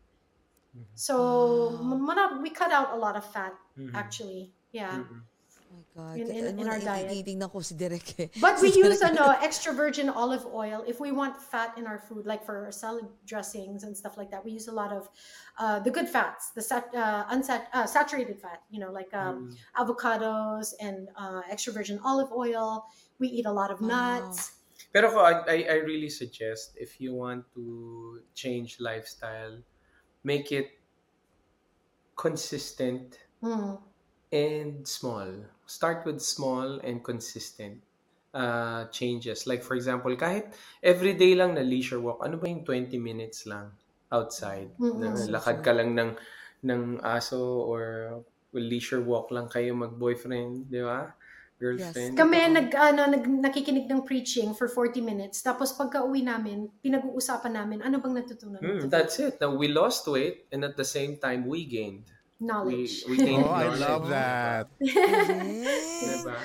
So 0.95 1.15
Wow. 1.75 1.93
m- 1.93 2.03
mana- 2.05 2.39
we 2.41 2.49
cut 2.49 2.71
out 2.71 2.95
a 2.95 2.99
lot 2.99 3.15
of 3.19 3.25
fat 3.27 3.53
Mhm. 3.77 3.91
actually. 3.93 4.53
Yeah. 4.71 5.03
Mm. 5.03 5.27
Oh 5.71 5.77
my 5.79 5.83
God. 5.95 6.19
In- 6.19 6.27
in- 6.35 6.59
in 6.59 6.67
our 6.67 6.79
diet. 6.79 7.07
ititignan 7.07 7.47
ko 7.51 7.61
si 7.63 7.75
Derek 7.75 8.03
eh. 8.19 8.27
But 8.43 8.59
we 8.61 8.71
Si 8.71 8.79
use 8.83 8.99
Derek. 8.99 9.15
ano, 9.15 9.31
extra 9.39 9.71
virgin 9.71 10.09
olive 10.11 10.43
oil 10.51 10.83
if 10.83 10.99
we 10.99 11.11
want 11.15 11.39
fat 11.39 11.77
in 11.79 11.87
our 11.87 11.97
food, 11.97 12.25
like 12.27 12.43
for 12.43 12.65
our 12.67 12.71
salad 12.75 13.07
dressings 13.25 13.83
and 13.87 13.95
stuff 13.95 14.17
like 14.19 14.29
that. 14.31 14.43
We 14.43 14.51
use 14.51 14.67
a 14.67 14.75
lot 14.75 14.91
of 14.91 15.07
uh, 15.57 15.79
the 15.79 15.91
good 15.91 16.09
fats, 16.11 16.51
the 16.51 16.61
sat, 16.61 16.91
uh, 16.93 17.23
unsat, 17.31 17.71
uh, 17.71 17.87
saturated 17.87 18.35
fat, 18.39 18.63
you 18.69 18.79
know, 18.83 18.91
like 18.91 19.13
um, 19.15 19.55
avocados 19.79 20.73
and 20.83 21.07
uh, 21.15 21.41
extra 21.49 21.71
virgin 21.71 21.99
olive 22.03 22.31
oil. 22.35 22.83
We 23.19 23.27
eat 23.31 23.45
a 23.47 23.53
lot 23.53 23.71
of 23.71 23.79
Wow. 23.79 23.87
nuts. 24.27 24.59
Pero 24.91 25.07
ko, 25.07 25.23
I, 25.23 25.33
I 25.47 25.57
I 25.71 25.77
really 25.87 26.09
suggest 26.11 26.75
if 26.75 26.99
you 26.99 27.15
want 27.15 27.47
to 27.55 28.19
change 28.35 28.75
lifestyle, 28.83 29.63
make 30.27 30.51
it 30.51 30.75
consistent 32.15 33.17
Mm. 33.41 33.81
And 34.31 34.87
small. 34.87 35.27
Start 35.67 36.05
with 36.05 36.19
small 36.19 36.79
and 36.83 37.03
consistent 37.03 37.83
uh, 38.33 38.85
changes. 38.89 39.47
Like 39.47 39.63
for 39.63 39.75
example, 39.75 40.15
kahit 40.15 40.55
everyday 40.83 41.35
lang 41.35 41.55
na 41.55 41.61
leisure 41.61 41.99
walk, 41.99 42.23
ano 42.23 42.37
ba 42.39 42.47
yung 42.47 42.63
20 42.63 42.95
minutes 42.97 43.45
lang 43.45 43.71
outside? 44.11 44.71
Mm-mm. 44.79 44.99
Na 44.99 45.39
lakad 45.39 45.63
ka 45.63 45.71
lang 45.75 45.95
ng 45.95 46.11
ng 46.63 47.01
aso 47.03 47.65
or 47.67 47.83
leisure 48.53 49.01
walk 49.01 49.31
lang 49.31 49.47
kayo 49.47 49.75
mag-boyfriend, 49.75 50.67
di 50.67 50.83
ba? 50.83 51.15
girlfriend. 51.61 52.17
Kami 52.17 52.37
nag 52.49 52.69
ano 52.73 53.01
nag 53.05 53.21
nakikinig 53.21 53.85
ng 53.85 54.01
preaching 54.01 54.57
for 54.57 54.65
40 54.65 54.97
minutes. 55.05 55.45
Tapos 55.45 55.77
pagka-uwi 55.77 56.25
namin, 56.25 56.65
pinag-uusapan 56.81 57.53
namin 57.53 57.79
ano 57.85 58.01
bang 58.01 58.17
natutunan 58.17 58.57
natin? 58.57 58.89
that's 58.89 59.21
it. 59.21 59.37
Now, 59.37 59.53
we 59.53 59.69
lost 59.69 60.09
weight 60.09 60.49
and 60.49 60.65
at 60.65 60.73
the 60.73 60.87
same 60.87 61.21
time 61.21 61.45
we 61.45 61.69
gained. 61.69 62.09
We, 62.41 62.47
knowledge. 62.49 63.05
we 63.05 63.15
gained 63.15 63.45
Oh, 63.45 63.53
I 63.53 63.69
knowledge. 63.69 63.79
love 63.79 64.03
that. 64.09 64.65
Yes. 64.81 66.25
Diba? 66.25 66.37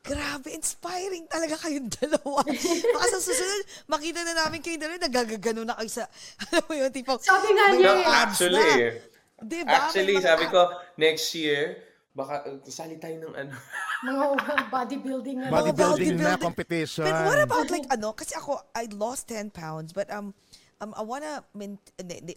Grabe, 0.00 0.48
inspiring 0.52 1.24
talaga 1.28 1.56
kayong 1.56 1.88
dalawa. 1.88 2.44
Baka 2.44 3.06
sa 3.08 3.20
susunod, 3.20 3.62
makita 3.88 4.20
na 4.20 4.36
namin 4.36 4.60
kayo 4.60 4.76
dalawa, 4.76 5.00
nagagagano 5.00 5.64
na 5.64 5.76
kayo 5.76 5.88
sa, 5.88 6.04
alam 6.48 6.60
mo 6.64 6.72
yun, 6.72 6.92
tipong, 6.92 7.20
Sabi 7.20 7.48
nga 7.52 7.66
niya 7.72 7.92
eh. 7.92 8.04
abs 8.04 8.36
Actually, 8.36 8.60
na. 8.60 8.88
Diba? 9.40 9.68
Actually, 9.70 10.14
mga 10.16 10.24
sabi 10.24 10.44
ko, 10.48 10.60
next 10.96 11.32
year, 11.32 11.80
baka 12.12 12.44
uh, 12.46 12.60
sali 12.68 12.96
tayo 12.96 13.16
ng 13.20 13.34
ano. 13.34 13.52
Mga 14.04 14.24
bodybuilding 14.68 15.36
na. 15.40 15.46
Bodybuilding 15.48 16.14
na 16.14 16.36
bodybuilding. 16.36 16.44
competition. 16.44 17.08
But 17.08 17.24
what 17.24 17.40
about 17.40 17.72
like 17.72 17.88
ano? 17.88 18.12
Kasi 18.12 18.36
ako 18.36 18.60
I 18.76 18.84
lost 18.92 19.32
10 19.32 19.48
pounds 19.50 19.96
but 19.96 20.12
um 20.12 20.36
um 20.80 20.94
I 20.94 21.02
wanna 21.02 21.42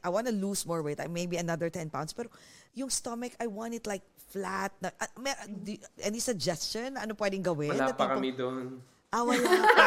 I 0.03 0.09
wanna 0.09 0.33
lose 0.33 0.65
more 0.65 0.81
weight. 0.81 0.99
I 0.99 1.07
maybe 1.07 1.37
another 1.37 1.69
10 1.69 1.89
pounds 1.89 2.11
pero 2.11 2.29
yung 2.73 2.89
stomach 2.89 3.33
I 3.39 3.47
want 3.47 3.73
it 3.73 3.85
like 3.85 4.03
flat. 4.27 4.75
Na, 4.77 4.91
uh, 4.93 5.07
may, 5.17 5.31
do, 5.47 5.73
any 6.03 6.19
suggestion? 6.19 6.93
Ano 6.95 7.15
pwedeng 7.15 7.41
gawin? 7.41 7.71
Wala 7.71 7.95
pa 7.95 8.11
kami 8.11 8.35
doon. 8.35 8.83
Ah, 9.07 9.23
wala 9.23 9.39
pa. 9.71 9.85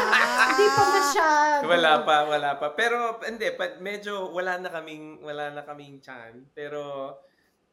Hindi 0.49 0.67
pa 0.67 0.85
masyado. 0.89 1.63
Wala 1.69 1.93
pa, 2.03 2.17
wala 2.25 2.51
pa. 2.57 2.67
Pero 2.73 3.21
hindi, 3.21 3.53
pa, 3.53 3.77
medyo 3.77 4.33
wala 4.33 4.57
na 4.57 4.73
kaming 4.73 5.21
wala 5.21 5.53
na 5.53 5.61
kaming 5.61 6.01
chan. 6.01 6.49
Pero 6.57 7.13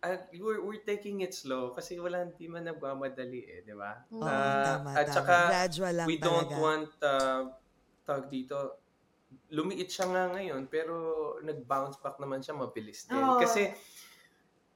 uh, 0.04 0.18
we're, 0.36 0.60
we're 0.60 0.84
taking 0.84 1.24
it 1.24 1.32
slow 1.32 1.72
kasi 1.72 1.96
wala 1.98 2.28
hindi 2.28 2.52
man 2.52 2.68
nagmamadali 2.68 3.42
eh, 3.48 3.60
di 3.64 3.72
ba? 3.72 3.96
Oo, 4.12 4.28
Ah, 4.28 4.84
tama, 4.84 4.90
at 4.92 5.08
tama. 5.08 5.16
saka 5.16 5.36
Gradual 5.48 5.94
lang 5.96 6.08
we 6.12 6.18
don't 6.20 6.52
talaga. 6.52 6.60
want 6.60 6.92
uh, 7.00 7.42
tawag 8.04 8.28
dito 8.28 8.58
lumiit 9.50 9.90
siya 9.92 10.08
nga 10.10 10.24
ngayon 10.34 10.68
pero 10.68 10.96
nag-bounce 11.44 12.00
back 12.04 12.20
naman 12.20 12.44
siya 12.44 12.58
mabilis 12.58 13.08
din. 13.08 13.20
Oo. 13.20 13.40
Kasi 13.40 13.72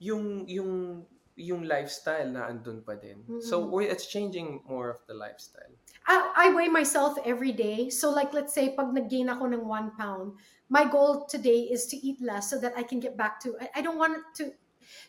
yung 0.01 0.47
yung 0.49 1.03
yung 1.39 1.63
lifestyle 1.65 2.29
na 2.29 2.47
andun 2.51 2.83
pa 2.83 2.95
din. 2.99 3.23
So 3.41 3.61
Mm-mm. 3.61 3.71
we 3.71 3.81
it's 3.87 4.05
changing 4.05 4.61
more 4.67 4.91
of 4.91 4.99
the 5.07 5.15
lifestyle. 5.15 5.73
I, 6.05 6.49
I 6.49 6.53
weigh 6.53 6.69
myself 6.69 7.17
every 7.25 7.51
day. 7.51 7.89
So 7.89 8.11
like 8.11 8.33
let's 8.33 8.53
say 8.53 8.73
pag 8.75 8.93
nag-gain 8.93 9.29
ako 9.29 9.53
ng 9.53 9.63
one 9.65 9.95
pound, 9.95 10.37
my 10.69 10.85
goal 10.85 11.25
today 11.25 11.67
is 11.67 11.87
to 11.91 11.97
eat 11.99 12.21
less 12.21 12.49
so 12.49 12.59
that 12.59 12.73
I 12.75 12.83
can 12.83 12.99
get 12.99 13.15
back 13.17 13.39
to, 13.43 13.55
I, 13.59 13.79
I 13.79 13.81
don't 13.81 13.97
want 13.97 14.19
to, 14.41 14.51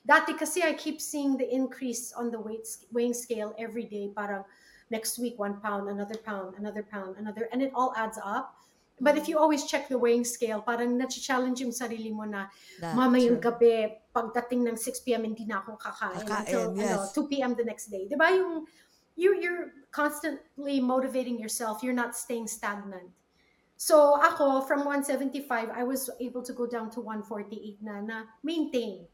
dati 0.06 0.36
kasi 0.38 0.62
I 0.62 0.74
keep 0.74 1.00
seeing 1.00 1.36
the 1.36 1.48
increase 1.48 2.12
on 2.12 2.30
the 2.30 2.38
weight 2.38 2.66
weighing 2.90 3.14
scale 3.14 3.54
every 3.58 3.84
day. 3.84 4.10
Parang 4.14 4.44
next 4.90 5.18
week, 5.18 5.38
one 5.38 5.58
pound, 5.60 5.88
another 5.88 6.18
pound, 6.22 6.54
another 6.58 6.82
pound, 6.82 7.16
another, 7.18 7.48
and 7.50 7.62
it 7.62 7.72
all 7.74 7.94
adds 7.96 8.18
up. 8.22 8.61
But 9.02 9.18
if 9.18 9.26
you 9.26 9.34
always 9.42 9.66
check 9.66 9.90
the 9.90 9.98
weighing 9.98 10.22
scale, 10.22 10.62
parang 10.62 10.94
na-challenge 10.94 11.58
yung 11.66 11.74
sarili 11.74 12.14
mo 12.14 12.22
na, 12.22 12.46
Na- 12.78 12.94
mamayang 12.94 13.42
sure. 13.42 13.50
gabi, 13.50 13.98
pagdating 14.14 14.62
ng 14.62 14.78
6 14.78 15.02
p.m. 15.02 15.26
hindi 15.26 15.42
na 15.42 15.58
ako 15.58 15.74
kakain, 15.74 16.22
Kakain, 16.22 16.46
until 16.46 16.62
ano, 16.70 16.78
yes. 16.78 17.10
2 17.10 17.26
p.m. 17.26 17.58
the 17.58 17.66
next 17.66 17.90
day. 17.90 18.06
Di 18.06 18.14
ba 18.14 18.30
yung, 18.30 18.62
you, 19.18 19.34
you're 19.42 19.74
constantly 19.90 20.78
motivating 20.78 21.42
yourself. 21.42 21.82
You're 21.82 21.98
not 21.98 22.14
staying 22.14 22.46
stagnant. 22.46 23.10
So 23.74 24.14
ako, 24.22 24.62
from 24.70 24.86
175, 24.86 25.50
I 25.74 25.82
was 25.82 26.06
able 26.22 26.46
to 26.46 26.54
go 26.54 26.70
down 26.70 26.86
to 26.94 27.02
148 27.02 27.82
na, 27.82 27.98
na 27.98 28.16
maintain. 28.46 29.10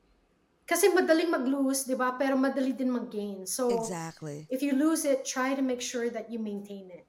Kasi 0.69 0.93
madaling 0.93 1.33
mag-lose, 1.33 1.89
di 1.89 1.97
ba? 1.97 2.13
Pero 2.21 2.37
madali 2.37 2.77
din 2.77 2.93
mag-gain. 2.93 3.49
So, 3.49 3.73
Exactly. 3.73 4.45
if 4.53 4.61
you 4.61 4.77
lose 4.77 5.09
it, 5.09 5.25
try 5.25 5.57
to 5.57 5.65
make 5.65 5.81
sure 5.81 6.13
that 6.13 6.29
you 6.29 6.37
maintain 6.37 6.93
it. 6.93 7.09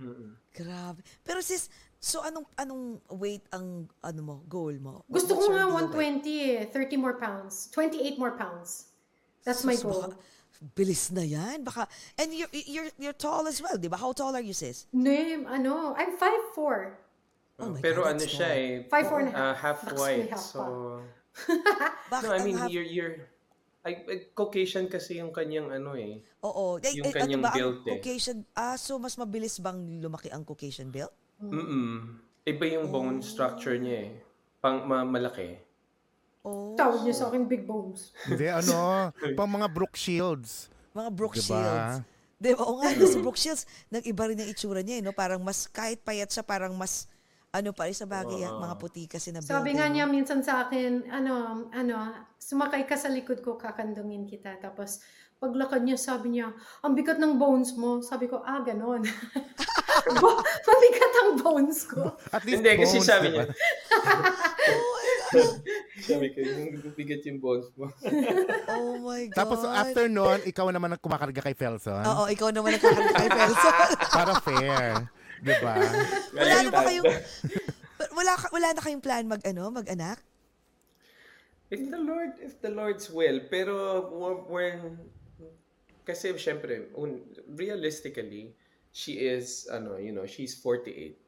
Mm-mm. 0.00 0.32
Grabe. 0.56 1.04
Pero 1.20 1.44
sis, 1.44 1.68
so 2.06 2.22
anong 2.22 2.46
anong 2.54 3.02
weight 3.18 3.42
ang 3.50 3.90
ano 3.98 4.20
mo, 4.22 4.36
goal 4.46 4.78
mo? 4.78 5.02
Gusto 5.10 5.34
ko 5.34 5.50
nga 5.50 5.66
ideal 5.66 5.90
weight? 5.90 6.22
120 6.22 6.62
eh, 6.62 6.70
30 6.70 7.02
more 7.02 7.18
pounds. 7.18 7.66
28 7.74 8.22
more 8.22 8.38
pounds. 8.38 8.94
That's 9.42 9.66
my 9.66 9.74
Sus, 9.74 9.82
goal. 9.82 10.14
baka- 10.14 10.22
bilis 10.78 11.10
na 11.10 11.26
yan. 11.26 11.66
Baka, 11.66 11.90
and 12.16 12.30
you're, 12.30 12.48
you're, 12.54 12.90
you're 12.96 13.18
tall 13.18 13.44
as 13.50 13.58
well, 13.60 13.74
di 13.76 13.90
ba? 13.90 13.98
How 13.98 14.14
tall 14.14 14.32
are 14.38 14.40
you, 14.40 14.54
sis? 14.54 14.86
No, 14.94 15.10
ano, 15.50 15.92
I'm 15.98 16.14
5'4". 16.14 16.94
Oh 17.56 17.72
my 17.72 17.80
Pero 17.82 18.04
God, 18.06 18.16
ano 18.16 18.24
siya 18.24 18.48
eh. 18.54 18.70
Five, 18.86 19.06
four 19.08 19.20
and 19.24 19.32
a 19.32 19.36
uh, 19.36 19.54
half. 19.56 19.80
half 19.80 19.96
white. 19.96 20.28
half 20.28 20.40
So, 20.40 21.00
Bakit 22.12 22.24
no, 22.24 22.32
I 22.32 22.40
mean, 22.40 22.56
half- 22.56 22.72
you're, 22.72 22.86
you're, 22.86 23.14
I, 23.84 23.92
I- 24.06 24.24
Caucasian 24.32 24.88
kasi 24.88 25.18
yung 25.20 25.32
kanyang 25.32 25.72
ano 25.72 25.96
eh. 25.96 26.20
Oo. 26.44 26.76
Eh, 26.80 27.00
yung 27.00 27.08
eh, 27.08 27.12
ano 27.12 27.18
kanyang 27.20 27.42
ba 27.42 27.50
ang 27.52 27.56
build 27.56 27.78
eh. 27.84 27.90
Caucasian, 27.98 28.38
ah, 28.56 28.76
so 28.76 28.96
mas 28.96 29.16
mabilis 29.16 29.56
bang 29.60 30.00
lumaki 30.00 30.28
ang 30.32 30.44
Caucasian 30.44 30.92
build? 30.92 31.10
Mm-mm. 31.42 32.22
Iba 32.46 32.64
yung 32.78 32.88
bone 32.88 33.18
structure 33.20 33.76
niya 33.76 34.08
eh. 34.08 34.12
Pang 34.62 34.86
ma- 34.86 35.06
malaki. 35.06 35.58
Oh. 36.46 36.78
Tawag 36.78 37.02
niyo 37.02 37.14
sa 37.14 37.26
akin 37.26 37.50
big 37.50 37.66
bones. 37.66 38.14
Hindi, 38.22 38.46
ano, 38.62 39.10
pang 39.34 39.50
mga 39.50 39.66
Brooke 39.66 39.98
Shields. 39.98 40.70
Mga 40.94 41.10
Brooke 41.10 41.36
Diba? 41.36 41.50
Shields. 41.50 41.94
Di 42.38 42.54
ba? 42.54 42.62
Oo 42.62 42.78
nga, 42.78 42.94
si 42.94 43.18
Brooke 43.18 43.40
Shields, 43.40 43.66
nag-iba 43.90 44.30
rin 44.30 44.38
ang 44.38 44.48
itsura 44.48 44.80
niya, 44.80 45.00
eh, 45.00 45.02
no? 45.02 45.10
Parang 45.10 45.42
mas, 45.42 45.66
kahit 45.66 46.06
payat 46.06 46.30
siya, 46.30 46.46
parang 46.46 46.72
mas, 46.78 47.10
ano 47.50 47.74
pa 47.74 47.90
rin 47.90 47.96
sa 47.96 48.06
bagay, 48.06 48.46
ah, 48.46 48.62
mga 48.62 48.76
puti 48.78 49.10
kasi 49.10 49.34
na. 49.34 49.42
Sabi 49.42 49.74
eh, 49.74 49.76
nga 49.80 49.90
no? 49.90 49.92
niya 49.96 50.04
minsan 50.06 50.44
sa 50.44 50.68
akin, 50.68 51.10
ano, 51.10 51.66
ano, 51.74 51.94
sumakay 52.38 52.86
ka 52.86 52.94
sa 52.94 53.10
likod 53.10 53.42
ko, 53.42 53.58
kakandungin 53.58 54.28
kita. 54.28 54.54
Tapos, 54.62 55.02
paglakad 55.42 55.82
niya, 55.82 55.98
sabi 55.98 56.38
niya, 56.38 56.54
ang 56.84 56.94
bigat 56.94 57.18
ng 57.18 57.40
bones 57.40 57.74
mo. 57.74 58.04
Sabi 58.04 58.30
ko, 58.30 58.44
ah, 58.46 58.62
ganon. 58.62 59.02
Mabigat 60.66 61.12
ang 61.22 61.30
bones 61.40 61.80
ko. 61.88 62.12
At 62.30 62.42
least 62.44 62.60
Hindi, 62.60 62.72
kasi 62.84 62.96
bones, 63.00 63.08
sabi 63.08 63.26
diba? 63.32 63.44
niya. 63.44 63.54
sabi 66.06 66.26
ko, 66.30 66.38
yung 66.44 66.94
bigat 66.94 67.22
yung 67.26 67.38
bones 67.40 67.68
mo. 67.74 67.90
Oh 68.76 68.98
my 69.00 69.30
God. 69.30 69.36
Tapos 69.38 69.60
after 69.64 70.06
nun, 70.10 70.42
ikaw 70.44 70.68
naman 70.70 70.92
ang 70.94 71.00
kumakarga 71.00 71.40
kay 71.40 71.56
Felson. 71.56 72.02
Oo, 72.04 72.28
ikaw 72.28 72.52
naman 72.52 72.76
nagkakaroon 72.76 73.14
kay 73.14 73.30
Felson. 73.30 73.74
Para 74.16 74.32
fair. 74.42 75.08
Diba? 75.36 75.74
wala 76.32 76.54
na 76.64 76.70
ba 76.72 76.80
kayong, 76.88 77.06
wala, 78.16 78.32
ka- 78.40 78.52
wala 78.52 78.68
na 78.72 78.80
kayong 78.80 79.04
plan 79.04 79.24
mag, 79.28 79.40
ano, 79.44 79.68
mag-anak? 79.68 80.18
If 81.68 81.82
the 81.90 81.98
Lord, 81.98 82.38
if 82.40 82.62
the 82.62 82.70
Lord's 82.70 83.10
will. 83.10 83.42
Pero 83.50 84.06
when, 84.14 84.36
when 84.48 84.76
kasi 86.06 86.30
syempre, 86.38 86.86
un, 86.94 87.18
realistically, 87.58 88.54
she 88.96 89.20
is, 89.20 89.68
ano, 89.68 90.00
you 90.00 90.10
know, 90.10 90.24
she's 90.24 90.56
48. 90.56 91.20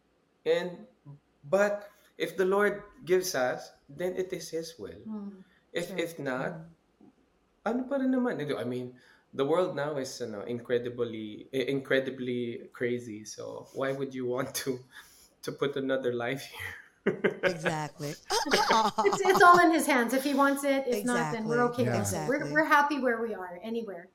And, 0.48 0.88
but, 1.44 1.92
if 2.16 2.34
the 2.34 2.48
Lord 2.48 2.82
gives 3.04 3.34
us, 3.34 3.70
then 3.92 4.16
it 4.16 4.32
is 4.32 4.48
His 4.48 4.72
will. 4.80 5.04
If, 5.76 5.92
if 5.92 6.18
not, 6.18 6.64
ano 7.68 7.84
pa 7.84 8.00
rin 8.00 8.08
naman. 8.08 8.40
I 8.40 8.64
mean, 8.64 8.96
the 9.36 9.44
world 9.44 9.76
now 9.76 10.00
is, 10.00 10.16
ano, 10.24 10.48
incredibly, 10.48 11.52
eh, 11.52 11.68
incredibly 11.68 12.72
crazy. 12.72 13.28
So, 13.28 13.68
why 13.76 13.92
would 13.92 14.16
you 14.16 14.24
want 14.24 14.56
to, 14.64 14.80
to 15.44 15.52
put 15.52 15.76
another 15.76 16.16
life 16.16 16.48
here? 16.48 17.20
Exactly. 17.44 18.16
It's, 19.04 19.20
it's 19.20 19.42
all 19.42 19.60
in 19.60 19.72
his 19.72 19.86
hands. 19.86 20.12
If 20.12 20.24
he 20.24 20.32
wants 20.32 20.64
it, 20.64 20.84
if 20.88 21.04
not, 21.04 21.32
then 21.32 21.44
we're 21.44 21.64
okay. 21.72 21.84
Exactly. 21.84 22.32
with 22.32 22.42
it. 22.42 22.48
Yeah. 22.48 22.52
We're, 22.52 22.64
we're 22.64 22.68
happy 22.68 22.98
where 22.98 23.20
we 23.20 23.34
are, 23.34 23.60
anywhere. 23.62 24.08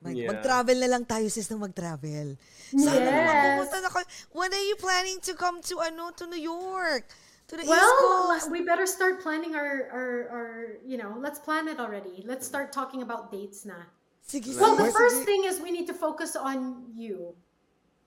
Mag- 0.00 0.16
Yeah. 0.16 0.32
Mag-travel 0.32 0.76
na 0.80 0.88
lang 0.88 1.04
tayo 1.04 1.28
sis 1.28 1.44
nang 1.52 1.60
mag-travel. 1.60 2.40
Sana 2.72 3.04
naman 3.04 3.20
Yes. 3.36 3.44
pumunta 3.44 3.76
na 3.84 3.88
kayo. 3.92 4.06
When 4.32 4.48
are 4.48 4.64
you 4.64 4.76
planning 4.80 5.20
to 5.20 5.36
come 5.36 5.60
to 5.68 5.76
ano 5.84 6.08
to 6.16 6.24
New 6.24 6.40
York? 6.40 7.04
To 7.52 7.58
the 7.58 7.66
East 7.66 7.72
Well, 7.72 8.30
Coast? 8.32 8.48
we 8.48 8.62
better 8.62 8.86
start 8.86 9.20
planning 9.20 9.52
our, 9.58 9.90
our, 9.92 10.10
our, 10.30 10.50
you 10.86 10.96
know, 10.96 11.18
let's 11.18 11.36
plan 11.36 11.66
it 11.68 11.76
already. 11.76 12.22
Let's 12.24 12.46
start 12.46 12.72
talking 12.72 13.02
about 13.02 13.28
dates 13.28 13.66
na. 13.66 13.90
Sige, 14.24 14.54
Well, 14.56 14.78
the 14.78 14.88
sige, 14.88 14.94
first 14.96 15.16
sige. 15.20 15.26
thing 15.26 15.42
is 15.44 15.58
we 15.60 15.74
need 15.74 15.90
to 15.90 15.96
focus 15.96 16.32
on 16.38 16.86
you, 16.94 17.34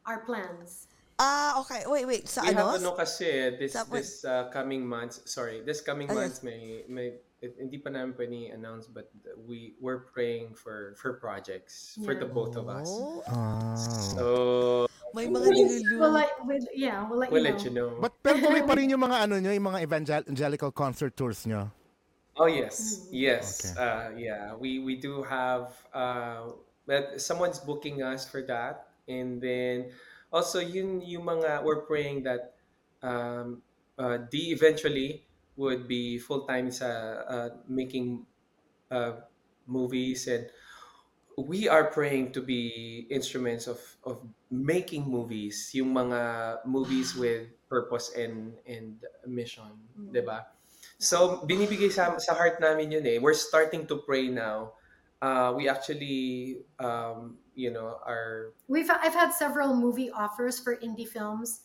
our 0.07 0.23
plans. 0.23 0.87
Ah, 1.19 1.59
okay. 1.61 1.83
Wait, 1.85 2.07
wait. 2.07 2.25
Sa 2.25 2.41
we 2.41 2.55
ano? 2.55 2.73
have 2.73 2.81
ano 2.81 2.95
kasi 2.97 3.53
this 3.59 3.75
Sa- 3.77 3.85
this 3.85 4.23
uh, 4.25 4.49
coming 4.49 4.81
months 4.81 5.21
sorry 5.29 5.61
this 5.61 5.77
coming 5.77 6.09
months 6.09 6.41
may 6.41 6.87
may 6.89 7.21
hindi 7.59 7.75
pa 7.77 7.91
namin 7.91 8.15
pa 8.15 8.23
ni-announce 8.23 8.87
but 8.87 9.11
we 9.43 9.75
we're 9.83 10.07
praying 10.15 10.55
for 10.55 10.95
for 10.95 11.19
projects 11.19 11.99
for 12.07 12.15
the 12.15 12.23
Yeah. 12.23 12.31
both 12.31 12.55
of 12.55 12.71
us 12.71 12.87
Oh, 12.87 13.19
Oh. 13.27 13.75
so 14.15 14.25
may 15.13 15.27
mga 15.27 15.45
We'll 15.51 15.53
nilulu. 15.53 16.09
let, 16.09 16.31
we'll, 16.47 16.65
yeah, 16.73 17.03
we'll 17.05 17.19
let 17.19 17.29
we'll 17.29 17.43
you 17.43 17.51
let 17.53 17.59
know. 17.59 17.65
you 17.67 17.73
know 17.75 17.89
But 18.01 18.15
pero 18.23 18.39
tuloy 18.39 18.63
pa 18.65 18.73
rin 18.73 18.89
yung 18.89 19.03
mga 19.03 19.27
ano 19.27 19.37
nyo, 19.37 19.51
yung 19.51 19.67
mga 19.69 19.79
evangel- 19.83 20.25
evangelical 20.25 20.71
concert 20.71 21.13
tours 21.13 21.43
nyo. 21.45 21.69
oh 22.33 22.49
yes 22.49 23.05
yes 23.13 23.61
Okay. 23.61 23.77
uh 23.77 24.09
yeah 24.17 24.57
we 24.57 24.81
we 24.81 24.97
do 24.97 25.21
have 25.21 25.69
uh 25.93 26.49
but 26.89 27.21
someone's 27.21 27.61
booking 27.61 28.01
us 28.01 28.25
for 28.25 28.41
that 28.41 28.89
and 29.05 29.37
then 29.37 29.93
also 30.33 30.57
yun 30.57 30.97
yung 31.05 31.29
mga 31.29 31.61
we're 31.61 31.85
praying 31.85 32.25
that 32.25 32.57
um 33.05 33.61
uh, 34.01 34.17
D 34.17 34.49
eventually 34.49 35.21
would 35.55 35.87
be 35.87 36.17
full 36.17 36.45
time 36.49 36.71
sa 36.71 36.87
uh, 37.29 37.49
making 37.69 38.25
uh, 38.89 39.21
movies 39.67 40.27
and 40.27 40.49
we 41.37 41.67
are 41.67 41.89
praying 41.89 42.31
to 42.31 42.41
be 42.41 43.07
instruments 43.09 43.65
of 43.65 43.81
of 44.05 44.21
making 44.51 45.09
movies, 45.09 45.71
yung 45.73 45.93
mga 45.93 46.61
movies 46.65 47.15
with 47.17 47.49
purpose 47.69 48.13
and 48.13 48.53
and 48.69 49.01
mission, 49.25 49.73
'di 49.97 50.21
ba? 50.21 50.45
So 51.01 51.41
binibigay 51.45 51.89
sa 51.89 52.13
sa 52.21 52.37
heart 52.37 52.61
namin 52.61 52.93
yun 52.93 53.05
eh. 53.09 53.17
We're 53.17 53.37
starting 53.37 53.89
to 53.89 53.97
pray 54.05 54.29
now. 54.29 54.77
Uh, 55.23 55.55
we 55.55 55.71
actually 55.71 56.59
um, 56.77 57.39
you 57.55 57.71
know, 57.71 57.97
are 58.05 58.53
We've 58.67 58.89
I've 58.89 59.13
had 59.13 59.33
several 59.33 59.73
movie 59.73 60.11
offers 60.11 60.59
for 60.59 60.77
indie 60.77 61.07
films. 61.07 61.61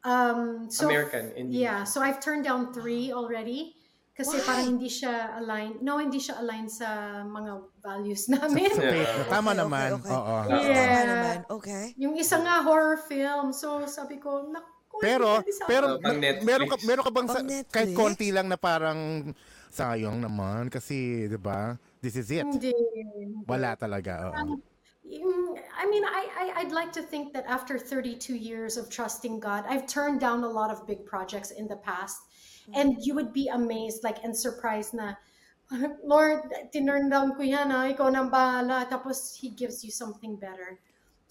Um, 0.00 0.70
so 0.72 0.88
American 0.88 1.32
indie. 1.36 1.60
Yeah, 1.60 1.84
so 1.84 2.00
I've 2.00 2.20
turned 2.20 2.44
down 2.44 2.72
three 2.72 3.12
already. 3.12 3.76
Kasi 4.16 4.36
Why? 4.36 4.44
parang 4.44 4.66
hindi 4.76 4.88
siya 4.92 5.40
aligned. 5.40 5.80
No, 5.80 5.96
hindi 5.96 6.20
siya 6.20 6.40
aligned 6.44 6.68
sa 6.68 7.20
mga 7.24 7.52
values 7.80 8.28
namin. 8.28 8.68
Faith 8.68 8.76
mo. 9.16 9.22
Tama 9.32 9.50
Okay, 9.52 9.60
naman. 9.64 9.88
okay, 9.96 10.12
okay. 10.12 10.16
Oo. 10.16 10.36
Yeah. 10.60 10.76
Tama 10.76 11.00
naman. 11.08 11.36
Okay. 11.48 11.84
Yung 11.96 12.14
isa 12.20 12.36
nga 12.36 12.60
horror 12.60 13.00
film. 13.00 13.52
So 13.56 13.88
sabi 13.88 14.20
ko, 14.20 14.44
naku, 14.52 15.00
Pero, 15.00 15.40
pero, 15.64 15.96
Netflix. 16.04 16.44
meron 16.44 16.66
ka, 16.68 16.76
meron 16.84 17.04
ka 17.08 17.12
bang, 17.14 17.28
sa, 17.32 17.40
kahit 17.72 17.90
konti 17.96 18.28
lang 18.28 18.52
na 18.52 18.60
parang, 18.60 19.32
sayang 19.70 20.18
naman, 20.18 20.66
kasi, 20.68 21.30
di 21.30 21.38
ba, 21.38 21.78
this 22.02 22.18
is 22.18 22.28
it. 22.28 22.42
Hindi. 22.42 22.74
Wala 23.46 23.78
talaga, 23.78 24.34
oo. 24.34 24.58
I 25.80 25.88
mean, 25.88 26.04
I, 26.04 26.28
I 26.36 26.60
I'd 26.60 26.72
like 26.76 26.92
to 26.92 27.02
think 27.02 27.32
that 27.32 27.48
after 27.48 27.78
32 27.80 28.36
years 28.36 28.76
of 28.76 28.90
trusting 28.92 29.40
God, 29.40 29.64
I've 29.64 29.86
turned 29.88 30.20
down 30.20 30.44
a 30.44 30.48
lot 30.48 30.68
of 30.70 30.84
big 30.86 31.06
projects 31.08 31.50
in 31.56 31.66
the 31.72 31.76
past, 31.80 32.20
and 32.76 33.00
you 33.00 33.14
would 33.16 33.32
be 33.32 33.48
amazed, 33.48 34.04
like 34.04 34.20
and 34.22 34.36
surprised 34.36 34.92
na, 34.92 35.14
Lord, 36.04 36.52
tinurn 36.74 37.08
down 37.08 37.32
ko 37.32 37.42
yan 37.42 37.72
ah, 37.72 37.88
ikaw 37.88 38.12
nang 38.12 38.28
bahala. 38.28 38.84
Tapos 38.92 39.32
He 39.40 39.48
gives 39.56 39.80
you 39.80 39.88
something 39.90 40.36
better. 40.36 40.76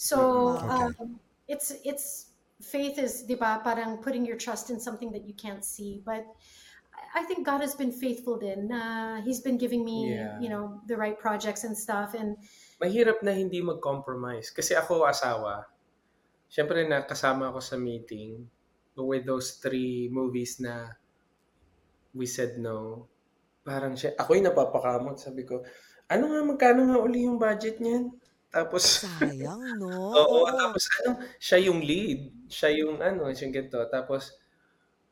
So 0.02 0.58
Okay. 0.58 0.66
um, 0.98 1.20
it's 1.46 1.70
it's 1.86 2.34
faith 2.58 2.98
is, 2.98 3.24
di 3.30 3.36
ba, 3.38 3.62
parang 3.64 4.02
putting 4.02 4.26
your 4.26 4.36
trust 4.36 4.74
in 4.74 4.80
something 4.82 5.14
that 5.14 5.30
you 5.30 5.38
can't 5.38 5.62
see, 5.64 6.02
but. 6.02 6.26
I- 6.26 7.22
I 7.22 7.24
think 7.24 7.46
God 7.48 7.62
has 7.64 7.74
been 7.80 7.96
faithful 7.96 8.36
din. 8.38 8.68
na 8.68 9.22
he's 9.24 9.40
been 9.40 9.56
giving 9.56 9.86
me, 9.88 10.12
Yeah. 10.20 10.36
you 10.44 10.50
know, 10.52 10.84
the 10.92 10.98
right 11.00 11.16
projects 11.16 11.64
and 11.64 11.72
stuff. 11.72 12.12
And 12.14 12.36
mahirap 12.80 13.20
na 13.22 13.36
hindi 13.36 13.60
mag-compromise. 13.60 14.50
Kasi 14.56 14.74
ako 14.74 15.06
asawa, 15.06 15.68
syempre 16.48 16.88
nakasama 16.88 17.52
ako 17.52 17.60
sa 17.60 17.76
meeting 17.76 18.48
with 19.00 19.24
those 19.24 19.60
three 19.64 20.12
movies 20.12 20.60
na 20.60 20.92
we 22.16 22.26
said 22.26 22.58
no. 22.60 23.08
Parang 23.64 23.94
siya, 23.94 24.16
ako'y 24.18 24.42
napapakamot. 24.42 25.20
Sabi 25.20 25.46
ko, 25.46 25.62
ano 26.10 26.24
nga, 26.34 26.42
magkano 26.42 26.90
nga 26.90 27.00
uli 27.00 27.30
yung 27.30 27.38
budget 27.38 27.78
niyan? 27.78 28.10
Tapos, 28.50 29.06
Sayang, 29.06 29.62
no? 29.84 30.10
oo, 30.10 30.50
tapos 30.50 30.90
ano, 31.00 31.22
siya 31.38 31.70
yung 31.70 31.86
lead. 31.86 32.50
Siya 32.50 32.74
yung 32.82 32.98
ano, 32.98 33.30
siya 33.30 33.46
yung 33.46 33.56
ganito. 33.56 33.78
Tapos, 33.94 34.34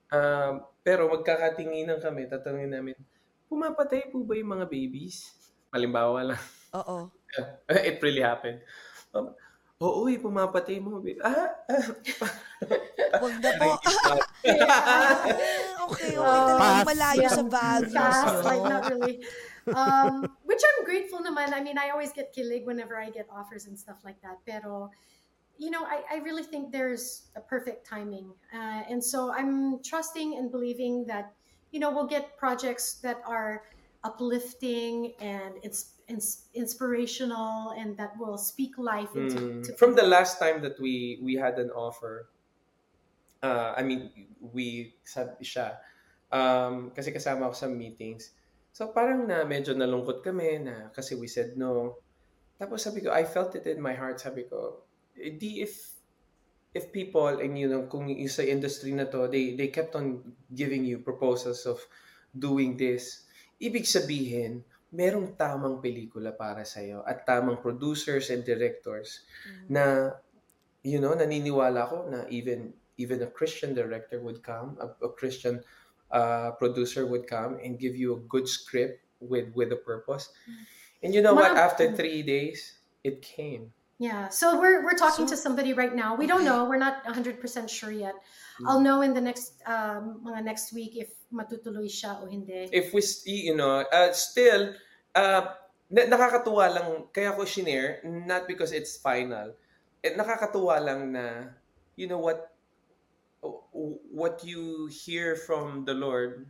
um, 0.09 0.65
pero 0.81 1.05
magkakatinginan 1.05 2.01
kami, 2.01 2.25
tatanungin 2.25 2.73
namin, 2.73 2.97
pumapatay 3.45 4.09
po 4.09 4.25
ba 4.25 4.33
yung 4.33 4.57
mga 4.57 4.65
babies? 4.65 5.37
Halimbawa 5.69 6.33
lang. 6.33 6.41
Oo. 6.73 7.13
It 7.69 7.99
really 8.01 8.21
happened. 8.21 8.61
Um, 9.13 9.35
Oo, 9.77 10.09
eh, 10.09 10.17
pumapatay 10.17 10.81
mo. 10.81 10.97
Ah, 11.21 11.53
ah. 11.69 11.85
Wag 13.21 13.35
na 13.41 13.51
po. 13.61 13.69
Ah, 14.47 15.27
okay, 15.27 15.43
okay. 15.91 16.11
Oh, 16.15 16.23
Talagang 16.23 16.57
Pass. 16.57 16.85
malayo 16.87 17.27
sa 17.27 17.43
values. 17.43 17.93
fast, 17.93 18.41
like 18.47 18.63
not 18.63 18.87
really. 18.87 19.19
Um, 19.67 20.23
which 20.47 20.63
I'm 20.63 20.87
grateful 20.87 21.19
naman. 21.19 21.51
I 21.51 21.59
mean, 21.59 21.75
I 21.75 21.91
always 21.91 22.15
get 22.15 22.31
kilig 22.31 22.63
whenever 22.63 22.95
I 22.95 23.11
get 23.11 23.27
offers 23.27 23.67
and 23.67 23.75
stuff 23.75 24.01
like 24.07 24.17
that. 24.23 24.39
Pero, 24.47 24.89
you 25.59 25.69
know, 25.69 25.83
I, 25.83 26.01
I 26.07 26.17
really 26.23 26.47
think 26.47 26.71
there's 26.71 27.27
a 27.35 27.43
perfect 27.43 27.83
timing. 27.83 28.31
Uh, 28.55 28.87
and 28.87 29.03
so 29.03 29.35
I'm 29.35 29.83
trusting 29.83 30.39
and 30.39 30.49
believing 30.49 31.03
that, 31.11 31.35
you 31.75 31.83
know, 31.83 31.91
we'll 31.91 32.07
get 32.07 32.39
projects 32.39 33.03
that 33.03 33.19
are 33.27 33.67
uplifting 34.07 35.11
and 35.19 35.59
it's, 35.61 35.96
ins- 36.07 36.47
inspirational 36.55 37.75
and 37.75 37.95
that 37.97 38.15
will 38.17 38.37
speak 38.37 38.77
life 38.79 39.11
into 39.15 39.37
Mm. 39.37 39.63
to 39.67 39.69
From 39.75 39.95
the 39.95 40.07
last 40.07 40.39
time 40.39 40.63
that 40.63 40.79
we 40.79 41.19
we 41.21 41.35
had 41.35 41.59
an 41.59 41.71
offer, 41.71 42.31
uh, 43.43 43.75
I 43.75 43.83
mean, 43.83 44.09
we 44.39 44.95
sabi 45.03 45.43
siya, 45.43 45.77
um, 46.31 46.91
kasi 46.95 47.11
kasama 47.11 47.51
ako 47.51 47.55
sa 47.55 47.69
meetings. 47.69 48.31
So 48.71 48.93
parang 48.93 49.25
na 49.25 49.43
medyo 49.43 49.73
nalungkot 49.73 50.21
kami 50.21 50.61
na 50.61 50.89
kasi 50.93 51.17
we 51.17 51.27
said 51.27 51.57
no. 51.57 51.99
Tapos 52.57 52.81
sabi 52.81 53.05
ko, 53.05 53.13
I 53.13 53.25
felt 53.25 53.53
it 53.53 53.65
in 53.69 53.81
my 53.81 53.93
heart. 53.93 54.17
Sabi 54.21 54.45
ko, 54.49 54.85
eh, 55.17 55.33
di 55.33 55.61
if 55.61 55.97
if 56.77 56.93
people 56.93 57.41
and 57.41 57.57
you 57.57 57.65
know 57.65 57.89
kung 57.89 58.05
yung 58.05 58.29
sa 58.29 58.45
industry 58.45 58.93
na 58.93 59.09
to 59.09 59.25
they 59.25 59.57
they 59.57 59.73
kept 59.73 59.97
on 59.97 60.21
giving 60.53 60.85
you 60.85 61.01
proposals 61.01 61.65
of 61.65 61.81
doing 62.37 62.77
this 62.77 63.25
ibig 63.57 63.87
sabihin 63.89 64.61
merong 64.91 65.35
tamang 65.35 65.83
pelikula 65.83 66.31
para 66.31 66.63
sa 66.63 66.79
iyo 66.79 67.03
at 67.03 67.27
tamang 67.27 67.59
producers 67.59 68.31
and 68.31 68.47
directors 68.47 69.27
na 69.67 70.15
you 70.83 70.99
know 71.03 71.11
naniniwala 71.11 71.83
ko 71.87 72.07
na 72.07 72.23
even 72.31 72.71
even 72.97 73.21
a 73.21 73.29
Christian 73.29 73.75
director 73.75 74.23
would 74.23 74.41
come 74.41 74.79
a, 74.79 74.87
a 75.03 75.09
Christian 75.13 75.59
uh, 76.11 76.55
producer 76.55 77.05
would 77.05 77.27
come 77.27 77.59
and 77.59 77.75
give 77.79 77.95
you 77.99 78.15
a 78.15 78.23
good 78.31 78.47
script 78.47 79.03
with 79.19 79.51
with 79.53 79.71
a 79.75 79.79
purpose. 79.79 80.31
And 81.03 81.13
you 81.13 81.21
know 81.21 81.35
what? 81.35 81.53
Mga- 81.53 81.61
after 81.67 81.85
three 81.93 82.23
days 82.23 82.79
it 83.03 83.21
came 83.21 83.75
Yeah. 83.97 84.29
So 84.29 84.61
we're 84.61 84.85
we're 84.85 84.97
talking 84.97 85.25
So- 85.25 85.33
to 85.33 85.37
somebody 85.37 85.73
right 85.73 85.93
now. 85.93 86.13
We 86.13 86.29
don't 86.29 86.45
know. 86.45 86.65
We're 86.69 86.77
not 86.81 87.01
100% 87.05 87.41
sure 87.69 87.89
yet. 87.91 88.13
I'll 88.65 88.81
know 88.81 89.01
in 89.01 89.13
the 89.13 89.21
next 89.21 89.57
um 89.65 90.21
mga 90.25 90.41
next 90.45 90.73
week 90.73 90.97
if 90.97 91.13
matutuloy 91.33 91.85
siya 91.89 92.17
o 92.21 92.25
hindi. 92.25 92.69
if 92.73 92.89
we 92.89 93.01
you 93.25 93.53
know 93.53 93.85
uh, 93.93 94.09
still 94.13 94.73
uh, 95.13 95.53
na- 95.93 96.09
nakakatuwa 96.09 96.65
lang 96.73 96.87
kaya 97.13 97.37
ko 97.37 97.45
shinare 97.45 98.01
not 98.05 98.49
because 98.49 98.73
it's 98.73 98.97
final 98.97 99.53
eh, 100.01 100.13
nakakatuwa 100.17 100.81
lang 100.81 101.13
na 101.13 101.53
you 101.99 102.09
know 102.09 102.17
what 102.17 102.49
what 104.09 104.41
you 104.41 104.89
hear 104.89 105.35
from 105.37 105.85
the 105.85 105.93
Lord 105.93 106.49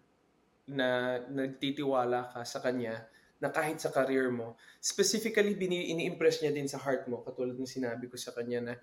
na 0.68 1.20
nagtitiwala 1.28 2.32
ka 2.32 2.44
sa 2.48 2.60
kanya 2.64 3.04
na 3.38 3.54
kahit 3.54 3.78
sa 3.78 3.94
career 3.94 4.34
mo 4.34 4.58
specifically 4.82 5.54
bini 5.54 5.94
ini-impress 5.94 6.42
niya 6.42 6.54
din 6.54 6.66
sa 6.66 6.82
heart 6.82 7.06
mo 7.06 7.22
katulad 7.22 7.54
ng 7.54 7.70
sinabi 7.70 8.10
ko 8.10 8.18
sa 8.18 8.34
kanya 8.34 8.60
na 8.62 8.74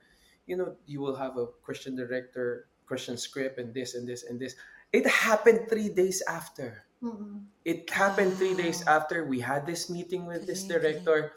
you 0.47 0.55
know 0.55 0.78
you 0.86 1.02
will 1.02 1.16
have 1.18 1.35
a 1.40 1.47
Christian 1.66 1.98
director 1.98 2.70
Christian 2.86 3.16
script 3.18 3.59
and 3.59 3.74
this 3.74 3.97
and 3.98 4.06
this 4.06 4.22
and 4.28 4.39
this 4.39 4.55
it 4.94 5.02
happened 5.09 5.66
three 5.66 5.90
days 5.90 6.22
after 6.31 6.86
Mm-mm. 7.02 7.51
it 7.66 7.89
happened 7.90 8.36
three 8.39 8.55
days 8.55 8.85
Wow. 8.86 9.02
after 9.02 9.26
we 9.26 9.43
had 9.43 9.66
this 9.66 9.90
meeting 9.90 10.24
with 10.28 10.47
this 10.47 10.62
director 10.64 11.35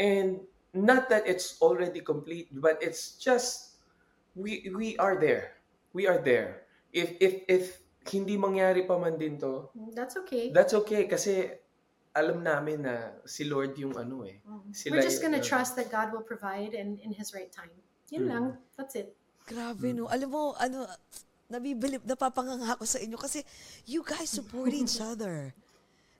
and 0.00 0.40
not 0.72 1.08
that 1.12 1.26
it's 1.28 1.58
already 1.60 2.00
complete 2.00 2.48
but 2.54 2.78
it's 2.80 3.18
just 3.20 3.76
we 4.38 4.70
we 4.72 4.96
are 4.96 5.18
there 5.20 5.58
we 5.92 6.06
are 6.06 6.18
there 6.22 6.64
if 6.94 7.12
if 7.20 7.42
if 7.50 7.64
hindi 8.08 8.40
mangyari 8.40 8.86
pa 8.88 8.96
man 8.96 9.20
din 9.20 9.36
to 9.36 9.68
That's 9.92 10.16
okay. 10.24 10.48
that's 10.54 10.72
okay 10.72 11.04
kasi 11.04 11.52
alam 12.18 12.42
namin 12.42 12.82
na 12.82 12.94
si 13.22 13.46
Lord 13.46 13.78
yung 13.78 13.94
ano 13.94 14.26
eh 14.26 14.42
Mm. 14.42 14.74
sila 14.74 14.98
We're 14.98 15.06
just 15.06 15.22
gonna 15.22 15.38
trust 15.40 15.78
that 15.78 15.86
God 15.88 16.10
will 16.10 16.26
provide 16.26 16.74
and 16.74 16.98
in 16.98 17.14
His 17.14 17.30
right 17.32 17.48
time. 17.50 17.72
Yun 18.10 18.26
Mm. 18.26 18.30
lang. 18.30 18.44
That's 18.74 18.94
it. 18.94 19.14
Grabe, 19.46 19.94
no? 19.94 20.10
Alam 20.10 20.28
mo, 20.28 20.42
ano, 20.54 20.84
nabibilip, 21.46 22.04
napapanganga 22.04 22.74
ako 22.74 22.84
sa 22.84 22.98
inyo 22.98 23.16
kasi 23.16 23.40
you 23.84 24.02
guys 24.02 24.28
support 24.28 24.68
each 24.70 25.00
other. 25.10 25.54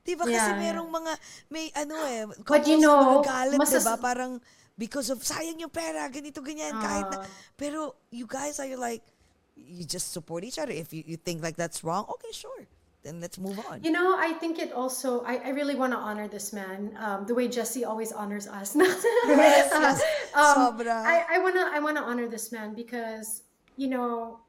Di 0.01 0.17
ba? 0.17 0.25
Kasi 0.25 0.33
Yeah, 0.33 0.57
yeah. 0.57 0.63
merong 0.73 0.89
mga, 0.89 1.13
may 1.49 1.69
ano 1.77 1.95
eh, 2.07 2.25
But 2.41 2.65
you 2.65 2.81
na 2.81 2.83
know, 2.83 2.97
magagalit, 3.21 3.59
masas- 3.61 3.85
di 3.85 3.93
ba? 3.93 4.01
Parang, 4.01 4.41
because 4.73 5.13
of, 5.13 5.21
sayang 5.21 5.61
yung 5.61 5.69
pera, 5.69 6.09
ganito, 6.09 6.41
ganyan, 6.41 6.73
kahit 6.79 7.13
na, 7.13 7.19
Ah. 7.21 7.29
pero 7.53 7.93
you 8.09 8.25
guys 8.25 8.57
are 8.57 8.71
like, 8.75 9.05
you 9.53 9.85
just 9.85 10.15
support 10.15 10.47
each 10.47 10.57
other. 10.57 10.73
If 10.73 10.95
you, 10.95 11.05
you 11.05 11.19
think 11.19 11.43
like 11.43 11.59
that's 11.59 11.85
wrong, 11.85 12.09
okay, 12.09 12.33
sure. 12.33 12.65
Then 13.03 13.21
let's 13.21 13.39
move 13.39 13.59
on. 13.71 13.83
You 13.83 13.93
know, 13.93 14.17
I 14.19 14.33
think 14.35 14.59
it 14.59 14.73
also. 14.73 15.23
I, 15.23 15.37
I 15.37 15.49
really 15.51 15.77
want 15.77 15.93
to 15.93 15.99
honor 15.99 16.27
this 16.27 16.53
man, 16.53 16.97
um, 16.99 17.27
the 17.27 17.35
way 17.35 17.47
Jesse 17.47 17.85
always 17.85 18.13
honors 18.13 18.49
us. 18.49 18.75
Yes, 19.29 19.71
yes. 19.71 20.03
um. 20.35 20.81
I, 20.83 21.25
I 21.31 21.39
wanna 21.39 21.71
I 21.73 21.79
wanna 21.79 22.01
honor 22.03 22.27
this 22.27 22.51
man 22.51 22.75
because 22.75 23.43
you 23.77 23.87
know 23.87 24.41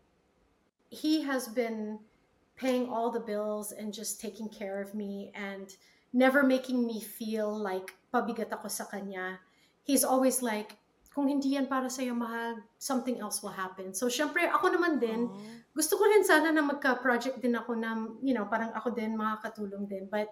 he 0.90 1.22
has 1.22 1.48
been 1.48 2.00
paying 2.58 2.90
all 2.90 3.10
the 3.10 3.20
bills 3.20 3.72
and 3.72 3.94
just 3.94 4.20
taking 4.20 4.50
care 4.50 4.82
of 4.82 4.94
me 4.94 5.32
and 5.36 5.76
never 6.12 6.44
making 6.44 6.86
me 6.86 7.00
feel 7.00 7.48
like 7.48 7.94
pabigat 8.14 8.52
ako 8.52 8.68
sa 8.68 8.84
kanya. 8.90 9.40
He's 9.86 10.04
always 10.04 10.42
like, 10.42 10.76
kung 11.14 11.30
hindi 11.30 11.56
yan 11.56 11.66
para 11.66 11.90
sa'yo, 11.90 12.14
mahal, 12.14 12.60
something 12.78 13.18
else 13.18 13.42
will 13.42 13.54
happen. 13.54 13.94
So, 13.94 14.12
syempre, 14.12 14.46
ako 14.46 14.76
naman 14.76 15.00
din. 15.00 15.30
Gusto 15.80 15.96
ko 15.96 16.04
rin 16.12 16.28
sana 16.28 16.52
na 16.52 16.60
magka-project 16.60 17.40
din 17.40 17.56
ako 17.56 17.72
na, 17.80 17.96
you 18.20 18.36
know, 18.36 18.44
parang 18.52 18.76
ako 18.76 18.92
din 18.92 19.16
makakatulong 19.16 19.88
din. 19.88 20.12
But 20.12 20.28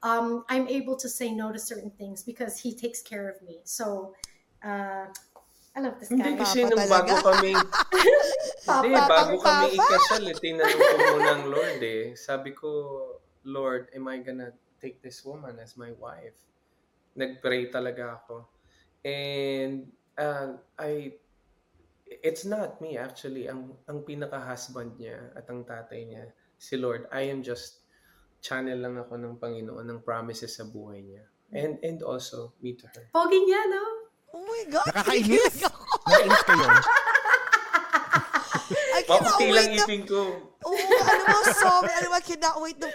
um, 0.00 0.40
I'm 0.48 0.64
able 0.72 0.96
to 0.96 1.04
say 1.04 1.36
no 1.36 1.52
to 1.52 1.60
certain 1.60 1.92
things 2.00 2.24
because 2.24 2.56
he 2.56 2.72
takes 2.72 3.04
care 3.04 3.28
of 3.28 3.36
me. 3.44 3.60
So, 3.68 4.16
uh, 4.64 5.12
I 5.76 5.78
love 5.84 6.00
this 6.00 6.08
Hindi 6.08 6.32
guy. 6.32 6.40
kasi 6.40 6.64
Papa 6.64 6.72
nung 6.72 6.80
talaga. 6.88 6.96
bago 6.96 7.14
kami, 7.28 7.52
hindi, 8.64 8.88
bago 8.96 9.34
Papa. 9.36 9.44
kami 9.44 9.66
ikasal, 9.76 10.22
eh, 10.24 10.36
tinanong 10.40 10.80
ko 10.80 10.96
muna 11.12 11.28
ang 11.36 11.44
Lord 11.52 11.80
eh. 11.84 12.16
Sabi 12.16 12.50
ko, 12.56 12.68
Lord, 13.44 13.92
am 13.92 14.08
I 14.08 14.24
gonna 14.24 14.56
take 14.80 15.04
this 15.04 15.20
woman 15.28 15.60
as 15.60 15.76
my 15.76 15.92
wife? 16.00 16.40
Nag-pray 17.12 17.68
talaga 17.68 18.16
ako. 18.24 18.48
And 19.04 19.92
uh, 20.16 20.56
I, 20.80 21.20
it's 22.06 22.46
not 22.46 22.78
me 22.78 22.96
actually. 22.96 23.50
Ang, 23.50 23.74
ang 23.90 24.06
pinaka-husband 24.06 24.98
niya 24.98 25.34
at 25.34 25.46
ang 25.50 25.66
tatay 25.66 26.06
niya, 26.06 26.24
si 26.56 26.78
Lord, 26.78 27.10
I 27.10 27.28
am 27.28 27.42
just 27.42 27.82
channel 28.40 28.78
lang 28.78 28.96
ako 28.96 29.18
ng 29.18 29.34
Panginoon 29.42 29.86
ng 29.86 30.00
promises 30.06 30.54
sa 30.54 30.64
buhay 30.64 31.02
niya. 31.02 31.24
And 31.54 31.78
and 31.82 32.02
also 32.02 32.54
me 32.58 32.74
to 32.74 32.86
her. 32.90 33.06
Pogi 33.14 33.38
niya, 33.46 33.60
no? 33.70 33.82
Oh 34.34 34.42
my 34.42 34.62
God. 34.70 34.86
Nakakainis. 34.90 35.62
Nakainis 35.62 36.42
kayo. 36.42 36.66
I 38.96 39.02
cannot 39.06 39.38
lang 39.38 39.52
wait 39.52 39.70
na, 39.78 39.84
ipin 39.86 40.02
ko. 40.08 40.20
Oo, 40.66 40.74
ano 41.06 41.22
mo, 41.30 41.38
song, 41.54 41.86
ano 41.86 42.06
mo, 42.10 42.18
cannot 42.18 42.56
wait 42.64 42.78
na, 42.82 42.90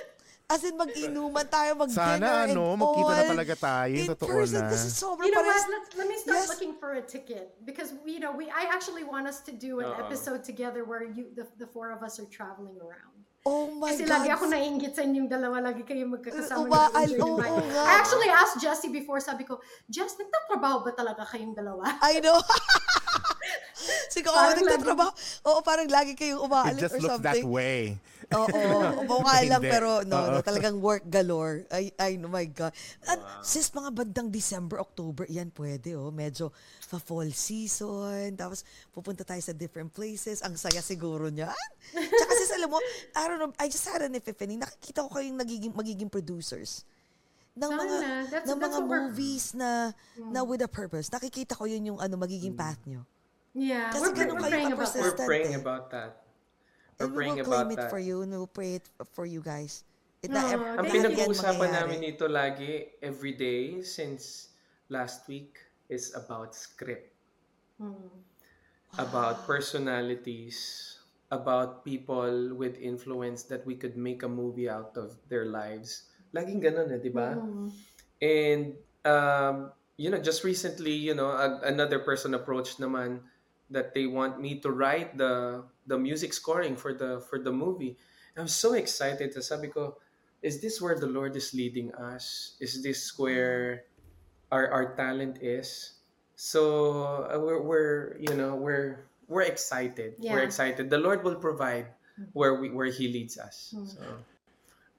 as 0.51 0.61
in 0.61 0.75
mag-inuman 0.75 1.47
tayo, 1.47 1.71
mag-dinner 1.73 2.19
Sana 2.19 2.27
and 2.43 2.51
ano, 2.51 2.75
magkita 2.75 3.13
na 3.13 3.23
talaga 3.25 3.55
tayo. 3.55 3.95
In 3.95 4.07
Totoo 4.11 4.27
person, 4.27 4.59
na. 4.59 4.69
kasi 4.69 4.87
sobrang 4.91 5.23
You 5.23 5.31
know 5.31 5.41
pares- 5.41 5.63
what? 5.63 5.71
Let's, 5.71 5.89
let 5.95 6.07
me 6.07 6.17
start 6.17 6.37
Yes. 6.37 6.49
looking 6.51 6.73
for 6.75 6.91
a 6.93 7.03
ticket 7.03 7.55
because 7.63 7.95
you 8.03 8.19
know 8.19 8.31
we. 8.31 8.47
I 8.47 8.67
actually 8.67 9.03
want 9.03 9.25
us 9.25 9.39
to 9.47 9.51
do 9.51 9.79
an 9.79 9.87
Uh-uh. 9.87 10.03
episode 10.03 10.43
together 10.43 10.83
where 10.83 11.07
you, 11.07 11.31
the, 11.31 11.47
the 11.55 11.65
four 11.65 11.89
of 11.89 12.03
us 12.03 12.19
are 12.19 12.27
traveling 12.27 12.75
around. 12.77 13.15
Oh 13.41 13.73
my 13.73 13.89
Kasi 13.89 14.05
God. 14.05 14.21
lagi 14.21 14.29
ako 14.29 14.43
naiingit 14.53 14.93
sa 14.93 15.01
inyong 15.01 15.25
dalawa, 15.25 15.65
lagi 15.65 15.81
kayo 15.81 16.05
magkakasama. 16.05 16.61
Umaal- 16.61 16.93
nag-enjoy 16.93 17.17
ng 17.17 17.25
oo 17.25 17.41
life. 17.41 17.65
nga. 17.73 17.81
I 17.81 17.93
actually 17.97 18.29
asked 18.29 18.57
Jessie 18.61 18.93
before, 18.93 19.17
sabi 19.17 19.49
ko, 19.49 19.57
Jess, 19.89 20.13
nagtatrabaho 20.13 20.85
ba 20.85 20.93
talaga 20.93 21.25
kayong 21.25 21.57
dalawa? 21.57 21.89
I 22.05 22.21
know. 22.21 22.37
Siguro, 24.13 24.35
oh, 24.35 24.37
Parang 24.37 24.61
nagtatrabaho. 24.61 25.11
Oo, 25.49 25.59
parang 25.65 25.87
lagi 25.89 26.13
kayong 26.13 26.37
It 26.37 26.45
umaalit 26.45 26.77
just 26.79 26.95
or 26.95 27.01
looks 27.01 27.17
that 27.25 27.41
something. 27.41 27.49
way. 27.49 27.97
Oo, 28.31 28.61
mukha 29.09 29.43
lang 29.43 29.59
Hindi. 29.59 29.71
pero 29.71 30.03
no, 30.07 30.31
no, 30.31 30.39
talagang 30.39 30.79
work 30.79 31.03
galore. 31.07 31.67
Ay, 31.67 31.91
ay, 31.99 32.15
oh 32.15 32.31
my 32.31 32.47
God. 32.47 32.71
At 33.03 33.19
sis, 33.43 33.67
mga 33.75 33.91
bandang 33.91 34.29
December, 34.31 34.79
October, 34.79 35.27
yan 35.27 35.51
pwede, 35.51 35.99
oh. 35.99 36.09
Medyo 36.09 36.51
fa-fall 36.87 37.31
season, 37.35 38.35
tapos 38.39 38.63
pupunta 38.91 39.23
tayo 39.27 39.39
sa 39.43 39.51
different 39.51 39.91
places. 39.91 40.39
Ang 40.43 40.55
saya 40.55 40.79
siguro 40.79 41.27
niyan. 41.27 41.51
Tsaka 41.91 42.31
sis, 42.39 42.51
alam 42.55 42.71
mo, 42.71 42.79
I 43.15 43.23
don't 43.27 43.39
know, 43.39 43.51
I 43.59 43.67
just 43.67 43.83
had 43.87 44.03
an 44.03 44.15
epiphany. 44.15 44.55
Nakikita 44.55 45.03
ko 45.03 45.09
kayong 45.11 45.39
nagiging, 45.39 45.73
magiging 45.75 46.07
producers 46.07 46.87
ng 47.51 47.67
Sana. 47.67 47.83
mga 47.83 47.97
That's- 48.31 48.47
ng 48.47 48.59
that's 48.63 48.79
mga 48.79 48.79
movies 48.87 49.45
na 49.51 49.91
na 50.31 50.39
with 50.39 50.63
a 50.63 50.71
purpose. 50.71 51.11
Nakikita 51.11 51.59
ko 51.59 51.67
yun 51.67 51.83
yung 51.83 51.99
ano 51.99 52.15
magiging 52.15 52.55
path 52.55 52.79
nyo. 52.87 53.03
Yeah, 53.51 53.91
Kasi 53.91 54.07
we're, 54.07 54.15
ganun 54.15 54.39
we're 54.39 54.47
kayo 54.47 54.51
praying 54.55 54.71
about. 54.71 54.91
We're 54.95 55.19
praying 55.27 55.53
eh. 55.55 55.59
about 55.59 55.91
that. 55.91 56.20
And 57.01 57.15
we 57.15 57.25
will 57.25 57.39
about 57.41 57.45
claim 57.45 57.71
it 57.71 57.81
that. 57.81 57.89
for 57.89 57.99
you 57.99 58.21
and 58.21 58.31
we 58.31 58.37
will 58.37 58.51
pray 58.51 58.75
it 58.81 58.85
for 59.13 59.25
you 59.25 59.41
guys. 59.41 59.83
It, 60.21 60.29
No, 60.29 60.37
na, 60.37 60.77
Ang 60.77 60.85
pinag-uusapan 60.85 61.69
namin 61.73 61.97
dito 62.05 62.29
lagi, 62.29 62.93
every 63.01 63.33
day, 63.33 63.81
since 63.81 64.53
last 64.93 65.25
week, 65.25 65.57
is 65.89 66.13
about 66.13 66.53
script. 66.53 67.09
Hmm. 67.81 68.21
About 69.01 69.47
personalities, 69.49 70.59
about 71.31 71.81
people 71.87 72.53
with 72.53 72.77
influence 72.77 73.47
that 73.49 73.65
we 73.65 73.73
could 73.73 73.95
make 73.95 74.21
a 74.21 74.29
movie 74.29 74.69
out 74.69 74.93
of 74.99 75.15
their 75.31 75.47
lives. 75.47 76.11
Laging 76.35 76.61
ganun 76.61 76.91
eh, 76.91 76.99
di 76.99 77.09
ba? 77.09 77.33
Hmm. 77.33 77.71
And 78.21 78.77
um, 79.07 79.71
you 79.97 80.09
know, 80.09 80.21
just 80.21 80.43
recently, 80.43 80.93
you 80.93 81.15
know, 81.15 81.31
a- 81.31 81.61
another 81.65 81.99
person 81.99 82.33
approached 82.35 82.77
naman 82.77 83.21
that 83.71 83.93
they 83.95 84.05
want 84.05 84.37
me 84.41 84.59
to 84.59 84.69
write 84.69 85.17
the 85.17 85.63
the 85.87 85.97
music 85.97 86.33
scoring 86.33 86.75
for 86.75 86.93
the 86.93 87.21
for 87.29 87.39
the 87.39 87.51
movie. 87.51 87.97
I'm 88.37 88.47
so 88.47 88.73
excited. 88.73 89.33
Sabi 89.43 89.67
ko, 89.67 89.97
is 90.41 90.61
this 90.61 90.79
where 90.79 90.95
the 90.95 91.07
Lord 91.09 91.35
is 91.35 91.53
leading 91.53 91.91
us? 91.95 92.55
Is 92.59 92.79
this 92.81 93.17
where 93.19 93.83
our 94.51 94.71
our 94.71 94.85
talent 94.95 95.39
is? 95.43 95.99
So 96.35 97.27
uh, 97.29 97.37
we're 97.37 97.61
we're 97.61 97.95
you 98.17 98.33
know 98.33 98.55
we're 98.55 99.05
we're 99.27 99.45
excited. 99.47 100.15
We're 100.19 100.41
Yeah. 100.41 100.47
excited. 100.47 100.89
The 100.89 100.99
Lord 101.01 101.23
will 101.23 101.37
provide 101.37 101.91
where 102.33 102.55
we 102.55 102.71
where 102.71 102.89
He 102.89 103.11
leads 103.11 103.37
us. 103.37 103.75
So 103.75 104.01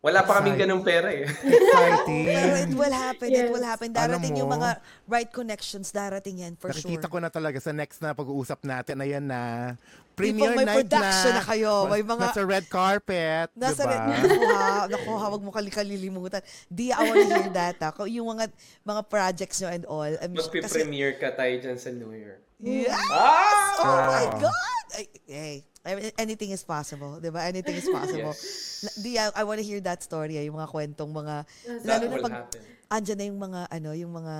wala 0.02 0.26
pa 0.26 0.42
kaming 0.42 0.58
ganung 0.58 0.82
pera 0.82 1.14
eh. 1.14 1.30
Exciting. 1.46 2.26
Pero 2.26 2.52
it 2.58 2.74
will 2.74 2.90
happen, 2.90 3.26
it 3.30 3.46
will 3.54 3.62
Yes. 3.62 3.70
happen. 3.70 3.88
Darating 3.94 4.34
Alam 4.34 4.40
yung 4.42 4.50
mo, 4.50 4.58
mga 4.58 4.70
right 5.06 5.30
connections, 5.30 5.94
darating 5.94 6.42
yan 6.42 6.58
for 6.58 6.74
Nakikita 6.74 7.06
sure. 7.06 7.12
ko 7.14 7.18
na 7.22 7.30
talaga 7.30 7.62
sa 7.62 7.70
next 7.70 8.02
na 8.02 8.10
pag-uusap 8.10 8.66
natin. 8.66 8.98
Ayan 8.98 9.30
na. 9.30 9.74
Tipong 10.12 10.20
Premiere 10.36 10.52
may 10.54 10.66
night 10.68 10.84
production 10.84 11.32
na. 11.32 11.38
na 11.40 11.44
kayo, 11.44 11.72
may 11.88 12.04
mga- 12.04 12.28
Nasa 12.28 12.42
red 12.44 12.66
carpet. 12.68 13.48
Nasa 13.56 13.82
diba? 13.82 13.96
naku 14.12 14.40
ha, 14.46 14.68
naku 14.84 15.10
ha, 15.10 15.26
wag 15.26 15.42
mo 15.42 15.50
kali- 15.50 15.72
kalilimutan. 15.72 16.44
Di, 16.68 16.92
I 16.92 17.00
wanna 17.02 17.24
hear 17.24 17.48
that 17.50 17.76
ha. 17.80 17.90
Kung 17.90 18.06
Yung 18.06 18.28
mga 18.28 18.52
mga 18.84 19.02
projects 19.08 19.58
nyo 19.58 19.68
and 19.68 19.84
all. 19.88 20.12
Kasi, 20.12 20.28
Magpi-premiere 20.28 21.16
ka 21.16 21.32
tayo 21.32 21.54
dyan 21.56 21.80
sa 21.80 21.88
New 21.88 22.12
Year. 22.12 22.44
yes! 22.60 22.92
Ah! 23.08 23.80
Oh 23.80 23.96
my 24.04 24.24
Wow. 24.28 24.52
God! 24.52 24.86
Ay, 24.92 25.64
mean, 25.96 26.12
anything 26.14 26.52
is 26.52 26.62
possible. 26.62 27.16
Di 27.16 27.32
ba? 27.32 27.42
Anything 27.42 27.74
is 27.74 27.88
possible. 27.88 28.36
Yes. 28.36 28.92
Di, 29.00 29.16
I, 29.16 29.32
I 29.32 29.42
wanna 29.42 29.64
hear 29.64 29.80
that 29.80 29.98
story. 29.98 30.36
ah, 30.36 30.44
Yung 30.44 30.54
mga 30.54 30.68
kwentong 30.68 31.10
mga, 31.10 31.34
Yes. 31.64 31.82
lalo 31.82 31.88
That 31.88 31.98
na 31.98 32.12
will 32.12 32.22
pag, 32.22 32.34
happen. 32.38 32.60
andyan 32.86 33.16
na 33.16 33.24
yung 33.26 33.40
mga, 33.40 33.60
ano, 33.66 33.90
yung 33.92 34.12
mga 34.12 34.34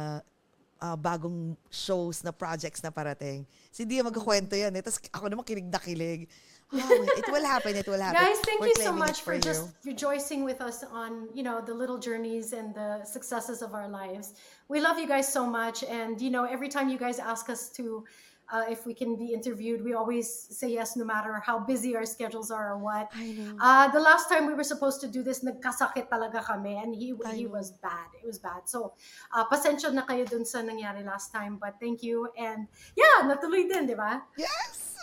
ah, 0.82 0.98
bagong 0.98 1.54
shows 1.70 2.26
na 2.26 2.34
projects 2.34 2.82
na 2.82 2.90
parating. 2.90 3.46
Si 3.70 3.86
Dia 3.86 4.02
magkukwento 4.02 4.58
yan 4.58 4.74
eh. 4.74 4.82
Tapos 4.82 4.98
ako 5.14 5.30
naman 5.30 5.46
kilig 5.46 5.70
na 5.70 5.78
kilig. 5.78 6.26
Ah, 6.72 6.88
it 7.20 7.28
will 7.28 7.44
happen, 7.44 7.76
it 7.76 7.86
will 7.86 8.00
happen. 8.00 8.16
Guys, 8.16 8.40
thank 8.48 8.58
We're 8.58 8.72
you 8.72 8.80
so 8.80 8.96
much 8.96 9.20
for, 9.20 9.36
you. 9.36 9.44
just 9.44 9.76
rejoicing 9.84 10.42
with 10.42 10.64
us 10.64 10.82
on, 10.82 11.28
you 11.36 11.44
know, 11.44 11.60
the 11.60 11.74
little 11.74 12.00
journeys 12.00 12.56
and 12.56 12.74
the 12.74 13.04
successes 13.04 13.60
of 13.60 13.76
our 13.76 13.86
lives. 13.86 14.34
We 14.72 14.80
love 14.80 14.98
you 14.98 15.06
guys 15.06 15.28
so 15.28 15.44
much. 15.46 15.84
And, 15.84 16.16
you 16.16 16.32
know, 16.32 16.44
every 16.48 16.72
time 16.72 16.88
you 16.88 16.96
guys 16.96 17.20
ask 17.20 17.52
us 17.52 17.68
to, 17.76 18.04
uh, 18.50 18.64
if 18.68 18.86
we 18.86 18.94
can 18.94 19.16
be 19.16 19.32
interviewed, 19.32 19.84
we 19.84 19.94
always 19.94 20.26
say 20.26 20.72
yes, 20.72 20.96
no 20.96 21.04
matter 21.04 21.40
how 21.44 21.58
busy 21.60 21.94
our 21.94 22.04
schedules 22.04 22.50
are 22.50 22.72
or 22.74 22.78
what. 22.78 23.08
I 23.14 23.32
know. 23.32 23.56
Uh, 23.60 23.88
the 23.92 24.00
last 24.00 24.28
time 24.28 24.46
we 24.46 24.54
were 24.54 24.66
supposed 24.66 25.00
to 25.02 25.08
do 25.08 25.22
this, 25.22 25.44
nagkasakit 25.44 26.08
talaga 26.10 26.42
kami, 26.44 26.76
and 26.76 26.94
he 26.94 27.14
I 27.24 27.34
he 27.36 27.44
know. 27.44 27.56
was 27.56 27.72
bad. 27.78 28.08
It 28.18 28.26
was 28.26 28.38
bad. 28.40 28.66
So, 28.66 28.92
uh, 29.32 29.44
pasensya 29.48 29.92
na 29.92 30.02
kayo 30.04 30.26
dun 30.28 30.44
sa 30.44 30.60
nangyari 30.64 31.04
last 31.04 31.32
time, 31.32 31.56
but 31.60 31.76
thank 31.78 32.02
you. 32.02 32.28
And 32.36 32.66
yeah, 32.96 33.24
natuloy 33.24 33.68
din, 33.68 33.86
di 33.86 33.94
ba? 33.94 34.20
Yes! 34.36 34.96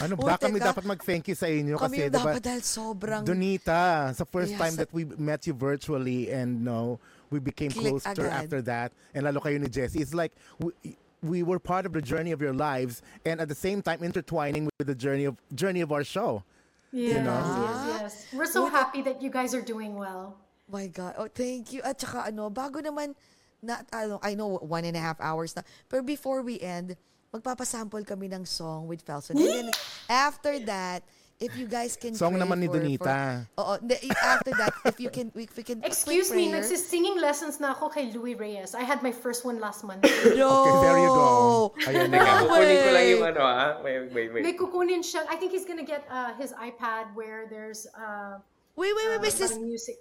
Ano, 0.00 0.16
Uy, 0.16 0.24
baka 0.24 0.48
kami 0.48 0.56
teka. 0.56 0.72
dapat 0.72 0.84
mag-thank 0.88 1.28
you 1.28 1.36
sa 1.36 1.46
inyo 1.52 1.76
Kami 1.76 1.84
kasi, 1.84 1.96
yung 2.08 2.14
diba, 2.16 2.32
dapat 2.32 2.42
dahil 2.42 2.62
sobrang... 2.64 3.22
Donita, 3.28 4.10
sa 4.16 4.24
first 4.24 4.56
Yes. 4.56 4.60
time 4.62 4.74
that 4.80 4.90
we 4.90 5.04
met 5.04 5.44
you 5.44 5.52
virtually 5.52 6.32
and 6.32 6.64
no, 6.64 6.96
we 7.28 7.36
became 7.38 7.68
Click 7.68 7.92
closer 8.00 8.24
agad. 8.24 8.40
after 8.48 8.60
that. 8.64 8.88
And 9.12 9.28
lalo 9.28 9.44
kayo 9.44 9.60
ni 9.60 9.68
Jessie. 9.68 10.00
It's 10.00 10.16
like 10.16 10.32
we, 10.56 10.72
we 11.22 11.42
were 11.42 11.58
part 11.58 11.86
of 11.86 11.92
the 11.92 12.02
journey 12.02 12.32
of 12.32 12.42
your 12.42 12.52
lives 12.52 13.00
and 13.24 13.40
at 13.40 13.48
the 13.48 13.54
same 13.54 13.80
time 13.80 14.02
intertwining 14.02 14.68
with 14.78 14.86
the 14.86 14.94
journey 14.94 15.24
of 15.24 15.38
journey 15.54 15.80
of 15.80 15.92
our 15.92 16.04
show. 16.04 16.42
Yes, 16.92 17.24
know? 17.24 17.40
yes, 17.64 18.02
yes. 18.02 18.26
We're 18.34 18.50
so 18.50 18.66
happy 18.66 19.00
that 19.02 19.22
you 19.22 19.30
guys 19.30 19.54
are 19.54 19.62
doing 19.62 19.96
well. 19.96 20.36
My 20.68 20.88
God. 20.88 21.14
Oh, 21.16 21.28
thank 21.28 21.72
you. 21.72 21.80
At 21.82 22.00
saka 22.00 22.28
ano, 22.28 22.50
bago 22.50 22.84
naman, 22.84 23.14
na, 23.62 23.80
ano, 23.92 24.20
I 24.22 24.34
know 24.34 24.60
one 24.60 24.84
and 24.84 24.96
a 24.96 25.00
half 25.00 25.20
hours 25.20 25.56
na. 25.56 25.62
Pero 25.88 26.02
before 26.02 26.42
we 26.42 26.60
end, 26.60 26.96
magpapasample 27.32 28.04
kami 28.04 28.28
ng 28.28 28.44
song 28.44 28.88
with 28.88 29.00
Felson. 29.06 29.40
And 29.40 29.48
then 29.48 29.66
after 30.10 30.58
that, 30.68 31.02
if 31.42 31.52
you 31.58 31.66
guys 31.66 31.98
can 31.98 32.14
Song 32.14 32.38
pray 32.38 32.42
naman 32.46 32.62
ni 32.62 32.68
Donita. 32.70 33.44
For, 33.58 33.60
oo. 33.60 33.74
after 34.22 34.52
that, 34.54 34.72
if 34.86 35.02
you 35.02 35.10
can, 35.10 35.34
if 35.34 35.52
we 35.58 35.66
can 35.66 35.82
Excuse 35.82 36.30
me, 36.30 36.48
prayer. 36.48 36.62
nagsisinging 36.62 37.18
lessons 37.18 37.58
na 37.58 37.74
ako 37.74 37.90
kay 37.90 38.14
Louis 38.14 38.38
Reyes. 38.38 38.78
I 38.78 38.86
had 38.86 39.02
my 39.02 39.10
first 39.10 39.42
one 39.44 39.58
last 39.58 39.82
month. 39.82 40.06
No! 40.38 40.48
Okay, 40.64 40.76
there 40.86 40.98
you 41.02 41.12
go. 41.12 41.28
Ayan 41.90 42.08
na. 42.14 42.18
No 42.22 42.46
kukunin 42.46 42.78
ko 42.78 42.90
lang 42.94 43.06
yung 43.10 43.24
ano 43.26 43.42
ah. 43.42 43.70
Wait, 43.82 44.14
wait, 44.14 44.28
wait. 44.32 44.42
May 44.46 44.54
kukunin 44.54 45.02
siya. 45.02 45.26
I 45.28 45.36
think 45.36 45.52
he's 45.52 45.66
gonna 45.66 45.84
get 45.84 46.06
uh, 46.08 46.32
his 46.38 46.54
iPad 46.56 47.12
where 47.18 47.50
there's 47.50 47.84
uh, 47.98 48.38
Wait, 48.72 48.92
wait, 48.96 49.20
wait, 49.20 49.20
uh, 49.20 49.48
parang 49.48 49.68
music. 49.68 49.96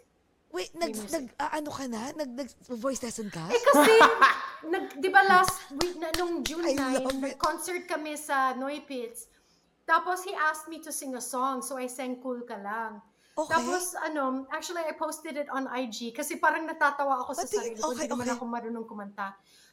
Wait, 0.52 0.72
nag, 0.76 0.96
music. 0.96 1.12
nag, 1.12 1.26
ah, 1.40 1.52
ano 1.56 1.70
ka 1.72 1.86
na? 1.88 2.12
Nag, 2.16 2.30
nag, 2.36 2.50
voice 2.76 3.04
lesson 3.04 3.28
ka? 3.32 3.44
Eh 3.52 3.62
kasi, 3.72 3.94
nag, 4.74 4.84
di 5.00 5.10
ba 5.12 5.24
last 5.28 5.60
week, 5.80 5.96
na, 6.00 6.12
nung 6.20 6.44
June 6.44 6.68
I 6.68 7.00
love 7.00 7.16
9, 7.20 7.24
it. 7.24 7.40
concert 7.40 7.84
kami 7.88 8.16
sa 8.20 8.56
Noy 8.56 8.84
Pits. 8.84 9.28
Tapos 9.86 10.24
he 10.24 10.34
asked 10.34 10.70
me 10.70 10.80
to 10.82 10.92
sing 10.94 11.16
a 11.18 11.24
song, 11.24 11.62
so 11.62 11.76
I 11.76 11.88
sang 11.88 12.22
Cool 12.22 12.46
Ka 12.48 12.58
Lang. 12.58 13.02
Okay. 13.32 13.52
Tapos 13.52 13.96
ano, 13.98 14.46
actually 14.52 14.84
I 14.84 14.94
posted 14.94 15.40
it 15.40 15.48
on 15.50 15.66
IG 15.72 16.12
kasi 16.12 16.38
parang 16.38 16.68
natatawa 16.68 17.24
ako 17.24 17.32
sa 17.32 17.48
Pati- 17.48 17.58
sarili 17.58 17.76
ko, 17.80 17.96
okay, 17.96 18.06
hindi 18.06 18.12
naman 18.12 18.28
okay. 18.28 18.36
ako 18.38 18.44
marunong 18.46 18.86
kumanta. 18.86 19.28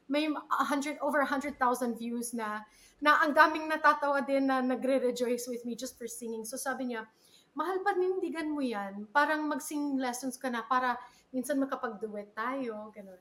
may 0.08 0.24
100 0.24 1.04
over 1.04 1.20
100,000 1.20 1.60
views 2.00 2.32
na 2.32 2.64
na 2.98 3.22
ang 3.22 3.36
daming 3.36 3.68
natatawa 3.68 4.24
din 4.24 4.48
na 4.48 4.64
nagre-rejoice 4.64 5.46
with 5.46 5.62
me 5.62 5.76
just 5.78 5.94
for 6.00 6.08
singing. 6.08 6.42
So 6.42 6.56
sabi 6.58 6.90
niya, 6.90 7.06
mahal 7.54 7.78
panindigan 7.84 8.50
mo 8.50 8.58
yan. 8.64 9.06
Parang 9.14 9.46
mag-sing 9.46 10.00
lessons 10.00 10.34
ka 10.40 10.50
na 10.50 10.64
para 10.66 10.98
minsan 11.30 11.60
makapag-duet 11.60 12.34
tayo. 12.34 12.90
Ganun. 12.90 13.20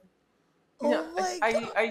Oh 0.82 0.90
Yeah, 0.90 1.04
my 1.14 1.34
I, 1.44 1.54
I, 1.74 1.86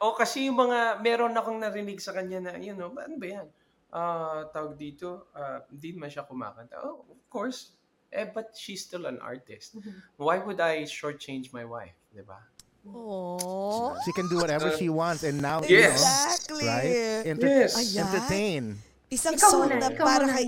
oh, 0.00 0.16
kasi 0.16 0.48
yung 0.48 0.56
mga, 0.56 1.00
meron 1.04 1.36
akong 1.36 1.60
narinig 1.60 2.00
sa 2.00 2.16
kanya 2.16 2.40
na, 2.40 2.52
you 2.56 2.72
know, 2.72 2.92
ano 2.94 3.16
ba 3.20 3.26
yan? 3.26 3.48
Ah, 3.88 4.44
tawag 4.52 4.76
dito, 4.76 5.32
ah, 5.32 5.64
hindi 5.72 5.96
man 5.96 6.12
siya 6.12 6.28
kumakanta. 6.28 6.76
Oh, 6.84 7.08
of 7.08 7.20
course. 7.32 7.72
Eh, 8.08 8.24
but 8.24 8.52
she's 8.56 8.84
still 8.84 9.04
an 9.04 9.20
artist. 9.20 9.76
Why 10.16 10.40
would 10.40 10.60
I 10.60 10.84
shortchange 10.88 11.52
my 11.52 11.64
wife? 11.64 11.92
Di 12.12 12.24
ba? 12.24 12.40
Oh. 12.88 13.92
She 14.04 14.12
can 14.16 14.28
do 14.32 14.40
whatever 14.40 14.72
she 14.76 14.88
wants 14.88 15.24
and 15.24 15.40
now, 15.40 15.60
Yes. 15.64 16.00
Exactly. 16.00 16.64
you 16.64 16.70
know, 16.70 16.76
right? 16.76 17.26
Enter- 17.28 17.48
Yes. 17.48 17.72
Ayan. 17.76 18.00
Entertain. 18.08 18.62
Isang 19.08 19.34
Ikaw 19.36 19.48
song 19.48 19.60
muna, 19.68 19.76
na 19.76 19.88
ikaw 19.92 20.04
para 20.04 20.24
muna. 20.24 20.34
kay... 20.36 20.46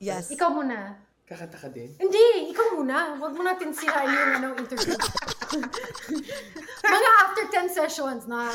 Yes. 0.00 0.24
Ikaw 0.28 0.48
muna. 0.52 0.78
Kakanta 1.24 1.56
ka 1.56 1.72
din? 1.72 1.88
Hindi, 1.96 2.52
ikaw 2.52 2.76
muna. 2.76 3.16
Huwag 3.16 3.32
mo 3.32 3.40
natin 3.40 3.72
sirain 3.72 4.12
yung 4.12 4.32
ano, 4.36 4.48
interview. 4.60 4.92
Mga 6.84 7.10
after 7.16 7.44
10 7.48 7.72
sessions 7.72 8.22
na. 8.28 8.52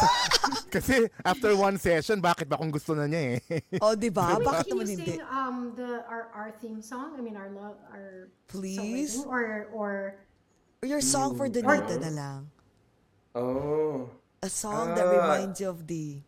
Kasi 0.74 1.06
after 1.22 1.54
one 1.54 1.78
session, 1.78 2.18
bakit 2.18 2.50
ba 2.50 2.58
kung 2.58 2.74
gusto 2.74 2.98
na 2.98 3.06
niya 3.06 3.38
eh? 3.38 3.62
Oh, 3.84 3.94
di 3.94 4.10
ba? 4.10 4.34
Wait, 4.34 4.42
Bakit 4.42 4.66
can 4.66 4.74
naman 4.74 4.86
you 4.90 4.96
hindi? 4.98 5.14
sing 5.16 5.22
um, 5.22 5.56
the, 5.78 6.02
our, 6.10 6.34
our 6.34 6.50
theme 6.58 6.82
song? 6.82 7.14
I 7.14 7.22
mean, 7.22 7.38
our 7.38 7.46
love, 7.54 7.78
our 7.94 8.26
Please? 8.50 9.14
songwriting? 9.14 9.30
Or, 9.30 9.42
or, 9.70 9.92
Your 10.82 11.04
song 11.04 11.38
for 11.38 11.46
Donita 11.46 11.94
na 12.00 12.10
lang. 12.10 12.40
Oh. 13.38 14.10
A 14.42 14.50
song 14.50 14.98
that 14.98 15.06
Ah. 15.06 15.14
reminds 15.14 15.62
you 15.62 15.70
of 15.70 15.86
the... 15.86 16.18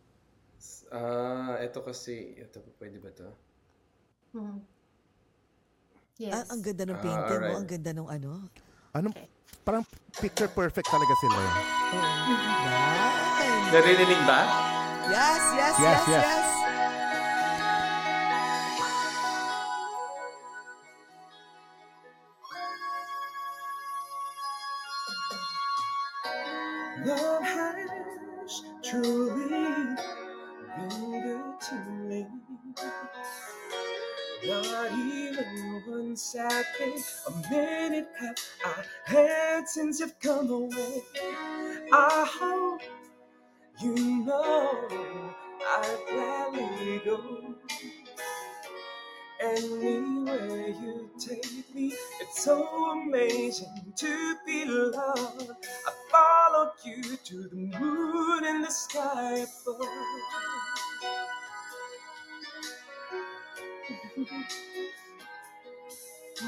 Ah, 0.93 1.57
eto 1.59 1.83
kasi, 1.83 2.37
eto, 2.39 2.63
pwede 2.79 3.01
ba 3.03 3.09
to? 3.11 3.27
hmm. 4.31 4.63
Yes. 6.17 6.33
Ah, 6.33 6.45
ang 6.49 6.61
ganda 6.61 6.83
ng 6.85 6.95
Ah, 6.95 7.03
painting 7.03 7.39
mo. 7.39 7.45
alright. 7.45 7.57
Ang 7.57 7.67
ganda 7.69 7.91
ng 7.91 8.07
ano. 8.07 8.31
Ano, 8.93 9.09
parang 9.63 9.83
picture 10.17 10.47
perfect 10.47 10.87
talaga 10.87 11.13
sila. 11.17 11.37
eh. 11.37 11.53
Nice. 11.93 13.71
Naririnig 13.71 14.21
ba? 14.23 14.39
Yes, 15.03 15.43
yes, 15.53 15.75
Yes, 15.75 15.81
yes, 15.81 16.03
yes. 16.07 16.23
yes. 16.23 16.47
Love 27.05 27.43
has 27.43 28.61
truly 28.83 29.72
one 36.13 37.03
a 37.27 37.49
minute 37.49 38.07
have 38.19 38.35
I 38.63 38.83
had 39.05 39.67
since 39.67 39.99
you've 39.99 40.19
come 40.19 40.49
away. 40.51 41.01
I 41.91 42.25
hope 42.29 42.81
you 43.81 43.95
know 44.23 45.33
I'd 45.67 45.97
gladly 46.09 47.01
go. 47.03 47.55
Anywhere 49.41 50.67
you 50.67 51.09
take 51.19 51.73
me, 51.73 51.93
it's 52.21 52.43
so 52.43 52.91
amazing 52.91 53.93
to 53.97 54.35
be 54.45 54.65
loved. 54.65 55.49
I 55.87 55.91
follow 56.11 56.73
you 56.85 57.17
to 57.17 57.49
the 57.49 57.79
moon 57.79 58.45
and 58.45 58.63
the 58.63 58.69
sky 58.69 59.45
above. 59.67 59.87
I 66.41 66.45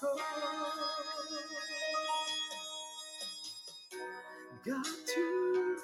go. 0.00 0.16
Got 4.66 4.86
to 5.14 5.76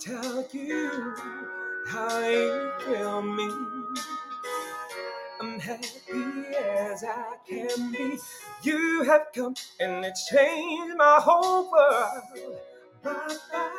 tell 0.00 0.48
you 0.52 1.14
how 1.88 2.20
you 2.28 2.72
feel 2.86 3.22
me. 3.22 3.48
I'm 5.40 5.60
happy 5.60 6.56
as 6.58 7.04
I 7.04 7.36
can 7.48 7.92
be. 7.92 8.18
You 8.62 9.04
have 9.04 9.28
come 9.34 9.54
and 9.80 10.04
it's 10.04 10.28
changed 10.30 10.96
my 10.98 11.20
whole 11.22 11.70
world. 11.70 12.58
Bye 13.02 13.36
bye, 13.52 13.70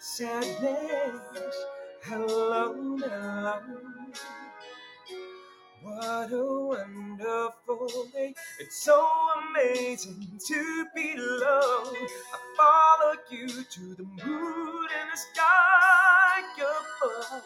sadness. 0.00 1.56
Hello, 2.04 2.98
hello. 2.98 3.95
What 5.86 6.32
a 6.32 6.44
wonderful 6.44 8.08
day. 8.12 8.34
It's 8.58 8.82
so 8.82 9.08
amazing 9.50 10.26
to 10.48 10.86
be 10.96 11.14
loved. 11.16 11.96
I 12.34 12.38
follow 12.56 13.14
you 13.30 13.46
to 13.48 13.94
the 13.94 14.02
moon 14.02 14.88
and 14.98 15.12
the 15.12 15.16
sky 15.16 16.42
above. 16.58 17.44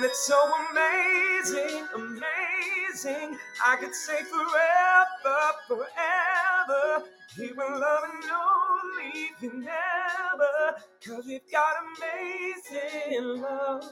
And 0.00 0.08
it's 0.08 0.26
so 0.26 0.50
amazing, 0.70 1.86
amazing. 1.94 3.36
I 3.62 3.76
could 3.76 3.94
say 3.94 4.22
forever, 4.22 5.38
forever. 5.68 7.04
He 7.36 7.52
will 7.52 7.78
love 7.78 8.04
and 8.04 8.24
no 8.26 8.78
leave 8.96 9.32
you 9.42 9.60
never. 9.60 10.80
Cause 11.04 11.26
we've 11.26 11.42
got 11.52 11.74
amazing 11.98 13.42
love. 13.42 13.84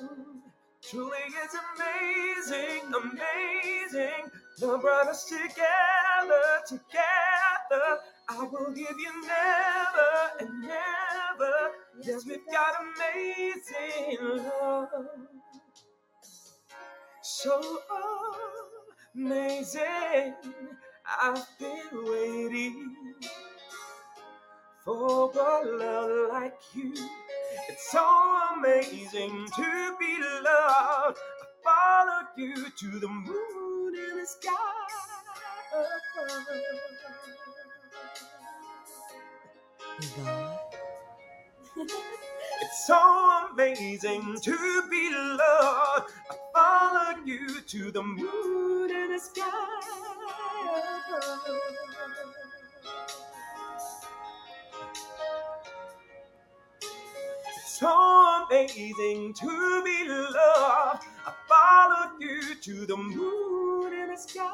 Truly 0.80 1.18
it's 1.44 1.55
amazing, 1.76 2.85
amazing. 2.89 4.30
Love 4.62 4.80
brought 4.80 5.09
us 5.09 5.26
together, 5.26 6.43
together. 6.66 7.98
I 8.30 8.48
will 8.51 8.72
give 8.72 8.97
you 8.98 9.12
never 9.26 10.40
and 10.40 10.62
never. 10.62 11.52
Yes, 12.01 12.24
we've 12.24 12.47
got 12.51 12.76
amazing 12.97 14.39
love. 14.48 14.89
So 17.31 17.61
amazing. 19.15 20.35
I've 21.23 21.47
been 21.61 22.05
waiting 22.05 22.95
for 24.83 25.31
a 25.31 25.77
love 25.77 26.31
like 26.33 26.59
you. 26.75 26.95
It's 27.69 27.91
so 27.91 28.39
amazing 28.57 29.47
to 29.57 29.97
be 30.01 30.17
loved. 30.43 31.19
I 31.19 31.65
follow 31.65 32.23
you 32.39 32.55
to 32.55 32.99
the 32.99 33.09
moon 33.09 33.95
and 33.95 34.21
the 34.23 34.27
sky. 34.27 34.89
Diba? 40.01 40.59
It's 42.69 42.86
so 42.86 43.49
amazing 43.51 44.36
to 44.43 44.82
be 44.90 45.11
loved. 45.11 46.12
I 46.31 46.36
follow 46.55 47.24
you 47.24 47.62
to 47.62 47.90
the 47.93 48.03
moon 48.03 48.90
and 48.95 49.15
the 49.15 49.19
sky. 49.19 49.45
It's 57.49 57.81
so 57.81 58.47
amazing 58.51 59.35
to 59.35 59.82
be 59.85 60.09
loved. 60.09 61.05
I 61.27 61.32
follow 61.49 62.12
you 62.20 62.55
to 62.57 62.86
the 62.86 62.97
moon 62.99 63.95
and 63.95 64.12
the 64.12 64.19
sky. 64.19 64.53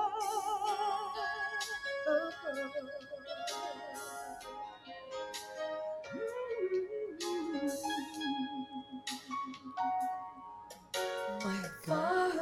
My 11.44 11.60
God. 11.84 12.32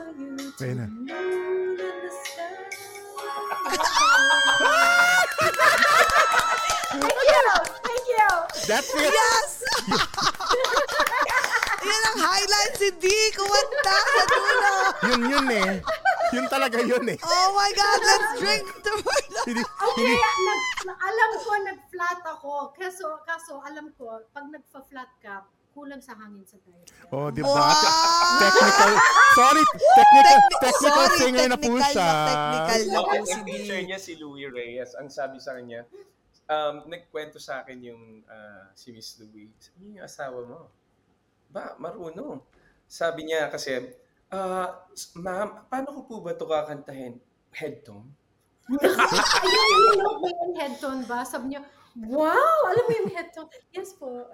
Ayun 0.62 0.76
na. 0.78 0.86
Thank 6.92 7.22
you! 7.26 7.46
Thank 7.82 8.06
you! 8.06 8.30
That's 8.70 8.90
it! 8.94 9.10
Yes! 9.10 9.50
Yan 11.82 12.02
ang 12.14 12.18
highlights, 12.22 12.78
hindi 12.78 13.18
kumanta 13.34 13.96
sa 13.98 14.22
dulo. 14.30 14.74
Yun 15.10 15.22
yun 15.26 15.46
eh. 15.50 15.70
Yun 16.30 16.46
talaga 16.46 16.78
yun 16.86 17.02
eh. 17.10 17.18
Oh 17.26 17.48
my 17.58 17.70
God, 17.74 18.00
let's 18.06 18.30
drink 18.38 18.62
to 18.86 18.92
Hindi, 19.42 19.58
Okay, 19.66 20.14
nag, 20.14 20.62
alam 20.94 21.30
ko 21.42 21.50
nag-flat 21.66 22.22
ako. 22.22 22.70
Kaso, 22.78 23.18
Kaso, 23.26 23.58
alam 23.66 23.90
ko, 23.98 24.22
pag 24.30 24.46
kulang 24.46 24.62
sa 26.02 26.14
hangin 26.14 26.42
sa 26.42 26.58
diaphragm. 26.58 27.08
Oh, 27.08 27.30
di 27.30 27.40
ba? 27.40 27.48
Wow! 27.48 28.40
Technical. 28.40 28.90
Sorry, 29.32 29.62
technical, 29.94 30.38
technical 30.60 31.06
Sorry, 31.06 31.16
singer 31.16 31.46
na 31.46 31.56
po 31.56 31.70
technical 31.70 31.88
siya. 31.88 32.10
na 32.10 32.26
technical 32.26 32.80
na 32.82 32.98
Oh, 32.98 33.04
po 33.04 33.12
ang 33.14 33.24
si 33.24 33.38
teacher 33.46 33.78
niya 33.80 33.98
si 33.98 34.12
Louie 34.16 34.48
Reyes. 34.48 34.92
Ang 34.92 35.08
sabi 35.08 35.38
sa 35.38 35.54
kanya, 35.54 35.86
um, 36.46 36.74
nagkwento 36.84 37.38
sa 37.38 37.62
akin 37.62 37.78
yung 37.80 38.02
ah, 38.26 38.66
si 38.72 38.90
Miss 38.90 39.14
Louie. 39.16 39.48
Sabi 39.56 39.78
niya, 39.86 39.94
yung 39.94 40.04
asawa 40.04 40.38
mo, 40.42 40.60
ba, 41.48 41.78
marunong. 41.78 42.42
Sabi 42.84 43.24
niya 43.24 43.46
kasi, 43.46 43.78
ah, 44.28 44.82
s- 44.90 45.14
ma'am, 45.14 45.64
paano 45.66 45.94
ko 45.94 46.00
po 46.02 46.14
ba 46.20 46.32
ito 46.32 46.44
kakantahin? 46.44 47.16
Head 47.52 47.86
tone? 47.86 48.10
Ayun, 48.68 49.68
yung 49.68 49.98
note 49.98 50.18
mo 50.18 50.28
yung 50.28 50.54
head 50.54 50.74
tone 50.76 51.02
ba? 51.04 51.22
Sabi 51.22 51.52
niya, 51.52 51.60
wow, 51.96 52.54
alam 52.72 52.84
mo 52.88 52.92
yung 53.04 53.10
head 53.12 53.28
tone? 53.32 53.48
Yes 53.72 53.92
po. 53.94 54.24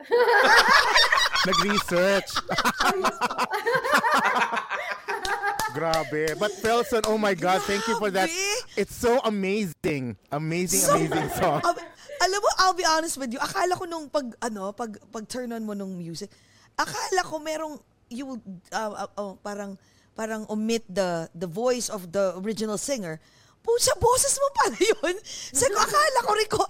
Nag-research. 1.49 2.31
Oh, 2.39 2.95
yes 2.99 3.17
po. 3.19 3.35
Grabe. 5.77 6.35
But 6.39 6.51
Felson, 6.59 7.03
oh 7.07 7.19
my 7.19 7.35
God, 7.35 7.63
thank 7.63 7.87
you 7.87 7.97
for 7.99 8.11
that. 8.11 8.31
It's 8.77 8.95
so 8.97 9.21
amazing. 9.25 10.17
Amazing, 10.33 10.81
So- 10.81 10.97
amazing 10.97 11.31
song. 11.41 11.61
Ab- 11.65 11.87
alam 12.19 12.39
mo, 12.43 12.49
I'll 12.59 12.75
be 12.75 12.83
honest 12.89 13.15
with 13.15 13.31
you. 13.31 13.39
Akala 13.39 13.79
ko 13.79 13.87
nung 13.87 14.11
pag 14.11 14.35
ano, 14.43 14.75
pag 14.75 14.99
pag 15.15 15.23
turn 15.31 15.55
on 15.55 15.63
mo 15.63 15.71
nung 15.71 15.95
music, 15.95 16.35
akala 16.75 17.23
ko 17.23 17.39
merong 17.39 17.79
you 18.11 18.27
will 18.27 18.43
uh, 18.75 19.07
uh, 19.07 19.11
oh, 19.23 19.39
parang 19.39 19.79
parang 20.19 20.43
omit 20.51 20.83
the 20.91 21.31
the 21.39 21.47
voice 21.47 21.87
of 21.87 22.11
the 22.11 22.35
original 22.43 22.75
singer. 22.75 23.23
Pucha, 23.63 23.95
boses 24.03 24.35
mo 24.35 24.49
pala 24.51 24.79
yun. 24.83 25.15
Sabi 25.55 25.79
ko, 25.79 25.83
akala 25.83 26.19
ko 26.27 26.33
rin 26.35 26.49
ko, 26.51 26.63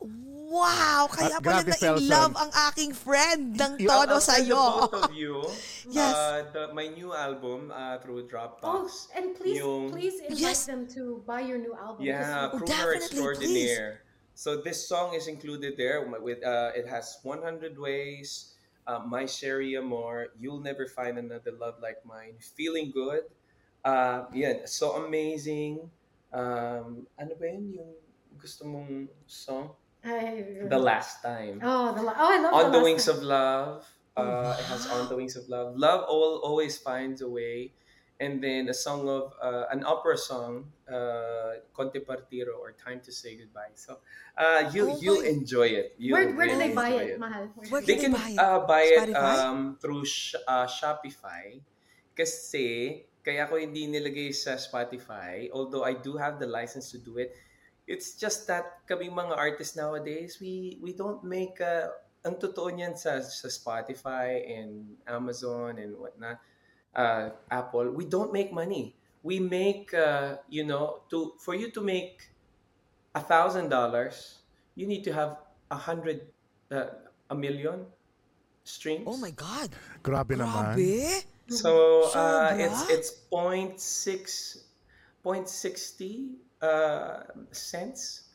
wow, 0.00 1.08
kaya 1.10 1.38
Ah, 1.38 1.40
pala 1.42 1.62
grabe, 1.64 1.72
na 1.74 1.96
in 1.96 2.08
love 2.08 2.34
ang 2.36 2.50
aking 2.70 2.92
friend 2.94 3.54
ng 3.58 3.72
You- 3.80 3.88
todo 3.88 4.18
I'll 4.18 4.20
send 4.20 4.46
the 4.46 4.54
sa'yo. 4.54 4.64
both 4.90 4.94
of 5.10 5.12
you, 5.14 5.34
Yes. 5.90 6.14
uh, 6.14 6.44
the, 6.52 6.62
my 6.74 6.86
new 6.88 7.14
album 7.14 7.70
uh, 7.74 7.98
through 7.98 8.22
Oh, 8.24 8.28
Dropbox. 8.30 9.08
and 9.16 9.34
please, 9.34 9.58
Yung- 9.58 9.90
please 9.90 10.20
invite 10.20 10.38
Yes. 10.38 10.66
them 10.66 10.86
to 10.94 11.22
buy 11.26 11.40
your 11.42 11.58
new 11.58 11.74
album. 11.74 12.04
Yeah, 12.04 12.50
Oh, 12.52 12.58
definitely, 12.60 12.96
Extraordinaire. 13.02 14.02
So 14.34 14.58
this 14.58 14.82
song 14.86 15.14
is 15.14 15.30
included 15.30 15.78
there 15.78 16.02
with 16.10 16.42
uh, 16.42 16.74
it 16.74 16.90
has 16.90 17.22
100 17.22 17.78
ways, 17.78 18.58
uh, 18.86 18.98
My 18.98 19.26
Sherry 19.30 19.78
Amor, 19.78 20.34
You'll 20.34 20.58
Never 20.58 20.90
Find 20.90 21.18
Another 21.22 21.54
Love 21.54 21.78
Like 21.78 22.02
Mine, 22.02 22.34
Feeling 22.42 22.90
Good. 22.90 23.30
Uh, 23.86 24.26
yeah, 24.34 24.66
so 24.66 24.98
amazing. 24.98 25.86
Um, 26.34 27.06
ano 27.14 27.32
ba 27.38 27.46
yun 27.46 27.78
yung 27.78 27.92
gusto 28.34 28.66
mong 28.66 29.06
song? 29.30 29.70
I, 30.04 30.68
The 30.68 30.78
Last 30.78 31.22
Time. 31.22 31.60
Oh, 31.62 31.94
the, 31.94 32.02
la- 32.02 32.14
oh, 32.16 32.28
I 32.32 32.38
love 32.40 32.52
On 32.54 32.66
the 32.72 32.78
last 32.78 32.84
Wings 32.84 33.04
time. 33.06 33.16
of 33.16 33.22
Love. 33.22 33.84
Uh, 34.16 34.56
It 34.58 34.64
has 34.70 34.86
On 34.92 35.08
the 35.08 35.16
Wings 35.16 35.34
of 35.36 35.48
Love. 35.48 35.76
Love 35.76 36.04
all, 36.06 36.38
always 36.44 36.78
finds 36.78 37.20
a 37.22 37.28
way. 37.28 37.72
And 38.20 38.38
then 38.38 38.68
a 38.70 38.74
song 38.74 39.08
of 39.10 39.34
uh, 39.42 39.66
an 39.74 39.82
opera 39.82 40.16
song, 40.16 40.70
uh, 40.86 41.58
Conte 41.74 41.98
Partiro 42.06 42.54
or 42.62 42.70
Time 42.78 43.00
to 43.02 43.10
Say 43.10 43.34
Goodbye. 43.34 43.74
So 43.74 43.98
uh, 44.38 44.70
you 44.72 44.86
Oh 44.86 44.98
you'll 45.02 45.22
my- 45.22 45.28
enjoy 45.34 45.66
it. 45.74 45.96
You'll 45.98 46.14
Where, 46.22 46.30
where 46.30 46.46
do 46.46 46.52
really 46.54 46.68
they 46.68 46.74
buy 46.74 46.88
enjoy 46.94 47.04
it, 47.10 47.18
Mahal? 47.18 47.44
Where 47.58 47.68
Where 47.70 47.80
do 47.82 47.86
They 47.90 47.96
Can 47.98 48.12
can 48.12 48.12
they 48.14 48.18
buy 48.22 48.30
it? 48.30 48.38
uh, 48.38 48.60
buy 48.70 48.82
it 48.86 49.16
um, 49.18 49.78
through 49.82 50.04
sh- 50.06 50.38
uh, 50.46 50.66
Shopify. 50.70 51.58
Kasi 52.14 53.02
kaya 53.24 53.50
ko 53.50 53.58
hindi 53.58 53.90
nilagay 53.90 54.30
sa 54.30 54.54
Spotify, 54.60 55.50
although 55.50 55.82
I 55.82 55.98
do 55.98 56.14
have 56.14 56.38
the 56.38 56.46
license 56.46 56.94
to 56.94 57.02
do 57.02 57.18
it. 57.18 57.34
It's 57.84 58.16
just 58.16 58.48
that 58.48 58.86
kaming 58.88 59.12
mga 59.12 59.36
artists 59.36 59.76
nowadays, 59.76 60.40
we 60.40 60.80
we 60.80 60.96
don't 60.96 61.20
make 61.20 61.60
uh, 61.60 61.92
ang 62.24 62.40
totoo 62.40 62.72
niyan 62.72 62.96
sa 62.96 63.20
sa 63.20 63.48
Spotify 63.52 64.40
and 64.48 64.96
Amazon 65.04 65.76
and 65.76 65.92
whatnot, 66.00 66.40
uh, 66.96 67.36
Apple, 67.52 67.92
we 67.92 68.08
don't 68.08 68.32
make 68.32 68.48
money. 68.48 68.96
We 69.20 69.40
make 69.40 69.92
uh, 69.92 70.40
you 70.48 70.64
know 70.64 71.04
to 71.12 71.36
for 71.40 71.52
you 71.52 71.68
to 71.76 71.80
make 71.84 72.32
a 73.12 73.20
thousand 73.20 73.68
dollars, 73.68 74.40
you 74.74 74.88
need 74.88 75.04
to 75.04 75.12
have 75.12 75.36
a 75.70 75.76
hundred 75.76 76.28
uh, 76.72 76.96
a 77.28 77.36
million 77.36 77.84
streams. 78.64 79.04
Oh 79.06 79.16
my 79.16 79.30
God. 79.30 79.72
Grabe 80.00 80.36
naman. 80.36 80.76
Grabe. 80.76 81.24
So 81.48 82.08
uh, 82.16 82.52
Sobra? 82.52 82.64
it's 82.64 82.80
it's 82.88 83.10
point 83.28 83.76
six 83.80 84.56
point 85.20 85.48
sixty 85.48 86.40
cents 87.50 88.28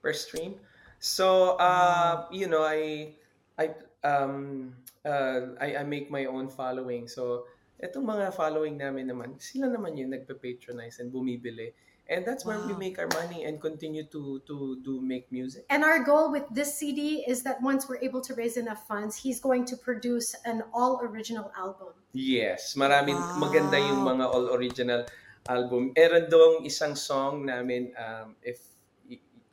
per 0.00 0.12
stream. 0.12 0.58
So 0.98 1.58
uh, 1.58 2.26
you 2.30 2.46
know 2.46 2.62
I 2.62 3.14
I 3.58 3.74
um 4.06 4.74
uh, 5.04 5.54
I, 5.60 5.82
I 5.82 5.84
make 5.84 6.10
my 6.10 6.26
own 6.26 6.48
following. 6.48 7.08
So 7.08 7.46
itong 7.82 8.06
mga 8.06 8.34
following 8.34 8.78
namin 8.78 9.10
naman, 9.10 9.38
sila 9.42 9.66
naman 9.66 9.98
yung 9.98 10.14
nagpe-patronize 10.14 11.02
and 11.02 11.10
bumibili. 11.10 11.74
And 12.10 12.26
that's 12.26 12.44
where 12.44 12.58
we 12.66 12.74
make 12.74 12.98
our 12.98 13.08
money 13.14 13.46
and 13.46 13.62
continue 13.62 14.04
to 14.10 14.42
to 14.44 14.76
do 14.82 14.98
make 15.00 15.30
music. 15.30 15.64
And 15.70 15.86
our 15.86 16.02
goal 16.02 16.34
with 16.34 16.44
this 16.50 16.74
CD 16.74 17.22
is 17.24 17.46
that 17.46 17.62
once 17.62 17.88
we're 17.88 18.02
able 18.02 18.20
to 18.26 18.34
raise 18.34 18.58
enough 18.58 18.84
funds, 18.90 19.16
he's 19.22 19.38
going 19.38 19.64
to 19.70 19.78
produce 19.78 20.34
an 20.44 20.66
all 20.74 20.98
original 21.00 21.54
album. 21.56 21.94
Yes, 22.12 22.74
maraming 22.74 23.16
Wow. 23.16 23.48
maganda 23.48 23.78
yung 23.78 24.02
mga 24.02 24.24
all 24.28 24.50
original 24.52 25.06
album. 25.46 25.90
Meron 25.92 26.26
doong 26.26 26.56
isang 26.62 26.94
song 26.94 27.46
namin 27.46 27.90
um, 27.94 28.34
if 28.40 28.62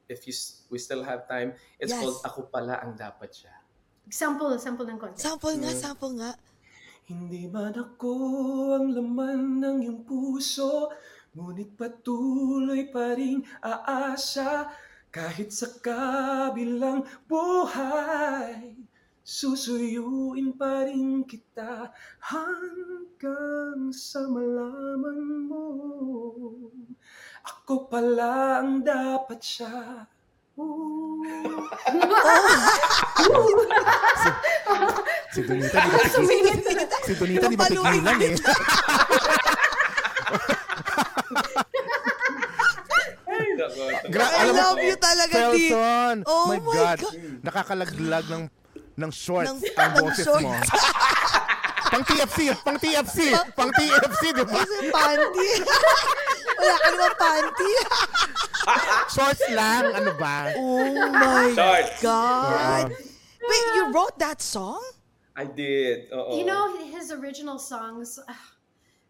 if 0.10 0.26
you 0.26 0.34
s- 0.34 0.66
we 0.68 0.82
still 0.82 1.06
have 1.06 1.30
time, 1.30 1.54
it's 1.78 1.94
Yes. 1.94 2.02
called 2.02 2.20
Ako 2.26 2.40
pala 2.50 2.82
ang 2.82 2.98
dapat 2.98 3.30
siya. 3.30 3.54
Sample, 4.10 4.58
sample 4.58 4.90
ng 4.90 4.98
konti. 4.98 5.22
Sample 5.22 5.62
nga, 5.62 5.70
Mm. 5.70 5.78
sample 5.78 6.14
nga. 6.18 6.32
Hindi 7.06 7.46
man 7.46 7.74
ako 7.74 8.14
ang 8.74 8.90
laman 8.90 9.62
ng 9.62 9.78
iyong 9.86 10.02
puso, 10.02 10.90
ngunit 11.34 11.78
patuloy 11.78 12.90
pa 12.90 13.14
rin 13.14 13.46
aasa 13.62 14.70
kahit 15.10 15.54
sa 15.54 15.70
kabilang 15.78 17.06
buhay. 17.26 18.79
Susuyuin 19.30 20.58
pa 20.58 20.90
rin 20.90 21.22
kita 21.22 21.94
hanggang 22.18 23.94
sa 23.94 24.26
malaman 24.26 25.46
mo. 25.46 25.66
Ako 27.46 27.86
pala 27.86 28.66
ang 28.66 28.82
dapat 28.82 29.38
siya. 29.38 30.10
Ooh. 30.58 31.22
Si 35.30 35.46
Donita, 35.46 35.78
di 35.78 35.90
ba 35.94 36.02
tigilan? 36.10 36.58
Si 37.06 37.14
Donita, 37.14 37.46
di 37.46 37.58
ba 37.58 37.66
tigilan 37.70 38.18
eh? 38.18 38.34
Gra- 44.10 44.32
I 44.34 44.38
alam 44.42 44.54
mo, 44.56 44.62
love 44.74 44.82
you 44.84 44.96
talaga, 44.98 45.38
T. 45.54 45.70
Felson, 45.70 46.16
Oh 46.26 46.46
my, 46.50 46.58
my 46.60 46.74
God. 46.74 46.98
God. 46.98 47.14
Nakakalaglag 47.46 48.26
ng 48.26 48.44
ng 49.00 49.12
shorts 49.12 49.50
Ng- 49.50 49.64
ang 49.80 49.92
ng 49.96 50.04
boses 50.04 50.26
shorts. 50.28 50.44
mo. 50.44 50.52
pang 51.92 52.04
TFC, 52.06 52.40
pang 52.62 52.78
TFC, 52.78 53.20
pang 53.56 53.72
TFC, 53.74 54.22
di 54.30 54.44
ba? 54.46 54.60
Kasi 54.62 54.78
panty. 54.94 55.50
Wala 56.60 56.76
ka 56.76 56.88
naman 56.92 57.14
panty. 57.18 57.72
Shorts 59.10 59.44
lang, 59.50 59.84
ano 59.96 60.12
ba? 60.20 60.54
Oh 60.54 61.10
my 61.10 61.50
Short. 61.56 61.88
God. 62.04 62.92
Yeah. 62.92 63.08
Wait, 63.42 63.66
you 63.74 63.84
wrote 63.90 64.20
that 64.20 64.44
song? 64.44 64.84
I 65.34 65.48
did. 65.48 66.12
Oo. 66.12 66.36
You 66.38 66.44
know, 66.46 66.76
his 66.92 67.10
original 67.16 67.58
songs, 67.58 68.20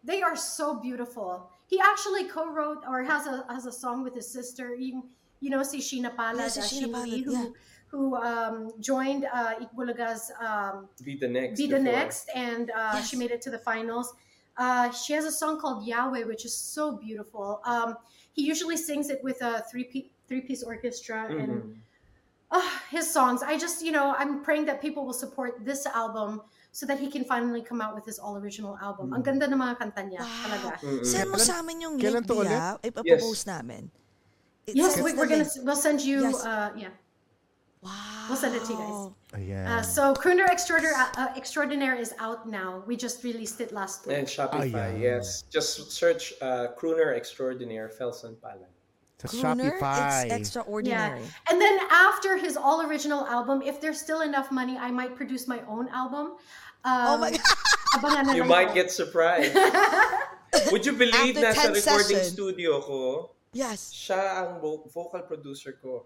they 0.05 0.21
are 0.21 0.37
so 0.37 0.77
beautiful. 0.79 1.49
He 1.65 1.81
actually 1.81 2.29
co-wrote 2.29 2.85
or 2.87 3.01
has 3.03 3.25
a 3.27 3.45
has 3.49 3.65
a 3.65 3.73
song 3.73 4.05
with 4.05 4.13
his 4.13 4.29
sister. 4.29 4.73
You, 4.77 5.03
you 5.41 5.49
know, 5.49 5.61
si 5.65 5.81
Sheena 5.81 6.13
Palad, 6.15 6.47
Yeah, 6.47 6.53
si 6.53 6.61
Sheena 6.61 6.87
Sheena 6.87 6.93
Palad, 6.93 7.09
Lee, 7.09 7.21
who, 7.25 7.33
yeah. 7.33 7.49
Who 7.89 8.15
um, 8.15 8.69
joined 8.79 9.25
uh, 9.33 9.57
Ikbulaga's 9.57 10.31
um, 10.39 10.87
Be 11.03 11.17
the 11.17 11.27
next. 11.27 11.57
Be 11.57 11.65
the 11.67 11.77
before. 11.81 11.91
Next, 11.91 12.29
and 12.35 12.69
uh, 12.71 13.01
Yes. 13.01 13.09
she 13.09 13.17
made 13.17 13.31
it 13.33 13.41
to 13.43 13.49
the 13.49 13.57
finals. 13.59 14.13
Uh, 14.57 14.91
she 14.91 15.13
has 15.13 15.25
a 15.25 15.31
song 15.31 15.59
called 15.59 15.85
Yahweh, 15.87 16.23
which 16.29 16.45
is 16.45 16.53
so 16.53 16.91
beautiful. 16.97 17.61
Um, 17.65 17.97
he 18.33 18.43
usually 18.45 18.77
sings 18.77 19.09
it 19.09 19.23
with 19.23 19.41
a 19.41 19.63
three 19.71 19.85
piece 19.85 20.07
three 20.29 20.41
piece 20.45 20.61
orchestra, 20.61 21.25
and 21.25 21.49
Mhm. 21.49 21.73
uh, 22.53 22.69
his 22.93 23.09
songs. 23.09 23.41
I 23.41 23.57
just, 23.57 23.81
you 23.81 23.89
know, 23.91 24.13
I'm 24.13 24.45
praying 24.45 24.65
that 24.69 24.77
people 24.81 25.01
will 25.05 25.17
support 25.17 25.65
this 25.65 25.89
album 25.89 26.41
so 26.69 26.85
that 26.85 27.01
he 27.01 27.09
can 27.09 27.25
finally 27.25 27.65
come 27.65 27.81
out 27.81 27.97
with 27.97 28.05
his 28.05 28.21
all 28.21 28.37
original 28.37 28.77
album. 28.77 29.09
Ang 29.17 29.25
ganda 29.25 29.49
ng 29.49 29.57
mga 29.57 29.81
kanta 29.81 30.05
niya, 30.05 30.21
talaga. 30.21 30.77
Wow. 30.77 30.85
Mm-mm. 30.85 31.05
Send 31.07 31.33
mo 31.33 31.41
sa 31.41 31.65
amin 31.65 31.81
yung 31.89 31.97
link, 31.97 32.21
to 32.29 32.35
ulit? 32.37 32.53
Bia. 32.53 32.77
Ipapopost 32.85 33.49
namin. 33.49 33.89
It's- 34.69 34.77
Yes, 34.77 35.01
we, 35.01 35.13
the 35.13 35.17
we're 35.17 35.25
gonna 35.25 35.49
we'll 35.65 35.73
send 35.81 35.97
you. 36.05 36.29
Yes. 36.29 36.45
Uh, 36.45 36.69
yeah. 36.77 36.93
Wow. 37.81 38.25
we'll 38.27 38.37
send 38.37 38.55
it 38.55 38.65
to 38.65 38.73
you 38.73 38.77
guys. 38.79 39.39
Ayan. 39.39 39.67
Uh, 39.67 39.81
so 39.81 40.13
Crooner 40.13 40.47
Extraordinaire, 40.49 40.95
uh, 41.15 41.27
Extraordinaire 41.37 41.95
is 41.95 42.13
out 42.19 42.47
now. 42.49 42.83
We 42.85 42.97
just 42.97 43.23
released 43.23 43.61
it 43.61 43.71
last 43.71 44.05
week. 44.05 44.17
And 44.17 44.27
Shopify, 44.27 44.73
Ayan. 44.73 44.99
yes. 44.99 45.43
Just 45.49 45.91
search 45.91 46.33
uh, 46.41 46.67
Crooner 46.77 47.15
Extraordinaire 47.15 47.87
Felson 47.87 48.35
Palan. 48.43 48.67
Sa 49.23 49.27
Crooner, 49.55 49.79
Shopify. 49.79 50.25
it's 50.25 50.33
extraordinary. 50.35 51.21
And 51.49 51.59
then 51.59 51.79
after 51.91 52.35
his 52.37 52.57
all 52.57 52.81
original 52.83 53.25
album, 53.27 53.61
if 53.61 53.79
there's 53.79 53.99
still 53.99 54.21
enough 54.21 54.51
money, 54.51 54.77
I 54.77 54.91
might 54.91 55.15
produce 55.15 55.47
my 55.47 55.61
own 55.67 55.87
album. 55.89 56.35
Um, 56.83 57.15
Oh 57.15 57.17
my 57.17 57.31
God. 57.31 58.35
You 58.35 58.43
might 58.43 58.73
get 58.73 58.91
surprised. 58.91 59.55
Would 60.71 60.85
you 60.85 60.93
believe 60.93 61.37
After 61.37 61.41
na 61.41 61.51
sa 61.53 61.61
10 61.71 61.73
recording 61.75 62.17
session. 62.19 62.31
studio 62.33 62.81
ko, 62.81 63.31
Yes. 63.53 63.91
siya 63.91 64.19
ang 64.45 64.59
vocal 64.61 65.23
producer 65.27 65.73
ko. 65.81 66.05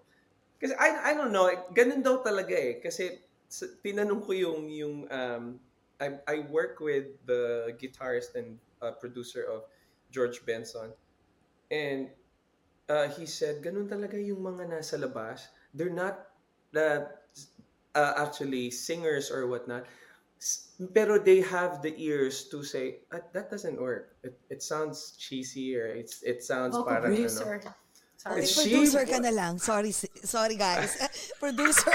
Kasi 0.63 0.79
I, 0.79 1.11
I 1.11 1.13
don't 1.19 1.35
know, 1.35 1.51
ganun 1.75 1.99
daw 1.99 2.23
talaga 2.23 2.55
eh. 2.55 2.79
Kasi 2.79 3.19
tinanong 3.83 4.23
ko 4.23 4.31
yung, 4.31 4.71
yung 4.71 4.95
um, 5.11 5.59
I, 5.99 6.15
I 6.23 6.47
work 6.47 6.79
with 6.79 7.19
the 7.27 7.75
guitarist 7.75 8.39
and 8.39 8.55
uh, 8.79 8.95
producer 8.95 9.43
of 9.43 9.67
George 10.07 10.39
Benson. 10.47 10.95
And 11.67 12.07
uh, 12.87 13.11
he 13.11 13.27
said, 13.27 13.59
ganun 13.59 13.91
talaga 13.91 14.15
yung 14.15 14.39
mga 14.39 14.71
nasa 14.71 14.95
labas. 14.95 15.51
They're 15.75 15.91
not 15.91 16.31
uh, 16.71 17.11
uh, 17.91 18.13
actually 18.15 18.71
singers 18.71 19.27
or 19.35 19.51
whatnot. 19.51 19.83
Pero 20.95 21.19
they 21.19 21.43
have 21.43 21.83
the 21.83 21.91
ears 21.99 22.51
to 22.51 22.63
say, 22.63 23.03
"Ah, 23.11 23.23
that 23.31 23.47
doesn't 23.47 23.79
work. 23.79 24.15
It, 24.23 24.35
it 24.51 24.59
sounds 24.63 25.15
cheesy 25.15 25.75
or 25.75 25.87
it's, 25.87 26.23
it 26.23 26.43
sounds 26.43 26.75
Vocal 26.75 26.87
parang 26.87 27.15
ano. 27.15 27.71
Producer. 28.23 28.31
Sorry. 28.31 28.41
It's 28.41 28.53
Eh, 28.53 28.61
producer 28.63 29.03
ka 29.05 29.17
na 29.19 29.31
lang. 29.31 29.53
Sorry, 29.59 29.91
si- 29.91 30.13
sorry 30.23 30.55
guys. 30.55 30.95
producer. 31.43 31.91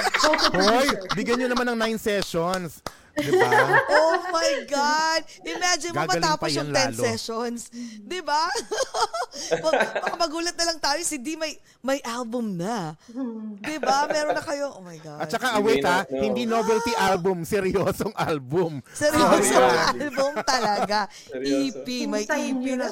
Hoy, 0.52 0.86
bigyan 1.12 1.40
nyo 1.40 1.48
naman 1.50 1.66
ng 1.68 1.78
nine 1.78 1.98
sessions. 1.98 2.84
Di 3.18 3.34
ba? 3.34 3.50
oh 3.98 4.30
my 4.30 4.62
God! 4.70 5.20
Imagine 5.42 5.90
mo 5.90 6.06
Gagaling 6.06 6.22
matapos 6.22 6.48
yung 6.54 6.70
10 6.70 6.78
lalo. 6.94 7.00
sessions. 7.02 7.60
Di 7.98 8.22
ba? 8.22 8.46
Baka 9.58 10.14
magulat 10.14 10.54
na 10.54 10.70
lang 10.70 10.78
tayo, 10.78 11.02
si 11.02 11.18
D 11.18 11.34
may, 11.34 11.58
may 11.82 11.98
album 12.06 12.54
na. 12.54 12.94
Di 13.58 13.74
ba? 13.82 14.06
Meron 14.06 14.38
na 14.38 14.44
kayo. 14.44 14.70
Oh 14.70 14.86
my 14.86 14.94
God. 15.02 15.18
At 15.18 15.34
saka, 15.34 15.58
wait 15.58 15.82
may 15.82 15.90
ha, 15.90 15.96
not 15.98 16.06
know. 16.08 16.22
hindi 16.22 16.46
novelty 16.46 16.94
album, 16.94 17.42
seryosong 17.42 18.14
album. 18.14 18.86
Seryoso 18.86 19.18
Oh 19.18 19.34
my 19.34 19.50
God. 19.50 19.98
album 19.98 20.32
talaga. 20.46 20.98
Seryoso. 21.10 21.74
EP, 21.74 21.86
may 22.06 22.22
Hintayin 22.22 22.54
EP 22.54 22.66
na. 22.78 22.88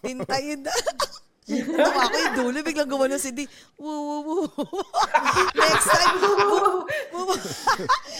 Hintayin 0.00 0.60
na. 0.62 0.74
Tawa 1.44 2.08
ko 2.08 2.16
yung 2.16 2.34
dulo, 2.34 2.58
biglang 2.60 2.88
gumano 2.88 3.20
si 3.20 3.28
D. 3.28 3.44
Woo, 3.76 3.84
woo, 3.84 4.20
woo. 4.24 4.48
Next 5.60 5.86
time, 5.86 6.16
bu- 6.16 6.84
bu- 7.12 7.36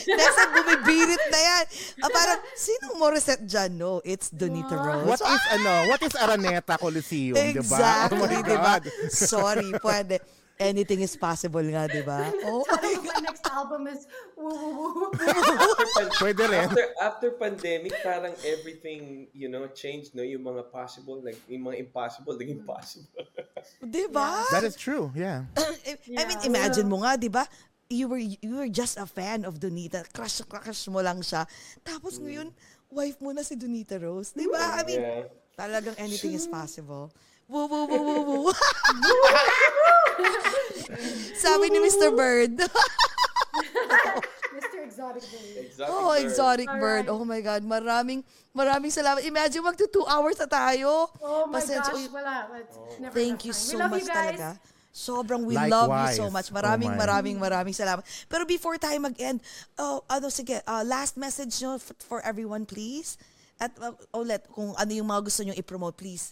next 0.05 0.37
time, 0.37 0.53
bumibirit 0.53 1.23
na 1.33 1.41
yan. 1.41 1.65
Ah, 2.05 2.11
parang, 2.13 2.39
sinong 2.53 3.01
Morissette 3.01 3.49
dyan? 3.49 3.71
No, 3.75 4.05
it's 4.05 4.29
Donita 4.29 4.77
Rose. 4.77 5.09
What 5.09 5.21
is, 5.25 5.43
ano, 5.51 5.73
what 5.89 6.01
is 6.05 6.13
Araneta 6.13 6.77
Coliseum, 6.77 7.33
di 7.33 7.65
ba? 7.65 7.65
Exactly, 7.65 8.21
Oh 8.21 8.29
my 8.29 8.43
di 8.45 8.57
ba? 8.57 8.75
God. 8.77 8.83
Sorry, 9.09 9.73
pwede. 9.81 10.21
Anything 10.55 11.03
is 11.03 11.19
possible 11.19 11.67
nga, 11.67 11.91
di 11.91 11.99
ba? 12.07 12.31
Oh 12.47 12.63
of 12.63 12.79
my 12.79 13.19
next 13.27 13.43
album 13.51 13.91
is 13.91 14.07
Woo 14.39 14.55
Woo 14.55 14.89
Woo. 14.95 15.07
after, 15.11 15.87
pan- 15.99 16.15
Pwede 16.15 16.43
rin. 16.47 16.63
after, 16.71 16.87
after 17.03 17.29
pandemic, 17.35 17.91
parang 18.07 18.31
everything, 18.47 19.27
you 19.35 19.51
know, 19.51 19.67
changed, 19.75 20.15
no? 20.15 20.23
Yung 20.23 20.47
mga 20.47 20.71
possible, 20.71 21.19
like, 21.19 21.39
yung 21.51 21.67
mga 21.67 21.83
impossible, 21.83 22.39
naging 22.39 22.63
possible. 22.63 23.11
Di 23.83 24.07
ba? 24.07 24.47
That 24.55 24.63
is 24.63 24.79
true, 24.79 25.11
yeah. 25.19 25.43
I 25.59 25.99
I 26.15 26.23
mean, 26.23 26.39
Yeah. 26.39 26.55
imagine 26.55 26.87
mo 26.87 27.03
nga, 27.03 27.19
di 27.19 27.27
ba? 27.27 27.43
You 27.91 28.07
were, 28.09 28.23
you 28.23 28.55
were 28.55 28.71
just 28.71 28.95
a 28.97 29.05
fan 29.11 29.43
of 29.45 29.59
Donita. 29.59 30.07
Crush, 30.15 30.39
crush 30.47 30.87
mo 30.87 31.03
lang 31.03 31.19
siya. 31.21 31.45
Tapos 31.83 32.17
ngayon, 32.23 32.55
wife 32.95 33.19
mo 33.19 33.35
na 33.35 33.43
si 33.43 33.59
Donita 33.59 33.99
Rose. 33.99 34.31
Di 34.31 34.47
ba? 34.47 34.79
I 34.79 34.83
mean, 34.87 35.03
Yeah. 35.03 35.27
talagang 35.59 35.99
anything 35.99 36.33
is 36.33 36.47
possible. 36.47 37.11
Woo, 37.45 37.69
woo, 37.69 37.85
woo, 37.85 38.01
woo, 38.01 38.23
woo. 38.49 38.55
Sabi 41.45 41.71
ni 41.71 41.79
Mr. 41.81 42.11
Bird. 42.13 42.55
Mr. 44.55 44.79
Exotic 44.85 45.25
Bird. 45.27 45.55
Exotic 45.59 45.91
oh, 45.91 46.09
bird. 46.11 46.23
exotic 46.23 46.69
bird. 46.69 47.05
Oh 47.11 47.25
my 47.25 47.41
God. 47.41 47.63
Maraming, 47.63 48.23
maraming 48.55 48.91
salamat. 48.91 49.27
Imagine, 49.27 49.63
magto 49.63 49.87
two 49.87 50.07
hours 50.07 50.39
na 50.39 50.47
tayo. 50.47 51.11
Oh 51.19 51.47
my 51.51 51.59
Pasensya- 51.59 51.91
gosh, 51.91 52.11
wala. 52.15 52.49
It's 52.63 52.99
never 53.03 53.15
Thank 53.15 53.45
you 53.45 53.53
time. 53.53 53.67
so 53.67 53.77
much 53.89 54.07
talaga. 54.07 54.49
Sobrang 54.95 55.43
we 55.43 55.59
love 55.59 55.91
you 55.91 56.07
so 56.15 56.31
Likewise. 56.31 56.31
much. 56.31 56.49
Maraming, 56.55 56.95
Oh 56.95 57.01
maraming, 57.03 57.37
maraming 57.37 57.75
salamat. 57.75 58.07
Pero 58.31 58.47
before 58.47 58.79
tayo 58.79 58.95
mag-end, 59.03 59.43
oh, 59.75 60.07
ano, 60.07 60.31
sige, 60.31 60.63
uh, 60.63 60.87
last 60.87 61.19
message 61.19 61.51
nyo 61.59 61.83
f- 61.83 61.99
for 61.99 62.23
everyone, 62.23 62.63
please. 62.63 63.19
At 63.59 63.75
uh, 63.83 63.91
ulit, 64.15 64.47
kung 64.55 64.71
ano 64.79 64.91
yung 64.95 65.11
mga 65.11 65.27
gusto 65.27 65.43
nyo 65.43 65.55
i-promote, 65.59 65.99
please. 65.99 66.31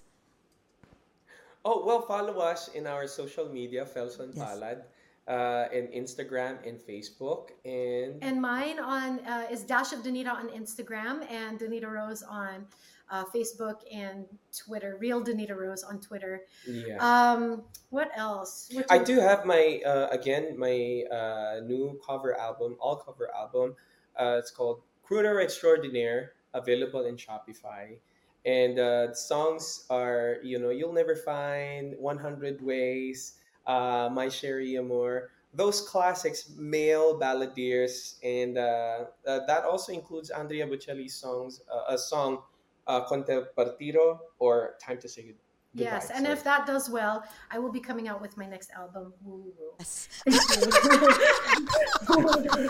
Oh, 1.64 1.84
well, 1.86 2.02
follow 2.02 2.38
us 2.40 2.68
in 2.68 2.86
our 2.86 3.06
social 3.06 3.48
media, 3.48 3.84
Felson 3.84 4.34
Yes. 4.34 4.42
Palad, 4.44 4.82
uh, 5.28 5.66
in 5.72 5.86
Instagram 5.88 6.58
and 6.66 6.80
Facebook. 6.80 7.50
And, 7.64 8.22
And 8.22 8.40
mine 8.42 8.78
on 8.80 9.20
uh, 9.20 9.46
is 9.50 9.62
Dash 9.62 9.92
of 9.92 10.00
Donita 10.00 10.32
on 10.32 10.48
Instagram 10.50 11.30
and 11.30 11.60
Donita 11.60 11.88
Rose 11.90 12.22
on 12.24 12.66
uh, 13.10 13.24
Facebook 13.34 13.80
and 13.92 14.26
Twitter. 14.56 14.96
Real 14.98 15.22
Donita 15.22 15.56
Rose 15.56 15.84
on 15.84 16.00
Twitter. 16.00 16.42
yeah. 16.66 16.96
Um, 16.98 17.62
what 17.90 18.10
else? 18.16 18.68
What 18.72 18.86
I 18.90 18.98
do 18.98 19.20
have 19.20 19.44
my 19.44 19.80
uh, 19.86 20.08
again 20.10 20.58
my 20.58 21.04
uh, 21.12 21.60
new 21.62 22.00
cover 22.04 22.36
album, 22.38 22.76
all 22.80 22.96
cover 22.96 23.28
album. 23.36 23.76
Uh, 24.18 24.36
it's 24.38 24.50
called 24.50 24.82
Crooner 25.08 25.42
Extraordinaire, 25.42 26.32
available 26.54 27.04
in 27.04 27.16
Shopify. 27.16 27.96
And 28.44 28.78
uh, 28.78 29.06
the 29.08 29.14
songs 29.14 29.86
are 29.90 30.38
you 30.42 30.58
know 30.58 30.70
you'll 30.70 30.92
never 30.92 31.14
find 31.14 31.94
100 31.98 32.60
ways, 32.60 33.34
uh, 33.66 34.08
My 34.10 34.28
Sherry 34.28 34.76
Amor, 34.76 35.30
those 35.54 35.80
classics, 35.82 36.50
male 36.56 37.18
balladeers, 37.20 38.18
and 38.24 38.58
uh, 38.58 39.04
uh, 39.26 39.40
that 39.46 39.64
also 39.64 39.92
includes 39.92 40.30
Andrea 40.30 40.66
Bocelli's 40.66 41.14
songs, 41.14 41.60
uh, 41.70 41.94
a 41.94 41.98
song, 41.98 42.42
uh, 42.86 43.04
Conte 43.04 43.30
Partiro 43.56 44.18
or 44.38 44.74
Time 44.80 44.98
to 44.98 45.08
Say 45.08 45.22
Goodbye. 45.22 45.38
Yes, 45.74 46.10
and 46.10 46.26
So- 46.26 46.32
if 46.32 46.44
that 46.44 46.66
does 46.66 46.90
well, 46.90 47.24
I 47.50 47.58
will 47.58 47.72
be 47.72 47.80
coming 47.80 48.06
out 48.08 48.20
with 48.20 48.36
my 48.36 48.44
next 48.44 48.70
album. 48.76 49.14
Woo, 49.24 49.36
woo, 49.40 49.52
woo. 49.56 49.72
Yes. 49.78 50.08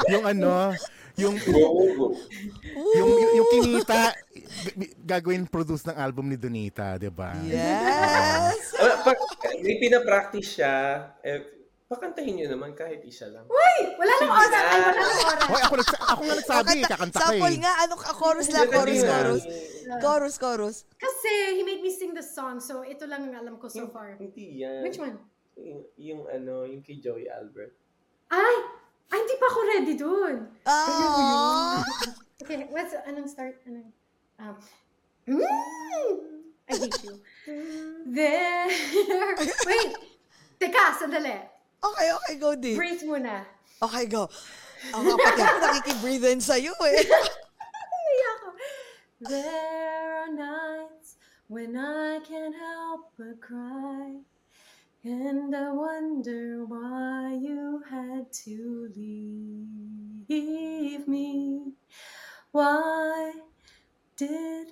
Yung 0.15 0.23
ano, 0.27 0.71
yung, 1.23 1.37
yung, 1.37 1.73
yung, 2.97 3.11
yung 3.37 3.49
kinita, 3.53 4.17
gagawin 5.05 5.45
produce 5.45 5.85
ng 5.89 5.97
album 5.97 6.33
ni 6.33 6.37
Donita, 6.41 6.97
di 6.97 7.13
ba? 7.13 7.37
Yes! 7.45 8.73
Uh, 8.77 8.97
pag 9.05 9.19
may 9.61 9.77
pinapractice 9.77 10.57
siya, 10.57 10.75
eh, 11.21 11.63
pakantahin 11.93 12.41
nyo 12.41 12.47
naman 12.57 12.73
kahit 12.73 13.05
isa 13.05 13.29
lang. 13.29 13.45
Wait, 13.45 13.89
wala 14.01 14.13
nang 14.25 14.33
oras. 14.33 14.53
Ay, 14.57 14.81
wala 14.81 15.01
nang 15.05 15.21
oras. 15.29 15.45
Hoy, 15.53 15.61
ako, 15.61 15.75
nagsa- 15.77 16.03
ako 16.09 16.21
nga 16.25 16.35
nagsabi, 16.41 16.65
Kakanta- 16.65 16.91
kakanta 16.97 17.19
ka 17.21 17.25
Sample 17.29 17.53
eh. 17.53 17.61
nga, 17.61 17.73
ano, 17.85 17.93
ah, 18.01 18.15
chorus 18.17 18.49
lang, 18.49 18.67
chorus, 18.73 19.01
chorus. 19.05 19.43
Chorus, 20.01 20.35
chorus. 20.41 20.77
Kasi 20.97 21.31
he 21.61 21.63
made 21.63 21.85
me 21.85 21.93
sing 21.93 22.17
the 22.17 22.25
song, 22.25 22.57
so 22.57 22.81
ito 22.81 23.05
lang 23.05 23.29
ang 23.29 23.37
alam 23.37 23.55
ko 23.61 23.69
so 23.69 23.85
far. 23.93 24.17
Hindi 24.17 24.65
yan. 24.65 24.81
Which 24.81 24.97
one? 24.97 25.21
Yung, 25.61 25.85
yung 26.01 26.23
ano, 26.33 26.65
yung 26.65 26.81
kay 26.81 26.97
Joey 26.97 27.29
Albert. 27.29 27.77
Ay! 28.33 28.81
Ay, 29.13 29.19
hindi 29.21 29.37
pa 29.37 29.47
ako 29.53 29.61
ready 29.69 29.95
dun. 29.95 30.37
Ah! 30.65 31.85
Okay, 32.41 32.65
what's, 32.73 32.97
anong 33.05 33.29
start? 33.29 33.61
Anong, 33.69 33.93
um, 34.41 34.57
mm, 35.29 36.17
I 36.65 36.73
hate 36.81 36.97
you. 37.05 37.21
There, 38.09 38.73
wait, 39.69 39.93
teka, 40.57 40.97
sandali. 40.97 41.45
Okay, 41.85 42.09
okay, 42.09 42.35
go, 42.41 42.57
D. 42.57 42.73
Breathe 42.73 43.05
muna. 43.05 43.45
Okay, 43.85 44.09
go. 44.09 44.33
Ang 44.97 45.05
kapatid 45.13 45.45
ko 45.45 45.59
nakikibreathe 45.61 46.29
in 46.33 46.41
sa'yo 46.41 46.73
eh. 46.89 47.05
Ako. 48.33 48.49
There 49.29 50.25
are 50.25 50.33
nights 50.33 51.21
when 51.53 51.77
I 51.77 52.19
can't 52.25 52.57
help 52.57 53.13
but 53.21 53.39
cry. 53.45 54.25
And 55.05 55.57
I 55.57 55.73
wonder 55.73 56.65
why 56.65 57.35
you 57.35 57.83
had 57.91 58.33
to 58.45 58.89
leave 58.95 60.29
me. 61.09 61.73
Why 62.53 63.33
did 64.17 64.69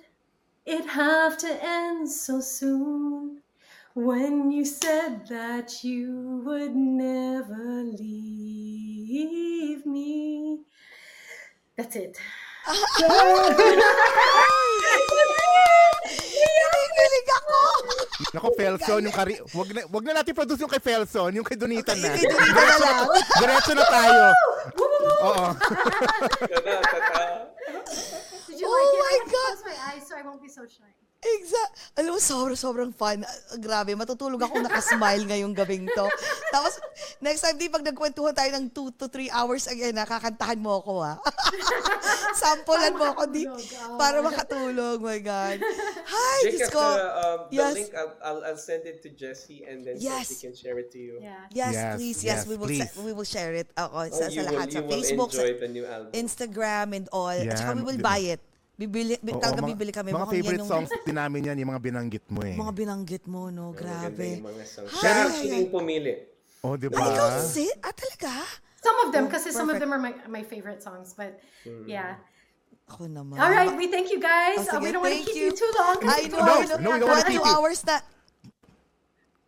it 0.65 0.85
have 0.85 1.37
to 1.39 1.59
end 1.61 2.09
so 2.09 2.39
soon? 2.39 3.41
When 3.93 4.51
you 4.51 4.63
said 4.63 5.27
that 5.27 5.83
you 5.83 6.43
would 6.45 6.77
never 6.77 7.83
leave 7.83 9.85
me. 9.85 10.61
That's 11.75 11.97
it. 11.97 12.17
Kinikilig 16.31 17.27
ako! 17.41 17.57
Nako, 18.31 18.49
Felson, 18.53 19.01
yung 19.05 19.15
kari... 19.15 19.33
Wag 19.41 19.69
na, 19.73 19.81
wag 19.89 20.03
na 20.05 20.13
natin 20.21 20.37
produce 20.37 20.61
yung 20.61 20.69
kay 20.71 20.83
Felson, 20.83 21.33
yung 21.33 21.47
kay 21.47 21.57
Donita 21.57 21.97
na. 21.97 22.13
Kay 22.13 22.29
Donita 22.29 22.61
na 22.61 22.77
lang. 22.77 23.05
Diretso 23.41 23.73
na 23.73 23.85
tayo. 23.89 24.21
Oo. 25.25 25.45
Oh 25.45 25.49
like 28.71 28.93
it? 28.93 29.01
my 29.01 29.17
God. 29.25 29.31
close 29.31 29.63
my 29.65 29.77
eyes 29.89 30.03
so 30.07 30.13
I 30.17 30.21
won't 30.21 30.41
be 30.41 30.49
so 30.49 30.63
shy. 30.65 31.00
Exact. 31.21 31.71
Alam 32.01 32.17
mo, 32.17 32.19
sobrang, 32.19 32.57
sobrang 32.57 32.89
fun. 32.89 33.21
Ah, 33.21 33.29
Grabe, 33.55 33.93
matutulog 33.93 34.41
ako 34.41 34.57
nakasmile 34.57 35.21
ngayong 35.29 35.53
gabing 35.53 35.85
to. 35.85 36.05
Tapos, 36.53 36.81
next 37.21 37.45
time, 37.45 37.61
di 37.61 37.69
pag 37.69 37.85
nagkwentuhan 37.85 38.33
tayo 38.33 38.49
ng 38.57 38.73
2 38.73 38.97
to 38.97 39.05
3 39.05 39.29
hours 39.29 39.69
again, 39.69 39.93
nakakantahan 39.93 40.57
mo 40.57 40.81
ako, 40.81 41.05
ha? 41.05 41.21
Sampulan 42.41 42.97
mo 42.97 43.05
ako, 43.13 43.29
di, 43.29 43.45
makatulog, 43.45 43.61
oh. 43.85 43.97
para 44.01 44.17
makatulog. 44.19 44.97
My 44.97 45.21
God. 45.21 45.61
Hi, 46.09 46.37
Jake, 46.41 46.57
Diyos 46.57 46.69
the, 46.69 46.73
ko. 46.73 46.81
um, 46.89 47.39
the 47.45 47.53
Yes. 47.53 47.73
link, 47.77 47.89
I'll, 47.93 48.13
I'll, 48.25 48.41
I'll 48.41 48.61
send 48.61 48.89
it 48.89 49.05
to 49.05 49.09
Jessie 49.13 49.61
and 49.61 49.85
then 49.85 50.01
Yes. 50.01 50.25
Jessie 50.25 50.49
can 50.49 50.57
share 50.57 50.81
it 50.81 50.89
to 50.89 50.97
you. 50.97 51.21
Yeah. 51.21 51.45
Yes, 51.53 51.73
Yes, 51.77 51.85
please. 52.01 52.19
Yes, 52.25 52.33
yes, 52.33 52.49
we 52.49 52.55
will 52.57 52.65
please. 52.65 52.89
sa- 52.89 52.97
we 53.05 53.13
will 53.13 53.29
share 53.29 53.53
it 53.53 53.69
ako 53.77 53.93
Oh, 53.93 54.09
sa, 54.09 54.25
you 54.25 54.41
sa 54.41 54.49
will, 54.49 54.57
lahat. 54.57 54.67
Sa 54.73 54.81
will 54.81 54.89
Facebook, 54.89 55.29
sa 55.29 55.45
enjoy 55.45 55.53
the 55.61 55.69
new 55.69 55.85
album. 55.85 56.11
Instagram, 56.17 56.87
and 56.97 57.05
all. 57.13 57.29
At 57.29 57.53
saka 57.53 57.77
we 57.77 57.85
will 57.85 58.01
buy 58.01 58.25
it. 58.25 58.41
Bibili, 58.81 59.13
bi- 59.15 59.29
Oo, 59.29 59.37
talaga 59.37 59.61
mga- 59.61 59.69
bibili 59.69 59.91
kami. 59.91 60.09
Mga 60.09 60.15
Mukhang 60.15 60.33
favorite 60.33 60.49
yan 60.51 60.61
yung- 60.65 60.71
songs 60.73 60.89
din 61.05 61.13
namin 61.15 61.41
yan, 61.43 61.55
yung 61.55 61.69
mga 61.69 61.81
binanggit 61.83 62.25
mo 62.27 62.39
eh. 62.41 62.55
Mga 62.55 62.73
binanggit 62.73 63.23
mo, 63.25 63.41
no? 63.47 63.63
Maganda 63.69 64.09
Grabe. 64.09 64.27
yung 64.33 64.45
mga 64.49 64.63
songs. 64.65 64.89
Hi. 64.89 64.97
Siya 64.97 65.11
actually 65.21 65.57
yung 65.59 65.69
pumili. 65.69 66.13
Oh, 66.59 66.73
di 66.73 66.87
ba? 66.87 66.97
Ah, 66.97 67.05
ikaw 67.07 67.27
si? 67.39 67.65
Ah, 67.79 67.93
talaga? 67.93 68.33
Some 68.75 68.97
of 68.99 69.09
them, 69.11 69.23
Oh, 69.23 69.27
because 69.29 69.45
some 69.47 69.69
of 69.69 69.77
them 69.77 69.89
are 69.89 70.01
my, 70.01 70.13
my 70.27 70.41
favorite 70.41 70.81
songs. 70.81 71.13
But 71.13 71.37
Mm. 71.63 71.85
yeah. 71.85 72.17
Ako 72.87 73.05
naman. 73.05 73.37
All 73.37 73.47
right, 73.47 73.69
we 73.71 73.85
thank 73.85 74.09
you 74.09 74.17
guys. 74.17 74.65
Oh, 74.65 74.75
Uh, 74.75 74.81
we 74.81 74.89
don't 74.89 74.99
want 74.99 75.13
to 75.13 75.21
thank 75.21 75.29
keep 75.29 75.37
you. 75.37 75.47
you. 75.47 75.55
too 75.55 75.71
long. 75.71 76.01
I 76.01 76.25
know, 76.25 76.37
No, 76.39 76.53
I 76.57 76.65
know. 76.65 76.75
no, 76.75 76.89
we 76.89 76.99
don't 76.99 77.07
wanna 77.07 77.21
One, 77.21 77.23
keep 77.23 77.37
two 77.37 77.45
you. 77.45 77.45
hours 77.47 77.79
na. 77.85 78.01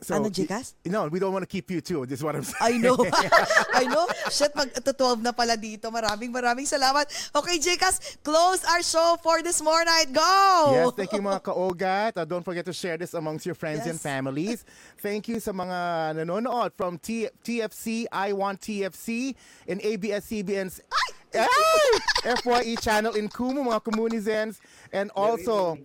So, 0.03 0.15
Ano, 0.15 0.27
Jikas? 0.29 0.73
No, 0.85 1.07
we 1.07 1.17
don't 1.19 1.31
want 1.31 1.43
to 1.43 1.49
keep 1.49 1.71
you 1.71 1.79
too. 1.81 2.05
This 2.05 2.19
is 2.19 2.23
what 2.23 2.35
I'm 2.35 2.43
saying. 2.43 2.59
I 2.59 2.77
know. 2.77 2.95
I 3.73 3.83
know. 3.87 4.05
Shit, 4.29 4.51
mag 4.55 4.69
12 4.75 5.23
na 5.23 5.31
pala 5.31 5.55
dito. 5.55 5.87
Maraming 5.89 6.29
maraming 6.29 6.67
salamat. 6.67 7.07
Okay, 7.33 7.57
Jikas, 7.57 8.19
close 8.21 8.63
our 8.67 8.83
show 8.83 9.15
for 9.23 9.41
this 9.41 9.63
more 9.63 9.83
night. 9.83 10.11
Go! 10.11 10.31
Yes, 10.75 10.91
thank 10.95 11.11
you 11.13 11.21
mga 11.23 11.41
kaogat. 11.41 12.13
Uh, 12.19 12.25
don't 12.25 12.43
forget 12.43 12.65
to 12.67 12.73
share 12.73 12.97
this 12.97 13.13
amongst 13.13 13.45
your 13.45 13.55
friends 13.55 13.87
and 13.87 13.95
Yes. 13.95 14.03
families. 14.03 14.65
Thank 14.99 15.27
you 15.27 15.39
sa 15.39 15.51
mga 15.51 16.19
nanonood 16.19 16.75
from 16.75 16.99
T- 16.99 17.31
TFC, 17.43 18.05
I 18.11 18.33
Want 18.33 18.59
TFC, 18.59 19.35
and 19.67 19.79
ABS-CBN's 19.81 20.81
Ay! 20.91 21.09
FYE 21.33 22.75
channel 22.79 23.13
in 23.15 23.27
Kumu, 23.27 23.65
mga 23.65 23.81
Komunizens, 23.83 24.59
and 24.91 25.11
also 25.15 25.77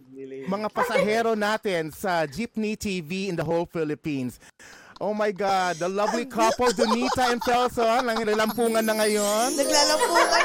mga 0.48 0.68
pasahero 0.72 1.32
natin 1.34 1.92
sa 1.94 2.26
Jeepney 2.26 2.76
TV 2.76 3.28
in 3.28 3.36
the 3.36 3.44
whole 3.44 3.66
Philippines. 3.66 4.38
Oh 5.00 5.14
my 5.14 5.30
God, 5.30 5.76
the 5.76 5.88
lovely 5.88 6.26
couple, 6.38 6.66
Donita 6.74 7.30
and 7.30 7.40
Felson, 7.42 8.10
ang 8.10 8.18
nilampungan 8.18 8.82
na 8.82 8.94
ngayon. 8.98 9.54
Naglalampungan. 9.54 10.42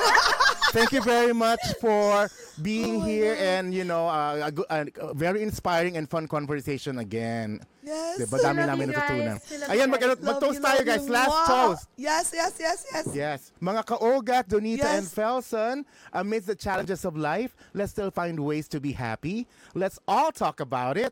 Thank 0.73 0.93
you 0.93 1.01
very 1.01 1.33
much 1.33 1.61
for 1.81 2.29
being 2.61 3.01
here 3.01 3.35
and 3.39 3.73
you 3.73 3.83
know 3.83 4.07
uh, 4.07 4.47
a, 4.47 4.51
go- 4.51 4.65
a, 4.69 4.85
a 5.01 5.13
very 5.13 5.41
inspiring 5.41 5.97
and 5.97 6.09
fun 6.09 6.27
conversation 6.27 6.99
again. 6.99 7.59
Yes. 7.83 8.21
Diba 8.21 8.39
dami 8.39 8.63
love 8.63 8.77
namin 8.77 8.89
you 8.89 8.95
natutunan. 8.95 9.35
guys. 9.39 9.49
We 9.51 9.57
love 9.57 9.69
Ayan, 9.69 9.79
you 9.81 9.87
mag- 9.91 9.99
guys. 10.01 10.21
Mag-toast 10.21 10.53
you, 10.55 10.61
tayo 10.63 10.77
love 10.77 10.85
guys. 10.85 11.03
you. 11.05 11.11
Last 11.11 11.29
Wow. 11.29 11.45
toast. 11.49 11.87
Yes, 11.97 12.25
yes, 12.33 12.53
yes, 12.59 12.79
yes. 12.93 13.05
Yes. 13.13 13.39
Mga 13.61 13.81
kaogat, 13.85 14.47
Donita 14.47 14.77
Yes. 14.87 14.97
and 14.99 15.07
Felson, 15.07 15.75
amidst 16.13 16.47
the 16.47 16.55
challenges 16.55 17.03
of 17.03 17.17
life, 17.17 17.55
let's 17.73 17.91
still 17.91 18.11
find 18.11 18.39
ways 18.39 18.67
to 18.69 18.79
be 18.79 18.93
happy. 18.93 19.47
Let's 19.75 19.99
all 20.07 20.31
talk 20.31 20.59
about 20.61 20.95
it. 20.97 21.11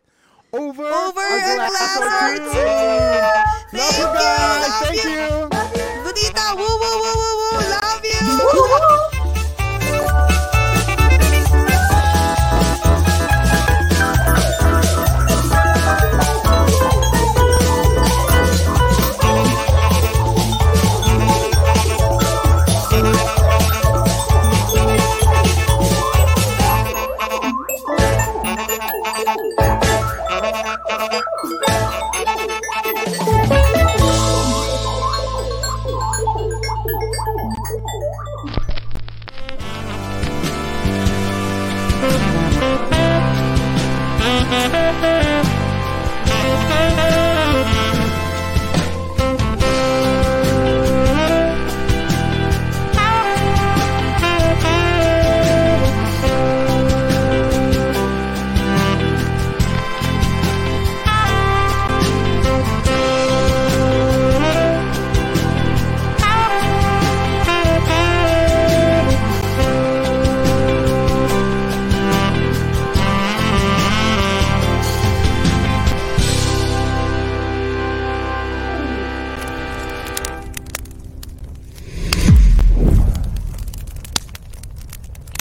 Over, 0.53 0.83
Over 0.83 1.19
a 1.23 1.35
a 1.39 1.55
glass, 1.55 1.71
glass 1.71 1.95
or 1.95 2.07
or 2.07 2.35
two. 2.35 2.43
two. 2.43 2.59
Love 3.71 3.71
Thank 3.71 3.97
you 3.97 4.03
you, 4.03 4.13
guys. 4.15 4.67
love 4.67 4.83
Thank 4.83 5.03
you. 5.03 5.11
you. 5.11 5.27
Donita, 6.07 6.45
woo, 6.55 6.63
woo, 6.63 6.97
woo, 7.03 7.19
woo, 7.19 7.35
woo. 7.39 7.67
Love 7.71 8.03
you. 8.03 9.07